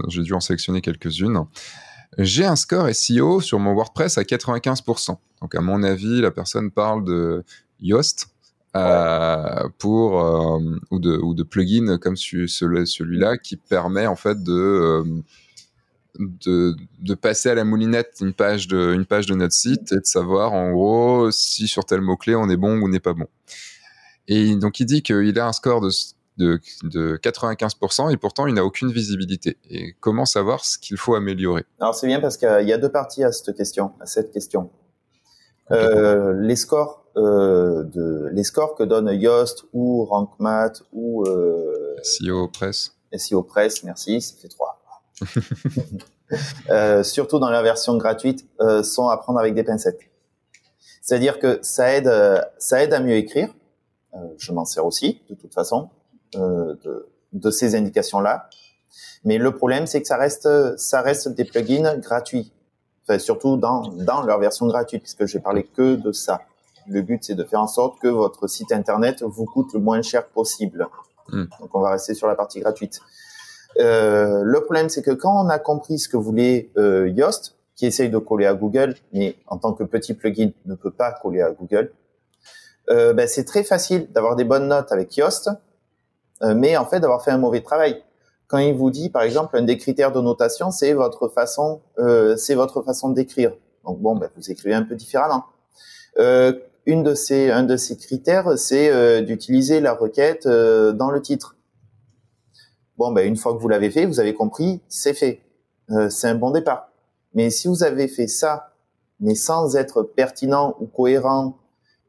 j'ai 0.09 0.23
dû 0.23 0.33
en 0.33 0.39
sélectionner 0.39 0.81
quelques-unes. 0.81 1.45
J'ai 2.17 2.45
un 2.45 2.55
score 2.55 2.89
SEO 2.93 3.41
sur 3.41 3.59
mon 3.59 3.73
WordPress 3.73 4.17
à 4.17 4.23
95%. 4.23 5.17
Donc, 5.41 5.55
à 5.55 5.61
mon 5.61 5.83
avis, 5.83 6.21
la 6.21 6.31
personne 6.31 6.71
parle 6.71 7.03
de 7.03 7.43
Yoast 7.79 8.27
euh, 8.75 9.69
pour 9.77 10.13
ou 10.91 10.99
de 10.99 11.17
ou 11.17 11.33
de 11.33 11.43
plugin 11.43 11.97
comme 11.97 12.17
celui-là 12.17 13.37
qui 13.37 13.57
permet 13.57 14.07
en 14.07 14.15
fait 14.15 14.43
de 14.43 15.23
de, 16.19 16.75
de, 16.99 17.13
passer 17.13 17.49
à 17.49 17.55
la 17.55 17.63
moulinette 17.63 18.17
une 18.21 18.33
page 18.33 18.67
de, 18.67 18.93
une 18.93 19.05
page 19.05 19.25
de 19.25 19.35
notre 19.35 19.53
site 19.53 19.91
et 19.91 19.99
de 19.99 20.05
savoir 20.05 20.53
en 20.53 20.71
gros 20.71 21.31
si 21.31 21.67
sur 21.67 21.85
tel 21.85 22.01
mot-clé 22.01 22.35
on 22.35 22.49
est 22.49 22.57
bon 22.57 22.79
ou 22.79 22.89
n'est 22.89 22.99
pas 22.99 23.13
bon. 23.13 23.27
Et 24.27 24.55
donc 24.55 24.79
il 24.79 24.85
dit 24.85 25.03
qu'il 25.03 25.39
a 25.39 25.47
un 25.47 25.53
score 25.53 25.81
de, 25.81 25.89
de, 26.37 26.59
de 26.83 27.17
95% 27.17 28.11
et 28.11 28.17
pourtant 28.17 28.47
il 28.47 28.53
n'a 28.55 28.65
aucune 28.65 28.91
visibilité. 28.91 29.57
Et 29.69 29.93
comment 29.99 30.25
savoir 30.25 30.65
ce 30.65 30.77
qu'il 30.77 30.97
faut 30.97 31.15
améliorer? 31.15 31.65
Alors 31.79 31.95
c'est 31.95 32.07
bien 32.07 32.19
parce 32.19 32.37
qu'il 32.37 32.67
y 32.67 32.73
a 32.73 32.77
deux 32.77 32.91
parties 32.91 33.23
à 33.23 33.31
cette 33.31 33.55
question. 33.55 33.93
À 33.99 34.05
cette 34.05 34.31
question. 34.31 34.69
Euh, 35.71 36.33
les 36.39 36.55
scores 36.55 37.05
euh, 37.17 37.83
de 37.83 38.29
les 38.33 38.43
scores 38.43 38.75
que 38.75 38.83
donne 38.83 39.09
Yoast 39.11 39.63
ou 39.73 40.05
RankMath 40.05 40.83
ou 40.91 41.23
euh, 41.23 41.95
SEO 42.03 42.49
Press. 42.49 42.91
SEO 43.15 43.41
Press, 43.41 43.83
merci, 43.83 44.21
ça 44.21 44.35
fait 44.39 44.49
trois. 44.49 44.81
Euh, 46.71 47.03
surtout 47.03 47.37
dans 47.37 47.51
la 47.51 47.61
version 47.61 47.95
gratuite, 47.97 48.49
euh, 48.59 48.81
sont 48.81 49.09
à 49.09 49.17
prendre 49.17 49.37
avec 49.37 49.53
des 49.53 49.63
pincettes. 49.63 49.99
C'est-à-dire 51.03 51.37
que 51.37 51.59
ça 51.61 51.93
aide, 51.93 52.07
euh, 52.07 52.41
ça 52.57 52.81
aide 52.81 52.93
à 52.93 52.99
mieux 52.99 53.15
écrire. 53.15 53.49
je 54.39 54.51
m'en 54.51 54.65
sers 54.65 54.83
aussi, 54.83 55.21
de 55.29 55.35
toute 55.35 55.53
façon, 55.53 55.91
de, 56.33 57.07
de, 57.31 57.51
ces 57.51 57.75
indications-là. 57.75 58.49
Mais 59.23 59.37
le 59.37 59.51
problème, 59.55 59.85
c'est 59.85 60.01
que 60.01 60.07
ça 60.07 60.17
reste, 60.17 60.49
ça 60.77 61.01
reste 61.01 61.27
des 61.29 61.45
plugins 61.45 61.95
gratuits. 61.97 62.51
Enfin, 63.03 63.19
surtout 63.19 63.55
dans, 63.55 63.87
dans 63.89 64.23
leur 64.23 64.39
version 64.39 64.65
gratuite, 64.65 65.03
puisque 65.03 65.27
j'ai 65.27 65.39
parlé 65.39 65.63
que 65.63 65.93
de 65.93 66.11
ça. 66.11 66.41
Le 66.87 67.03
but, 67.03 67.23
c'est 67.23 67.35
de 67.35 67.43
faire 67.43 67.61
en 67.61 67.67
sorte 67.67 67.99
que 67.99 68.07
votre 68.07 68.47
site 68.47 68.71
internet 68.71 69.21
vous 69.21 69.45
coûte 69.45 69.73
le 69.73 69.79
moins 69.79 70.01
cher 70.01 70.25
possible. 70.27 70.87
Hmm. 71.29 71.45
Donc, 71.59 71.69
on 71.75 71.81
va 71.81 71.91
rester 71.91 72.15
sur 72.15 72.27
la 72.27 72.33
partie 72.33 72.61
gratuite. 72.61 72.99
Euh, 73.79 74.41
le 74.43 74.61
problème, 74.61 74.89
c'est 74.89 75.01
que 75.01 75.11
quand 75.11 75.45
on 75.45 75.49
a 75.49 75.59
compris 75.59 75.99
ce 75.99 76.07
que 76.09 76.17
voulait 76.17 76.71
euh, 76.77 77.09
Yoast, 77.09 77.55
qui 77.75 77.85
essaye 77.85 78.09
de 78.09 78.17
coller 78.17 78.45
à 78.45 78.53
Google, 78.53 78.95
mais 79.13 79.35
en 79.47 79.57
tant 79.57 79.73
que 79.73 79.83
petit 79.83 80.13
plugin 80.13 80.51
ne 80.65 80.75
peut 80.75 80.91
pas 80.91 81.11
coller 81.11 81.41
à 81.41 81.51
Google, 81.51 81.91
euh, 82.89 83.13
ben, 83.13 83.27
c'est 83.27 83.45
très 83.45 83.63
facile 83.63 84.07
d'avoir 84.11 84.35
des 84.35 84.43
bonnes 84.43 84.67
notes 84.67 84.91
avec 84.91 85.15
Yoast, 85.17 85.49
euh, 86.43 86.53
mais 86.55 86.77
en 86.77 86.85
fait 86.85 86.99
d'avoir 86.99 87.23
fait 87.23 87.31
un 87.31 87.37
mauvais 87.37 87.61
travail. 87.61 88.01
Quand 88.47 88.59
il 88.59 88.75
vous 88.75 88.91
dit, 88.91 89.09
par 89.09 89.23
exemple, 89.23 89.57
un 89.57 89.63
des 89.63 89.77
critères 89.77 90.11
de 90.11 90.21
notation, 90.21 90.71
c'est 90.71 90.93
votre 90.93 91.27
façon, 91.29 91.81
euh, 91.97 92.37
c'est 92.37 92.55
votre 92.55 92.81
façon 92.83 93.09
d'écrire. 93.09 93.53
Donc 93.83 93.99
bon, 93.99 94.15
ben, 94.15 94.29
vous 94.35 94.51
écrivez 94.51 94.75
un 94.75 94.83
peu 94.83 94.95
différemment. 94.95 95.45
une 96.87 97.01
de 97.01 97.15
ces, 97.15 97.49
un 97.49 97.63
de 97.63 97.75
ces 97.77 97.97
critères, 97.97 98.57
c'est 98.57 99.23
d'utiliser 99.23 99.81
la 99.81 99.93
requête 99.93 100.47
dans 100.47 101.09
le 101.09 101.21
titre. 101.21 101.54
Bon, 102.97 103.11
ben, 103.11 103.27
une 103.27 103.35
fois 103.35 103.53
que 103.53 103.59
vous 103.59 103.67
l'avez 103.67 103.91
fait, 103.91 104.05
vous 104.05 104.19
avez 104.19 104.33
compris, 104.33 104.81
c'est 104.87 105.13
fait. 105.13 105.41
Euh, 105.91 106.09
c'est 106.09 106.27
un 106.27 106.35
bon 106.35 106.51
départ. 106.51 106.89
Mais 107.33 107.49
si 107.49 107.67
vous 107.67 107.83
avez 107.83 108.07
fait 108.07 108.27
ça, 108.27 108.75
mais 109.19 109.35
sans 109.35 109.75
être 109.75 110.03
pertinent 110.03 110.75
ou 110.79 110.87
cohérent 110.87 111.57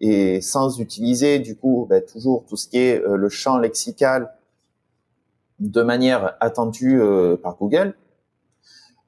et 0.01 0.41
sans 0.41 0.79
utiliser 0.81 1.39
du 1.39 1.57
coup 1.57 1.87
ben, 1.89 2.03
toujours 2.03 2.45
tout 2.47 2.57
ce 2.57 2.69
qui 2.69 2.79
est 2.79 3.03
euh, 3.03 3.17
le 3.17 3.29
champ 3.29 3.59
lexical 3.59 4.33
de 5.59 5.83
manière 5.83 6.37
attendue 6.41 7.01
euh, 7.01 7.37
par 7.37 7.57
Google, 7.57 7.97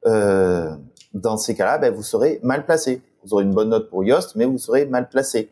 euh, 0.07 0.75
dans 1.13 1.37
ces 1.37 1.55
cas-là, 1.55 1.77
ben, 1.77 1.93
vous 1.93 2.03
serez 2.03 2.41
mal 2.43 2.65
placé. 2.65 3.03
Vous 3.23 3.35
aurez 3.35 3.45
une 3.45 3.53
bonne 3.53 3.69
note 3.69 3.91
pour 3.91 4.03
Yoast, 4.03 4.35
mais 4.35 4.47
vous 4.47 4.57
serez 4.57 4.87
mal 4.87 5.09
placé. 5.11 5.51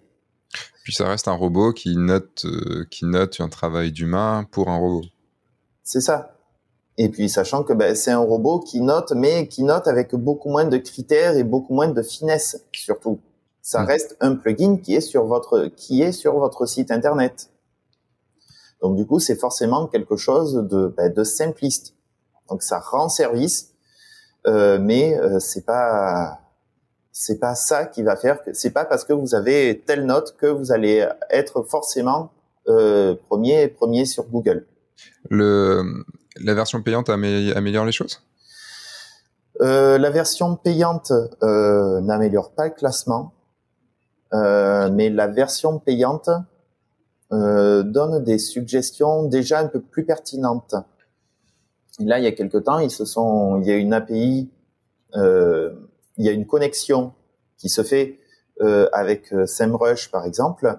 Puis 0.85 0.95
ça 0.95 1.07
reste 1.07 1.29
un 1.29 1.35
robot 1.35 1.73
qui 1.73 1.97
note, 1.97 2.47
qui 2.91 3.05
note 3.05 3.41
un 3.41 3.49
travail 3.49 3.93
d'humain 3.93 4.47
pour 4.51 4.69
un 4.69 4.79
robot. 4.79 5.03
C'est 5.87 6.01
ça. 6.01 6.33
Et 6.99 7.09
puis 7.09 7.29
sachant 7.29 7.63
que 7.63 7.73
ben, 7.73 7.95
c'est 7.95 8.11
un 8.11 8.19
robot 8.19 8.59
qui 8.59 8.81
note, 8.81 9.13
mais 9.13 9.47
qui 9.47 9.63
note 9.63 9.87
avec 9.87 10.17
beaucoup 10.17 10.51
moins 10.51 10.65
de 10.65 10.77
critères 10.79 11.37
et 11.37 11.45
beaucoup 11.45 11.75
moins 11.75 11.87
de 11.87 12.03
finesse 12.03 12.65
surtout. 12.73 13.21
Ça 13.63 13.83
mm. 13.83 13.87
reste 13.87 14.17
un 14.21 14.35
plugin 14.35 14.79
qui 14.79 14.97
est 14.97 15.01
sur 15.01 15.27
votre 15.27 15.67
qui 15.77 16.03
est 16.03 16.11
sur 16.11 16.41
votre 16.41 16.67
site 16.67 16.91
internet. 16.91 17.51
Donc 18.83 18.97
du 18.97 19.07
coup, 19.07 19.21
c'est 19.21 19.37
forcément 19.37 19.87
quelque 19.87 20.17
chose 20.17 20.55
de, 20.55 20.89
ben, 20.89 21.13
de 21.13 21.23
simpliste. 21.23 21.95
Donc 22.49 22.63
ça 22.63 22.81
rend 22.81 23.09
service, 23.09 23.73
euh, 24.49 24.79
mais 24.81 25.17
euh, 25.21 25.39
c'est 25.39 25.65
pas 25.65 26.41
c'est 27.13 27.39
pas 27.39 27.55
ça 27.55 27.87
qui 27.87 28.03
va 28.03 28.17
faire 28.17 28.43
que 28.43 28.53
c'est 28.55 28.71
pas 28.71 28.85
parce 28.85 29.05
que 29.05 29.13
vous 29.13 29.37
avez 29.37 29.85
telle 29.87 30.05
note 30.05 30.37
que 30.37 30.47
vous 30.47 30.73
allez 30.73 31.09
être 31.31 31.63
forcément 31.63 32.33
euh, 32.67 33.15
premier 33.29 33.69
premier 33.69 34.05
sur 34.05 34.25
Google. 34.25 34.67
La 35.31 36.55
version 36.55 36.83
payante 36.83 37.09
améliore 37.09 37.85
les 37.85 37.93
choses? 37.93 38.23
Euh, 39.63 39.99
La 39.99 40.11
version 40.11 40.57
payante 40.57 41.13
euh, 41.43 42.01
n'améliore 42.01 42.53
pas 42.53 42.67
le 42.67 42.75
classement, 42.75 43.33
euh, 44.35 44.91
mais 44.91 45.09
la 45.09 45.27
version 45.27 45.79
payante 45.79 46.31
donne 47.31 48.23
des 48.23 48.39
suggestions 48.39 49.25
déjà 49.25 49.59
un 49.59 49.67
peu 49.67 49.81
plus 49.81 50.05
pertinentes. 50.05 50.77
Là, 51.99 52.21
il 52.21 52.25
y 52.25 52.29
a 52.29 52.33
quelque 52.33 52.59
temps, 52.59 52.79
il 52.79 53.67
y 53.67 53.71
a 53.73 53.77
une 53.77 53.93
API, 53.93 54.49
il 55.15 56.25
y 56.25 56.29
a 56.29 56.33
une 56.33 56.47
connexion 56.47 57.15
qui 57.59 57.69
se 57.69 57.83
fait 57.83 58.21
avec 58.93 59.35
SEMrush 59.45 60.13
par 60.13 60.25
exemple, 60.25 60.79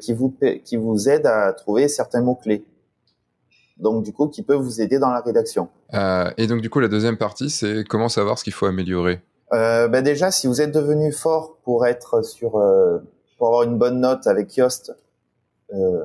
qui 0.00 0.12
vous 0.12 0.32
qui 0.64 0.76
vous 0.76 1.08
aide 1.08 1.26
à 1.26 1.52
trouver 1.54 1.88
certains 1.88 2.20
mots 2.20 2.36
clés 2.36 2.64
donc 3.76 4.02
du 4.02 4.12
coup 4.12 4.28
qui 4.28 4.42
peut 4.42 4.54
vous 4.54 4.80
aider 4.80 4.98
dans 4.98 5.10
la 5.10 5.20
rédaction. 5.20 5.68
Euh, 5.94 6.30
et 6.36 6.46
donc 6.46 6.60
du 6.60 6.70
coup 6.70 6.80
la 6.80 6.88
deuxième 6.88 7.16
partie 7.16 7.50
c'est 7.50 7.84
comment 7.84 8.08
savoir 8.08 8.38
ce 8.38 8.44
qu'il 8.44 8.52
faut 8.52 8.66
améliorer? 8.66 9.20
Euh, 9.52 9.88
ben 9.88 10.02
déjà 10.02 10.30
si 10.30 10.46
vous 10.46 10.60
êtes 10.60 10.72
devenu 10.72 11.12
fort 11.12 11.58
pour 11.62 11.86
être 11.86 12.22
sur 12.22 12.56
euh, 12.56 12.98
pour 13.38 13.48
avoir 13.48 13.62
une 13.62 13.78
bonne 13.78 14.00
note 14.00 14.26
avec 14.26 14.56
Yoast, 14.56 14.92
euh, 15.72 16.04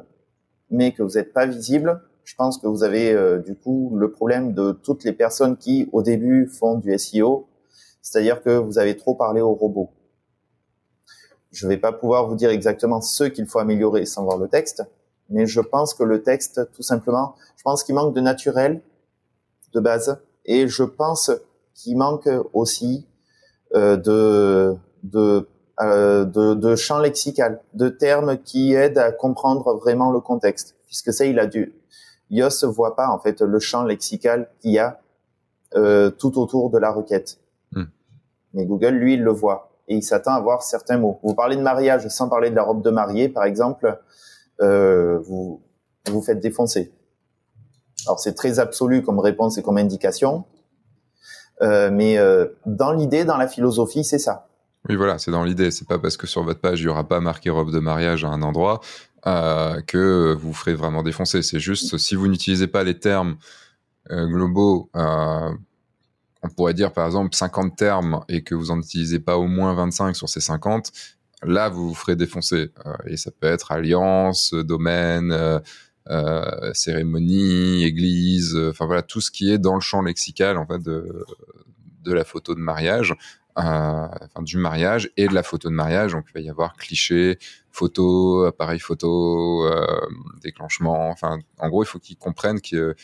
mais 0.70 0.92
que 0.92 1.04
vous 1.04 1.14
n'êtes 1.16 1.34
pas 1.34 1.46
visible, 1.46 2.02
je 2.24 2.36
pense 2.36 2.58
que 2.58 2.68
vous 2.68 2.84
avez 2.84 3.14
euh, 3.14 3.40
du 3.40 3.56
coup 3.56 3.96
le 3.98 4.12
problème 4.12 4.54
de 4.54 4.72
toutes 4.72 5.04
les 5.04 5.14
personnes 5.14 5.58
qui 5.58 5.90
au 5.92 6.04
début 6.04 6.48
font 6.48 6.78
du 6.78 6.98
SEO, 6.98 7.48
c'est-à-dire 8.02 8.42
que 8.42 8.52
vous 8.58 8.78
avez 8.78 8.98
trop 8.98 9.16
parlé 9.16 9.42
aux 9.42 9.54
robots. 9.54 9.92
Je 11.52 11.68
vais 11.68 11.78
pas 11.78 11.92
pouvoir 11.92 12.28
vous 12.28 12.36
dire 12.36 12.50
exactement 12.50 13.02
ce 13.02 13.26
qu'il 13.26 13.46
faut 13.46 13.60
améliorer 13.60 14.06
sans 14.06 14.24
voir 14.24 14.38
le 14.38 14.48
texte, 14.48 14.84
mais 15.32 15.48
je 15.48 15.62
pense 15.62 15.94
que 15.94 16.04
le 16.04 16.22
texte, 16.22 16.70
tout 16.74 16.84
simplement, 16.84 17.36
je 17.56 17.64
pense 17.64 17.84
qu'il 17.84 17.96
manque 17.96 18.14
de 18.14 18.22
naturel, 18.22 18.82
de 19.74 19.80
base. 19.80 20.20
Et 20.46 20.68
je 20.68 20.84
pense 20.84 21.32
qu'il 21.74 21.98
manque 21.98 22.30
aussi 22.54 23.08
euh, 23.76 23.96
de, 23.96 24.76
de, 25.04 25.48
euh, 25.80 26.26
de, 26.26 26.54
de 26.54 26.76
champ 26.76 27.00
lexical, 27.00 27.62
de 27.74 27.90
termes 27.90 28.38
qui 28.38 28.74
aident 28.74 28.98
à 28.98 29.12
comprendre 29.12 29.76
vraiment 29.76 30.12
le 30.12 30.20
contexte. 30.20 30.76
Puisque 30.86 31.14
ça, 31.14 31.26
il 31.26 31.40
a 31.40 31.48
dû. 31.48 31.74
Yoast 32.30 32.66
voit 32.66 32.96
pas 32.96 33.10
en 33.10 33.20
fait 33.20 33.42
le 33.42 33.60
champ 33.60 33.84
lexical 33.84 34.50
qu'il 34.62 34.72
y 34.72 34.80
a 34.80 35.00
euh, 35.76 36.10
tout 36.10 36.40
autour 36.40 36.70
de 36.70 36.78
la 36.78 36.92
requête. 36.92 37.40
Hmm. 37.72 37.86
Mais 38.54 38.66
Google, 38.66 38.96
lui, 38.96 39.14
il 39.14 39.24
le 39.24 39.32
voit 39.32 39.72
et 39.88 39.96
il 39.96 40.04
s'attend 40.04 40.34
à 40.34 40.40
voir 40.40 40.64
certains 40.64 40.98
mots. 40.98 41.20
Vous 41.24 41.36
parlez 41.36 41.56
de 41.56 41.62
mariage 41.62 42.08
sans 42.10 42.30
parler 42.30 42.50
de 42.50 42.56
la 42.56 42.64
robe 42.64 42.82
de 42.82 42.90
mariée, 42.90 43.30
par 43.30 43.44
exemple, 43.44 44.00
euh, 44.62 45.20
vous 45.20 45.62
vous 46.09 46.22
faites 46.22 46.39
défoncer. 46.39 46.91
Alors 48.05 48.20
c'est 48.20 48.34
très 48.34 48.59
absolu 48.59 49.03
comme 49.03 49.20
réponse 49.20 49.57
et 49.57 49.64
comme 49.64 49.78
indication, 49.78 50.45
euh, 51.62 51.89
mais 51.91 52.18
euh, 52.18 52.47
dans 52.66 52.91
l'idée, 52.91 53.26
dans 53.26 53.38
la 53.38 53.47
philosophie, 53.47 54.03
c'est 54.03 54.20
ça. 54.20 54.47
Oui, 54.89 54.95
voilà, 54.95 55.20
c'est 55.20 55.30
dans 55.30 55.43
l'idée. 55.43 55.70
C'est 55.70 55.88
pas 55.88 55.99
parce 55.99 56.18
que 56.18 56.26
sur 56.26 56.43
votre 56.43 56.59
page 56.59 56.82
il 56.82 56.86
y 56.86 56.88
aura 56.88 57.07
pas 57.07 57.20
marqué 57.20 57.51
robe 57.51 57.72
de 57.72 57.80
mariage 57.80 58.26
à 58.26 58.30
un 58.30 58.41
endroit 58.41 58.82
que 59.24 60.34
vous 60.34 60.51
ferez 60.51 60.74
vraiment 60.74 61.03
défoncer. 61.03 61.43
C'est 61.43 61.59
juste 61.59 61.95
si 61.97 62.16
vous 62.16 62.28
n'utilisez 62.28 62.66
pas 62.66 62.84
les 62.84 62.97
termes 62.97 63.38
globaux, 64.09 64.89
on 64.95 66.49
pourrait 66.49 66.74
dire 66.74 66.91
par 66.91 67.05
exemple 67.05 67.36
50 67.36 67.76
termes 67.76 68.26
et 68.28 68.43
que 68.43 68.55
vous 68.55 68.72
en 68.72 68.80
utilisez 68.80 69.20
pas 69.20 69.38
au 69.38 69.45
moins 69.45 69.76
25 69.76 70.16
sur 70.16 70.28
ces 70.28 70.41
50, 70.41 70.91
là 71.44 71.70
vous 71.70 71.89
vous 71.89 71.96
ferez 71.96 72.16
défoncer. 72.16 72.72
Euh, 72.86 72.94
et 73.08 73.18
ça 73.18 73.32
peut 73.32 73.48
être 73.48 73.72
alliance, 73.72 74.54
domaine, 74.54 75.32
euh, 75.32 75.60
euh, 76.10 76.74
cérémonie, 76.74 77.84
église, 77.84 78.56
euh, 78.56 78.72
enfin 78.72 78.86
voilà 78.86 79.04
tout 79.04 79.22
ce 79.22 79.32
qui 79.32 79.52
est 79.52 79.60
dans 79.60 79.76
le 79.76 79.82
champ 79.82 80.02
lexical 80.02 80.58
en 80.58 80.66
fait 80.66 80.82
de, 80.82 81.26
de 82.04 82.14
la 82.14 82.24
photo 82.24 82.56
de 82.56 82.60
mariage. 82.60 83.16
Euh, 83.60 83.62
enfin, 83.62 84.44
du 84.44 84.56
mariage 84.58 85.12
et 85.18 85.28
de 85.28 85.34
la 85.34 85.44
photo 85.44 85.70
de 85.70 85.74
mariage. 85.74 86.14
Donc, 86.14 86.26
il 86.30 86.34
va 86.34 86.39
y 86.39 86.50
avoir 86.50 86.76
cliché, 86.78 87.38
photo, 87.70 88.46
appareil 88.46 88.80
photo, 88.80 89.66
euh, 89.68 89.86
déclenchement. 90.42 91.10
Enfin, 91.10 91.39
en 91.58 91.70
gros, 91.70 91.84
il 91.84 91.86
faut 91.86 92.00
qu'ils 92.00 92.16
comprennent 92.18 92.62
que 92.62 92.96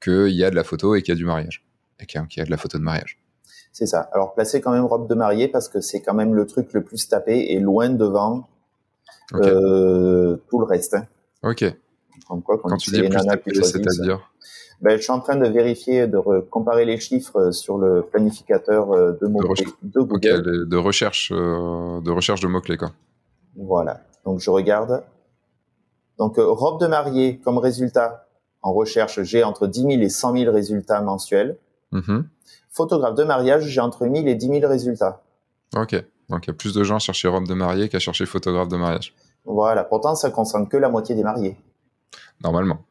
qu'il 0.00 0.28
y 0.34 0.44
a 0.44 0.50
de 0.50 0.56
la 0.56 0.64
photo 0.64 0.94
et 0.94 1.02
qu'il 1.02 1.12
y 1.14 1.16
a 1.16 1.18
du 1.18 1.24
mariage 1.24 1.64
et 2.00 2.06
qu'il 2.06 2.20
y 2.36 2.40
a 2.40 2.44
de 2.44 2.50
la 2.50 2.56
photo 2.56 2.78
de 2.78 2.82
mariage. 2.82 3.18
C'est 3.72 3.86
ça. 3.86 4.08
Alors, 4.12 4.34
placez 4.34 4.60
quand 4.60 4.70
même 4.72 4.84
robe 4.84 5.08
de 5.08 5.14
mariée 5.14 5.48
parce 5.48 5.68
que 5.68 5.80
c'est 5.80 6.02
quand 6.02 6.14
même 6.14 6.34
le 6.34 6.46
truc 6.46 6.72
le 6.74 6.82
plus 6.84 7.08
tapé 7.08 7.52
et 7.52 7.58
loin 7.60 7.88
devant 7.88 8.48
euh, 9.34 10.36
tout 10.50 10.58
le 10.58 10.66
reste. 10.66 10.94
hein. 10.94 11.06
Ok. 11.42 11.64
Comme 12.28 12.42
quoi, 12.42 12.58
Quand 12.58 12.76
tu 12.76 12.90
dis 12.90 13.00
plus 13.08 13.26
tapé, 13.26 13.50
c'est-à-dire 13.64 14.28
ben, 14.80 14.96
je 14.96 15.02
suis 15.02 15.12
en 15.12 15.20
train 15.20 15.36
de 15.36 15.46
vérifier, 15.48 16.08
de 16.08 16.18
re- 16.18 16.44
comparer 16.48 16.84
les 16.84 16.98
chiffres 16.98 17.38
euh, 17.38 17.52
sur 17.52 17.78
le 17.78 18.02
planificateur 18.02 18.92
euh, 18.92 19.12
de 19.20 19.28
mots 19.28 19.38
recherche. 19.46 19.70
de 19.82 20.76
recherche, 20.76 21.32
euh, 21.32 22.00
de 22.00 22.10
recherche 22.10 22.40
de 22.40 22.48
mots 22.48 22.60
clés 22.60 22.76
quoi. 22.76 22.90
Voilà. 23.56 24.00
Donc 24.24 24.40
je 24.40 24.50
regarde. 24.50 25.04
Donc 26.18 26.36
euh, 26.38 26.44
robe 26.46 26.80
de 26.80 26.86
mariée 26.88 27.38
comme 27.44 27.58
résultat 27.58 28.26
en 28.60 28.72
recherche, 28.72 29.22
j'ai 29.22 29.44
entre 29.44 29.66
10 29.68 29.80
000 29.82 29.90
et 30.02 30.08
100 30.08 30.36
000 30.36 30.52
résultats 30.52 31.00
mensuels. 31.00 31.56
Mhm. 31.92 32.28
Photographe 32.70 33.14
de 33.14 33.24
mariage, 33.24 33.64
j'ai 33.66 33.80
entre 33.80 34.06
1000 34.06 34.26
et 34.28 34.34
10 34.34 34.48
000 34.60 34.68
résultats. 34.68 35.22
Ok. 35.76 35.94
Donc 36.28 36.46
il 36.46 36.48
y 36.48 36.50
a 36.50 36.54
plus 36.54 36.72
de 36.74 36.82
gens 36.84 36.96
à 36.96 36.98
chercher 36.98 37.28
robe 37.28 37.46
de 37.46 37.54
mariée 37.54 37.88
qu'à 37.88 37.98
chercher 37.98 38.24
photographe 38.26 38.68
de 38.68 38.76
mariage. 38.76 39.14
Voilà. 39.44 39.84
Pourtant, 39.84 40.14
ça 40.14 40.30
concerne 40.30 40.68
que 40.68 40.76
la 40.76 40.88
moitié 40.88 41.14
des 41.14 41.22
mariés, 41.22 41.56
Normalement. 42.42 42.84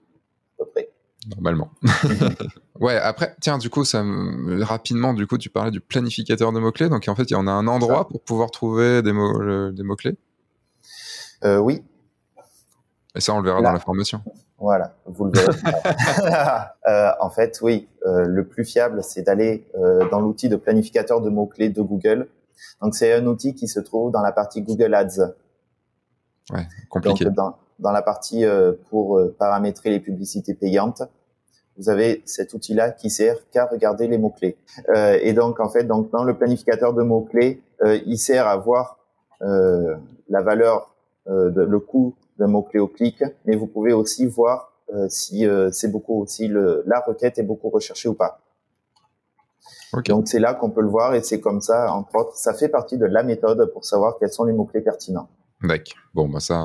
à 0.59 0.63
peu 0.63 0.69
près. 0.71 0.89
Normalement. 1.35 1.71
ouais, 2.79 2.97
après, 2.97 3.35
tiens, 3.41 3.57
du 3.57 3.69
coup, 3.69 3.85
ça 3.85 4.03
me- 4.03 4.63
rapidement, 4.63 5.13
du 5.13 5.27
coup, 5.27 5.37
tu 5.37 5.49
parlais 5.49 5.71
du 5.71 5.79
planificateur 5.81 6.51
de 6.51 6.59
mots-clés. 6.59 6.89
Donc, 6.89 7.07
en 7.07 7.15
fait, 7.15 7.23
il 7.29 7.33
y 7.33 7.35
en 7.35 7.47
a 7.47 7.51
un 7.51 7.67
endroit 7.67 8.07
pour 8.07 8.21
pouvoir 8.21 8.49
trouver 8.51 9.01
des 9.01 9.13
mots, 9.13 9.39
le- 9.39 9.71
des 9.71 9.83
mots-clés? 9.83 10.17
Euh, 11.43 11.57
oui, 11.57 11.83
Et 13.15 13.19
ça, 13.21 13.33
on 13.33 13.39
le 13.39 13.45
verra 13.45 13.61
Là. 13.61 13.69
dans 13.69 13.73
la 13.73 13.79
formation. 13.79 14.21
Voilà, 14.61 14.93
vous 15.05 15.25
le 15.25 15.31
verrez. 15.31 15.57
Euh, 16.87 17.11
en 17.19 17.29
fait, 17.29 17.59
oui, 17.61 17.87
euh, 18.05 18.25
le 18.25 18.45
plus 18.47 18.65
fiable, 18.65 19.03
c'est 19.03 19.21
d'aller 19.21 19.67
euh, 19.75 20.09
dans 20.09 20.19
l'outil 20.19 20.49
de 20.49 20.55
planificateur 20.55 21.21
de 21.21 21.29
mots-clés 21.29 21.69
de 21.69 21.81
Google. 21.81 22.27
Donc, 22.81 22.95
c'est 22.95 23.13
un 23.13 23.25
outil 23.27 23.53
qui 23.53 23.67
se 23.67 23.79
trouve 23.79 24.11
dans 24.11 24.21
la 24.21 24.31
partie 24.31 24.61
Google 24.63 24.93
Ads. 24.95 25.33
Ouais, 26.51 26.61
Donc, 26.61 26.67
compliqué. 26.89 27.25
dans, 27.25 27.55
dans 27.77 27.91
la 27.91 28.01
partie 28.01 28.45
euh, 28.45 28.73
pour 28.89 29.17
euh, 29.19 29.35
paramétrer 29.37 29.91
les 29.91 29.99
publicités 29.99 30.55
payantes, 30.55 31.03
vous 31.77 31.89
avez 31.89 32.21
cet 32.25 32.53
outil-là 32.53 32.91
qui 32.91 33.09
sert 33.09 33.37
qu'à 33.51 33.65
regarder 33.65 34.07
les 34.07 34.17
mots-clés. 34.17 34.57
Euh, 34.89 35.17
et 35.21 35.33
donc, 35.33 35.59
en 35.59 35.69
fait, 35.69 35.83
donc 35.83 36.11
dans 36.11 36.23
le 36.23 36.35
planificateur 36.35 36.93
de 36.93 37.03
mots-clés, 37.03 37.61
euh, 37.83 37.99
il 38.05 38.17
sert 38.17 38.47
à 38.47 38.57
voir 38.57 38.99
euh, 39.43 39.95
la 40.29 40.41
valeur, 40.41 40.95
euh, 41.27 41.51
de, 41.51 41.61
le 41.61 41.79
coût 41.79 42.15
mot-clé 42.47 42.79
au 42.79 42.87
clic, 42.87 43.23
mais 43.45 43.55
vous 43.55 43.67
pouvez 43.67 43.93
aussi 43.93 44.25
voir 44.25 44.71
euh, 44.93 45.07
si 45.09 45.45
euh, 45.47 45.69
c'est 45.71 45.87
beaucoup, 45.89 46.25
si 46.27 46.47
le, 46.47 46.83
la 46.85 46.99
requête 46.99 47.37
est 47.39 47.43
beaucoup 47.43 47.69
recherchée 47.69 48.09
ou 48.09 48.13
pas. 48.13 48.39
Ok. 49.93 50.07
Donc, 50.07 50.27
c'est 50.27 50.39
là 50.39 50.53
qu'on 50.53 50.69
peut 50.69 50.81
le 50.81 50.89
voir 50.89 51.13
et 51.15 51.21
c'est 51.21 51.39
comme 51.41 51.61
ça, 51.61 51.93
entre 51.93 52.15
autres, 52.15 52.35
ça 52.35 52.53
fait 52.53 52.69
partie 52.69 52.97
de 52.97 53.05
la 53.05 53.23
méthode 53.23 53.71
pour 53.73 53.83
savoir 53.85 54.15
quels 54.19 54.31
sont 54.31 54.45
les 54.45 54.53
mots-clés 54.53 54.81
pertinents. 54.81 55.29
D'accord. 55.63 56.01
Bon, 56.15 56.27
bah 56.27 56.39
ça, 56.39 56.63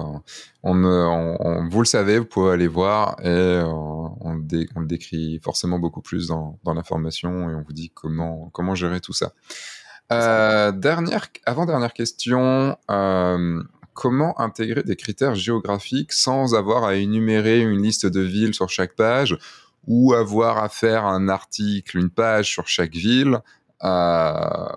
on, 0.63 0.85
on- 0.85 1.37
on- 1.41 1.69
vous 1.69 1.81
le 1.81 1.85
savez, 1.85 2.19
vous 2.19 2.25
pouvez 2.25 2.53
aller 2.53 2.67
voir 2.69 3.17
et 3.23 3.27
euh, 3.29 3.65
on, 3.67 4.35
le 4.35 4.43
dé- 4.43 4.69
on 4.75 4.81
le 4.81 4.87
décrit 4.87 5.39
forcément 5.45 5.79
beaucoup 5.79 6.01
plus 6.01 6.29
dans, 6.29 6.59
dans 6.65 6.73
la 6.73 6.83
formation 6.83 7.51
et 7.51 7.55
on 7.55 7.63
vous 7.63 7.75
dit 7.75 7.91
comment, 7.91 8.49
comment 8.55 8.75
gérer 8.75 9.01
tout 9.01 9.13
ça. 9.13 9.33
Euh, 10.13 10.73
dernière, 10.73 11.27
avant-dernière 11.45 11.93
question, 11.93 12.77
euh, 12.91 13.63
comment 13.97 14.39
intégrer 14.41 14.83
des 14.85 14.95
critères 14.95 15.35
géographiques 15.35 16.13
sans 16.13 16.55
avoir 16.55 16.85
à 16.85 16.95
énumérer 16.95 17.61
une 17.61 17.83
liste 17.83 18.07
de 18.07 18.21
villes 18.21 18.55
sur 18.55 18.69
chaque 18.69 18.95
page 18.95 19.37
ou 19.89 20.13
avoir 20.15 20.59
à 20.59 20.69
faire 20.69 21.05
un 21.05 21.29
article, 21.29 21.99
une 21.99 22.11
page 22.11 22.49
sur 22.49 22.69
chaque 22.69 22.95
ville? 22.95 23.41
Euh, 23.83 24.69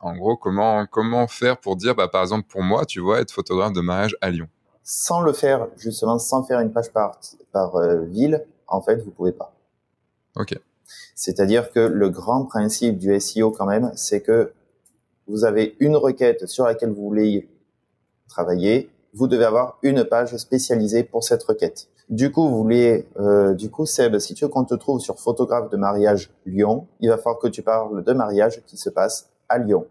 en 0.00 0.16
gros, 0.16 0.36
comment, 0.36 0.86
comment 0.86 1.26
faire 1.28 1.58
pour 1.58 1.76
dire, 1.76 1.94
bah, 1.94 2.08
par 2.08 2.22
exemple, 2.22 2.46
pour 2.48 2.62
moi, 2.62 2.84
tu 2.84 3.00
vois, 3.00 3.20
être 3.20 3.32
photographe 3.32 3.72
de 3.72 3.80
mariage 3.80 4.16
à 4.20 4.30
Lyon? 4.30 4.48
sans 4.90 5.20
le 5.20 5.34
faire 5.34 5.68
justement 5.76 6.18
sans 6.18 6.42
faire 6.44 6.60
une 6.60 6.72
page 6.72 6.90
par 6.92 7.20
par 7.52 7.76
euh, 7.76 8.04
ville 8.06 8.42
en 8.66 8.80
fait 8.80 8.96
vous 9.02 9.10
pouvez 9.10 9.32
pas 9.32 9.52
Ok. 10.34 10.58
c'est-à-dire 11.14 11.70
que 11.72 11.80
le 11.80 12.08
grand 12.08 12.46
principe 12.46 12.96
du 12.96 13.20
SEO 13.20 13.50
quand 13.50 13.66
même 13.66 13.92
c'est 13.96 14.22
que 14.22 14.50
vous 15.26 15.44
avez 15.44 15.76
une 15.78 15.94
requête 15.94 16.46
sur 16.46 16.64
laquelle 16.64 16.88
vous 16.88 17.02
voulez 17.02 17.50
travailler 18.28 18.90
vous 19.14 19.26
devez 19.26 19.44
avoir 19.44 19.78
une 19.82 20.04
page 20.04 20.36
spécialisée 20.36 21.02
pour 21.02 21.24
cette 21.24 21.42
requête. 21.42 21.88
Du 22.08 22.30
coup 22.30 22.48
vous 22.48 22.62
voulez 22.62 23.08
euh, 23.18 23.54
du 23.54 23.70
coup 23.70 23.86
Seb 23.86 24.18
si 24.18 24.34
tu 24.34 24.44
veux 24.44 24.50
qu'on 24.50 24.64
te 24.64 24.74
trouve 24.74 25.00
sur 25.00 25.18
photographe 25.18 25.70
de 25.70 25.76
mariage 25.76 26.30
Lyon. 26.46 26.86
Il 27.00 27.08
va 27.08 27.16
falloir 27.16 27.38
que 27.38 27.48
tu 27.48 27.62
parles 27.62 28.04
de 28.04 28.12
mariage 28.12 28.62
qui 28.66 28.76
se 28.76 28.90
passe 28.90 29.30
à 29.48 29.58
Lyon. 29.58 29.86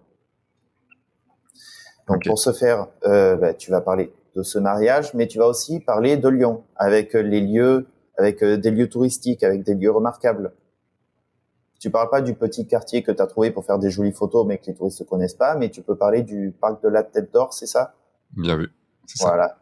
Donc 2.07 2.25
pour 2.25 2.39
ce 2.39 2.53
faire, 2.53 2.87
euh, 3.05 3.35
bah, 3.35 3.53
tu 3.53 3.69
vas 3.69 3.81
parler 3.81 4.13
de 4.35 4.43
ce 4.43 4.59
mariage, 4.59 5.13
mais 5.13 5.27
tu 5.27 5.39
vas 5.39 5.47
aussi 5.47 5.79
parler 5.79 6.15
de 6.15 6.29
Lyon, 6.29 6.63
avec 6.75 7.15
euh, 7.15 7.21
les 7.21 7.41
lieux, 7.41 7.87
avec 8.17 8.43
euh, 8.43 8.57
des 8.57 8.71
lieux 8.71 8.87
touristiques, 8.87 9.43
avec 9.43 9.63
des 9.63 9.75
lieux 9.75 9.91
remarquables. 9.91 10.53
Tu 11.79 11.91
parles 11.91 12.09
pas 12.09 12.21
du 12.21 12.33
petit 12.33 12.65
quartier 12.65 13.03
que 13.03 13.11
tu 13.11 13.21
as 13.21 13.27
trouvé 13.27 13.51
pour 13.51 13.65
faire 13.65 13.77
des 13.77 13.89
jolies 13.89 14.13
photos, 14.13 14.45
mais 14.45 14.57
que 14.57 14.67
les 14.67 14.73
touristes 14.73 15.01
ne 15.01 15.05
connaissent 15.05 15.33
pas, 15.33 15.55
mais 15.55 15.69
tu 15.69 15.81
peux 15.81 15.95
parler 15.95 16.23
du 16.23 16.55
parc 16.59 16.81
de 16.81 16.87
la 16.87 17.03
Tête 17.03 17.33
d'Or, 17.33 17.53
c'est 17.53 17.67
ça? 17.67 17.93
Bien 18.35 18.55
vu. 18.57 18.69
Ça. 19.05 19.27
Voilà. 19.27 19.57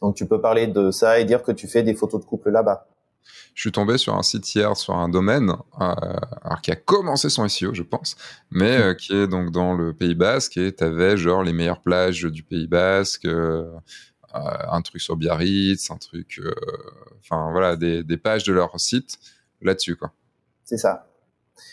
Donc 0.00 0.16
tu 0.16 0.26
peux 0.26 0.40
parler 0.40 0.66
de 0.66 0.90
ça 0.90 1.18
et 1.18 1.24
dire 1.24 1.42
que 1.42 1.52
tu 1.52 1.66
fais 1.66 1.82
des 1.82 1.94
photos 1.94 2.20
de 2.20 2.26
couple 2.26 2.50
là-bas. 2.50 2.86
Je 3.54 3.60
suis 3.60 3.72
tombé 3.72 3.98
sur 3.98 4.14
un 4.14 4.22
site 4.22 4.54
hier, 4.54 4.76
sur 4.76 4.94
un 4.94 5.08
domaine, 5.08 5.50
euh, 5.80 5.94
alors 6.42 6.60
qui 6.60 6.70
a 6.72 6.76
commencé 6.76 7.30
son 7.30 7.48
SEO, 7.48 7.72
je 7.72 7.82
pense, 7.82 8.16
mais 8.50 8.76
euh, 8.78 8.94
qui 8.94 9.14
est 9.14 9.28
donc 9.28 9.50
dans 9.50 9.74
le 9.74 9.94
Pays 9.94 10.14
Basque 10.14 10.56
et 10.56 10.72
t'avais 10.72 11.16
genre 11.16 11.42
les 11.42 11.52
meilleures 11.52 11.80
plages 11.80 12.22
du 12.22 12.42
Pays 12.42 12.66
Basque, 12.66 13.24
euh, 13.26 13.72
un 14.32 14.82
truc 14.82 15.00
sur 15.00 15.16
Biarritz, 15.16 15.90
un 15.90 15.96
truc, 15.96 16.40
enfin 17.20 17.50
voilà, 17.52 17.76
des, 17.76 18.02
des 18.02 18.16
pages 18.16 18.42
de 18.42 18.52
leur 18.52 18.78
site 18.80 19.18
là-dessus, 19.62 19.94
quoi. 19.96 20.12
C'est 20.64 20.76
ça. 20.76 21.06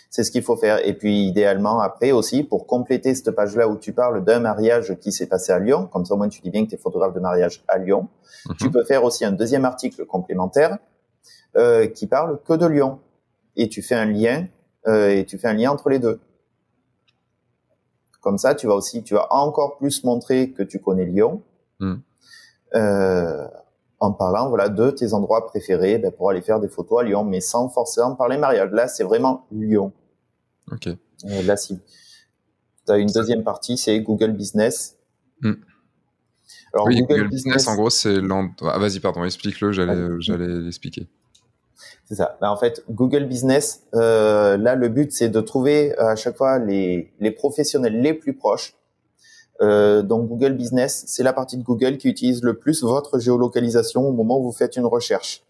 C'est 0.09 0.23
ce 0.23 0.31
qu'il 0.31 0.43
faut 0.43 0.57
faire. 0.57 0.85
Et 0.85 0.93
puis, 0.93 1.25
idéalement, 1.27 1.79
après 1.79 2.11
aussi, 2.11 2.43
pour 2.43 2.67
compléter 2.67 3.15
cette 3.15 3.31
page-là 3.31 3.67
où 3.67 3.77
tu 3.77 3.93
parles 3.93 4.23
d'un 4.23 4.39
mariage 4.39 4.95
qui 4.99 5.11
s'est 5.11 5.27
passé 5.27 5.51
à 5.51 5.59
Lyon, 5.59 5.87
comme 5.91 6.05
ça, 6.05 6.13
au 6.13 6.17
moins, 6.17 6.29
tu 6.29 6.41
dis 6.41 6.49
bien 6.49 6.65
que 6.65 6.69
tu 6.69 6.75
es 6.75 6.77
photographe 6.77 7.13
de 7.13 7.19
mariage 7.19 7.63
à 7.67 7.77
Lyon, 7.77 8.07
Mhm. 8.47 8.55
tu 8.59 8.71
peux 8.71 8.83
faire 8.83 9.03
aussi 9.03 9.23
un 9.25 9.31
deuxième 9.31 9.65
article 9.65 10.05
complémentaire 10.05 10.77
euh, 11.57 11.87
qui 11.87 12.07
parle 12.07 12.39
que 12.43 12.53
de 12.53 12.65
Lyon. 12.65 12.99
Et 13.55 13.69
tu 13.69 13.81
fais 13.81 13.95
un 13.95 14.05
lien, 14.05 14.47
euh, 14.87 15.09
et 15.09 15.25
tu 15.25 15.37
fais 15.37 15.47
un 15.49 15.53
lien 15.53 15.71
entre 15.71 15.89
les 15.89 15.99
deux. 15.99 16.19
Comme 18.21 18.37
ça, 18.37 18.55
tu 18.55 18.67
vas 18.67 18.75
aussi, 18.75 19.03
tu 19.03 19.13
vas 19.15 19.27
encore 19.33 19.77
plus 19.77 20.03
montrer 20.03 20.51
que 20.51 20.63
tu 20.63 20.79
connais 20.79 21.05
Lyon. 21.05 21.41
Mhm. 21.79 22.01
Euh, 22.75 23.47
en 24.01 24.11
parlant 24.11 24.49
voilà 24.49 24.67
de 24.67 24.89
tes 24.89 25.13
endroits 25.13 25.45
préférés 25.45 25.99
ben, 25.99 26.11
pour 26.11 26.29
aller 26.29 26.41
faire 26.41 26.59
des 26.59 26.67
photos 26.67 27.01
à 27.01 27.03
Lyon, 27.03 27.23
mais 27.23 27.39
sans 27.39 27.69
forcément 27.69 28.15
parler 28.15 28.37
mariage. 28.37 28.71
Là, 28.71 28.87
c'est 28.87 29.03
vraiment 29.03 29.45
Lyon. 29.51 29.93
Ok. 30.71 30.87
Euh, 30.87 31.43
là, 31.43 31.55
si. 31.55 31.79
Tu 32.85 32.91
as 32.91 32.97
une 32.97 33.11
deuxième 33.11 33.43
partie, 33.43 33.77
c'est 33.77 33.99
Google 34.01 34.31
Business. 34.31 34.97
Hmm. 35.41 35.53
Alors, 36.73 36.87
oui, 36.87 37.01
Google, 37.01 37.27
Business, 37.27 37.67
en 37.67 37.75
gros, 37.75 37.89
c'est 37.89 38.17
ah, 38.61 38.79
Vas-y, 38.79 38.99
pardon, 38.99 39.23
explique-le, 39.23 39.71
j'allais, 39.71 40.07
j'allais 40.19 40.47
l'expliquer. 40.47 41.07
C'est 42.05 42.15
ça. 42.15 42.37
Ben, 42.41 42.49
en 42.49 42.57
fait, 42.57 42.83
Google 42.89 43.25
Business, 43.25 43.83
euh, 43.93 44.57
là, 44.57 44.75
le 44.75 44.89
but, 44.89 45.11
c'est 45.11 45.29
de 45.29 45.41
trouver 45.41 45.97
à 45.99 46.15
chaque 46.15 46.37
fois 46.37 46.59
les, 46.59 47.13
les 47.19 47.31
professionnels 47.31 48.01
les 48.01 48.13
plus 48.13 48.33
proches 48.33 48.73
euh, 49.61 50.01
donc 50.01 50.27
Google 50.27 50.53
Business, 50.53 51.03
c'est 51.07 51.23
la 51.23 51.33
partie 51.33 51.57
de 51.57 51.63
Google 51.63 51.97
qui 51.97 52.09
utilise 52.09 52.41
le 52.43 52.57
plus 52.57 52.83
votre 52.83 53.19
géolocalisation 53.19 54.07
au 54.07 54.11
moment 54.11 54.39
où 54.39 54.43
vous 54.43 54.51
faites 54.51 54.75
une 54.75 54.85
recherche. 54.85 55.45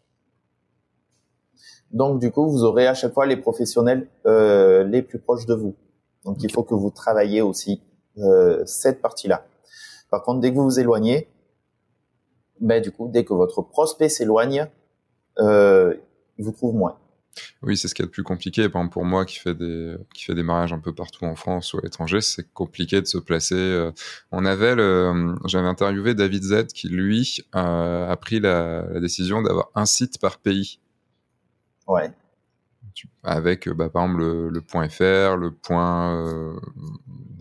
Donc 1.92 2.20
du 2.20 2.32
coup, 2.32 2.50
vous 2.50 2.64
aurez 2.64 2.88
à 2.88 2.94
chaque 2.94 3.14
fois 3.14 3.26
les 3.26 3.38
professionnels 3.38 4.08
euh, 4.26 4.84
les 4.84 5.02
plus 5.02 5.20
proches 5.20 5.46
de 5.46 5.54
vous. 5.54 5.76
Donc 6.26 6.44
il 6.44 6.52
faut 6.52 6.64
que 6.64 6.76
vous 6.76 6.90
travaillez 6.90 7.42
aussi 7.42 7.82
euh, 8.18 8.64
cette 8.66 9.02
partie-là. 9.02 9.46
Par 10.10 10.24
contre, 10.24 10.42
dès 10.42 10.52
que 10.52 10.56
vous 10.56 10.66
vous 10.66 10.80
éloignez, 10.80 11.30
ben 12.60 12.82
du 12.82 12.92
coup, 12.92 13.08
dès 13.08 13.24
que 13.24 13.34
votre 13.34 13.62
prospect 13.62 14.10
s'éloigne, 14.10 14.68
il 15.38 16.46
vous 16.46 16.52
trouve 16.52 16.76
moins. 16.76 16.98
Oui, 17.62 17.78
c'est 17.78 17.88
ce 17.88 17.96
qui 17.96 18.02
est 18.02 18.06
le 18.06 18.12
plus 18.12 18.24
compliqué. 18.24 18.68
Par 18.70 18.82
exemple, 18.82 18.94
pour 18.94 19.06
moi 19.06 19.26
qui 19.26 19.38
fais 19.38 19.54
des 19.54 19.96
qui 20.14 20.26
fait 20.26 20.36
des 20.36 20.44
mariages 20.44 20.74
un 20.74 20.80
peu 20.80 20.94
partout 20.94 21.26
en 21.26 21.36
France 21.36 21.74
ou 21.74 21.78
à 21.78 21.82
l'étranger, 21.84 22.22
c'est 22.22 22.52
compliqué 22.54 23.02
de 23.02 23.08
se 23.08 23.18
placer. 23.18 23.56
Euh. 23.56 23.92
On 24.32 24.46
avait 24.46 24.76
le, 24.76 25.36
j'avais 25.46 25.68
interviewé 25.68 26.14
David 26.14 26.44
Z 26.44 26.68
qui 26.68 26.90
lui 26.90 27.44
a 27.54 28.16
pris 28.20 28.40
la, 28.40 29.00
décision 29.00 29.42
d'avoir 29.42 29.70
un 29.76 29.86
site 29.86 30.20
par 30.20 30.40
pays. 30.40 30.80
Ouais. 31.88 32.12
Avec 33.24 33.70
bah, 33.70 33.90
par 33.90 34.04
exemple 34.04 34.22
le, 34.50 34.62
point 34.62 34.90
.fr, 34.90 35.38
le 35.38 35.52
point. 35.52 36.16
Euh, 36.16 36.60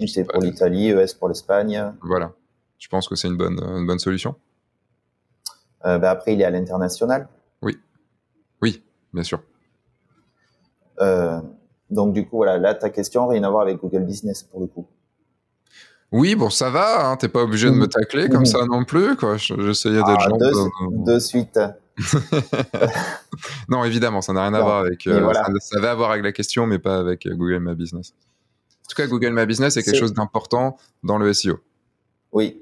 c'est 0.07 0.25
pour 0.25 0.41
l'Italie, 0.41 0.91
ES 0.91 1.17
pour 1.19 1.29
l'Espagne. 1.29 1.93
Voilà. 2.03 2.33
Tu 2.79 2.89
penses 2.89 3.09
que 3.09 3.17
c'est 3.17 3.29
une 3.29 3.37
bonne 3.37 3.61
une 3.61 3.87
bonne 3.87 3.99
solution? 3.99 4.37
Euh, 5.85 5.99
bah, 5.99 6.11
Après, 6.11 6.35
il 6.35 6.41
est 6.41 6.45
à 6.45 6.51
l'international. 6.51 7.29
Oui. 7.63 7.79
Oui, 8.63 8.83
bien 9.13 9.23
sûr. 9.23 9.43
Euh, 11.01 11.41
donc 11.91 12.13
du 12.13 12.27
coup, 12.27 12.37
voilà, 12.37 12.59
là, 12.59 12.75
ta 12.75 12.91
question, 12.91 13.27
rien 13.27 13.43
à 13.43 13.51
voir 13.51 13.63
avec 13.63 13.79
Google 13.79 14.05
Business 14.05 14.43
pour 14.43 14.61
le 14.61 14.67
coup. 14.67 14.87
Oui, 16.13 16.35
bon, 16.35 16.51
ça 16.51 16.71
va, 16.71 17.09
hein, 17.09 17.17
t'es 17.17 17.29
pas 17.29 17.43
obligé 17.43 17.69
de 17.69 17.75
me 17.75 17.87
tacler 17.87 18.29
comme 18.29 18.47
ça 18.47 18.65
non 18.67 18.85
plus, 18.85 19.17
quoi. 19.17 19.37
J'essayais 19.37 20.03
d'être 20.03 20.09
ah, 20.09 20.29
gentil. 20.29 21.05
De, 21.05 21.19
suite. 21.21 21.61
non, 23.69 23.85
évidemment, 23.85 24.21
ça 24.21 24.33
n'a 24.33 24.43
rien 24.43 24.55
à 24.55 24.61
voir 24.61 24.79
avec. 24.79 25.07
Euh, 25.07 25.33
ça, 25.61 25.81
va 25.81 25.93
avoir 25.93 26.11
avec 26.11 26.25
la 26.25 26.33
question, 26.33 26.67
mais 26.67 26.81
pas 26.81 26.99
avec 26.99 27.27
euh, 27.27 27.35
Google 27.35 27.61
My 27.61 27.77
Business. 27.77 28.13
En 28.85 28.89
tout 28.89 28.97
cas, 28.97 29.07
Google 29.07 29.31
My 29.31 29.47
Business 29.47 29.77
est 29.77 29.85
quelque 29.85 29.99
chose 29.99 30.13
d'important 30.13 30.77
dans 31.05 31.17
le 31.17 31.33
SEO. 31.33 31.61
Oui, 32.33 32.61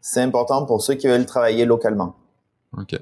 c'est 0.00 0.22
important 0.22 0.64
pour 0.64 0.80
ceux 0.80 0.94
qui 0.94 1.06
veulent 1.06 1.26
travailler 1.26 1.66
localement. 1.66 2.16
Ok. 2.78 2.98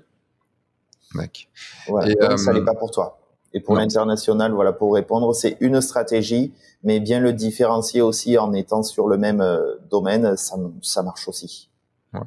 D'accord. 1.15 1.45
Voilà, 1.87 2.37
ça 2.37 2.53
n'est 2.53 2.65
pas 2.65 2.75
pour 2.75 2.91
toi. 2.91 3.19
Et 3.55 3.61
pour 3.61 3.77
l'international, 3.77 4.53
voilà, 4.53 4.73
pour 4.73 4.95
répondre, 4.95 5.35
c'est 5.35 5.57
une 5.61 5.81
stratégie, 5.81 6.53
mais 6.83 7.01
bien 7.01 7.21
le 7.21 7.33
différencier 7.33 8.03
aussi 8.03 8.37
en 8.37 8.53
étant 8.53 8.83
sur 8.83 9.09
le 9.09 9.17
même 9.17 9.41
euh, 9.41 9.77
domaine, 9.91 10.37
ça, 10.37 10.57
ça 10.83 11.03
marche 11.03 11.29
aussi. 11.29 11.71
Ouais. 12.13 12.21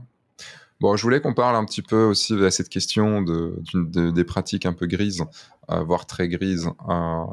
Bon, 0.82 0.96
je 0.96 1.04
voulais 1.04 1.22
qu'on 1.22 1.36
parle 1.36 1.56
un 1.56 1.64
petit 1.64 1.84
peu 1.84 2.06
aussi 2.06 2.36
de 2.36 2.50
cette 2.50 2.70
question 2.70 3.22
de, 3.22 3.54
des 4.10 4.24
pratiques 4.24 4.66
un 4.66 4.74
peu 4.74 4.88
grises, 4.88 5.24
euh, 5.70 5.84
voire 5.84 6.08
très 6.08 6.28
grises, 6.28 6.68
euh, 6.90 7.26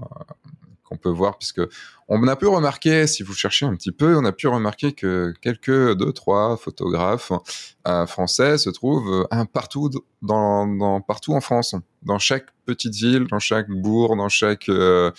qu'on 0.88 0.96
peut 0.96 1.10
voir, 1.10 1.38
puisque 1.38 1.60
on 2.08 2.26
a 2.26 2.36
pu 2.36 2.46
remarquer, 2.46 3.06
si 3.06 3.22
vous 3.22 3.34
cherchez 3.34 3.66
un 3.66 3.76
petit 3.76 3.92
peu, 3.92 4.16
on 4.16 4.24
a 4.24 4.32
pu 4.32 4.48
remarquer 4.48 4.92
que 4.92 5.34
quelques 5.40 5.94
deux, 5.96 6.12
trois 6.12 6.56
photographes 6.56 7.32
euh, 7.86 8.06
français 8.06 8.58
se 8.58 8.70
trouvent 8.70 9.26
un 9.30 9.44
partout 9.44 9.90
en 10.22 11.40
France, 11.40 11.74
dans 12.02 12.18
chaque 12.18 12.46
petite 12.64 12.94
ville, 12.94 13.26
dans 13.26 13.38
chaque 13.38 13.68
bourg, 13.68 14.16
dans 14.16 14.28
chaque 14.28 14.68
euh, 14.68 15.10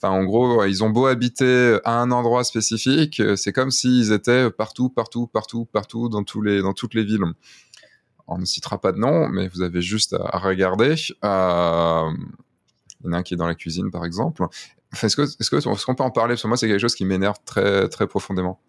Enfin, 0.00 0.14
en 0.14 0.22
gros, 0.22 0.64
ils 0.64 0.84
ont 0.84 0.90
beau 0.90 1.06
habiter 1.06 1.80
à 1.84 2.00
un 2.00 2.12
endroit 2.12 2.44
spécifique, 2.44 3.20
c'est 3.34 3.52
comme 3.52 3.72
s'ils 3.72 4.12
étaient 4.12 4.48
partout, 4.48 4.90
partout, 4.90 5.26
partout, 5.26 5.64
partout 5.64 6.08
dans 6.08 6.22
tous 6.22 6.40
les, 6.40 6.62
dans 6.62 6.72
toutes 6.72 6.94
les 6.94 7.02
villes. 7.02 7.24
On 8.28 8.38
ne 8.38 8.44
citera 8.44 8.78
pas 8.78 8.92
de 8.92 8.98
nom, 8.98 9.28
mais 9.28 9.48
vous 9.48 9.62
avez 9.62 9.80
juste 9.80 10.14
à, 10.14 10.38
regarder. 10.38 10.94
Euh, 11.24 12.10
il 13.00 13.06
y 13.06 13.08
en 13.08 13.12
a 13.12 13.16
un 13.16 13.22
qui 13.22 13.34
est 13.34 13.36
dans 13.38 13.46
la 13.46 13.54
cuisine, 13.54 13.90
par 13.90 14.04
exemple. 14.04 14.46
Est-ce 15.02 15.16
que, 15.16 15.22
est-ce 15.22 15.84
qu'on 15.86 15.94
peut 15.94 16.02
en 16.02 16.10
parler? 16.10 16.34
Parce 16.34 16.42
que 16.42 16.48
moi, 16.48 16.56
c'est 16.56 16.68
quelque 16.68 16.80
chose 16.80 16.94
qui 16.94 17.04
m'énerve 17.04 17.36
très, 17.44 17.88
très 17.88 18.06
profondément. 18.06 18.60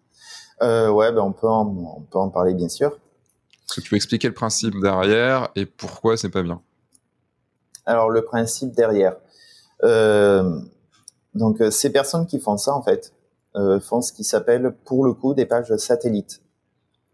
Euh, 0.62 0.90
ouais, 0.90 1.10
ben 1.12 1.22
on, 1.22 1.32
peut 1.32 1.48
en, 1.48 1.66
on 1.66 2.02
peut 2.02 2.18
en 2.18 2.28
parler, 2.28 2.54
bien 2.54 2.68
sûr. 2.68 2.90
Est-ce 2.90 3.76
que 3.76 3.80
tu 3.80 3.90
peux 3.90 3.96
expliquer 3.96 4.28
le 4.28 4.34
principe 4.34 4.74
derrière 4.80 5.48
et 5.56 5.64
pourquoi 5.64 6.16
c'est 6.16 6.28
pas 6.28 6.42
bien? 6.42 6.60
Alors, 7.86 8.10
le 8.10 8.22
principe 8.22 8.72
derrière. 8.72 9.16
Euh, 9.84 10.60
donc, 11.34 11.60
euh, 11.60 11.70
ces 11.70 11.90
personnes 11.90 12.26
qui 12.26 12.38
font 12.38 12.58
ça, 12.58 12.74
en 12.74 12.82
fait, 12.82 13.14
euh, 13.56 13.80
font 13.80 14.02
ce 14.02 14.12
qui 14.12 14.24
s'appelle, 14.24 14.74
pour 14.84 15.04
le 15.04 15.14
coup, 15.14 15.32
des 15.34 15.46
pages 15.46 15.74
satellites. 15.76 16.42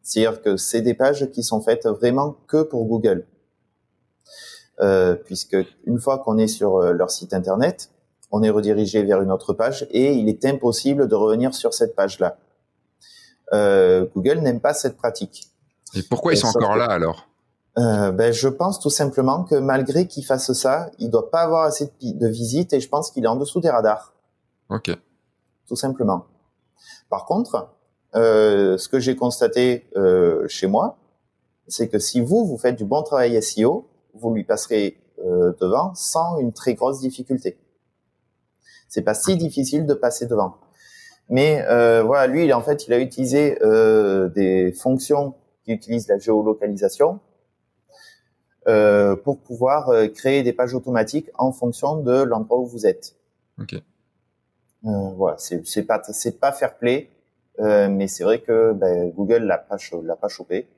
C'est-à-dire 0.03 0.43
que 0.43 0.57
c'est 0.57 0.83
des 0.83 0.95
pages 0.95 1.31
qui 1.31 1.43
sont 1.43 1.61
faites 1.61 1.87
vraiment 1.87 2.37
que 2.47 2.63
pour 2.63 2.87
Google. 2.87 3.27
Euh, 4.81 5.15
puisque 5.15 5.57
une 5.85 5.99
fois 5.99 6.19
qu'on 6.19 6.37
est 6.37 6.49
sur 6.49 6.77
euh, 6.77 6.93
leur 6.93 7.11
site 7.11 7.33
internet, 7.33 7.91
on 8.37 8.43
est 8.43 8.51
redirigé 8.51 9.03
vers 9.03 9.23
une 9.23 9.33
autre 9.33 9.55
page 9.55 9.87
et 9.91 10.13
il 10.13 10.29
est 10.29 10.45
impossible 10.45 11.09
de 11.09 11.15
revenir 11.15 11.55
sur 11.55 11.73
cette 11.73 11.97
page-là. 11.97 12.37
Euh, 13.53 14.07
Google 14.15 14.41
n'aime 14.41 14.61
pas 14.61 14.75
cette 14.75 14.97
pratique. 14.97 15.51
Et 15.95 16.03
pourquoi 16.03 16.33
ils 16.33 16.37
sont 16.37 16.49
encore 16.49 16.77
là 16.77 16.87
alors? 16.87 17.29
Euh, 17.79 18.11
ben, 18.11 18.33
je 18.33 18.49
pense 18.49 18.81
tout 18.81 18.91
simplement 18.91 19.45
que 19.45 19.55
malgré 19.55 20.07
qu'il 20.07 20.25
fasse 20.25 20.53
ça, 20.53 20.91
il 20.99 21.11
doit 21.11 21.31
pas 21.31 21.41
avoir 21.41 21.65
assez 21.65 21.93
de, 22.03 22.27
visites 22.27 22.73
et 22.73 22.81
je 22.81 22.89
pense 22.89 23.11
qu'il 23.11 23.25
est 23.25 23.29
en 23.29 23.37
dessous 23.37 23.61
des 23.61 23.71
radars. 23.71 24.13
Ok. 24.69 24.91
Tout 25.67 25.77
simplement. 25.77 26.27
Par 27.09 27.25
contre, 27.25 27.69
euh, 28.15 28.79
ce 28.79 28.89
que 28.89 28.99
j'ai 28.99 29.17
constaté 29.17 29.89
euh, 29.97 30.47
chez 30.49 30.67
moi, 30.67 30.99
c'est 31.69 31.89
que 31.89 31.99
si 31.99 32.21
vous, 32.21 32.47
vous 32.47 32.59
faites 32.59 32.77
du 32.77 32.85
bon 32.85 33.03
travail 33.03 33.41
SEO, 33.43 33.89
vous 34.15 34.33
lui 34.35 34.45
passerez 34.45 34.99
euh, 35.25 35.53
devant 35.61 35.95
sans 35.95 36.39
une 36.39 36.53
très 36.53 36.75
grosse 36.75 37.01
difficulté. 37.01 37.59
C'est 38.89 39.03
pas 39.03 39.15
si 39.15 39.37
difficile 39.37 39.87
de 39.87 39.95
passer 39.95 40.27
devant. 40.27 40.57
Mais 41.29 41.65
euh, 41.69 42.03
voilà, 42.03 42.27
lui, 42.27 42.53
en 42.53 42.63
fait, 42.63 42.87
il 42.87 42.93
a 42.93 42.99
utilisé 42.99 43.59
euh, 43.63 44.29
des 44.29 44.73
fonctions 44.73 45.35
qui 45.65 45.73
utilisent 45.73 46.09
la 46.09 46.19
géolocalisation 46.19 47.21
euh, 48.69 49.15
pour 49.15 49.39
pouvoir 49.39 49.91
euh, 49.91 50.09
créer 50.09 50.43
des 50.43 50.53
pages 50.53 50.75
automatiques 50.75 51.31
en 51.35 51.53
fonction 51.53 52.03
de 52.03 52.23
l'endroit 52.23 52.59
où 52.59 52.67
vous 52.67 52.85
êtes. 52.85 53.15
Ok. 53.61 53.75
Euh, 53.75 54.91
voilà, 55.17 55.37
c'est 55.39 55.83
pas 55.85 56.03
c'est 56.03 56.41
pas 56.41 56.51
fair 56.51 56.77
play, 56.77 57.11
mais 57.59 58.09
c'est 58.09 58.25
vrai 58.25 58.41
que 58.41 58.73
ben, 58.73 59.11
Google 59.11 59.45
l'a 59.45 59.59
pas 59.59 59.77
l'a 60.03 60.17
pas 60.17 60.29
chopé. 60.29 60.69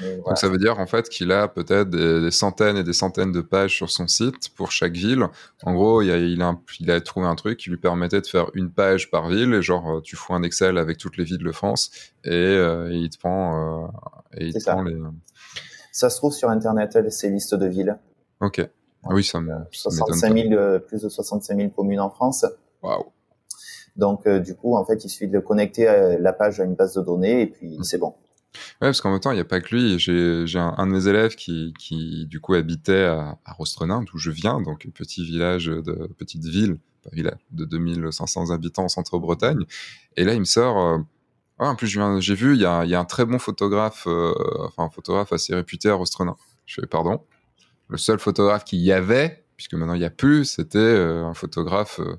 Donc 0.00 0.38
ça 0.38 0.48
veut 0.48 0.58
dire 0.58 0.78
en 0.78 0.86
fait 0.86 1.08
qu'il 1.08 1.32
a 1.32 1.48
peut-être 1.48 1.90
des, 1.90 2.30
centaines 2.30 2.76
et 2.76 2.84
des 2.84 2.92
centaines 2.92 3.32
de 3.32 3.40
pages 3.40 3.74
sur 3.74 3.90
son 3.90 4.06
site 4.08 4.48
pour 4.54 4.72
chaque 4.72 4.92
ville. 4.92 5.26
En 5.64 5.74
gros, 5.74 6.02
il 6.02 6.10
a, 6.10 6.16
il 6.16 6.42
a, 6.42 6.56
il 6.80 6.90
a 6.90 7.00
trouvé 7.00 7.26
un 7.26 7.34
truc 7.34 7.58
qui 7.58 7.70
lui 7.70 7.76
permettait 7.76 8.20
de 8.20 8.26
faire 8.26 8.50
une 8.54 8.70
page 8.70 9.10
par 9.10 9.28
ville 9.28 9.52
et 9.54 9.62
genre 9.62 10.00
tu 10.02 10.16
fous 10.16 10.34
un 10.34 10.42
Excel 10.42 10.78
avec 10.78 10.98
toutes 10.98 11.16
les 11.16 11.24
villes 11.24 11.44
de 11.44 11.52
France 11.52 11.90
et, 12.24 12.30
euh, 12.30 12.92
il 12.92 13.10
te 13.10 13.18
prend, 13.18 13.84
euh, 13.84 13.88
et 14.36 14.46
il 14.46 14.54
te 14.54 14.64
prend 14.64 14.82
les. 14.82 14.96
Ça 15.90 16.08
se 16.08 16.16
trouve 16.16 16.32
sur 16.32 16.48
internet 16.48 17.10
ces 17.10 17.28
listes 17.28 17.54
de 17.54 17.66
villes. 17.66 17.98
Ok. 18.40 18.66
Oui, 19.10 19.24
ça 19.24 19.40
me. 19.40 19.52
65 19.70 20.32
000, 20.32 20.52
euh, 20.52 20.78
plus 20.78 21.02
de 21.02 21.08
65 21.08 21.56
000 21.56 21.70
communes 21.70 22.00
en 22.00 22.10
France. 22.10 22.46
Waouh. 22.82 23.06
Donc 23.96 24.26
du 24.26 24.54
coup, 24.54 24.74
en 24.74 24.84
fait, 24.84 25.04
il 25.04 25.10
suffit 25.10 25.28
de 25.28 25.38
connecter 25.38 26.16
la 26.18 26.32
page 26.32 26.60
à 26.60 26.64
une 26.64 26.74
base 26.74 26.94
de 26.94 27.02
données 27.02 27.42
et 27.42 27.46
puis 27.46 27.78
mmh. 27.78 27.84
c'est 27.84 27.98
bon. 27.98 28.14
Ouais, 28.54 28.88
parce 28.88 29.00
qu'en 29.00 29.10
même 29.10 29.20
temps, 29.20 29.30
il 29.30 29.36
n'y 29.36 29.40
a 29.40 29.44
pas 29.44 29.60
que 29.60 29.74
lui. 29.74 29.98
J'ai 29.98 30.58
un, 30.58 30.86
de 30.86 30.92
mes 30.92 31.08
élèves 31.08 31.36
qui, 31.36 32.26
du 32.28 32.40
coup, 32.40 32.54
habitait 32.54 33.04
à, 33.04 33.38
à 33.44 33.52
Rostrenin, 33.52 34.02
d'où 34.02 34.18
je 34.18 34.30
viens, 34.30 34.60
donc 34.60 34.86
petit 34.94 35.24
village 35.24 35.66
de 35.66 36.10
petite 36.18 36.44
ville, 36.44 36.78
pas 37.02 37.10
village, 37.12 37.38
de 37.50 37.64
2500 37.64 38.50
habitants 38.50 38.84
en 38.84 38.88
centre-Bretagne. 38.88 39.64
Et 40.16 40.24
là, 40.24 40.34
il 40.34 40.40
me 40.40 40.44
sort. 40.44 40.78
Euh, 40.78 40.98
en 41.58 41.76
plus, 41.76 41.86
j'ai 41.86 42.34
vu, 42.34 42.54
il 42.54 42.60
y 42.60 42.66
a, 42.66 42.84
y 42.84 42.94
a, 42.94 43.00
un 43.00 43.04
très 43.04 43.24
bon 43.24 43.38
photographe, 43.38 44.04
euh, 44.06 44.32
enfin 44.64 44.84
un 44.84 44.90
photographe 44.90 45.32
assez 45.32 45.54
réputé 45.54 45.88
à 45.88 45.94
Rostrenin. 45.94 46.36
Je 46.66 46.80
fais 46.80 46.86
pardon. 46.86 47.22
Le 47.88 47.98
seul 47.98 48.18
photographe 48.18 48.64
qu'il 48.64 48.80
y 48.80 48.90
avait, 48.90 49.41
puisque 49.62 49.74
maintenant 49.74 49.94
il 49.94 50.00
n'y 50.00 50.04
a 50.04 50.10
plus, 50.10 50.44
c'était 50.44 50.78
euh, 50.78 51.24
un 51.24 51.34
photographe 51.34 52.00
euh, 52.00 52.16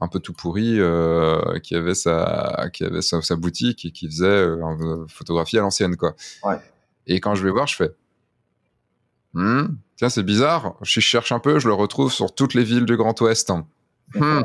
un 0.00 0.06
peu 0.06 0.20
tout 0.20 0.32
pourri 0.32 0.78
euh, 0.78 1.58
qui 1.58 1.74
avait 1.74 1.96
sa 1.96 2.68
qui 2.72 2.84
avait 2.84 3.02
sa, 3.02 3.20
boutique 3.34 3.84
et 3.84 3.90
qui 3.90 4.06
faisait 4.06 4.44
une 4.44 5.06
photographie 5.08 5.58
à 5.58 5.62
l'ancienne 5.62 5.96
quoi. 5.96 6.14
Ouais. 6.44 6.56
Et 7.08 7.18
quand 7.18 7.34
je 7.34 7.42
vais 7.42 7.50
voir, 7.50 7.66
je 7.66 7.74
fais 7.74 7.90
Hmm, 9.32 9.74
tiens, 9.96 10.08
c'est 10.08 10.22
bizarre. 10.22 10.76
Je 10.82 11.00
cherche 11.00 11.32
un 11.32 11.40
peu, 11.40 11.58
je 11.58 11.66
le 11.66 11.74
retrouve 11.74 12.12
sur 12.12 12.32
toutes 12.32 12.54
les 12.54 12.62
villes 12.62 12.84
du 12.84 12.96
Grand 12.96 13.20
Ouest. 13.20 13.50
Hmm. 14.14 14.42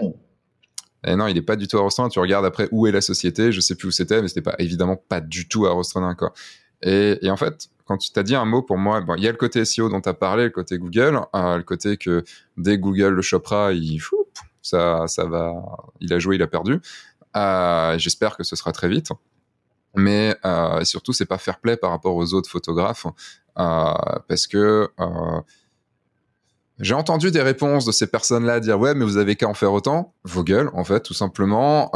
Et 1.05 1.15
non, 1.15 1.27
il 1.27 1.35
n'est 1.35 1.43
pas 1.43 1.55
du 1.55 1.67
tout 1.67 1.77
à 1.77 1.81
Rostrana. 1.81 2.09
Tu 2.09 2.19
regardes 2.19 2.45
après 2.45 2.67
où 2.71 2.87
est 2.87 2.91
la 2.91 3.01
société. 3.01 3.51
Je 3.51 3.61
sais 3.61 3.75
plus 3.75 3.89
où 3.89 3.91
c'était, 3.91 4.23
mais 4.23 4.27
c'était 4.27 4.41
pas 4.41 4.55
évidemment 4.57 4.95
pas 4.95 5.21
du 5.21 5.47
tout 5.47 5.67
à 5.67 5.81
quoi. 6.15 6.33
Et, 6.81 7.19
et, 7.21 7.29
en 7.29 7.37
fait, 7.37 7.69
quand 7.89 7.97
tu 7.97 8.11
t'as 8.11 8.21
dit 8.21 8.35
un 8.35 8.45
mot 8.45 8.61
pour 8.61 8.77
moi, 8.77 9.03
il 9.17 9.23
y 9.23 9.27
a 9.27 9.31
le 9.31 9.37
côté 9.37 9.65
SEO 9.65 9.89
dont 9.89 9.99
tu 9.99 10.07
as 10.07 10.13
parlé, 10.13 10.43
le 10.43 10.49
côté 10.51 10.77
Google, 10.77 11.21
euh, 11.35 11.57
le 11.57 11.63
côté 11.63 11.97
que 11.97 12.23
dès 12.55 12.77
Google 12.77 13.15
le 13.15 13.23
chopera, 13.23 13.73
il 13.73 13.99
ça, 14.61 15.07
ça 15.07 15.25
va, 15.25 15.55
il 15.99 16.13
a 16.13 16.19
joué, 16.19 16.35
il 16.35 16.41
a 16.43 16.47
perdu. 16.47 16.79
Euh, 17.35 17.97
J'espère 17.97 18.37
que 18.37 18.43
ce 18.43 18.55
sera 18.55 18.71
très 18.73 18.89
vite. 18.89 19.09
Mais 19.95 20.35
euh, 20.45 20.83
surtout, 20.83 21.13
c'est 21.13 21.25
pas 21.25 21.39
fair 21.39 21.57
play 21.57 21.77
par 21.77 21.89
rapport 21.89 22.15
aux 22.15 22.35
autres 22.35 22.47
photographes, 22.47 23.07
euh, 23.57 23.93
parce 24.27 24.45
que 24.45 24.87
j'ai 26.79 26.93
entendu 26.93 27.31
des 27.31 27.41
réponses 27.41 27.85
de 27.85 27.91
ces 27.91 28.05
personnes-là 28.05 28.59
dire 28.59 28.79
ouais 28.79 28.93
mais 28.93 29.03
vous 29.03 29.17
avez 29.17 29.35
qu'à 29.35 29.47
en 29.47 29.55
faire 29.55 29.73
autant. 29.73 30.13
Vos 30.25 30.43
gueules 30.43 30.69
en 30.75 30.83
fait 30.83 30.99
tout 30.99 31.15
simplement. 31.15 31.89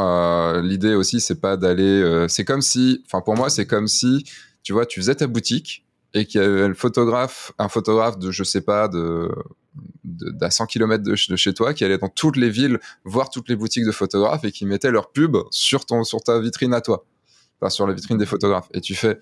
L'idée 0.60 0.96
aussi 0.96 1.20
c'est 1.20 1.40
pas 1.40 1.56
d'aller. 1.56 2.26
C'est 2.28 2.44
comme 2.44 2.62
si, 2.62 3.04
enfin 3.06 3.20
pour 3.20 3.36
moi 3.36 3.48
c'est 3.48 3.64
comme 3.64 3.86
si 3.86 4.24
tu 4.64 4.72
vois 4.72 4.86
tu 4.86 4.98
faisais 5.00 5.14
ta 5.14 5.28
boutique 5.28 5.86
et 6.14 6.26
qu'il 6.26 6.40
y 6.40 6.44
avait 6.44 6.66
le 6.66 6.74
photographe, 6.74 7.52
un 7.58 7.68
photographe 7.68 8.18
de 8.18 8.32
je 8.32 8.42
sais 8.42 8.62
pas 8.62 8.88
de 8.88 9.30
d'à 10.04 10.50
100 10.50 10.66
km 10.66 11.02
de, 11.02 11.14
chez 11.16 11.54
toi 11.54 11.74
qui 11.74 11.84
allait 11.84 11.98
dans 11.98 12.08
toutes 12.08 12.36
les 12.36 12.50
villes 12.50 12.78
voir 13.04 13.30
toutes 13.30 13.48
les 13.48 13.56
boutiques 13.56 13.84
de 13.84 13.92
photographes 13.92 14.44
et 14.44 14.52
qui 14.52 14.66
mettaient 14.66 14.92
leur 14.92 15.10
pub 15.10 15.36
sur 15.50 15.84
ton 15.84 16.04
sur 16.04 16.22
ta 16.22 16.40
vitrine 16.40 16.74
à 16.74 16.80
toi, 16.80 17.04
enfin 17.60 17.70
sur 17.70 17.86
la 17.86 17.94
vitrine 17.94 18.18
des 18.18 18.26
photographes. 18.26 18.68
Et 18.72 18.80
tu 18.80 18.94
fais 18.94 19.20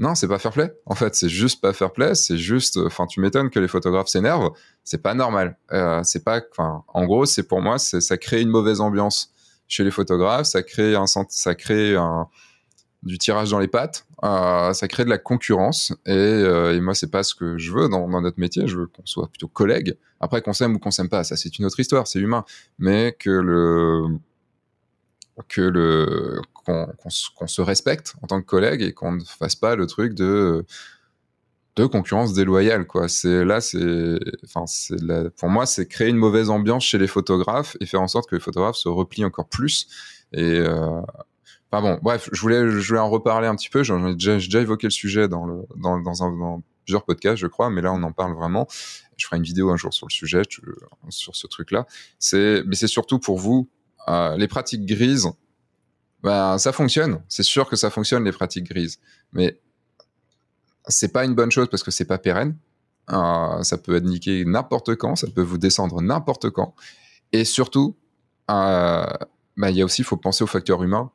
non, 0.00 0.14
c'est 0.14 0.28
pas 0.28 0.38
fair 0.38 0.52
play. 0.52 0.72
En 0.86 0.94
fait, 0.94 1.16
c'est 1.16 1.28
juste 1.28 1.60
pas 1.60 1.72
fair 1.72 1.92
play. 1.92 2.14
C'est 2.14 2.38
juste, 2.38 2.76
enfin, 2.76 3.06
tu 3.06 3.20
m'étonnes 3.20 3.50
que 3.50 3.58
les 3.58 3.66
photographes 3.66 4.06
s'énervent. 4.06 4.52
C'est 4.84 5.02
pas 5.02 5.12
normal. 5.12 5.58
Euh, 5.72 6.00
c'est 6.04 6.22
pas, 6.22 6.40
enfin, 6.52 6.84
en 6.86 7.04
gros, 7.04 7.26
c'est 7.26 7.42
pour 7.42 7.60
moi, 7.60 7.78
ça 7.78 8.16
crée 8.16 8.40
une 8.40 8.48
mauvaise 8.48 8.80
ambiance 8.80 9.32
chez 9.66 9.82
les 9.82 9.90
photographes. 9.90 10.46
Ça 10.46 10.62
crée 10.62 10.94
un, 10.94 11.06
ça 11.06 11.54
crée 11.56 11.96
un, 11.96 12.28
du 13.02 13.18
tirage 13.18 13.50
dans 13.50 13.58
les 13.58 13.68
pattes. 13.68 14.06
Euh, 14.24 14.72
ça 14.72 14.88
crée 14.88 15.04
de 15.04 15.10
la 15.10 15.18
concurrence. 15.18 15.92
Et, 16.06 16.12
euh, 16.12 16.74
et 16.74 16.80
moi, 16.80 16.94
c'est 16.94 17.10
pas 17.10 17.22
ce 17.22 17.34
que 17.34 17.58
je 17.58 17.72
veux 17.72 17.88
dans, 17.88 18.08
notre 18.20 18.40
métier. 18.40 18.66
Je 18.66 18.76
veux 18.76 18.86
qu'on 18.86 19.06
soit 19.06 19.28
plutôt 19.28 19.48
collègues. 19.48 19.96
Après, 20.20 20.42
qu'on 20.42 20.52
s'aime 20.52 20.74
ou 20.74 20.78
qu'on 20.78 20.90
s'aime 20.90 21.08
pas, 21.08 21.24
ça, 21.24 21.36
c'est 21.36 21.58
une 21.58 21.64
autre 21.64 21.78
histoire. 21.78 22.06
C'est 22.06 22.18
humain. 22.18 22.44
Mais 22.78 23.16
que 23.18 23.30
le, 23.30 24.18
que 25.48 25.60
le 25.60 26.40
qu'on 26.54 26.86
qu 26.86 27.48
se 27.48 27.62
respecte 27.62 28.14
en 28.22 28.26
tant 28.26 28.40
que 28.40 28.46
collègue 28.46 28.82
et 28.82 28.92
qu'on 28.92 29.12
ne 29.12 29.24
fasse 29.24 29.54
pas 29.54 29.76
le 29.76 29.86
truc 29.86 30.14
de 30.14 30.66
de 31.76 31.86
concurrence 31.86 32.34
déloyale 32.34 32.86
quoi 32.86 33.08
c'est 33.08 33.44
là 33.44 33.60
c'est 33.60 34.18
enfin 34.44 34.66
c'est 34.66 34.96
pour 35.36 35.48
moi 35.48 35.64
c'est 35.64 35.86
créer 35.86 36.08
une 36.08 36.16
mauvaise 36.16 36.50
ambiance 36.50 36.84
chez 36.84 36.98
les 36.98 37.06
photographes 37.06 37.76
et 37.80 37.86
faire 37.86 38.02
en 38.02 38.08
sorte 38.08 38.28
que 38.28 38.34
les 38.34 38.40
photographes 38.40 38.76
se 38.76 38.88
replient 38.88 39.24
encore 39.24 39.48
plus 39.48 39.86
et 40.32 40.58
euh, 40.58 41.00
enfin 41.70 41.82
bon 41.82 41.98
bref 42.02 42.28
je 42.32 42.40
voulais 42.40 42.68
je 42.70 42.88
voulais 42.88 43.00
en 43.00 43.10
reparler 43.10 43.46
un 43.46 43.54
petit 43.54 43.68
peu 43.68 43.82
j'en 43.82 44.06
ai 44.08 44.14
déjà, 44.14 44.60
évoqué 44.60 44.86
le 44.86 44.92
sujet 44.92 45.28
dans 45.28 45.46
le 45.46 45.62
dans, 45.76 45.98
dans, 46.00 46.62
plusieurs 46.84 47.04
podcasts 47.04 47.36
je 47.36 47.46
crois 47.46 47.68
mais 47.70 47.82
là 47.82 47.92
on 47.92 48.02
en 48.02 48.12
parle 48.12 48.34
vraiment 48.34 48.66
je 49.16 49.26
ferai 49.26 49.36
une 49.36 49.42
vidéo 49.42 49.70
un 49.70 49.76
jour 49.76 49.92
sur 49.92 50.06
le 50.06 50.12
sujet 50.12 50.42
sur 51.08 51.36
ce 51.36 51.46
truc 51.46 51.70
là 51.70 51.86
c'est 52.18 52.62
mais 52.66 52.76
c'est 52.76 52.86
surtout 52.86 53.18
pour 53.18 53.38
vous 53.38 53.68
euh, 54.08 54.36
les 54.36 54.48
pratiques 54.48 54.86
grises 54.86 55.30
ben, 56.22 56.58
ça 56.58 56.72
fonctionne. 56.72 57.22
C'est 57.28 57.42
sûr 57.42 57.68
que 57.68 57.76
ça 57.76 57.90
fonctionne, 57.90 58.24
les 58.24 58.32
pratiques 58.32 58.64
grises. 58.64 58.98
Mais 59.32 59.60
c'est 60.86 61.12
pas 61.12 61.24
une 61.24 61.34
bonne 61.34 61.50
chose 61.50 61.68
parce 61.70 61.82
que 61.82 61.90
c'est 61.90 62.04
pas 62.04 62.18
pérenne. 62.18 62.56
Euh, 63.10 63.62
ça 63.62 63.78
peut 63.78 63.96
être 63.96 64.04
niqué 64.04 64.44
n'importe 64.44 64.96
quand, 64.96 65.16
ça 65.16 65.28
peut 65.28 65.42
vous 65.42 65.58
descendre 65.58 66.02
n'importe 66.02 66.50
quand. 66.50 66.74
Et 67.32 67.44
surtout, 67.44 67.96
euh, 68.50 69.06
ben, 69.56 69.70
il 69.70 69.76
y 69.76 69.82
a 69.82 69.84
aussi, 69.84 70.02
il 70.02 70.04
faut 70.04 70.16
penser 70.16 70.44
au 70.44 70.46
facteur 70.46 70.82
humain. 70.82 71.10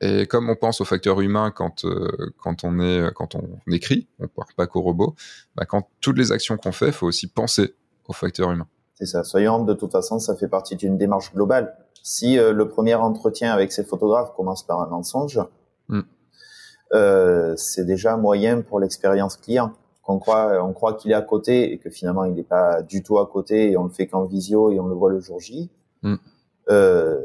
Et 0.00 0.26
comme 0.26 0.50
on 0.50 0.56
pense 0.56 0.80
au 0.80 0.84
facteur 0.84 1.20
humain 1.20 1.50
quand, 1.50 1.84
euh, 1.84 2.34
quand, 2.38 2.64
on, 2.64 2.80
est, 2.80 3.12
quand 3.14 3.34
on 3.34 3.42
écrit, 3.70 4.08
on 4.18 4.24
ne 4.24 4.28
parle 4.28 4.52
pas 4.56 4.66
qu'au 4.66 4.82
robot, 4.82 5.14
ben, 5.54 5.64
quand 5.64 5.88
toutes 6.00 6.18
les 6.18 6.32
actions 6.32 6.56
qu'on 6.58 6.72
fait, 6.72 6.88
il 6.88 6.92
faut 6.92 7.06
aussi 7.06 7.28
penser 7.28 7.74
au 8.06 8.12
facteur 8.12 8.50
humain. 8.50 8.66
C'est 8.94 9.06
ça. 9.06 9.24
Soyons 9.24 9.64
de 9.64 9.74
toute 9.74 9.92
façon, 9.92 10.18
ça 10.18 10.36
fait 10.36 10.48
partie 10.48 10.76
d'une 10.76 10.98
démarche 10.98 11.32
globale. 11.32 11.76
Si 12.02 12.38
euh, 12.38 12.52
le 12.52 12.68
premier 12.68 12.94
entretien 12.94 13.52
avec 13.52 13.72
ces 13.72 13.84
photographes 13.84 14.34
commence 14.34 14.62
par 14.62 14.80
un 14.80 14.86
mensonge, 14.86 15.40
mm. 15.88 16.00
euh, 16.92 17.54
c'est 17.56 17.84
déjà 17.84 18.16
moyen 18.16 18.60
pour 18.60 18.80
l'expérience 18.80 19.36
client. 19.36 19.72
Qu'on 20.02 20.18
croit, 20.18 20.62
on 20.62 20.72
croit 20.72 20.94
qu'il 20.94 21.10
est 21.10 21.14
à 21.14 21.22
côté 21.22 21.72
et 21.72 21.78
que 21.78 21.90
finalement 21.90 22.24
il 22.24 22.34
n'est 22.34 22.44
pas 22.44 22.80
du 22.82 23.02
tout 23.02 23.18
à 23.18 23.26
côté 23.26 23.72
et 23.72 23.76
on 23.76 23.84
le 23.84 23.90
fait 23.90 24.06
qu'en 24.06 24.24
visio 24.24 24.70
et 24.70 24.78
on 24.78 24.86
le 24.86 24.94
voit 24.94 25.10
le 25.10 25.18
jour 25.18 25.40
J. 25.40 25.68
Mm. 26.02 26.14
Euh, 26.68 27.20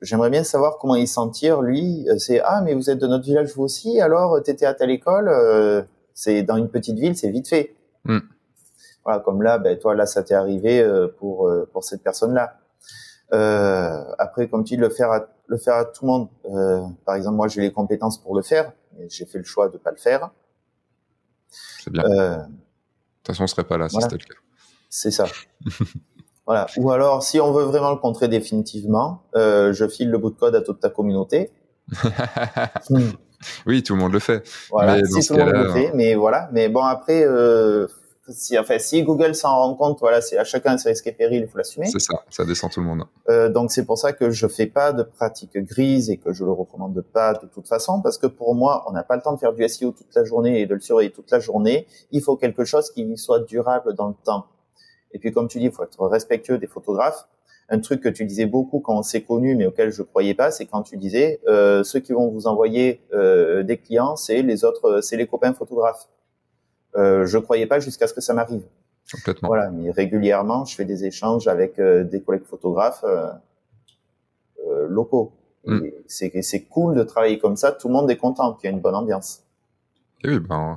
J'aimerais 0.00 0.30
bien 0.30 0.42
savoir 0.42 0.78
comment 0.78 0.94
il 0.94 1.06
sentir 1.08 1.60
lui. 1.60 2.06
C'est 2.18 2.40
ah 2.40 2.62
mais 2.62 2.74
vous 2.74 2.88
êtes 2.90 2.98
de 2.98 3.06
notre 3.06 3.24
village 3.24 3.52
vous 3.54 3.64
aussi 3.64 4.00
alors 4.00 4.42
t'étais 4.42 4.66
à 4.66 4.74
telle 4.74 4.90
école. 4.90 5.28
Euh, 5.28 5.82
c'est 6.14 6.42
dans 6.42 6.56
une 6.56 6.68
petite 6.68 6.98
ville, 6.98 7.16
c'est 7.16 7.30
vite 7.30 7.48
fait. 7.48 7.74
Mm. 8.04 8.18
Voilà, 9.04 9.20
comme 9.20 9.42
là, 9.42 9.58
ben 9.58 9.78
toi 9.78 9.94
là 9.94 10.06
ça 10.06 10.22
t'est 10.22 10.34
arrivé 10.34 10.80
euh, 10.80 11.08
pour 11.18 11.50
pour 11.72 11.84
cette 11.84 12.02
personne 12.02 12.34
là. 12.34 12.56
Euh, 13.32 14.04
après, 14.18 14.48
comme 14.48 14.64
tu 14.64 14.74
dis, 14.74 14.80
le 14.80 14.88
faire 14.88 15.10
à, 15.10 15.26
le 15.46 15.56
faire 15.56 15.74
à 15.74 15.84
tout 15.84 16.04
le 16.04 16.10
monde. 16.10 16.28
Euh, 16.46 16.86
par 17.04 17.16
exemple, 17.16 17.36
moi, 17.36 17.48
j'ai 17.48 17.60
les 17.60 17.72
compétences 17.72 18.20
pour 18.20 18.36
le 18.36 18.42
faire, 18.42 18.72
mais 18.96 19.08
j'ai 19.08 19.26
fait 19.26 19.38
le 19.38 19.44
choix 19.44 19.68
de 19.68 19.78
pas 19.78 19.90
le 19.90 19.96
faire. 19.96 20.30
C'est 21.50 21.90
bien. 21.92 22.04
Euh, 22.04 22.36
de 22.36 22.42
toute 22.42 23.26
façon, 23.28 23.44
on 23.44 23.46
serait 23.46 23.64
pas 23.64 23.78
là 23.78 23.88
si 23.88 24.00
c'était 24.00 24.16
le 24.16 24.24
cas. 24.24 24.40
C'est 24.88 25.10
ça. 25.10 25.26
voilà. 26.46 26.66
Ou 26.76 26.90
alors, 26.92 27.22
si 27.22 27.40
on 27.40 27.52
veut 27.52 27.64
vraiment 27.64 27.90
le 27.90 27.96
contrer 27.96 28.28
définitivement, 28.28 29.22
euh, 29.34 29.72
je 29.72 29.86
file 29.88 30.10
le 30.10 30.18
bout 30.18 30.30
de 30.30 30.36
code 30.36 30.54
à 30.54 30.60
toute 30.60 30.80
ta 30.80 30.90
communauté. 30.90 31.50
oui, 33.66 33.82
tout 33.82 33.94
le 33.94 34.00
monde 34.00 34.12
le 34.12 34.20
fait. 34.20 34.48
Voilà, 34.70 34.96
mais 34.96 35.04
si 35.04 35.26
tout 35.26 35.34
le 35.34 35.44
monde 35.44 35.54
le 35.54 35.72
fait, 35.72 35.90
mais 35.94 36.14
voilà. 36.14 36.48
Mais 36.52 36.68
bon, 36.68 36.82
après, 36.82 37.24
euh, 37.24 37.88
si, 38.28 38.58
enfin, 38.58 38.78
si 38.78 39.02
Google 39.02 39.34
s'en 39.34 39.56
rend 39.56 39.74
compte, 39.74 39.98
voilà, 40.00 40.20
c'est 40.20 40.38
à 40.38 40.44
chacun 40.44 40.78
ses 40.78 40.90
risques 40.90 41.06
et 41.06 41.12
périls, 41.12 41.42
il 41.42 41.48
faut 41.48 41.58
l'assumer. 41.58 41.86
C'est 41.86 42.00
ça, 42.00 42.22
ça 42.30 42.44
descend 42.44 42.70
tout 42.70 42.80
le 42.80 42.86
monde. 42.86 43.04
Euh, 43.28 43.48
donc 43.48 43.72
c'est 43.72 43.84
pour 43.84 43.98
ça 43.98 44.12
que 44.12 44.30
je 44.30 44.46
fais 44.46 44.66
pas 44.66 44.92
de 44.92 45.02
pratique 45.02 45.56
grise 45.56 46.10
et 46.10 46.16
que 46.16 46.32
je 46.32 46.44
le 46.44 46.52
recommande 46.52 47.00
pas 47.00 47.34
de 47.34 47.46
toute 47.46 47.68
façon, 47.68 48.00
parce 48.02 48.18
que 48.18 48.26
pour 48.26 48.54
moi, 48.54 48.84
on 48.88 48.92
n'a 48.92 49.02
pas 49.02 49.16
le 49.16 49.22
temps 49.22 49.32
de 49.32 49.38
faire 49.38 49.52
du 49.52 49.68
SEO 49.68 49.92
toute 49.92 50.14
la 50.14 50.24
journée 50.24 50.60
et 50.60 50.66
de 50.66 50.74
le 50.74 50.80
surveiller 50.80 51.10
toute 51.10 51.30
la 51.30 51.40
journée. 51.40 51.86
Il 52.12 52.22
faut 52.22 52.36
quelque 52.36 52.64
chose 52.64 52.90
qui 52.90 53.16
soit 53.16 53.40
durable 53.40 53.94
dans 53.94 54.08
le 54.08 54.14
temps. 54.24 54.46
Et 55.12 55.18
puis 55.18 55.32
comme 55.32 55.48
tu 55.48 55.58
dis, 55.58 55.66
il 55.66 55.72
faut 55.72 55.84
être 55.84 56.06
respectueux 56.06 56.58
des 56.58 56.66
photographes. 56.66 57.28
Un 57.68 57.80
truc 57.80 58.00
que 58.00 58.08
tu 58.08 58.24
disais 58.24 58.46
beaucoup 58.46 58.78
quand 58.78 58.96
on 58.96 59.02
s'est 59.02 59.22
connu, 59.22 59.56
mais 59.56 59.66
auquel 59.66 59.90
je 59.90 60.02
croyais 60.02 60.34
pas, 60.34 60.52
c'est 60.52 60.66
quand 60.66 60.82
tu 60.82 60.96
disais 60.96 61.40
euh, 61.48 61.82
ceux 61.82 61.98
qui 61.98 62.12
vont 62.12 62.28
vous 62.28 62.46
envoyer 62.46 63.00
euh, 63.12 63.64
des 63.64 63.76
clients, 63.76 64.14
c'est 64.14 64.42
les 64.42 64.64
autres, 64.64 65.00
c'est 65.00 65.16
les 65.16 65.26
copains 65.26 65.52
photographes. 65.52 66.08
Euh, 66.96 67.26
je 67.26 67.38
croyais 67.38 67.66
pas 67.66 67.80
jusqu'à 67.80 68.06
ce 68.06 68.14
que 68.14 68.20
ça 68.20 68.34
m'arrive. 68.34 68.62
Complètement. 69.12 69.48
Voilà, 69.48 69.70
mais 69.70 69.90
régulièrement, 69.90 70.64
je 70.64 70.74
fais 70.74 70.84
des 70.84 71.04
échanges 71.04 71.46
avec 71.46 71.78
euh, 71.78 72.04
des 72.04 72.22
collègues 72.22 72.44
photographes 72.44 73.04
euh, 73.04 73.30
euh 74.66 74.86
locaux. 74.88 75.32
Mm. 75.64 75.88
C'est 76.06 76.62
cool 76.68 76.94
de 76.94 77.02
travailler 77.02 77.38
comme 77.38 77.56
ça. 77.56 77.72
Tout 77.72 77.88
le 77.88 77.94
monde 77.94 78.10
est 78.10 78.16
content, 78.16 78.54
qu'il 78.54 78.68
y 78.68 78.72
a 78.72 78.74
une 78.74 78.80
bonne 78.80 78.94
ambiance. 78.94 79.42
Et 80.24 80.28
oui, 80.28 80.38
ben, 80.38 80.76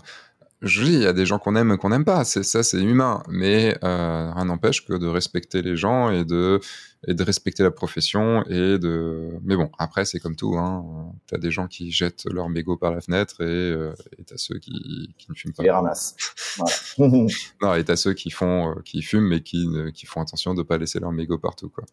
je 0.61 0.83
dis, 0.83 0.93
il 0.93 1.01
y 1.01 1.05
a 1.05 1.13
des 1.13 1.25
gens 1.25 1.39
qu'on 1.39 1.55
aime, 1.55 1.77
qu'on 1.77 1.89
n'aime 1.89 2.05
pas. 2.05 2.25
C'est 2.25 2.43
ça, 2.43 2.63
c'est 2.63 2.81
humain. 2.81 3.23
Mais 3.29 3.77
euh, 3.83 4.31
rien 4.33 4.45
n'empêche 4.45 4.85
que 4.85 4.93
de 4.93 5.07
respecter 5.07 5.61
les 5.61 5.77
gens 5.77 6.09
et 6.09 6.25
de 6.25 6.59
et 7.07 7.13
de 7.13 7.23
respecter 7.23 7.63
la 7.63 7.71
profession 7.71 8.43
et 8.43 8.77
de. 8.77 9.29
Mais 9.43 9.55
bon, 9.55 9.71
après 9.77 10.03
c'est 10.03 10.19
comme 10.19 10.35
tout. 10.35 10.57
Hein. 10.57 11.13
T'as 11.27 11.37
des 11.37 11.49
gens 11.49 11.67
qui 11.67 11.91
jettent 11.91 12.25
leur 12.29 12.49
mégot 12.49 12.75
par 12.75 12.91
la 12.91 12.99
fenêtre 12.99 13.41
et 13.41 13.45
euh, 13.45 13.93
et 14.17 14.23
t'as 14.25 14.35
ceux 14.35 14.59
qui, 14.59 15.13
qui 15.17 15.31
ne 15.31 15.35
fument 15.35 15.53
pas. 15.53 15.63
Les 15.63 15.71
ramassent. 15.71 16.15
Voilà. 16.57 16.73
non, 17.61 17.73
et 17.75 17.83
t'as 17.85 17.95
ceux 17.95 18.13
qui 18.13 18.29
font 18.29 18.71
euh, 18.71 18.81
qui 18.83 19.01
fument 19.01 19.29
mais 19.29 19.41
qui 19.41 19.65
qui 19.93 20.05
font 20.05 20.21
attention 20.21 20.53
de 20.53 20.63
pas 20.63 20.77
laisser 20.77 20.99
leur 20.99 21.13
mégot 21.13 21.37
partout 21.37 21.69
quoi. 21.69 21.85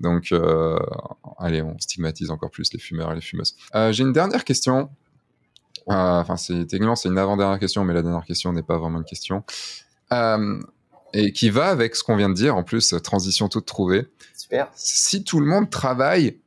Donc 0.00 0.32
euh, 0.32 0.78
allez, 1.38 1.62
on 1.62 1.78
stigmatise 1.78 2.30
encore 2.30 2.50
plus 2.50 2.72
les 2.72 2.78
fumeurs 2.78 3.12
et 3.12 3.16
les 3.16 3.20
fumeuses. 3.20 3.56
Euh, 3.74 3.92
J'ai 3.92 4.04
une 4.04 4.12
dernière 4.12 4.44
question. 4.44 4.90
Euh, 5.88 6.20
enfin, 6.20 6.36
c'est 6.36 6.66
techniquement 6.66 6.96
c'est 6.96 7.08
une 7.08 7.18
avant-dernière 7.18 7.58
question, 7.58 7.84
mais 7.84 7.94
la 7.94 8.02
dernière 8.02 8.24
question 8.24 8.52
n'est 8.52 8.62
pas 8.62 8.78
vraiment 8.78 8.98
une 8.98 9.04
question. 9.04 9.44
Euh, 10.12 10.60
et 11.12 11.32
qui 11.32 11.50
va 11.50 11.68
avec 11.68 11.96
ce 11.96 12.04
qu'on 12.04 12.16
vient 12.16 12.28
de 12.28 12.34
dire, 12.34 12.56
en 12.56 12.64
plus, 12.64 12.94
transition 13.02 13.48
toute 13.48 13.66
trouvée. 13.66 14.06
Super. 14.36 14.70
Si 14.74 15.24
tout 15.24 15.40
le 15.40 15.46
monde 15.46 15.70
travaille 15.70 16.38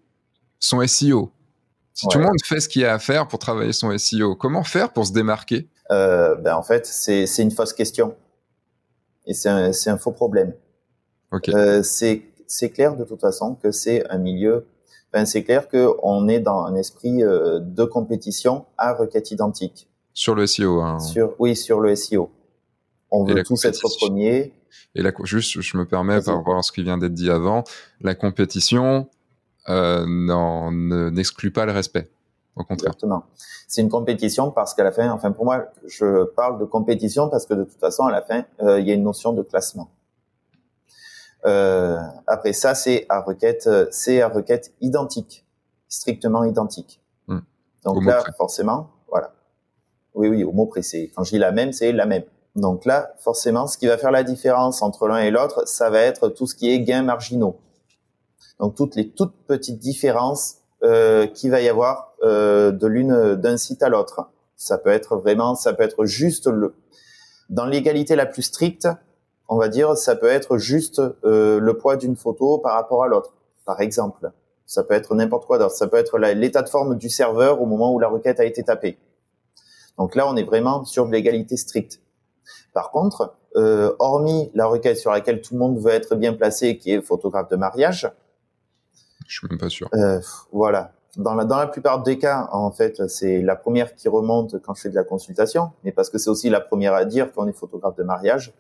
son 0.60 0.86
SEO, 0.86 1.32
si 1.94 2.06
ouais. 2.06 2.12
tout 2.12 2.20
le 2.20 2.26
monde 2.26 2.38
fait 2.44 2.60
ce 2.60 2.70
qu'il 2.70 2.82
y 2.82 2.86
a 2.86 2.94
à 2.94 3.00
faire 3.00 3.28
pour 3.28 3.40
travailler 3.40 3.74
son 3.74 3.98
SEO, 3.98 4.36
comment 4.36 4.64
faire 4.64 4.94
pour 4.94 5.08
se 5.08 5.14
démarquer? 5.14 5.68
Euh, 5.92 6.36
ben 6.36 6.56
En 6.56 6.64
fait, 6.64 6.86
c'est 6.86 7.26
une 7.40 7.52
fausse 7.52 7.74
question. 7.74 8.16
Et 9.26 9.34
c'est 9.34 9.50
un, 9.50 9.72
un, 9.72 9.98
faux 9.98 10.12
problème. 10.12 10.54
Okay. 11.32 11.54
Euh, 11.54 11.84
c'est 11.84 12.70
clair 12.70 12.96
de 12.96 13.04
toute 13.04 13.22
façon 13.22 13.56
que 13.56 13.72
c'est 13.72 14.10
un 14.10 14.18
milieu 14.18 14.66
ben, 15.14 15.26
c'est 15.26 15.44
clair 15.44 15.68
qu'on 15.70 16.28
est 16.28 16.40
dans 16.40 16.64
un 16.66 16.76
esprit 16.76 17.24
euh, 17.24 17.60
de 17.60 17.84
compétition 17.84 18.66
à 18.78 18.94
requête 18.94 19.32
identique. 19.32 19.88
Sur 20.14 20.36
le 20.36 20.46
SEO. 20.46 20.82
Hein. 20.82 21.00
Sur, 21.00 21.34
oui, 21.40 21.56
sur 21.56 21.80
le 21.80 21.96
SEO. 21.96 22.30
On 23.12 23.24
veut 23.24 23.44
tous 23.44 23.66
être 23.66 23.82
premiers. 24.00 24.54
Et 24.96 25.02
là, 25.02 25.12
juste, 25.24 25.60
je 25.62 25.78
me 25.78 25.86
permets 25.86 26.22
par 26.22 26.38
rapport 26.38 26.58
à 26.58 26.62
ce 26.62 26.72
qui 26.72 26.84
vient 26.84 26.98
d'être 26.98 27.14
dit 27.14 27.30
avant, 27.30 27.64
la 28.02 28.16
compétition 28.16 29.08
euh, 29.68 30.06
n'exclut 31.12 31.52
pas 31.52 31.66
le 31.66 31.72
respect. 31.72 32.10
Au 32.56 32.64
contraire. 32.64 32.90
Exactement. 32.90 33.24
C'est 33.68 33.82
une 33.82 33.90
compétition 33.90 34.52
parce 34.52 34.74
qu'à 34.74 34.84
la 34.84 34.92
fin, 34.92 35.10
enfin 35.12 35.32
pour 35.32 35.46
moi, 35.46 35.66
je 35.88 36.26
parle 36.26 36.60
de 36.60 36.66
compétition 36.66 37.30
parce 37.30 37.46
que 37.46 37.54
de 37.54 37.64
toute 37.64 37.80
façon, 37.80 38.04
à 38.04 38.12
la 38.12 38.22
fin, 38.22 38.44
euh, 38.62 38.80
il 38.80 38.88
y 38.88 38.92
a 38.92 38.96
une 38.96 39.04
notion 39.04 39.32
de 39.32 39.44
classement. 39.44 39.90
Euh, 41.46 41.98
après 42.28 42.54
ça, 42.54 42.76
c'est 42.76 43.06
à 43.10 43.22
requête, 43.22 43.70
c'est 43.92 44.22
à 44.22 44.28
requête 44.28 44.74
identique, 44.82 45.46
strictement 45.88 46.44
identique. 46.44 47.02
Hmm. 47.28 47.40
Donc 47.84 48.04
là, 48.04 48.24
forcément, 48.38 48.90
voilà. 49.08 49.34
Oui, 50.16 50.28
oui, 50.28 50.44
au 50.44 50.52
mot 50.52 50.66
pressé. 50.66 51.12
Quand 51.16 51.24
je 51.24 51.32
dis 51.32 51.38
la 51.38 51.52
même, 51.52 51.72
c'est 51.72 51.92
la 51.92 52.06
même. 52.06 52.24
Donc 52.56 52.86
là, 52.86 53.14
forcément, 53.20 53.68
ce 53.68 53.78
qui 53.78 53.88
va 53.88 53.98
faire 53.98 54.12
la 54.12 54.24
différence 54.24 54.82
entre 54.82 55.08
l'un 55.08 55.20
et 55.20 55.32
l'autre, 55.32 55.68
ça 55.68 55.90
va 55.90 56.00
être 56.00 56.30
tout 56.30 56.48
ce 56.48 56.56
qui 56.56 56.70
est 56.72 56.82
gains 56.82 57.04
marginaux. 57.04 57.60
Donc 58.60 58.76
toutes 58.76 58.96
les 58.96 59.10
toutes 59.10 59.36
petites 59.48 59.80
différences 59.80 60.56
euh, 60.84 61.28
qu'il 61.28 61.52
va 61.52 61.62
y 61.62 61.70
avoir 61.70 62.16
euh, 62.24 62.72
de 62.72 62.88
l'une 62.88 63.36
d'un 63.36 63.58
site 63.58 63.84
à 63.84 63.90
l'autre. 63.90 64.30
Ça 64.56 64.78
peut 64.78 64.90
être 64.90 65.16
vraiment, 65.16 65.56
ça 65.56 65.74
peut 65.74 65.84
être 65.84 66.06
juste 66.06 66.48
le 66.48 66.76
dans 67.50 67.66
l'égalité 67.66 68.16
la 68.16 68.26
plus 68.26 68.44
stricte, 68.44 68.88
on 69.50 69.58
va 69.58 69.68
dire, 69.68 69.98
ça 69.98 70.16
peut 70.16 70.28
être 70.28 70.58
juste 70.58 71.02
euh, 71.26 71.60
le 71.60 71.78
poids 71.78 71.98
d'une 71.98 72.16
photo 72.16 72.60
par 72.60 72.74
rapport 72.76 73.04
à 73.04 73.08
l'autre, 73.08 73.34
par 73.66 73.82
exemple. 73.82 74.32
Ça 74.66 74.84
peut 74.84 74.94
être 74.94 75.16
n'importe 75.16 75.48
quoi 75.48 75.58
d'autre. 75.58 75.74
Ça 75.74 75.88
peut 75.88 75.98
être 75.98 76.18
l'état 76.20 76.62
de 76.62 76.70
forme 76.70 76.96
du 76.96 77.10
serveur 77.10 77.62
au 77.62 77.66
moment 77.66 77.92
où 77.92 78.00
la 78.00 78.08
requête 78.08 78.40
a 78.40 78.46
été 78.46 78.64
tapée. 78.64 79.00
Donc 79.98 80.16
là, 80.16 80.30
on 80.30 80.36
est 80.36 80.44
vraiment 80.44 80.86
sur 80.86 81.08
de 81.08 81.12
l'égalité 81.12 81.58
stricte. 81.58 82.00
Par 82.74 82.92
contre, 82.92 83.34
euh, 83.56 83.94
hormis 83.98 84.52
la 84.54 84.68
requête 84.68 84.98
sur 84.98 85.12
laquelle 85.12 85.42
tout 85.42 85.56
le 85.56 85.60
monde 85.60 85.80
veut 85.80 85.92
être 85.92 86.16
bien 86.16 86.34
placé, 86.34 86.78
qui 86.78 86.92
est 86.92 87.02
photographe 87.02 87.50
de 87.50 87.56
mariage, 87.56 88.10
je 89.30 89.38
suis 89.38 89.48
même 89.48 89.60
pas 89.60 89.70
sûr. 89.70 89.90
Euh, 89.94 90.20
voilà. 90.52 90.92
Dans 91.18 91.36
la, 91.36 91.46
dans 91.46 91.58
la 91.58 91.68
plupart 91.68 92.04
des 92.04 92.18
cas, 92.18 92.50
en 92.52 92.72
fait, 92.72 93.08
c'est 93.08 93.42
la 93.42 93.56
première 93.56 93.96
qui 93.96 94.08
remonte 94.08 94.60
quand 94.62 94.74
je 94.74 94.82
fais 94.82 94.90
de 94.90 94.96
la 94.96 95.04
consultation, 95.04 95.72
mais 95.84 95.92
parce 95.92 96.10
que 96.10 96.18
c'est 96.18 96.30
aussi 96.30 96.50
la 96.50 96.62
première 96.62 96.94
à 96.94 97.06
dire 97.06 97.32
qu'on 97.32 97.48
est 97.48 97.54
photographe 97.54 97.96
de 97.96 98.04
mariage. 98.04 98.54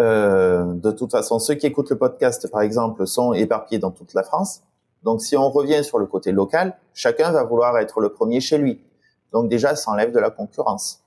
Euh, 0.00 0.64
de 0.74 0.90
toute 0.90 1.10
façon, 1.10 1.38
ceux 1.38 1.54
qui 1.54 1.66
écoutent 1.66 1.90
le 1.90 1.98
podcast, 1.98 2.50
par 2.50 2.62
exemple, 2.62 3.06
sont 3.06 3.34
éparpillés 3.34 3.78
dans 3.78 3.90
toute 3.90 4.14
la 4.14 4.22
France. 4.22 4.62
Donc, 5.02 5.20
si 5.20 5.36
on 5.36 5.50
revient 5.50 5.84
sur 5.84 5.98
le 5.98 6.06
côté 6.06 6.32
local, 6.32 6.74
chacun 6.94 7.30
va 7.32 7.44
vouloir 7.44 7.76
être 7.78 8.00
le 8.00 8.10
premier 8.10 8.40
chez 8.40 8.56
lui. 8.56 8.82
Donc 9.32 9.48
déjà, 9.48 9.76
ça 9.76 9.90
enlève 9.90 10.10
de 10.10 10.18
la 10.18 10.30
concurrence. 10.30 11.04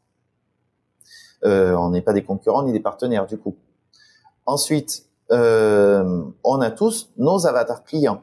Euh, 1.43 1.73
on 1.73 1.89
n'est 1.89 2.01
pas 2.01 2.13
des 2.13 2.23
concurrents 2.23 2.63
ni 2.63 2.71
des 2.71 2.79
partenaires 2.79 3.25
du 3.25 3.37
coup. 3.37 3.57
Ensuite, 4.45 5.05
euh, 5.31 6.23
on 6.43 6.61
a 6.61 6.71
tous 6.71 7.11
nos 7.17 7.47
avatars 7.47 7.83
clients. 7.83 8.21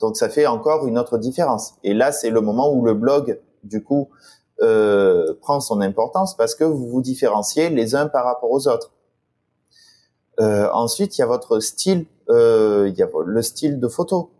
Donc 0.00 0.18
ça 0.18 0.28
fait 0.28 0.46
encore 0.46 0.86
une 0.86 0.98
autre 0.98 1.16
différence. 1.16 1.74
Et 1.82 1.94
là, 1.94 2.12
c'est 2.12 2.28
le 2.28 2.42
moment 2.42 2.70
où 2.70 2.84
le 2.84 2.92
blog, 2.92 3.40
du 3.62 3.82
coup, 3.82 4.10
prend 4.58 5.60
son 5.60 5.80
importance 5.80 6.36
parce 6.36 6.54
que 6.54 6.64
vous 6.64 6.88
vous 6.88 7.00
différenciez 7.00 7.70
les 7.70 7.94
uns 7.94 8.06
par 8.06 8.24
rapport 8.24 8.50
aux 8.50 8.68
autres. 8.68 8.90
Euh, 10.40 10.68
ensuite, 10.72 11.16
il 11.16 11.20
y 11.20 11.24
a 11.24 11.26
votre 11.26 11.60
style, 11.60 12.06
euh, 12.28 12.88
il 12.88 12.98
y 12.98 13.02
a 13.02 13.08
le 13.24 13.42
style 13.42 13.80
de 13.80 13.88
photo. 13.88 14.30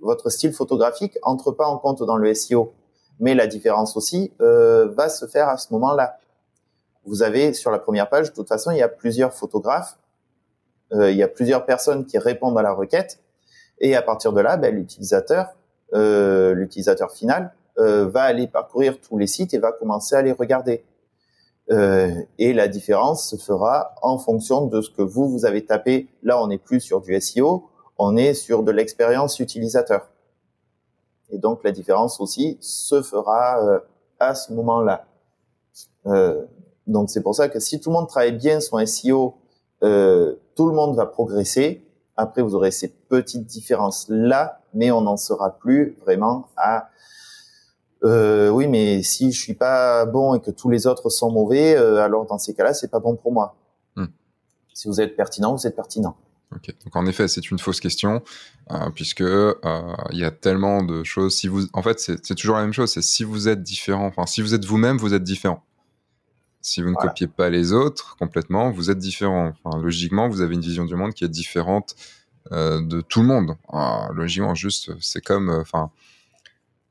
Votre 0.00 0.30
style 0.30 0.52
photographique 0.52 1.18
entre 1.22 1.52
pas 1.52 1.66
en 1.66 1.78
compte 1.78 2.02
dans 2.02 2.16
le 2.16 2.32
SEO, 2.34 2.72
mais 3.20 3.34
la 3.34 3.46
différence 3.46 3.96
aussi 3.96 4.32
euh, 4.40 4.88
va 4.88 5.08
se 5.08 5.26
faire 5.26 5.48
à 5.48 5.56
ce 5.56 5.72
moment-là 5.72 6.18
vous 7.06 7.22
avez 7.22 7.52
sur 7.52 7.70
la 7.70 7.78
première 7.78 8.08
page, 8.08 8.30
de 8.30 8.34
toute 8.34 8.48
façon, 8.48 8.70
il 8.70 8.78
y 8.78 8.82
a 8.82 8.88
plusieurs 8.88 9.32
photographes, 9.32 9.98
euh, 10.92 11.10
il 11.10 11.16
y 11.16 11.22
a 11.22 11.28
plusieurs 11.28 11.64
personnes 11.64 12.06
qui 12.06 12.18
répondent 12.18 12.58
à 12.58 12.62
la 12.62 12.72
requête, 12.72 13.20
et 13.80 13.96
à 13.96 14.02
partir 14.02 14.32
de 14.32 14.40
là, 14.40 14.56
ben, 14.56 14.74
l'utilisateur, 14.74 15.48
euh, 15.94 16.54
l'utilisateur 16.54 17.12
final, 17.12 17.52
euh, 17.78 18.06
va 18.06 18.22
aller 18.22 18.46
parcourir 18.46 19.00
tous 19.00 19.18
les 19.18 19.26
sites 19.26 19.52
et 19.52 19.58
va 19.58 19.72
commencer 19.72 20.14
à 20.14 20.22
les 20.22 20.32
regarder. 20.32 20.84
Euh, 21.70 22.12
et 22.38 22.52
la 22.52 22.68
différence 22.68 23.30
se 23.30 23.36
fera 23.36 23.94
en 24.02 24.18
fonction 24.18 24.66
de 24.66 24.82
ce 24.82 24.90
que 24.90 25.02
vous 25.02 25.28
vous 25.30 25.46
avez 25.46 25.64
tapé. 25.64 26.08
Là, 26.22 26.42
on 26.42 26.48
n'est 26.48 26.58
plus 26.58 26.80
sur 26.80 27.00
du 27.00 27.18
SEO, 27.20 27.70
on 27.98 28.16
est 28.16 28.34
sur 28.34 28.62
de 28.62 28.70
l'expérience 28.70 29.40
utilisateur. 29.40 30.10
Et 31.30 31.38
donc 31.38 31.64
la 31.64 31.72
différence 31.72 32.20
aussi 32.20 32.58
se 32.60 33.02
fera 33.02 33.64
euh, 33.64 33.80
à 34.20 34.34
ce 34.34 34.52
moment-là. 34.52 35.06
Euh, 36.06 36.44
donc 36.86 37.08
c'est 37.08 37.22
pour 37.22 37.34
ça 37.34 37.48
que 37.48 37.60
si 37.60 37.80
tout 37.80 37.88
le 37.88 37.94
monde 37.94 38.08
travaille 38.08 38.36
bien 38.36 38.60
son 38.60 38.84
SEO, 38.84 39.36
tout 39.80 40.68
le 40.68 40.74
monde 40.74 40.96
va 40.96 41.04
progresser. 41.04 41.84
Après, 42.16 42.40
vous 42.40 42.54
aurez 42.54 42.70
ces 42.70 42.88
petites 42.88 43.44
différences 43.44 44.06
là, 44.08 44.60
mais 44.72 44.90
on 44.90 45.02
n'en 45.02 45.18
sera 45.18 45.58
plus 45.58 45.98
vraiment 46.00 46.48
à 46.56 46.88
euh, 48.04 48.50
oui, 48.50 48.68
mais 48.68 49.02
si 49.02 49.32
je 49.32 49.40
suis 49.40 49.54
pas 49.54 50.04
bon 50.04 50.34
et 50.34 50.40
que 50.40 50.50
tous 50.50 50.68
les 50.68 50.86
autres 50.86 51.08
sont 51.08 51.30
mauvais, 51.30 51.74
euh, 51.74 52.02
alors 52.02 52.26
dans 52.26 52.38
ces 52.38 52.54
cas-là, 52.54 52.74
c'est 52.74 52.90
pas 52.90 53.00
bon 53.00 53.16
pour 53.16 53.32
moi. 53.32 53.56
Hmm. 53.96 54.06
Si 54.74 54.88
vous 54.88 55.00
êtes 55.00 55.16
pertinent, 55.16 55.54
vous 55.54 55.66
êtes 55.66 55.76
pertinent. 55.76 56.16
Donc 56.84 56.94
en 56.94 57.06
effet, 57.06 57.26
c'est 57.26 57.50
une 57.50 57.58
fausse 57.58 57.80
question 57.80 58.22
euh, 58.70 58.90
puisque 58.94 59.22
euh, 59.22 59.54
il 60.12 60.18
y 60.18 60.24
a 60.24 60.30
tellement 60.30 60.82
de 60.82 61.02
choses. 61.02 61.34
Si 61.34 61.48
vous, 61.48 61.62
en 61.72 61.82
fait, 61.82 61.98
c'est 61.98 62.34
toujours 62.34 62.56
la 62.56 62.62
même 62.62 62.72
chose. 62.72 62.92
C'est 62.92 63.02
si 63.02 63.24
vous 63.24 63.48
êtes 63.48 63.62
différent. 63.62 64.06
Enfin, 64.06 64.26
si 64.26 64.40
vous 64.40 64.54
êtes 64.54 64.64
vous-même, 64.64 64.98
vous 64.98 65.14
êtes 65.14 65.24
différent. 65.24 65.62
Si 66.60 66.80
vous 66.80 66.90
ne 66.90 66.94
copiez 66.94 67.26
pas 67.26 67.50
les 67.50 67.72
autres 67.72 68.16
complètement, 68.18 68.70
vous 68.70 68.90
êtes 68.90 68.98
différent. 68.98 69.52
Enfin, 69.64 69.78
logiquement, 69.78 70.28
vous 70.28 70.40
avez 70.42 70.54
une 70.54 70.60
vision 70.60 70.84
du 70.84 70.94
monde 70.94 71.12
qui 71.12 71.24
est 71.24 71.28
différente 71.28 71.94
de 72.50 73.00
tout 73.00 73.20
le 73.20 73.26
monde. 73.26 73.56
Ah, 73.70 74.08
logiquement, 74.14 74.54
juste, 74.54 74.92
c'est 75.00 75.20
comme, 75.20 75.50
enfin, 75.50 75.90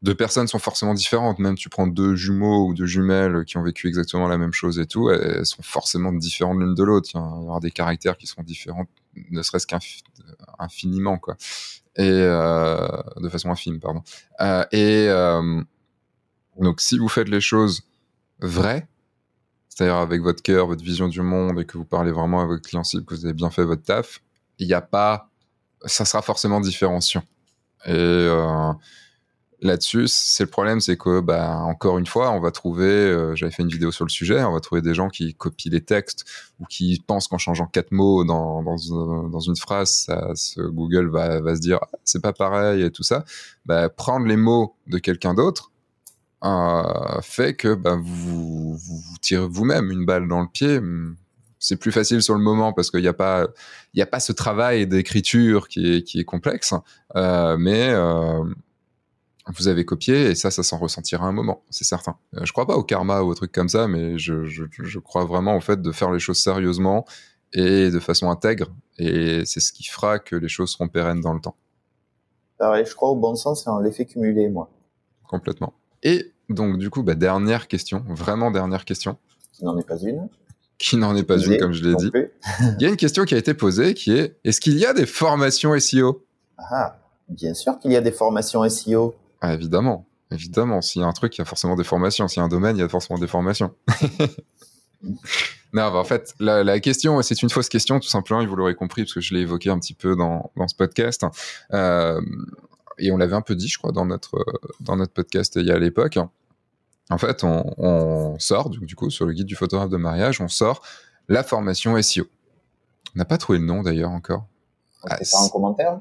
deux 0.04 0.16
personnes 0.16 0.48
sont 0.48 0.60
forcément 0.60 0.94
différentes. 0.94 1.40
Même 1.40 1.56
tu 1.56 1.70
prends 1.70 1.88
deux 1.88 2.16
jumeaux 2.16 2.68
ou 2.68 2.74
deux 2.74 2.86
jumelles 2.86 3.46
qui 3.46 3.58
ont 3.58 3.64
vécu 3.64 3.88
exactement 3.88 4.28
la 4.28 4.38
même 4.38 4.52
chose 4.52 4.78
et 4.78 4.86
tout, 4.86 5.10
elles 5.10 5.46
sont 5.46 5.64
forcément 5.64 6.12
différentes 6.12 6.60
l'une 6.60 6.76
de 6.76 6.84
l'autre. 6.84 7.10
Il 7.14 7.18
y 7.18 7.20
aura 7.20 7.62
des 7.62 7.72
caractères 7.72 8.18
qui 8.18 8.28
seront 8.28 8.44
différents, 8.44 8.86
ne 9.32 9.42
serait-ce 9.42 9.66
qu'infiniment, 9.66 11.18
quoi. 11.18 11.38
Et 11.96 12.10
euh, 12.10 12.86
de 13.18 13.30
façon 13.30 13.50
infime, 13.50 13.80
pardon. 13.80 14.04
Euh, 14.42 14.66
et 14.74 15.08
euh, 15.08 15.62
donc, 16.60 16.82
si 16.82 16.98
vous 16.98 17.08
faites 17.08 17.30
les 17.30 17.42
choses 17.42 17.84
vraies, 18.40 18.90
c'est-à-dire 19.70 19.96
avec 19.96 20.22
votre 20.22 20.44
cœur, 20.44 20.68
votre 20.68 20.84
vision 20.84 21.08
du 21.08 21.22
monde 21.22 21.62
et 21.62 21.66
que 21.66 21.78
vous 21.78 21.86
parlez 21.86 22.12
vraiment 22.12 22.42
à 22.42 22.46
votre 22.46 22.68
client 22.68 22.84
cible, 22.84 23.06
que 23.06 23.16
vous 23.16 23.26
avez 23.26 23.34
bien 23.34 23.52
fait 23.52 23.64
votre 23.64 23.84
taf, 23.84 24.22
il 24.60 24.68
n'y 24.68 24.74
a 24.74 24.82
pas, 24.82 25.30
ça 25.86 26.04
sera 26.04 26.22
forcément 26.22 26.60
différenciant. 26.60 27.24
Et 27.86 28.28
là-dessus, 29.64 30.08
c'est 30.08 30.44
le 30.44 30.50
problème, 30.50 30.80
c'est 30.80 30.98
que, 30.98 31.20
bah, 31.20 31.58
encore 31.60 31.98
une 31.98 32.06
fois, 32.06 32.32
on 32.32 32.40
va 32.40 32.52
trouver, 32.52 32.86
euh, 32.86 33.36
j'avais 33.36 33.52
fait 33.52 33.64
une 33.64 33.70
vidéo 33.70 33.92
sur 33.92 34.06
le 34.06 34.10
sujet, 34.10 34.44
on 34.44 34.54
va 34.54 34.60
trouver 34.60 34.82
des 34.82 34.94
gens 34.94 35.10
qui 35.10 35.34
copient 35.34 35.72
les 35.72 35.82
textes 35.82 36.26
ou 36.60 36.66
qui 36.66 37.02
pensent 37.06 37.28
qu'en 37.28 37.38
changeant 37.38 37.66
quatre 37.66 37.92
mots 37.92 38.24
dans, 38.24 38.64
dans, 38.64 39.30
dans 39.30 39.40
une 39.40 39.56
phrase, 39.56 40.08
Google 40.58 41.10
va, 41.10 41.42
va 41.42 41.56
se 41.56 41.62
dire, 41.62 41.80
ah, 41.82 41.90
c'est 42.04 42.22
pas 42.22 42.34
pareil 42.34 42.84
et 42.84 42.92
tout 42.92 43.04
ça. 43.04 43.26
Bah, 43.66 43.90
prendre 43.90 44.26
les 44.26 44.38
mots 44.38 44.76
de 44.88 44.98
quelqu'un 44.98 45.34
d'autre, 45.34 45.72
euh, 46.44 47.22
fait 47.22 47.54
que 47.56 47.74
bah, 47.74 47.98
vous, 48.02 48.76
vous, 48.76 49.02
tirez 49.22 49.48
vous-même 49.48 49.92
une 49.92 50.06
balle 50.06 50.28
dans 50.28 50.42
le 50.42 50.48
pied. 50.48 50.80
C'est 51.60 51.78
plus 51.78 51.94
facile 51.94 52.22
sur 52.22 52.34
le 52.34 52.42
moment 52.42 52.74
parce 52.74 52.92
qu'il 52.92 53.00
n'y 53.00 53.08
a 53.08 53.14
pas, 53.14 53.48
a 53.98 54.06
pas 54.06 54.20
ce 54.20 54.34
travail 54.34 54.86
d'écriture 54.86 55.70
qui 55.70 55.96
est, 55.96 56.04
qui 56.04 56.20
est 56.20 56.26
complexe, 56.26 56.74
euh, 57.16 57.56
mais 57.58 57.90
euh, 57.92 58.44
vous 59.48 59.68
avez 59.68 59.86
copié 59.86 60.32
et 60.32 60.36
ça, 60.36 60.52
ça 60.52 60.64
s'en 60.64 60.78
ressentira 60.78 61.26
un 61.26 61.32
moment, 61.32 61.64
c'est 61.70 61.84
certain. 61.84 62.16
Euh, 62.36 62.46
je 62.46 62.54
crois 62.54 62.66
pas 62.66 62.76
au 62.76 62.84
karma 62.84 63.22
ou 63.22 63.28
au 63.30 63.36
truc 63.36 63.52
comme 63.52 63.70
ça, 63.70 63.88
mais 63.88 64.18
je, 64.18 64.46
je, 64.46 64.64
je 64.72 65.00
crois 65.00 65.26
vraiment 65.26 65.58
au 65.58 65.62
fait 65.62 65.82
de 65.82 65.92
faire 65.92 66.12
les 66.12 66.20
choses 66.20 66.38
sérieusement 66.38 67.06
et 67.54 67.92
de 67.92 68.00
façon 68.00 68.30
intègre, 68.32 68.68
et 68.98 69.44
c'est 69.46 69.60
ce 69.60 69.72
qui 69.74 69.84
fera 69.84 70.18
que 70.20 70.36
les 70.36 70.48
choses 70.48 70.72
seront 70.72 70.88
pérennes 70.88 71.22
dans 71.22 71.34
le 71.34 71.40
temps. 71.42 71.56
Pareil, 72.58 72.86
je 72.88 72.96
crois 72.96 73.10
au 73.10 73.16
bon 73.16 73.36
sens 73.36 73.68
et 73.68 73.70
en 73.70 73.80
l'effet 73.80 74.06
cumulé, 74.06 74.50
moi. 74.50 74.70
Complètement. 75.28 75.74
Et 76.02 76.32
donc, 76.50 76.78
du 76.78 76.90
coup, 76.90 77.04
bah, 77.04 77.16
dernière 77.16 77.68
question, 77.68 78.04
vraiment 78.08 78.52
dernière 78.52 78.86
question. 78.86 79.18
Qui 79.52 79.66
n'en 79.66 79.78
est 79.78 79.88
pas 79.88 79.98
une. 79.98 80.30
Qui 80.78 80.98
n'en 80.98 81.16
est 81.16 81.24
pas 81.24 81.38
une, 81.38 81.58
comme 81.58 81.74
je 81.74 81.84
l'ai 81.84 81.96
dit. 81.96 82.12
Il 82.60 82.82
y 82.82 82.86
a 82.86 82.90
une 82.90 82.98
question 82.98 83.26
qui 83.26 83.36
a 83.36 83.38
été 83.38 83.54
posée 83.54 83.94
qui 83.94 84.12
est 84.12 84.38
est-ce 84.44 84.60
qu'il 84.60 84.78
y 84.78 84.86
a 84.86 84.94
des 84.94 85.06
formations 85.06 85.78
SEO 85.80 86.26
Ah, 86.58 86.98
bien 87.30 87.54
sûr 87.54 87.78
qu'il 87.80 87.92
y 87.92 87.96
a 87.96 88.02
des 88.02 88.12
formations 88.12 88.68
SEO. 88.68 89.16
Ah, 89.44 89.54
évidemment, 89.54 90.08
évidemment. 90.32 90.82
S'il 90.82 91.02
y 91.02 91.04
a 91.04 91.08
un 91.08 91.12
truc, 91.12 91.38
il 91.38 91.40
y 91.40 91.42
a 91.42 91.46
forcément 91.46 91.76
des 91.76 91.84
formations. 91.84 92.30
S'il 92.30 92.40
y 92.40 92.42
a 92.42 92.46
un 92.46 92.48
domaine, 92.48 92.78
il 92.78 92.80
y 92.80 92.84
a 92.84 92.88
forcément 92.88 93.20
des 93.20 93.28
formations. 93.28 93.76
non, 95.04 95.12
bah, 95.74 95.96
en 95.96 96.06
fait, 96.06 96.34
la, 96.40 96.64
la 96.64 96.80
question, 96.80 97.22
c'est 97.22 97.42
une 97.42 97.50
fausse 97.50 97.68
question, 97.68 98.00
tout 98.00 98.08
simplement, 98.08 98.40
et 98.40 98.46
vous 98.46 98.56
l'aurez 98.56 98.74
compris, 98.74 99.04
parce 99.04 99.14
que 99.14 99.20
je 99.20 99.34
l'ai 99.34 99.42
évoqué 99.42 99.70
un 99.70 99.78
petit 99.80 99.96
peu 99.96 100.16
dans, 100.16 100.50
dans 100.56 100.70
ce 100.70 100.76
podcast. 100.76 101.26
Euh, 101.74 102.22
et 102.98 103.12
on 103.12 103.18
l'avait 103.18 103.36
un 103.36 103.42
peu 103.42 103.54
dit, 103.54 103.68
je 103.68 103.78
crois, 103.78 103.92
dans 103.92 104.06
notre, 104.06 104.46
dans 104.80 104.96
notre 104.96 105.12
podcast 105.12 105.58
il 105.58 105.68
y 105.68 105.72
a 105.72 105.76
à 105.76 105.80
l'époque. 105.80 106.18
en 107.10 107.18
fait, 107.18 107.44
on, 107.44 108.38
sort, 108.40 108.70
du, 108.70 108.96
coup, 108.96 109.10
sur 109.10 109.26
le 109.26 109.34
guide 109.34 109.48
du 109.48 109.58
photographe 109.58 109.90
de 109.90 109.98
mariage, 109.98 110.40
on 110.40 110.48
sort 110.48 110.82
la 111.28 111.44
formation 111.44 112.02
SEO. 112.02 112.24
On 113.14 113.20
n'a 113.20 113.26
pas 113.26 113.38
trouvé 113.38 113.60
le 113.60 113.66
nom 113.66 113.84
d'ailleurs 113.84 114.12
encore. 114.12 114.46
Ah, 115.04 115.18
pas 115.18 115.38
en 115.38 115.50
commentaire? 115.50 116.00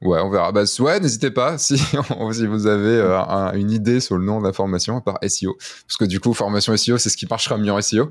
Ouais, 0.00 0.20
on 0.20 0.30
verra. 0.30 0.52
Bah, 0.52 0.62
ouais, 0.78 1.00
n'hésitez 1.00 1.30
pas 1.32 1.58
si, 1.58 1.76
si 2.32 2.46
vous 2.46 2.66
avez 2.66 2.96
euh, 3.00 3.52
une 3.54 3.70
idée 3.70 3.98
sur 3.98 4.16
le 4.16 4.24
nom 4.24 4.40
de 4.40 4.46
la 4.46 4.52
formation 4.52 4.96
à 4.96 5.00
part 5.00 5.18
SEO. 5.26 5.56
Parce 5.86 5.96
que 5.98 6.04
du 6.04 6.20
coup, 6.20 6.32
formation 6.34 6.76
SEO, 6.76 6.98
c'est 6.98 7.10
ce 7.10 7.16
qui 7.16 7.26
marchera 7.26 7.58
mieux 7.58 7.72
en 7.72 7.80
SEO. 7.80 8.10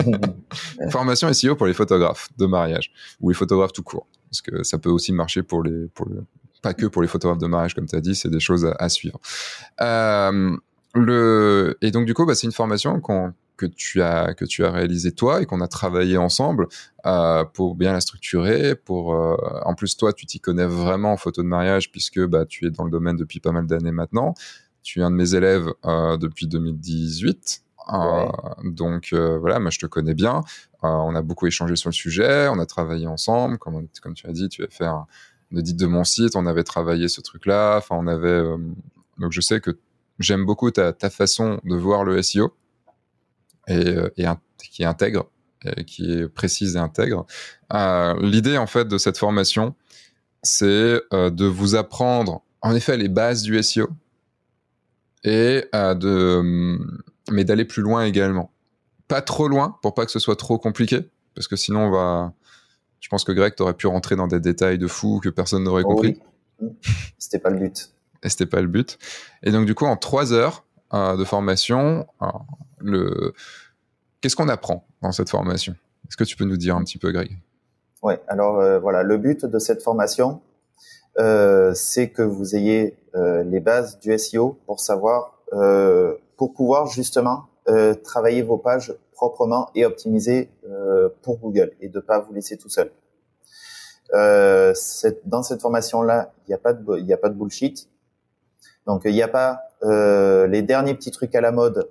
formation 0.90 1.32
SEO 1.32 1.56
pour 1.56 1.66
les 1.66 1.72
photographes 1.72 2.28
de 2.36 2.44
mariage 2.44 2.92
ou 3.20 3.30
les 3.30 3.34
photographes 3.34 3.72
tout 3.72 3.82
court. 3.82 4.06
Parce 4.30 4.42
que 4.42 4.62
ça 4.64 4.78
peut 4.78 4.90
aussi 4.90 5.12
marcher 5.12 5.42
pour 5.42 5.62
les, 5.62 5.88
pour 5.88 6.06
le, 6.08 6.24
pas 6.60 6.74
que 6.74 6.86
pour 6.86 7.00
les 7.00 7.08
photographes 7.08 7.40
de 7.40 7.46
mariage, 7.46 7.74
comme 7.74 7.86
tu 7.86 7.96
as 7.96 8.00
dit, 8.00 8.14
c'est 8.14 8.30
des 8.30 8.40
choses 8.40 8.70
à, 8.78 8.88
suivre. 8.90 9.18
Euh, 9.80 10.56
le, 10.94 11.78
et 11.80 11.90
donc, 11.90 12.04
du 12.04 12.12
coup, 12.12 12.26
bah, 12.26 12.34
c'est 12.34 12.46
une 12.46 12.52
formation 12.52 13.00
qu'on 13.00 13.32
que 13.62 13.66
tu 13.66 14.02
as 14.02 14.34
que 14.34 14.44
tu 14.44 14.64
as 14.64 14.70
réalisé 14.70 15.12
toi 15.12 15.40
et 15.40 15.46
qu'on 15.46 15.60
a 15.60 15.68
travaillé 15.68 16.16
ensemble 16.16 16.66
euh, 17.06 17.44
pour 17.44 17.76
bien 17.76 17.92
la 17.92 18.00
structurer. 18.00 18.74
Pour 18.74 19.14
euh, 19.14 19.36
en 19.64 19.74
plus 19.74 19.96
toi 19.96 20.12
tu 20.12 20.26
t'y 20.26 20.40
connais 20.40 20.66
vraiment 20.66 21.12
en 21.12 21.16
photo 21.16 21.42
de 21.42 21.46
mariage 21.46 21.92
puisque 21.92 22.20
bah 22.26 22.44
tu 22.44 22.66
es 22.66 22.70
dans 22.70 22.84
le 22.84 22.90
domaine 22.90 23.16
depuis 23.16 23.38
pas 23.38 23.52
mal 23.52 23.66
d'années 23.66 23.92
maintenant. 23.92 24.34
Tu 24.82 25.00
es 25.00 25.02
un 25.04 25.12
de 25.12 25.16
mes 25.16 25.34
élèves 25.34 25.72
euh, 25.84 26.16
depuis 26.16 26.48
2018. 26.48 27.62
Euh, 27.92 28.26
donc 28.64 29.12
voilà, 29.12 29.60
moi 29.60 29.70
je 29.70 29.78
te 29.78 29.86
connais 29.86 30.14
bien. 30.14 30.42
on 30.82 31.14
a 31.14 31.22
beaucoup 31.22 31.46
échangé 31.46 31.76
sur 31.76 31.88
le 31.88 31.94
sujet, 31.94 32.48
on 32.48 32.58
a 32.58 32.66
travaillé 32.66 33.06
ensemble. 33.06 33.58
Comme, 33.58 33.86
comme 34.02 34.14
tu 34.14 34.26
as 34.26 34.32
dit, 34.32 34.48
tu 34.48 34.64
as 34.64 34.68
fait 34.68 34.86
un, 34.86 35.06
audit 35.54 35.76
de 35.76 35.86
mon 35.86 36.04
site, 36.04 36.34
on 36.34 36.46
avait 36.46 36.64
travaillé 36.64 37.08
ce 37.08 37.20
truc-là. 37.20 37.76
Enfin, 37.78 37.96
on 37.96 38.06
avait 38.08 38.42
donc 39.18 39.30
je 39.30 39.40
sais 39.40 39.60
que 39.60 39.78
j'aime 40.18 40.44
beaucoup 40.44 40.70
ta, 40.70 40.92
ta 40.92 41.10
façon 41.10 41.60
de 41.64 41.76
voir 41.76 42.04
le 42.04 42.20
SEO 42.22 42.54
et, 43.68 43.88
euh, 43.88 44.08
qui 44.70 44.82
est 44.82 44.86
intègre, 44.86 45.30
qui 45.86 46.12
est 46.12 46.28
précise 46.28 46.76
et 46.76 46.78
intègre. 46.78 47.26
Euh, 47.72 48.14
L'idée 48.20 48.56
en 48.56 48.66
fait 48.66 48.86
de 48.86 48.98
cette 48.98 49.18
formation, 49.18 49.74
c'est 50.42 51.00
euh, 51.12 51.30
de 51.30 51.46
vous 51.46 51.74
apprendre 51.74 52.42
en 52.60 52.74
effet 52.74 52.96
les 52.96 53.08
bases 53.08 53.42
du 53.42 53.60
SEO 53.62 53.88
et 55.24 55.64
euh, 55.74 55.94
de 55.94 56.78
mais 57.30 57.44
d'aller 57.44 57.64
plus 57.64 57.82
loin 57.82 58.04
également. 58.04 58.52
Pas 59.08 59.22
trop 59.22 59.48
loin 59.48 59.78
pour 59.82 59.94
pas 59.94 60.04
que 60.04 60.12
ce 60.12 60.18
soit 60.18 60.36
trop 60.36 60.58
compliqué 60.58 61.08
parce 61.34 61.48
que 61.48 61.56
sinon 61.56 61.86
on 61.86 61.90
va 61.90 62.32
je 63.00 63.08
pense 63.08 63.24
que 63.24 63.32
Greg 63.32 63.54
t'aurais 63.54 63.74
pu 63.74 63.86
rentrer 63.86 64.16
dans 64.16 64.26
des 64.26 64.40
détails 64.40 64.78
de 64.78 64.86
fou 64.86 65.20
que 65.22 65.28
personne 65.28 65.64
n'aurait 65.64 65.82
oh 65.84 65.94
compris. 65.94 66.20
C'était 67.18 67.38
pas 67.38 67.50
le 67.50 67.58
but. 67.58 67.90
Et 68.22 68.28
c'était 68.28 68.46
pas 68.46 68.60
le 68.60 68.68
but. 68.68 68.98
Et 69.42 69.50
donc 69.50 69.66
du 69.66 69.74
coup 69.74 69.86
en 69.86 69.96
trois 69.96 70.32
heures 70.32 70.64
euh, 70.94 71.16
de 71.16 71.24
formation, 71.24 72.06
le 72.78 73.32
qu'est-ce 74.20 74.36
qu'on 74.36 74.48
apprend 74.48 74.84
dans 75.00 75.12
cette 75.12 75.30
formation? 75.30 75.74
Est-ce 76.08 76.16
que 76.16 76.24
tu 76.24 76.36
peux 76.36 76.44
nous 76.44 76.56
dire 76.56 76.76
un 76.76 76.84
petit 76.84 76.98
peu, 76.98 77.12
Greg? 77.12 77.38
Oui, 78.02 78.14
alors 78.28 78.58
euh, 78.60 78.78
voilà, 78.78 79.02
le 79.02 79.16
but 79.16 79.46
de 79.46 79.58
cette 79.58 79.82
formation, 79.82 80.42
euh, 81.18 81.72
c'est 81.74 82.10
que 82.10 82.22
vous 82.22 82.54
ayez 82.56 82.96
les 83.14 83.60
bases 83.60 83.98
du 84.00 84.16
SEO 84.18 84.58
pour 84.64 84.80
savoir, 84.80 85.38
pour 86.38 86.54
pouvoir 86.54 86.86
justement 86.86 87.44
travailler 88.04 88.40
vos 88.40 88.56
pages 88.56 88.94
proprement 89.12 89.68
et 89.74 89.84
optimiser 89.84 90.48
pour 91.20 91.36
Google 91.36 91.72
et 91.82 91.90
de 91.90 92.00
pas 92.00 92.20
vous 92.20 92.32
laisser 92.32 92.56
tout 92.56 92.70
seul. 92.70 92.90
Dans 94.12 95.42
cette 95.42 95.60
formation-là, 95.60 96.32
il 96.46 96.50
n'y 96.50 96.54
a 96.54 96.56
a 96.56 97.16
pas 97.18 97.28
de 97.28 97.34
bullshit. 97.34 97.86
Donc 98.86 99.02
il 99.04 99.12
n'y 99.12 99.22
a 99.22 99.28
pas 99.28 99.60
les 99.82 100.62
derniers 100.62 100.94
petits 100.94 101.10
trucs 101.10 101.34
à 101.34 101.40
la 101.40 101.52
mode 101.52 101.90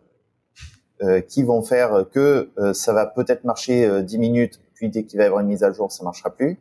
euh, 1.03 1.19
qui 1.19 1.41
vont 1.41 1.63
faire 1.63 2.05
que 2.11 2.51
euh, 2.59 2.73
ça 2.73 2.93
va 2.93 3.07
peut-être 3.07 3.43
marcher 3.43 4.03
10 4.03 4.15
euh, 4.15 4.19
minutes, 4.19 4.59
puis 4.75 4.87
dès 4.87 5.03
qu'il 5.03 5.17
va 5.17 5.23
y 5.23 5.25
avoir 5.25 5.41
une 5.41 5.47
mise 5.47 5.63
à 5.63 5.71
jour, 5.71 5.91
ça 5.91 6.03
marchera 6.03 6.29
plus. 6.29 6.59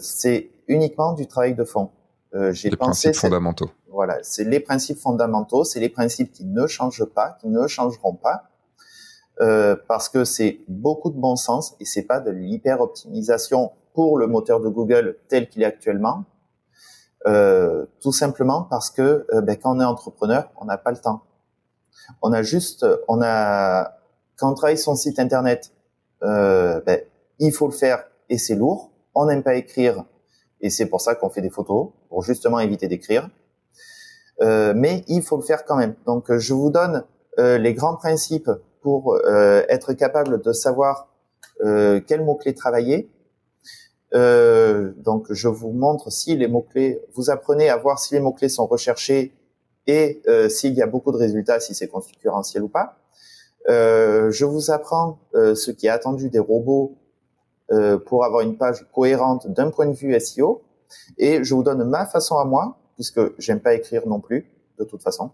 c'est 0.00 0.50
uniquement 0.68 1.14
du 1.14 1.26
travail 1.26 1.54
de 1.54 1.64
fond. 1.64 1.90
J'ai 2.50 2.68
les 2.68 2.76
principes 2.76 3.14
fondamentaux. 3.14 3.70
Voilà, 3.88 4.18
c'est 4.22 4.44
les 4.44 4.60
principes 4.60 4.98
fondamentaux, 4.98 5.64
c'est 5.64 5.80
les 5.80 5.88
principes 5.88 6.30
qui 6.30 6.44
ne 6.44 6.66
changent 6.66 7.06
pas, 7.06 7.38
qui 7.40 7.48
ne 7.48 7.66
changeront 7.66 8.14
pas, 8.14 8.50
euh, 9.40 9.76
parce 9.88 10.10
que 10.10 10.24
c'est 10.24 10.60
beaucoup 10.68 11.08
de 11.10 11.18
bon 11.18 11.36
sens 11.36 11.74
et 11.80 11.86
c'est 11.86 12.02
pas 12.02 12.20
de 12.20 12.30
l'hyper 12.30 12.82
optimisation 12.82 13.72
pour 13.94 14.18
le 14.18 14.26
moteur 14.26 14.60
de 14.60 14.68
Google 14.68 15.16
tel 15.28 15.48
qu'il 15.48 15.62
est 15.62 15.66
actuellement. 15.66 16.24
Euh, 17.26 17.84
tout 18.00 18.12
simplement 18.12 18.62
parce 18.62 18.90
que 18.90 19.26
ben, 19.42 19.56
quand 19.56 19.76
on 19.76 19.80
est 19.80 19.84
entrepreneur, 19.84 20.50
on 20.56 20.64
n'a 20.64 20.78
pas 20.78 20.90
le 20.90 20.96
temps. 20.96 21.22
On 22.22 22.32
a 22.32 22.42
juste, 22.42 22.86
on 23.08 23.20
a, 23.22 23.92
quand 24.36 24.50
on 24.50 24.54
travaille 24.54 24.78
son 24.78 24.96
site 24.96 25.18
internet, 25.18 25.72
euh, 26.22 26.80
ben, 26.84 27.00
il 27.38 27.52
faut 27.52 27.66
le 27.66 27.72
faire 27.72 28.04
et 28.28 28.38
c'est 28.38 28.54
lourd. 28.54 28.90
On 29.14 29.26
n'aime 29.26 29.42
pas 29.42 29.54
écrire 29.54 30.04
et 30.60 30.70
c'est 30.70 30.86
pour 30.86 31.00
ça 31.00 31.14
qu'on 31.14 31.30
fait 31.30 31.40
des 31.40 31.50
photos 31.50 31.90
pour 32.08 32.22
justement 32.22 32.60
éviter 32.60 32.88
d'écrire. 32.88 33.28
Euh, 34.40 34.72
mais 34.74 35.04
il 35.08 35.22
faut 35.22 35.36
le 35.36 35.42
faire 35.42 35.64
quand 35.64 35.76
même. 35.76 35.94
Donc 36.06 36.34
je 36.34 36.54
vous 36.54 36.70
donne 36.70 37.04
euh, 37.38 37.58
les 37.58 37.74
grands 37.74 37.96
principes 37.96 38.50
pour 38.82 39.18
être 39.68 39.92
capable 39.92 40.40
de 40.40 40.52
savoir 40.52 41.08
quels 41.62 42.24
mots 42.24 42.36
clés 42.36 42.54
travailler. 44.10 44.92
donc 45.04 45.32
je 45.32 45.48
vous 45.48 45.72
montre 45.72 46.10
si 46.10 46.36
les 46.36 46.48
mots 46.48 46.66
clés, 46.70 47.00
vous 47.14 47.30
apprenez 47.30 47.68
à 47.68 47.76
voir 47.76 47.98
si 47.98 48.14
les 48.14 48.20
mots 48.20 48.32
clés 48.32 48.48
sont 48.48 48.66
recherchés 48.66 49.32
et 49.86 50.22
euh, 50.28 50.48
s'il 50.48 50.74
y 50.74 50.82
a 50.82 50.86
beaucoup 50.86 51.12
de 51.12 51.16
résultats, 51.16 51.60
si 51.60 51.74
c'est 51.74 51.88
concurrentiel 51.88 52.62
ou 52.62 52.68
pas. 52.68 52.98
Euh, 53.68 54.30
je 54.30 54.44
vous 54.44 54.70
apprends 54.70 55.18
euh, 55.34 55.54
ce 55.54 55.70
qui 55.70 55.86
est 55.86 55.90
attendu 55.90 56.30
des 56.30 56.38
robots 56.38 56.96
pour 58.06 58.24
avoir 58.24 58.40
une 58.40 58.56
page 58.56 58.84
cohérente 58.92 59.46
d'un 59.46 59.70
point 59.70 59.86
de 59.86 59.92
vue 59.92 60.18
SEO, 60.18 60.60
et 61.18 61.44
je 61.44 61.54
vous 61.54 61.62
donne 61.62 61.84
ma 61.84 62.04
façon 62.04 62.36
à 62.36 62.44
moi, 62.44 62.78
puisque 62.96 63.20
j'aime 63.38 63.60
pas 63.60 63.74
écrire 63.74 64.08
non 64.08 64.18
plus, 64.18 64.50
de 64.80 64.82
toute 64.82 65.04
façon, 65.04 65.30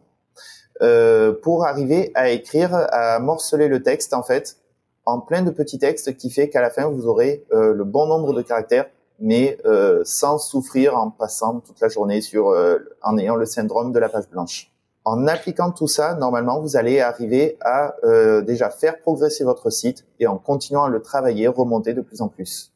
pour 1.43 1.65
arriver 1.65 2.13
à 2.15 2.29
écrire, 2.29 2.75
à 2.75 3.19
morceler 3.21 3.69
le 3.69 3.83
texte 3.83 4.13
en 4.13 4.23
fait 4.23 4.59
en 5.07 5.21
plein 5.21 5.43
de 5.43 5.51
petits 5.51 5.79
textes 5.79 6.17
qui 6.17 6.31
fait 6.31 6.49
qu'à 6.51 6.61
la 6.61 6.71
fin 6.71 6.89
vous 6.89 7.07
aurez 7.07 7.45
le 7.51 7.85
bon 7.85 8.07
nombre 8.07 8.35
de 8.35 8.43
caractères 8.43 8.87
mais 9.19 9.59
euh, 9.65 10.03
sans 10.05 10.39
souffrir 10.39 10.97
en 10.97 11.11
passant 11.11 11.61
toute 11.61 11.81
la 11.81 11.89
journée 11.89 12.21
sur, 12.21 12.51
euh, 12.51 12.79
en 13.03 13.17
ayant 13.19 13.37
le 13.37 13.47
syndrome 13.47 13.93
de 13.93 13.99
la 13.99 14.09
page 14.09 14.29
blanche. 14.31 14.71
En 15.05 15.27
appliquant 15.29 15.71
tout 15.71 15.87
ça, 15.87 16.15
normalement, 16.15 16.61
vous 16.61 16.77
allez 16.77 16.99
arriver 17.01 17.57
à 17.61 17.95
euh, 18.05 18.43
déjà 18.43 18.71
faire 18.71 19.01
progresser 19.01 19.45
votre 19.45 19.71
site 19.71 20.05
et 20.19 20.27
en 20.27 20.37
continuant 20.37 20.85
à 20.85 20.89
le 20.89 21.01
travailler, 21.01 21.47
remonter 21.47 21.95
de 21.95 22.01
plus 22.01 22.21
en 22.21 22.29
plus. 22.29 22.73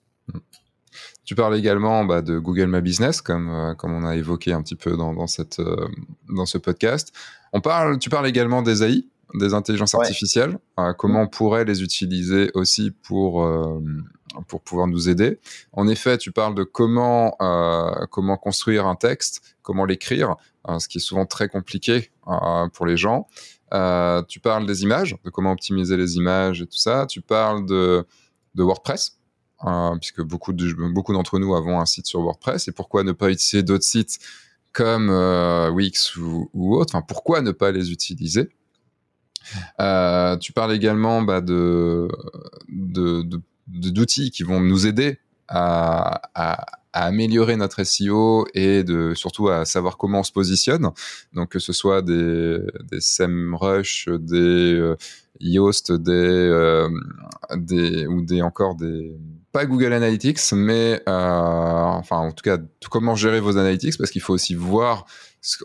Tu 1.25 1.35
parles 1.35 1.57
également 1.57 2.05
bah, 2.05 2.23
de 2.23 2.39
Google 2.39 2.67
My 2.67 2.81
Business, 2.81 3.21
comme, 3.21 3.49
euh, 3.49 3.75
comme 3.75 3.93
on 3.93 4.05
a 4.05 4.17
évoqué 4.17 4.53
un 4.53 4.63
petit 4.63 4.77
peu 4.77 4.97
dans, 4.97 5.13
dans, 5.13 5.27
cette, 5.27 5.61
euh, 5.61 5.89
dans 6.29 6.47
ce 6.47 6.59
podcast. 6.59 7.13
On 7.53 7.61
parle, 7.61 7.99
tu 7.99 8.11
parles 8.11 8.27
également 8.27 8.63
des 8.63 8.83
AI, 8.83 9.05
des 9.35 9.55
intelligences 9.55 9.95
artificielles. 9.95 10.59
comment 10.99 11.23
on 11.23 11.29
pourrait 11.29 11.65
les 11.65 11.83
utiliser 11.83 12.51
aussi 12.55 12.91
pour 12.91 13.47
pour 14.49 14.63
pouvoir 14.63 14.87
nous 14.87 15.09
aider. 15.09 15.39
En 15.73 15.89
effet, 15.89 16.19
tu 16.19 16.33
parles 16.33 16.55
de 16.55 16.63
comment 16.65 17.37
euh, 17.41 18.07
comment 18.11 18.37
construire 18.37 18.87
un 18.87 18.95
texte, 18.97 19.57
comment 19.63 19.85
l'écrire, 19.85 20.37
euh, 20.69 20.79
ce 20.79 20.89
qui 20.89 20.99
est 20.99 21.01
souvent 21.01 21.27
très 21.27 21.49
compliqué 21.49 22.11
euh, 22.29 22.69
pour 22.69 22.87
les 22.87 22.97
gens. 22.97 23.29
Euh, 23.73 24.23
tu 24.29 24.41
parles 24.41 24.67
des 24.67 24.83
images, 24.83 25.17
de 25.25 25.31
comment 25.31 25.53
optimiser 25.53 25.97
les 25.97 26.17
images 26.17 26.63
et 26.63 26.67
tout 26.67 26.79
ça. 26.79 27.07
Tu 27.07 27.21
parles 27.21 27.67
de 27.67 28.07
de 28.55 28.63
WordPress, 28.65 29.19
euh, 29.65 29.97
puisque 29.97 30.23
beaucoup 30.23 30.53
de 30.53 30.73
beaucoup 30.93 31.13
d'entre 31.13 31.39
nous 31.39 31.55
avons 31.55 31.81
un 31.81 31.87
site 31.87 32.07
sur 32.07 32.21
WordPress. 32.21 32.69
Et 32.69 32.73
pourquoi 32.73 33.05
ne 33.05 33.13
pas 33.13 33.31
utiliser 33.31 33.63
d'autres 33.63 33.85
sites 33.85 34.19
comme 34.73 35.11
Wix 35.75 36.17
ou, 36.17 36.49
ou 36.55 36.77
autres 36.77 36.95
Enfin, 36.95 37.05
pourquoi 37.07 37.43
ne 37.43 37.51
pas 37.51 37.73
les 37.73 37.91
utiliser? 37.91 38.51
Euh, 39.81 40.37
tu 40.37 40.53
parles 40.53 40.73
également 40.73 41.23
bah, 41.23 41.41
de, 41.41 42.09
d'outils 43.67 44.31
qui 44.31 44.43
vont 44.43 44.61
nous 44.61 44.87
aider 44.87 45.19
à, 45.49 46.21
améliorer 46.93 47.57
notre 47.57 47.85
SEO 47.85 48.47
et 48.53 48.83
de 48.83 49.15
surtout 49.15 49.49
à 49.49 49.65
savoir 49.65 49.97
comment 49.97 50.21
on 50.21 50.25
se 50.25 50.33
positionne. 50.33 50.91
Donc 51.33 51.51
que 51.51 51.59
ce 51.61 51.73
soit 51.73 52.03
des, 52.03 52.59
des 52.91 53.01
SEMrush, 53.01 54.09
des 54.09 54.75
euh, 54.75 54.97
Yoast, 55.41 55.93
des, 55.93 56.13
euh, 56.13 56.89
des 57.55 58.07
ou 58.07 58.23
des 58.23 58.43
encore 58.43 58.75
des 58.75 59.17
pas 59.53 59.67
Google 59.67 59.93
Analytics, 59.93 60.53
mais 60.53 61.03
euh, 61.09 61.13
enfin 61.13 62.19
en 62.19 62.33
tout 62.33 62.43
cas 62.43 62.59
comment 62.91 63.15
gérer 63.15 63.41
vos 63.41 63.57
analytics 63.57 63.99
parce 63.99 64.11
qu'il 64.11 64.23
faut 64.23 64.35
aussi 64.35 64.55
voir 64.55 65.07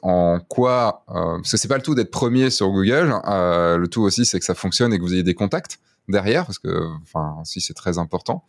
en 0.02 0.39
quoi 0.39 1.03
euh, 1.10 1.38
parce 1.38 1.52
que 1.52 1.57
c'est 1.57 1.68
pas 1.68 1.77
le 1.77 1.84
tout 1.84 1.95
d'être 1.95 2.11
premier 2.11 2.49
sur 2.49 2.69
Google, 2.69 3.14
euh, 3.27 3.77
le 3.77 3.88
tout 3.88 4.02
aussi 4.02 4.26
c'est 4.26 4.39
que 4.39 4.45
ça 4.45 4.56
fonctionne 4.56 4.93
et 4.93 4.97
que 4.97 5.03
vous 5.03 5.14
ayez 5.14 5.23
des 5.23 5.34
contacts 5.34 5.80
derrière, 6.07 6.45
parce 6.45 6.60
que, 6.60 6.88
enfin, 7.03 7.41
si 7.43 7.61
c'est 7.61 7.73
très 7.73 7.97
important. 7.97 8.43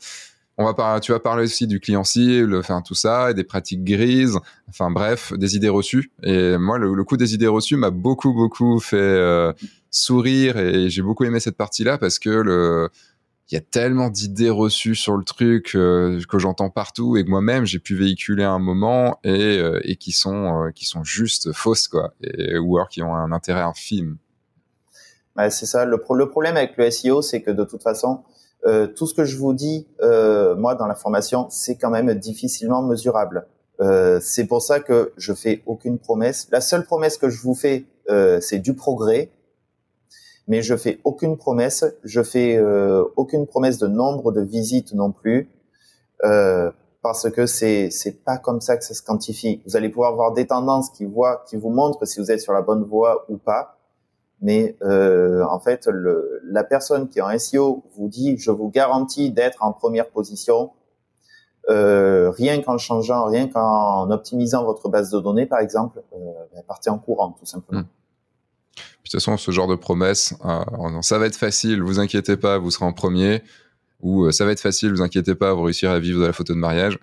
on 0.58 0.64
va 0.64 0.74
par, 0.74 1.00
tu 1.00 1.12
vas 1.12 1.20
parler 1.20 1.44
aussi 1.44 1.66
du 1.66 1.80
client 1.80 2.04
cible, 2.04 2.56
enfin 2.56 2.82
tout 2.82 2.94
ça, 2.94 3.30
et 3.30 3.34
des 3.34 3.44
pratiques 3.44 3.84
grises, 3.84 4.38
enfin 4.68 4.90
bref, 4.90 5.32
des 5.34 5.56
idées 5.56 5.68
reçues. 5.68 6.12
Et 6.22 6.56
moi, 6.58 6.78
le, 6.78 7.04
coup 7.04 7.16
des 7.16 7.34
idées 7.34 7.46
reçues 7.46 7.76
m'a 7.76 7.90
beaucoup 7.90 8.32
beaucoup 8.32 8.78
fait 8.80 8.96
euh, 8.96 9.52
sourire 9.90 10.58
et 10.58 10.88
j'ai 10.90 11.02
beaucoup 11.02 11.24
aimé 11.24 11.40
cette 11.40 11.56
partie-là 11.56 11.98
parce 11.98 12.18
que 12.18 12.30
le 12.30 12.90
il 13.50 13.54
y 13.54 13.58
a 13.58 13.60
tellement 13.60 14.10
d'idées 14.10 14.50
reçues 14.50 14.96
sur 14.96 15.16
le 15.16 15.24
truc 15.24 15.74
euh, 15.74 16.20
que 16.28 16.38
j'entends 16.38 16.70
partout 16.70 17.16
et 17.16 17.24
que 17.24 17.30
moi-même 17.30 17.64
j'ai 17.64 17.78
pu 17.78 17.94
véhiculer 17.94 18.42
à 18.42 18.50
un 18.50 18.58
moment 18.58 19.20
et, 19.22 19.58
euh, 19.58 19.80
et 19.84 19.96
qui 19.96 20.12
sont 20.12 20.64
euh, 20.64 20.70
qui 20.72 20.84
sont 20.84 21.04
juste 21.04 21.52
fausses 21.52 21.86
quoi 21.86 22.12
et 22.22 22.58
ou 22.58 22.76
alors 22.76 22.88
qui 22.88 23.02
ont 23.02 23.14
un 23.14 23.30
intérêt 23.32 23.60
infime. 23.60 24.18
Ouais, 25.36 25.50
c'est 25.50 25.66
ça. 25.66 25.84
Le, 25.84 26.00
le, 26.14 26.28
problème 26.28 26.56
avec 26.56 26.76
le 26.76 26.90
SEO, 26.90 27.20
c'est 27.20 27.42
que 27.42 27.50
de 27.50 27.64
toute 27.64 27.82
façon, 27.82 28.22
euh, 28.66 28.86
tout 28.86 29.06
ce 29.06 29.14
que 29.14 29.24
je 29.24 29.36
vous 29.36 29.52
dis, 29.52 29.86
euh, 30.02 30.56
moi, 30.56 30.74
dans 30.74 30.86
la 30.86 30.94
formation, 30.94 31.46
c'est 31.50 31.76
quand 31.76 31.90
même 31.90 32.12
difficilement 32.14 32.82
mesurable. 32.82 33.46
Euh, 33.80 34.18
c'est 34.22 34.46
pour 34.46 34.62
ça 34.62 34.80
que 34.80 35.12
je 35.18 35.34
fais 35.34 35.62
aucune 35.66 35.98
promesse. 35.98 36.48
La 36.50 36.62
seule 36.62 36.84
promesse 36.84 37.18
que 37.18 37.28
je 37.28 37.40
vous 37.40 37.54
fais, 37.54 37.84
c'est 38.40 38.60
du 38.60 38.74
progrès 38.74 39.30
mais 40.48 40.62
je 40.62 40.76
fais 40.76 41.00
aucune 41.04 41.36
promesse. 41.36 41.84
Je 42.04 42.22
fais 42.22 42.56
euh, 42.56 43.04
aucune 43.16 43.46
promesse 43.46 43.78
de 43.78 43.88
nombre 43.88 44.32
de 44.32 44.40
visites 44.40 44.94
non 44.94 45.12
plus, 45.12 45.50
euh, 46.24 46.70
parce 47.02 47.30
que 47.30 47.46
c'est 47.46 47.90
c'est 47.90 48.24
pas 48.24 48.38
comme 48.38 48.60
ça 48.60 48.76
que 48.76 48.84
ça 48.84 48.94
se 48.94 49.02
quantifie. 49.02 49.62
Vous 49.66 49.76
allez 49.76 49.88
pouvoir 49.88 50.14
voir 50.14 50.32
des 50.32 50.46
tendances 50.46 50.90
qui 50.90 51.04
voient, 51.04 51.44
qui 51.48 51.56
vous 51.56 51.70
montrent 51.70 52.04
si 52.06 52.20
vous 52.20 52.30
êtes 52.30 52.40
sur 52.40 52.52
la 52.52 52.62
bonne 52.62 52.84
voie 52.84 53.24
ou 53.28 53.36
pas. 53.36 53.76
Mais 54.42 54.76
euh, 54.82 55.44
en 55.48 55.58
fait, 55.58 55.86
le, 55.86 56.40
la 56.44 56.62
personne 56.62 57.08
qui 57.08 57.18
est 57.18 57.22
en 57.22 57.38
SEO 57.38 57.84
vous 57.96 58.08
dit, 58.08 58.36
je 58.36 58.50
vous 58.50 58.68
garantis 58.68 59.30
d'être 59.30 59.62
en 59.62 59.72
première 59.72 60.10
position. 60.10 60.72
Euh, 61.68 62.30
rien 62.30 62.62
qu'en 62.62 62.78
changeant, 62.78 63.24
rien 63.24 63.48
qu'en 63.48 64.10
optimisant 64.10 64.64
votre 64.64 64.88
base 64.88 65.10
de 65.10 65.18
données, 65.18 65.46
par 65.46 65.60
exemple, 65.60 66.02
euh, 66.12 66.62
partez 66.68 66.90
en 66.90 66.98
courant, 66.98 67.34
tout 67.38 67.46
simplement. 67.46 67.80
Mmh 67.80 67.86
de 69.06 69.10
toute 69.12 69.20
façon, 69.20 69.36
ce 69.36 69.52
genre 69.52 69.68
de 69.68 69.76
promesse, 69.76 70.34
euh, 70.44 71.00
ça 71.00 71.16
va 71.18 71.26
être 71.26 71.36
facile, 71.36 71.80
vous 71.80 72.00
inquiétez 72.00 72.36
pas, 72.36 72.58
vous 72.58 72.72
serez 72.72 72.86
en 72.86 72.92
premier, 72.92 73.40
ou 74.00 74.24
euh, 74.24 74.32
ça 74.32 74.44
va 74.44 74.50
être 74.50 74.60
facile, 74.60 74.90
vous 74.90 75.00
inquiétez 75.00 75.36
pas, 75.36 75.54
vous 75.54 75.62
réussirez 75.62 75.92
à 75.92 76.00
vivre 76.00 76.20
de 76.20 76.26
la 76.26 76.32
photo 76.32 76.54
de 76.54 76.58
mariage. 76.58 76.98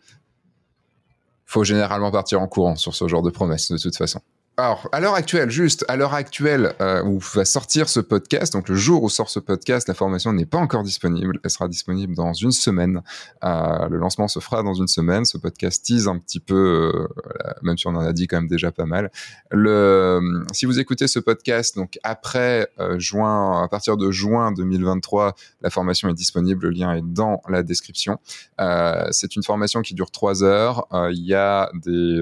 Faut 1.46 1.64
généralement 1.64 2.12
partir 2.12 2.42
en 2.42 2.48
courant 2.48 2.76
sur 2.76 2.94
ce 2.94 3.08
genre 3.08 3.22
de 3.22 3.30
promesse, 3.30 3.72
de 3.72 3.78
toute 3.78 3.96
façon. 3.96 4.20
Alors, 4.56 4.88
à 4.92 5.00
l'heure 5.00 5.16
actuelle, 5.16 5.50
juste 5.50 5.84
à 5.88 5.96
l'heure 5.96 6.14
actuelle 6.14 6.76
euh, 6.80 7.04
où 7.04 7.18
va 7.18 7.44
sortir 7.44 7.90
ce 7.90 8.00
podcast, 8.00 8.54
donc 8.54 8.70
le 8.70 8.76
jour 8.76 9.02
où 9.02 9.10
sort 9.10 9.32
ce 9.32 9.40
podcast, 9.40 9.88
la 9.88 9.96
formation 9.96 10.32
n'est 10.32 10.46
pas 10.46 10.60
encore 10.60 10.84
disponible. 10.84 11.40
Elle 11.44 11.50
sera 11.50 11.68
disponible 11.68 12.14
dans 12.14 12.34
une 12.34 12.52
semaine. 12.52 13.02
Euh, 13.44 13.88
le 13.90 13.98
lancement 13.98 14.28
se 14.28 14.40
fera 14.40 14.62
dans 14.62 14.76
une 14.76 14.88
semaine. 14.88 15.26
Ce 15.26 15.40
podcast 15.40 15.84
tease 15.84 16.08
un 16.08 16.20
petit 16.20 16.40
peu, 16.40 16.92
euh, 16.94 17.54
même 17.64 17.80
si 17.80 17.88
on 17.88 17.96
en 17.96 18.02
a 18.02 18.14
dit 18.14 18.28
quand 18.28 18.38
même 18.38 18.48
déjà 18.48 18.72
pas 18.72 18.86
mal. 18.86 19.12
Le, 19.50 20.44
si 20.52 20.68
vous 20.68 20.78
écoutez 20.78 21.08
ce 21.08 21.18
podcast, 21.18 21.76
donc 21.76 21.98
après 22.04 22.68
euh, 22.80 23.00
juin, 23.00 23.64
à 23.64 23.68
partir 23.68 23.98
de 23.98 24.12
juin 24.12 24.52
2023, 24.52 25.34
la 25.62 25.72
formation 25.72 26.10
est 26.10 26.14
disponible. 26.14 26.68
Le 26.68 26.70
lien 26.70 26.94
est 26.94 27.04
dans 27.04 27.42
la 27.50 27.64
description. 27.64 28.20
Euh, 28.62 29.08
c'est 29.10 29.36
une 29.36 29.42
formation 29.42 29.82
qui 29.82 29.96
dure 29.96 30.12
trois 30.12 30.44
heures. 30.44 30.88
Il 31.12 31.26
y 31.26 31.34
a 31.34 31.72
des 31.74 32.22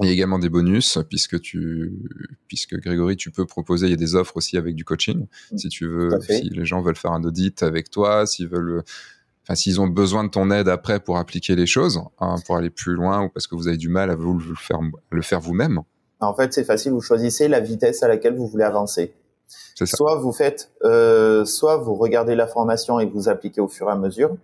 il 0.00 0.06
y 0.06 0.08
a 0.08 0.12
également 0.12 0.38
des 0.38 0.48
bonus 0.48 0.98
puisque 1.08 1.40
tu, 1.40 1.92
puisque 2.48 2.76
Grégory, 2.76 3.16
tu 3.16 3.30
peux 3.30 3.44
proposer. 3.44 3.86
Il 3.86 3.90
y 3.90 3.94
a 3.94 3.96
des 3.96 4.14
offres 4.14 4.36
aussi 4.36 4.56
avec 4.56 4.74
du 4.74 4.84
coaching, 4.84 5.26
mm. 5.52 5.58
si 5.58 5.68
tu 5.68 5.86
veux. 5.86 6.18
Si 6.22 6.48
les 6.48 6.64
gens 6.64 6.80
veulent 6.80 6.96
faire 6.96 7.12
un 7.12 7.22
audit 7.24 7.62
avec 7.62 7.90
toi, 7.90 8.26
s'ils 8.26 8.48
veulent, 8.48 8.82
enfin, 9.42 9.54
s'ils 9.54 9.80
ont 9.80 9.86
besoin 9.86 10.24
de 10.24 10.30
ton 10.30 10.50
aide 10.50 10.68
après 10.68 10.98
pour 10.98 11.18
appliquer 11.18 11.56
les 11.56 11.66
choses, 11.66 12.00
hein, 12.20 12.36
pour 12.46 12.56
aller 12.56 12.70
plus 12.70 12.94
loin, 12.94 13.24
ou 13.24 13.28
parce 13.28 13.46
que 13.46 13.54
vous 13.54 13.68
avez 13.68 13.76
du 13.76 13.90
mal 13.90 14.10
à 14.10 14.14
vous 14.14 14.38
le 14.38 14.54
faire, 14.54 14.80
le 15.10 15.22
faire 15.22 15.40
vous-même. 15.40 15.80
En 16.20 16.34
fait, 16.34 16.54
c'est 16.54 16.64
facile. 16.64 16.92
Vous 16.92 17.00
choisissez 17.02 17.48
la 17.48 17.60
vitesse 17.60 18.02
à 18.02 18.08
laquelle 18.08 18.34
vous 18.34 18.46
voulez 18.46 18.64
avancer. 18.64 19.12
Ça. 19.74 19.84
Soit 19.84 20.16
vous 20.16 20.32
faites, 20.32 20.70
euh, 20.84 21.44
soit 21.44 21.76
vous 21.76 21.94
regardez 21.94 22.34
la 22.34 22.46
formation 22.46 22.98
et 23.00 23.06
vous 23.06 23.28
appliquez 23.28 23.60
au 23.60 23.68
fur 23.68 23.88
et 23.88 23.92
à 23.92 23.96
mesure. 23.96 24.36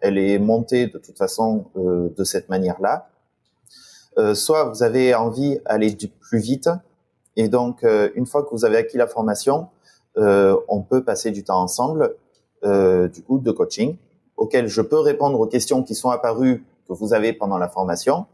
Elle 0.00 0.16
est 0.16 0.38
montée 0.38 0.86
de 0.86 0.96
toute 0.96 1.18
façon 1.18 1.66
euh, 1.76 2.08
de 2.16 2.24
cette 2.24 2.48
manière-là 2.48 3.10
euh, 4.18 4.34
soit 4.34 4.64
vous 4.64 4.82
avez 4.82 5.14
envie 5.14 5.58
d'aller 5.64 5.96
plus 6.20 6.40
vite, 6.40 6.68
et 7.36 7.48
donc 7.48 7.84
euh, 7.84 8.10
une 8.16 8.26
fois 8.26 8.42
que 8.42 8.50
vous 8.50 8.64
avez 8.64 8.76
acquis 8.76 8.96
la 8.96 9.06
formation, 9.06 9.68
euh, 10.16 10.56
on 10.66 10.82
peut 10.82 11.04
passer 11.04 11.30
du 11.30 11.44
temps 11.44 11.60
ensemble, 11.60 12.16
du 12.64 13.22
coup, 13.22 13.38
de 13.38 13.52
coaching, 13.52 13.96
auquel 14.36 14.66
je 14.66 14.80
peux 14.80 14.98
répondre 14.98 15.38
aux 15.38 15.46
questions 15.46 15.84
qui 15.84 15.94
sont 15.94 16.10
apparues 16.10 16.64
que 16.88 16.92
vous 16.92 17.14
avez 17.14 17.32
pendant 17.32 17.56
la 17.56 17.68
formation, 17.68 18.26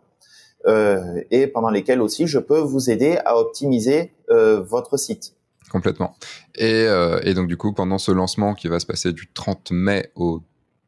et 0.67 1.47
pendant 1.47 1.69
lesquelles 1.69 2.01
aussi 2.01 2.27
je 2.27 2.39
peux 2.39 2.59
vous 2.59 2.89
aider 2.89 3.19
à 3.27 3.37
optimiser 3.37 4.15
votre 4.31 4.97
site 4.97 5.35
complètement. 5.71 6.17
Et, 6.55 6.87
et, 7.25 7.35
donc 7.35 7.49
du 7.49 7.59
coup, 7.59 7.75
pendant 7.75 7.99
ce 7.99 8.13
lancement 8.13 8.55
qui 8.55 8.69
va 8.69 8.81
se 8.81 8.87
passer 8.87 9.13
du 9.13 9.31
30 9.31 9.73
mai 9.73 10.11
au 10.15 10.41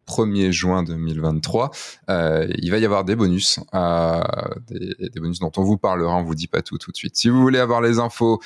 1er 0.09 0.51
juin 0.53 0.83
2023, 0.83 1.71
euh, 2.11 2.47
il 2.59 2.71
va 2.71 2.79
y 2.79 2.85
avoir 2.85 3.05
des 3.05 3.17
bonus, 3.17 3.61
euh, 3.75 4.23
des, 4.69 4.95
des, 5.11 5.21
bonus 5.21 5.41
dont 5.41 5.53
on 5.57 5.63
vous 5.63 5.79
parlera, 5.79 6.15
on 6.17 6.23
vous 6.23 6.35
dit 6.35 6.49
pas 6.49 6.63
tout 6.63 6.79
tout 6.79 6.91
de 6.91 6.97
suite. 6.97 7.17
Si 7.17 7.29
vous 7.29 7.41
voulez 7.41 7.59
avoir 7.59 7.81
les 7.81 7.99
infos, 7.99 8.41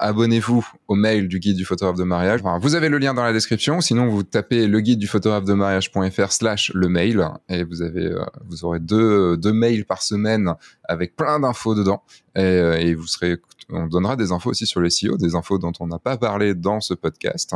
abonnez-vous 0.00 0.66
au 0.88 0.94
mail 0.94 1.28
du 1.28 1.38
guide 1.38 1.56
du 1.56 1.64
photographe 1.64 1.96
de 1.96 2.04
mariage. 2.04 2.40
Enfin, 2.42 2.58
vous 2.58 2.74
avez 2.74 2.88
le 2.88 2.98
lien 2.98 3.14
dans 3.14 3.24
la 3.24 3.32
description. 3.32 3.80
Sinon, 3.80 4.08
vous 4.08 4.22
tapez 4.22 4.66
le 4.66 4.80
guide 4.80 4.98
du 4.98 5.06
photographe 5.06 5.44
de 5.44 5.54
mariage.fr 5.54 6.32
slash 6.32 6.72
le 6.74 6.88
mail 6.88 7.28
et 7.48 7.64
vous 7.64 7.82
avez, 7.82 8.06
euh, 8.06 8.24
vous 8.46 8.64
aurez 8.64 8.80
deux, 8.80 9.36
deux 9.36 9.52
mails 9.52 9.84
par 9.84 10.02
semaine 10.02 10.54
avec 10.84 11.16
plein 11.16 11.40
d'infos 11.40 11.74
dedans. 11.74 12.02
Et, 12.34 12.40
euh, 12.40 12.78
et, 12.78 12.94
vous 12.94 13.06
serez, 13.06 13.38
on 13.70 13.86
donnera 13.86 14.16
des 14.16 14.32
infos 14.32 14.50
aussi 14.50 14.66
sur 14.66 14.80
les 14.80 14.90
SEO, 14.90 15.16
des 15.16 15.34
infos 15.34 15.58
dont 15.58 15.72
on 15.80 15.86
n'a 15.86 15.98
pas 15.98 16.16
parlé 16.16 16.54
dans 16.54 16.80
ce 16.80 16.94
podcast. 16.94 17.52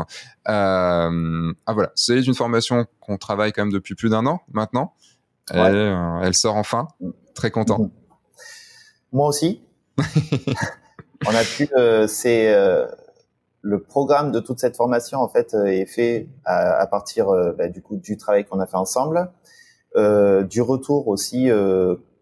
Euh, 0.49 1.53
ah 1.67 1.73
voilà, 1.73 1.93
c'est 1.95 2.21
une 2.21 2.35
formation 2.35 2.87
qu'on 3.01 3.17
travaille 3.17 3.53
quand 3.53 3.63
même 3.63 3.73
depuis 3.73 3.95
plus 3.95 4.11
d'un 4.11 4.27
an 4.27 4.43
maintenant. 4.53 4.95
Et, 5.53 5.57
euh, 5.57 6.21
elle 6.23 6.35
sort 6.35 6.57
enfin. 6.57 6.89
Très 7.35 7.51
content. 7.51 7.91
Moi 9.13 9.29
aussi. 9.29 9.63
on 11.27 11.35
a 11.35 11.45
pu, 11.45 11.69
euh, 11.77 12.07
c'est 12.07 12.53
euh, 12.53 12.87
le 13.61 13.83
programme 13.83 14.33
de 14.33 14.41
toute 14.41 14.59
cette 14.59 14.77
formation 14.77 15.21
en 15.21 15.29
fait 15.29 15.55
euh, 15.55 15.67
est 15.67 15.87
fait 15.87 16.29
à, 16.45 16.87
partir 16.87 17.29
bah, 17.57 17.69
du 17.69 17.83
coup 17.83 17.97
du 17.97 18.17
travail 18.17 18.45
qu'on 18.45 18.61
a 18.61 18.67
fait 18.67 18.77
ensemble, 18.77 19.31
du 19.95 20.63
retour 20.63 21.09
aussi 21.09 21.51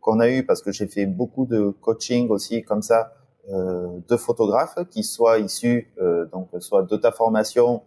qu'on 0.00 0.20
a 0.20 0.28
eu 0.28 0.44
parce 0.44 0.60
que 0.60 0.72
j'ai 0.72 0.88
fait 0.88 1.06
beaucoup 1.06 1.46
de 1.46 1.70
coaching 1.80 2.28
aussi 2.30 2.62
comme 2.62 2.82
ça 2.82 3.12
de 3.48 4.16
photographes 4.16 4.78
qui 4.90 5.02
soient 5.04 5.38
issus 5.38 5.92
donc 6.32 6.48
soit 6.58 6.82
de 6.82 6.96
ta 6.96 7.12
formation, 7.12 7.82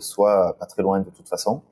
soit 0.00 0.56
pas 0.58 0.66
très 0.66 0.82
loin 0.82 1.00
de 1.00 1.10
toute 1.10 1.28
façon. 1.28 1.62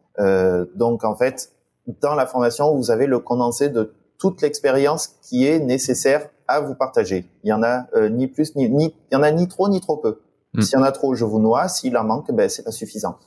donc 0.77 1.05
en 1.05 1.17
fait 1.17 1.53
dans 2.01 2.15
la 2.15 2.27
formation 2.27 2.77
vous 2.77 2.91
avez 2.91 3.07
le 3.07 3.19
condensé 3.19 3.71
de 3.71 3.95
toute 4.19 4.43
l'expérience 4.43 5.17
qui 5.23 5.47
est 5.47 5.59
nécessaire 5.59 6.29
à 6.49 6.61
vous 6.61 6.75
partager. 6.75 7.27
Il 7.45 7.49
y 7.49 7.53
en 7.53 7.63
a 7.63 7.87
euh, 7.95 8.09
ni 8.09 8.29
plus 8.29 8.55
ni, 8.57 8.69
ni 8.69 8.95
il 9.11 9.15
y 9.15 9.17
en 9.17 9.23
a 9.23 9.31
ni 9.31 9.49
trop 9.49 9.69
ni 9.69 9.81
trop 9.81 9.97
peu. 9.97 10.21
Hmm. 10.55 10.63
S'il 10.63 10.79
y 10.79 10.81
en 10.81 10.85
a 10.85 10.93
trop, 10.93 11.15
je 11.15 11.25
vous 11.25 11.41
noie. 11.41 11.69
S'il 11.69 11.97
en 11.97 12.05
manque, 12.05 12.31
ben 12.33 12.49
c'est 12.49 12.63
pas 12.63 12.73
suffisant. 12.73 13.19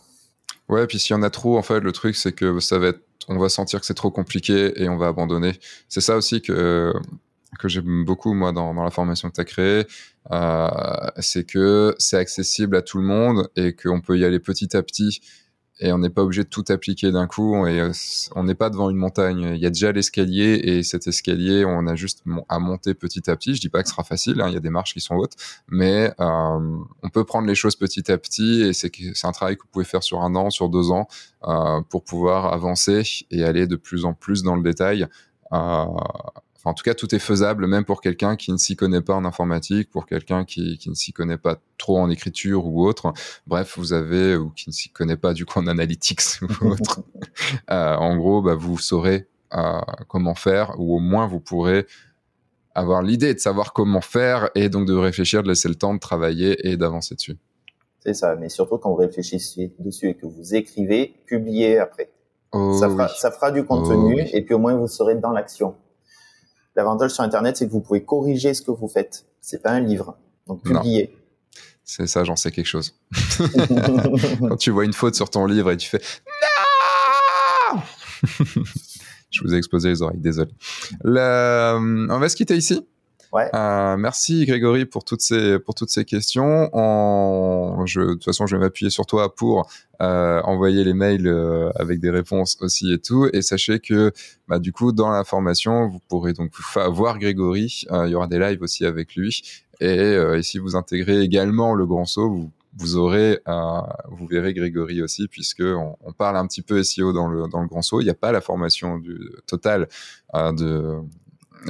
Ouais, 0.69 0.87
puis 0.87 0.99
s'il 0.99 1.15
y 1.15 1.19
en 1.19 1.23
a 1.23 1.29
trop, 1.29 1.57
en 1.57 1.61
fait, 1.61 1.79
le 1.79 1.91
truc 1.91 2.15
c'est 2.15 2.33
que 2.33 2.59
ça 2.59 2.79
va 2.79 2.87
être, 2.87 3.01
on 3.27 3.37
va 3.37 3.49
sentir 3.49 3.79
que 3.79 3.85
c'est 3.85 3.93
trop 3.93 4.11
compliqué 4.11 4.81
et 4.81 4.89
on 4.89 4.97
va 4.97 5.07
abandonner. 5.07 5.53
C'est 5.89 6.01
ça 6.01 6.15
aussi 6.15 6.41
que 6.41 6.93
que 7.59 7.67
j'aime 7.67 8.03
beaucoup 8.05 8.33
moi 8.33 8.51
dans, 8.51 8.73
dans 8.73 8.83
la 8.83 8.91
formation 8.91 9.29
que 9.29 9.35
tu 9.35 9.41
as 9.41 9.45
créée, 9.45 9.87
euh, 10.31 10.69
c'est 11.19 11.45
que 11.45 11.95
c'est 11.99 12.17
accessible 12.17 12.75
à 12.75 12.81
tout 12.81 12.97
le 12.97 13.05
monde 13.05 13.49
et 13.55 13.73
qu'on 13.73 14.01
peut 14.01 14.17
y 14.17 14.25
aller 14.25 14.39
petit 14.39 14.75
à 14.75 14.83
petit 14.83 15.21
et 15.79 15.91
on 15.91 15.97
n'est 15.97 16.09
pas 16.09 16.23
obligé 16.23 16.43
de 16.43 16.49
tout 16.49 16.63
appliquer 16.69 17.11
d'un 17.11 17.27
coup 17.27 17.65
et 17.67 17.81
euh, 17.81 17.91
on 18.35 18.43
n'est 18.43 18.55
pas 18.55 18.69
devant 18.69 18.89
une 18.89 18.97
montagne. 18.97 19.51
Il 19.55 19.59
y 19.59 19.65
a 19.65 19.69
déjà 19.69 19.91
l'escalier 19.91 20.59
et 20.63 20.83
cet 20.83 21.07
escalier, 21.07 21.65
on 21.65 21.85
a 21.87 21.95
juste 21.95 22.23
à 22.47 22.59
monter 22.59 22.93
petit 22.93 23.29
à 23.29 23.35
petit. 23.35 23.55
Je 23.55 23.61
dis 23.61 23.69
pas 23.69 23.81
que 23.81 23.89
ce 23.89 23.93
sera 23.93 24.03
facile, 24.03 24.41
hein, 24.41 24.47
il 24.47 24.53
y 24.53 24.57
a 24.57 24.61
des 24.61 24.69
marches 24.69 24.93
qui 24.93 25.01
sont 25.01 25.15
hautes, 25.15 25.35
mais 25.67 26.13
euh, 26.19 26.77
on 27.03 27.09
peut 27.09 27.25
prendre 27.25 27.47
les 27.47 27.55
choses 27.55 27.75
petit 27.75 28.11
à 28.11 28.17
petit 28.17 28.61
et 28.61 28.73
c'est 28.73 28.91
un 29.23 29.31
travail 29.31 29.57
que 29.57 29.63
vous 29.63 29.69
pouvez 29.71 29.85
faire 29.85 30.03
sur 30.03 30.21
un 30.21 30.35
an, 30.35 30.49
sur 30.49 30.69
deux 30.69 30.91
ans 30.91 31.07
euh, 31.47 31.81
pour 31.89 32.03
pouvoir 32.03 32.53
avancer 32.53 33.03
et 33.31 33.43
aller 33.43 33.67
de 33.67 33.75
plus 33.75 34.05
en 34.05 34.13
plus 34.13 34.43
dans 34.43 34.55
le 34.55 34.63
détail. 34.63 35.07
En 36.65 36.73
tout 36.73 36.83
cas, 36.83 36.95
tout 36.95 37.13
est 37.13 37.19
faisable, 37.19 37.67
même 37.67 37.85
pour 37.85 38.01
quelqu'un 38.01 38.35
qui 38.35 38.51
ne 38.51 38.57
s'y 38.57 38.75
connaît 38.75 39.01
pas 39.01 39.13
en 39.13 39.23
informatique, 39.23 39.89
pour 39.91 40.07
quelqu'un 40.07 40.45
qui, 40.45 40.77
qui 40.79 40.89
ne 40.89 40.95
s'y 40.95 41.13
connaît 41.13 41.37
pas 41.37 41.57
trop 41.77 41.99
en 41.99 42.09
écriture 42.09 42.65
ou 42.65 42.85
autre. 42.85 43.13
Bref, 43.45 43.77
vous 43.77 43.93
avez, 43.93 44.35
ou 44.35 44.49
qui 44.49 44.69
ne 44.69 44.73
s'y 44.73 44.89
connaît 44.89 45.15
pas 45.17 45.33
du 45.33 45.45
coup 45.45 45.59
en 45.59 45.67
analytics 45.67 46.41
ou 46.41 46.69
autre. 46.69 47.01
euh, 47.71 47.95
en 47.95 48.17
gros, 48.17 48.41
bah, 48.41 48.55
vous 48.55 48.79
saurez 48.79 49.27
euh, 49.53 49.79
comment 50.07 50.33
faire, 50.35 50.73
ou 50.79 50.95
au 50.95 50.99
moins 50.99 51.27
vous 51.27 51.39
pourrez 51.39 51.85
avoir 52.73 53.03
l'idée 53.03 53.33
de 53.33 53.39
savoir 53.39 53.71
comment 53.71 54.01
faire 54.01 54.49
et 54.55 54.67
donc 54.67 54.87
de 54.87 54.95
réfléchir, 54.95 55.43
de 55.43 55.47
laisser 55.47 55.69
le 55.69 55.75
temps 55.75 55.93
de 55.93 55.99
travailler 55.99 56.67
et 56.67 56.77
d'avancer 56.77 57.15
dessus. 57.15 57.37
C'est 57.99 58.13
ça, 58.13 58.35
mais 58.35 58.49
surtout 58.49 58.77
quand 58.77 58.89
vous 58.89 58.97
réfléchissez 58.97 59.73
dessus 59.79 60.09
et 60.09 60.15
que 60.15 60.25
vous 60.25 60.55
écrivez, 60.55 61.15
publiez 61.25 61.79
après. 61.79 62.11
Oh, 62.51 62.77
ça, 62.79 62.89
fera, 62.89 63.05
oui. 63.05 63.11
ça 63.17 63.31
fera 63.31 63.51
du 63.51 63.65
contenu 63.65 64.15
Oh, 64.15 64.21
oui. 64.23 64.29
et 64.33 64.41
puis 64.41 64.53
au 64.53 64.59
moins 64.59 64.75
vous 64.75 64.87
serez 64.87 65.15
dans 65.15 65.31
l'action. 65.31 65.75
L'avantage 66.75 67.11
sur 67.11 67.23
Internet, 67.23 67.57
c'est 67.57 67.67
que 67.67 67.71
vous 67.71 67.79
pouvez 67.81 68.03
corriger 68.03 68.53
ce 68.53 68.61
que 68.61 68.71
vous 68.71 68.87
faites. 68.87 69.25
C'est 69.41 69.61
pas 69.61 69.71
un 69.71 69.79
livre. 69.79 70.17
Donc 70.47 70.63
Non. 70.65 70.79
publiez. 70.81 71.15
C'est 71.83 72.07
ça, 72.07 72.23
j'en 72.23 72.35
sais 72.35 72.51
quelque 72.51 72.65
chose. 72.65 72.95
Quand 74.39 74.57
tu 74.57 74.71
vois 74.71 74.85
une 74.85 74.93
faute 74.93 75.15
sur 75.15 75.29
ton 75.29 75.45
livre 75.45 75.71
et 75.71 75.77
tu 75.77 75.87
fais 75.89 76.01
non 77.73 77.81
Je 79.31 79.41
vous 79.43 79.53
ai 79.53 79.57
explosé 79.57 79.89
les 79.89 80.01
oreilles, 80.01 80.19
désolé. 80.19 80.51
Le- 81.03 82.07
On 82.09 82.19
va 82.19 82.29
se 82.29 82.35
quitter 82.35 82.55
ici. 82.55 82.85
Euh, 83.53 83.97
merci 83.97 84.45
Grégory 84.45 84.85
pour 84.85 85.03
toutes 85.03 85.21
ces 85.21 85.59
pour 85.59 85.75
toutes 85.75 85.89
ces 85.89 86.05
questions. 86.05 86.65
De 86.65 88.13
toute 88.13 88.23
façon, 88.23 88.47
je 88.47 88.55
vais 88.55 88.61
m'appuyer 88.61 88.89
sur 88.89 89.05
toi 89.05 89.33
pour 89.35 89.69
euh, 90.01 90.41
envoyer 90.43 90.83
les 90.83 90.93
mails 90.93 91.27
euh, 91.27 91.69
avec 91.75 91.99
des 91.99 92.09
réponses 92.09 92.57
aussi 92.61 92.91
et 92.93 92.99
tout. 92.99 93.27
Et 93.33 93.41
sachez 93.41 93.79
que 93.79 94.11
bah, 94.47 94.59
du 94.59 94.71
coup, 94.71 94.91
dans 94.91 95.09
la 95.09 95.23
formation, 95.23 95.87
vous 95.87 95.99
pourrez 96.07 96.33
donc 96.33 96.51
voir 96.89 97.19
Grégory. 97.19 97.85
Il 97.91 98.09
y 98.09 98.15
aura 98.15 98.27
des 98.27 98.39
lives 98.39 98.61
aussi 98.61 98.85
avec 98.85 99.15
lui. 99.15 99.41
Et, 99.81 100.17
si 100.41 100.57
vous 100.57 100.75
intégrez 100.75 101.21
également 101.21 101.73
le 101.73 101.85
grand 101.85 102.05
saut, 102.05 102.29
vous, 102.29 102.51
vous 102.77 102.95
aurez, 102.95 103.39
vous 104.09 104.27
verrez 104.27 104.53
Grégory 104.53 105.01
aussi, 105.01 105.27
puisque 105.27 105.63
on, 105.63 106.13
parle 106.13 106.37
un 106.37 106.47
petit 106.47 106.61
peu 106.61 106.81
SEO 106.81 107.11
dans 107.11 107.27
le 107.27 107.47
dans 107.49 107.61
le 107.61 107.67
grand 107.67 107.81
saut. 107.81 107.99
Il 107.99 108.05
n'y 108.05 108.09
a 108.09 108.15
pas 108.15 108.31
la 108.31 108.41
formation 108.41 108.97
du 108.97 109.17
total 109.47 109.89
de 110.33 111.01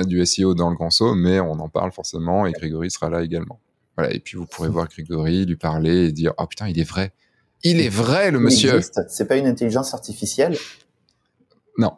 du 0.04 0.26
SEO 0.26 0.54
dans 0.56 0.70
le 0.70 0.76
grand 0.76 0.90
saut, 0.90 1.16
mais 1.16 1.40
on 1.40 1.54
en 1.54 1.70
parle 1.70 1.92
forcément 1.92 2.46
et 2.46 2.52
Grégory 2.52 2.92
sera 2.92 3.10
là 3.10 3.22
également. 3.24 3.60
Voilà. 3.98 4.14
Et 4.14 4.20
puis 4.20 4.38
vous 4.38 4.46
pourrez 4.46 4.70
voir 4.76 4.88
Grégory, 4.88 5.46
lui 5.46 5.56
parler 5.56 6.08
et 6.08 6.12
dire 6.12 6.34
oh 6.38 6.46
putain 6.48 6.68
il 6.68 6.80
est 6.80 6.84
vrai, 6.90 7.14
il 7.64 7.80
est 7.82 7.90
vrai 7.90 8.32
le 8.32 8.40
Il 8.40 8.44
monsieur. 8.44 8.80
C'est 9.08 9.28
pas 9.28 9.38
une 9.38 9.48
intelligence 9.48 9.94
artificielle? 9.94 10.58
Non. 11.78 11.94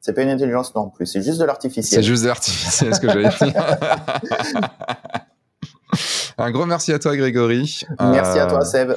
C'est 0.00 0.12
pas 0.14 0.22
une 0.22 0.30
intelligence 0.30 0.74
non 0.74 0.90
plus. 0.90 1.06
C'est 1.06 1.22
juste 1.22 1.34
de 1.38 1.42
C'est 1.42 1.46
l'artificiel. 1.46 2.02
juste 2.02 2.22
de 2.24 2.28
l'artificiel, 2.28 2.94
ce 2.94 3.00
que 3.00 3.06
j'allais 3.08 3.28
dire. 3.28 3.78
Un 6.38 6.50
gros 6.50 6.66
merci 6.66 6.92
à 6.92 6.98
toi, 6.98 7.16
Grégory. 7.16 7.82
Merci 8.00 8.38
à 8.38 8.46
Euh, 8.46 8.48
toi, 8.50 8.64
Seb. 8.64 8.92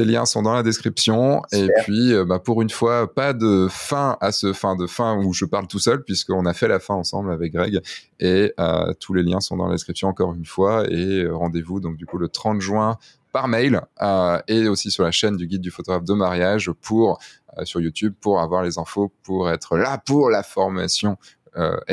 Tes 0.00 0.06
liens 0.06 0.24
sont 0.24 0.40
dans 0.40 0.54
la 0.54 0.62
description. 0.62 1.42
Et 1.52 1.68
puis, 1.82 2.14
euh, 2.14 2.24
bah, 2.24 2.38
pour 2.38 2.62
une 2.62 2.70
fois, 2.70 3.12
pas 3.12 3.34
de 3.34 3.68
fin 3.70 4.16
à 4.22 4.32
ce 4.32 4.54
fin 4.54 4.74
de 4.74 4.86
fin 4.86 5.18
où 5.18 5.34
je 5.34 5.44
parle 5.44 5.66
tout 5.66 5.78
seul, 5.78 6.02
puisqu'on 6.02 6.46
a 6.46 6.54
fait 6.54 6.68
la 6.68 6.80
fin 6.80 6.94
ensemble 6.94 7.30
avec 7.30 7.52
Greg. 7.52 7.82
Et 8.18 8.54
euh, 8.58 8.94
tous 8.98 9.12
les 9.12 9.22
liens 9.22 9.40
sont 9.40 9.58
dans 9.58 9.66
la 9.66 9.74
description 9.74 10.08
encore 10.08 10.32
une 10.32 10.46
fois. 10.46 10.90
Et 10.90 11.24
euh, 11.24 11.36
rendez-vous 11.36 11.80
donc 11.80 11.98
du 11.98 12.06
coup 12.06 12.16
le 12.16 12.28
30 12.28 12.62
juin 12.62 12.96
par 13.32 13.48
mail 13.48 13.80
euh, 14.02 14.40
et 14.48 14.68
aussi 14.68 14.90
sur 14.90 15.04
la 15.04 15.10
chaîne 15.10 15.36
du 15.36 15.46
guide 15.46 15.60
du 15.60 15.70
photographe 15.70 16.04
de 16.04 16.14
mariage 16.14 16.70
pour 16.80 17.18
euh, 17.58 17.64
sur 17.64 17.80
YouTube 17.80 18.14
pour 18.20 18.40
avoir 18.40 18.62
les 18.62 18.78
infos 18.78 19.12
pour 19.22 19.50
être 19.50 19.76
là 19.76 19.98
pour 19.98 20.30
la 20.30 20.42
formation 20.42 21.16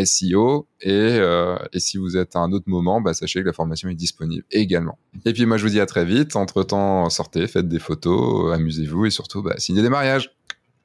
SEO 0.03 0.67
et, 0.81 0.91
euh, 0.91 1.57
et 1.73 1.79
si 1.79 1.97
vous 1.97 2.17
êtes 2.17 2.35
à 2.35 2.39
un 2.39 2.51
autre 2.51 2.65
moment, 2.67 3.01
bah, 3.01 3.13
sachez 3.13 3.41
que 3.41 3.47
la 3.47 3.53
formation 3.53 3.89
est 3.89 3.95
disponible 3.95 4.43
également. 4.51 4.97
Et 5.25 5.33
puis 5.33 5.45
moi 5.45 5.57
je 5.57 5.63
vous 5.63 5.69
dis 5.69 5.79
à 5.79 5.85
très 5.85 6.05
vite. 6.05 6.35
Entre 6.35 6.63
temps, 6.63 7.09
sortez, 7.09 7.47
faites 7.47 7.67
des 7.67 7.79
photos, 7.79 8.51
euh, 8.51 8.55
amusez-vous 8.55 9.05
et 9.05 9.09
surtout 9.09 9.41
bah, 9.41 9.55
signez 9.57 9.81
des 9.81 9.89
mariages. 9.89 10.31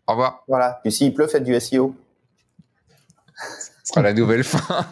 Au 0.06 0.12
revoir. 0.12 0.44
Voilà. 0.48 0.80
Puis 0.82 0.92
s'il 0.92 1.12
pleut, 1.14 1.26
faites 1.26 1.44
du 1.44 1.58
SEO. 1.60 1.94
Ce 3.84 3.92
sera 3.92 4.02
la 4.02 4.12
nouvelle 4.12 4.44
fin. 4.44 4.60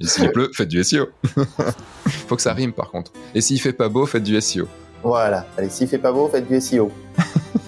et 0.00 0.06
s'il 0.06 0.30
pleut, 0.30 0.50
faites 0.54 0.68
du 0.68 0.82
SEO. 0.82 1.08
Faut 2.06 2.36
que 2.36 2.42
ça 2.42 2.52
rime 2.52 2.72
par 2.72 2.90
contre. 2.90 3.12
Et 3.34 3.40
s'il 3.40 3.60
fait 3.60 3.72
pas 3.72 3.88
beau, 3.88 4.06
faites 4.06 4.24
du 4.24 4.40
SEO. 4.40 4.66
Voilà. 5.02 5.46
Allez, 5.56 5.70
s'il 5.70 5.88
fait 5.88 5.98
pas 5.98 6.12
beau, 6.12 6.28
faites 6.28 6.46
du 6.46 6.60
SEO. 6.60 6.90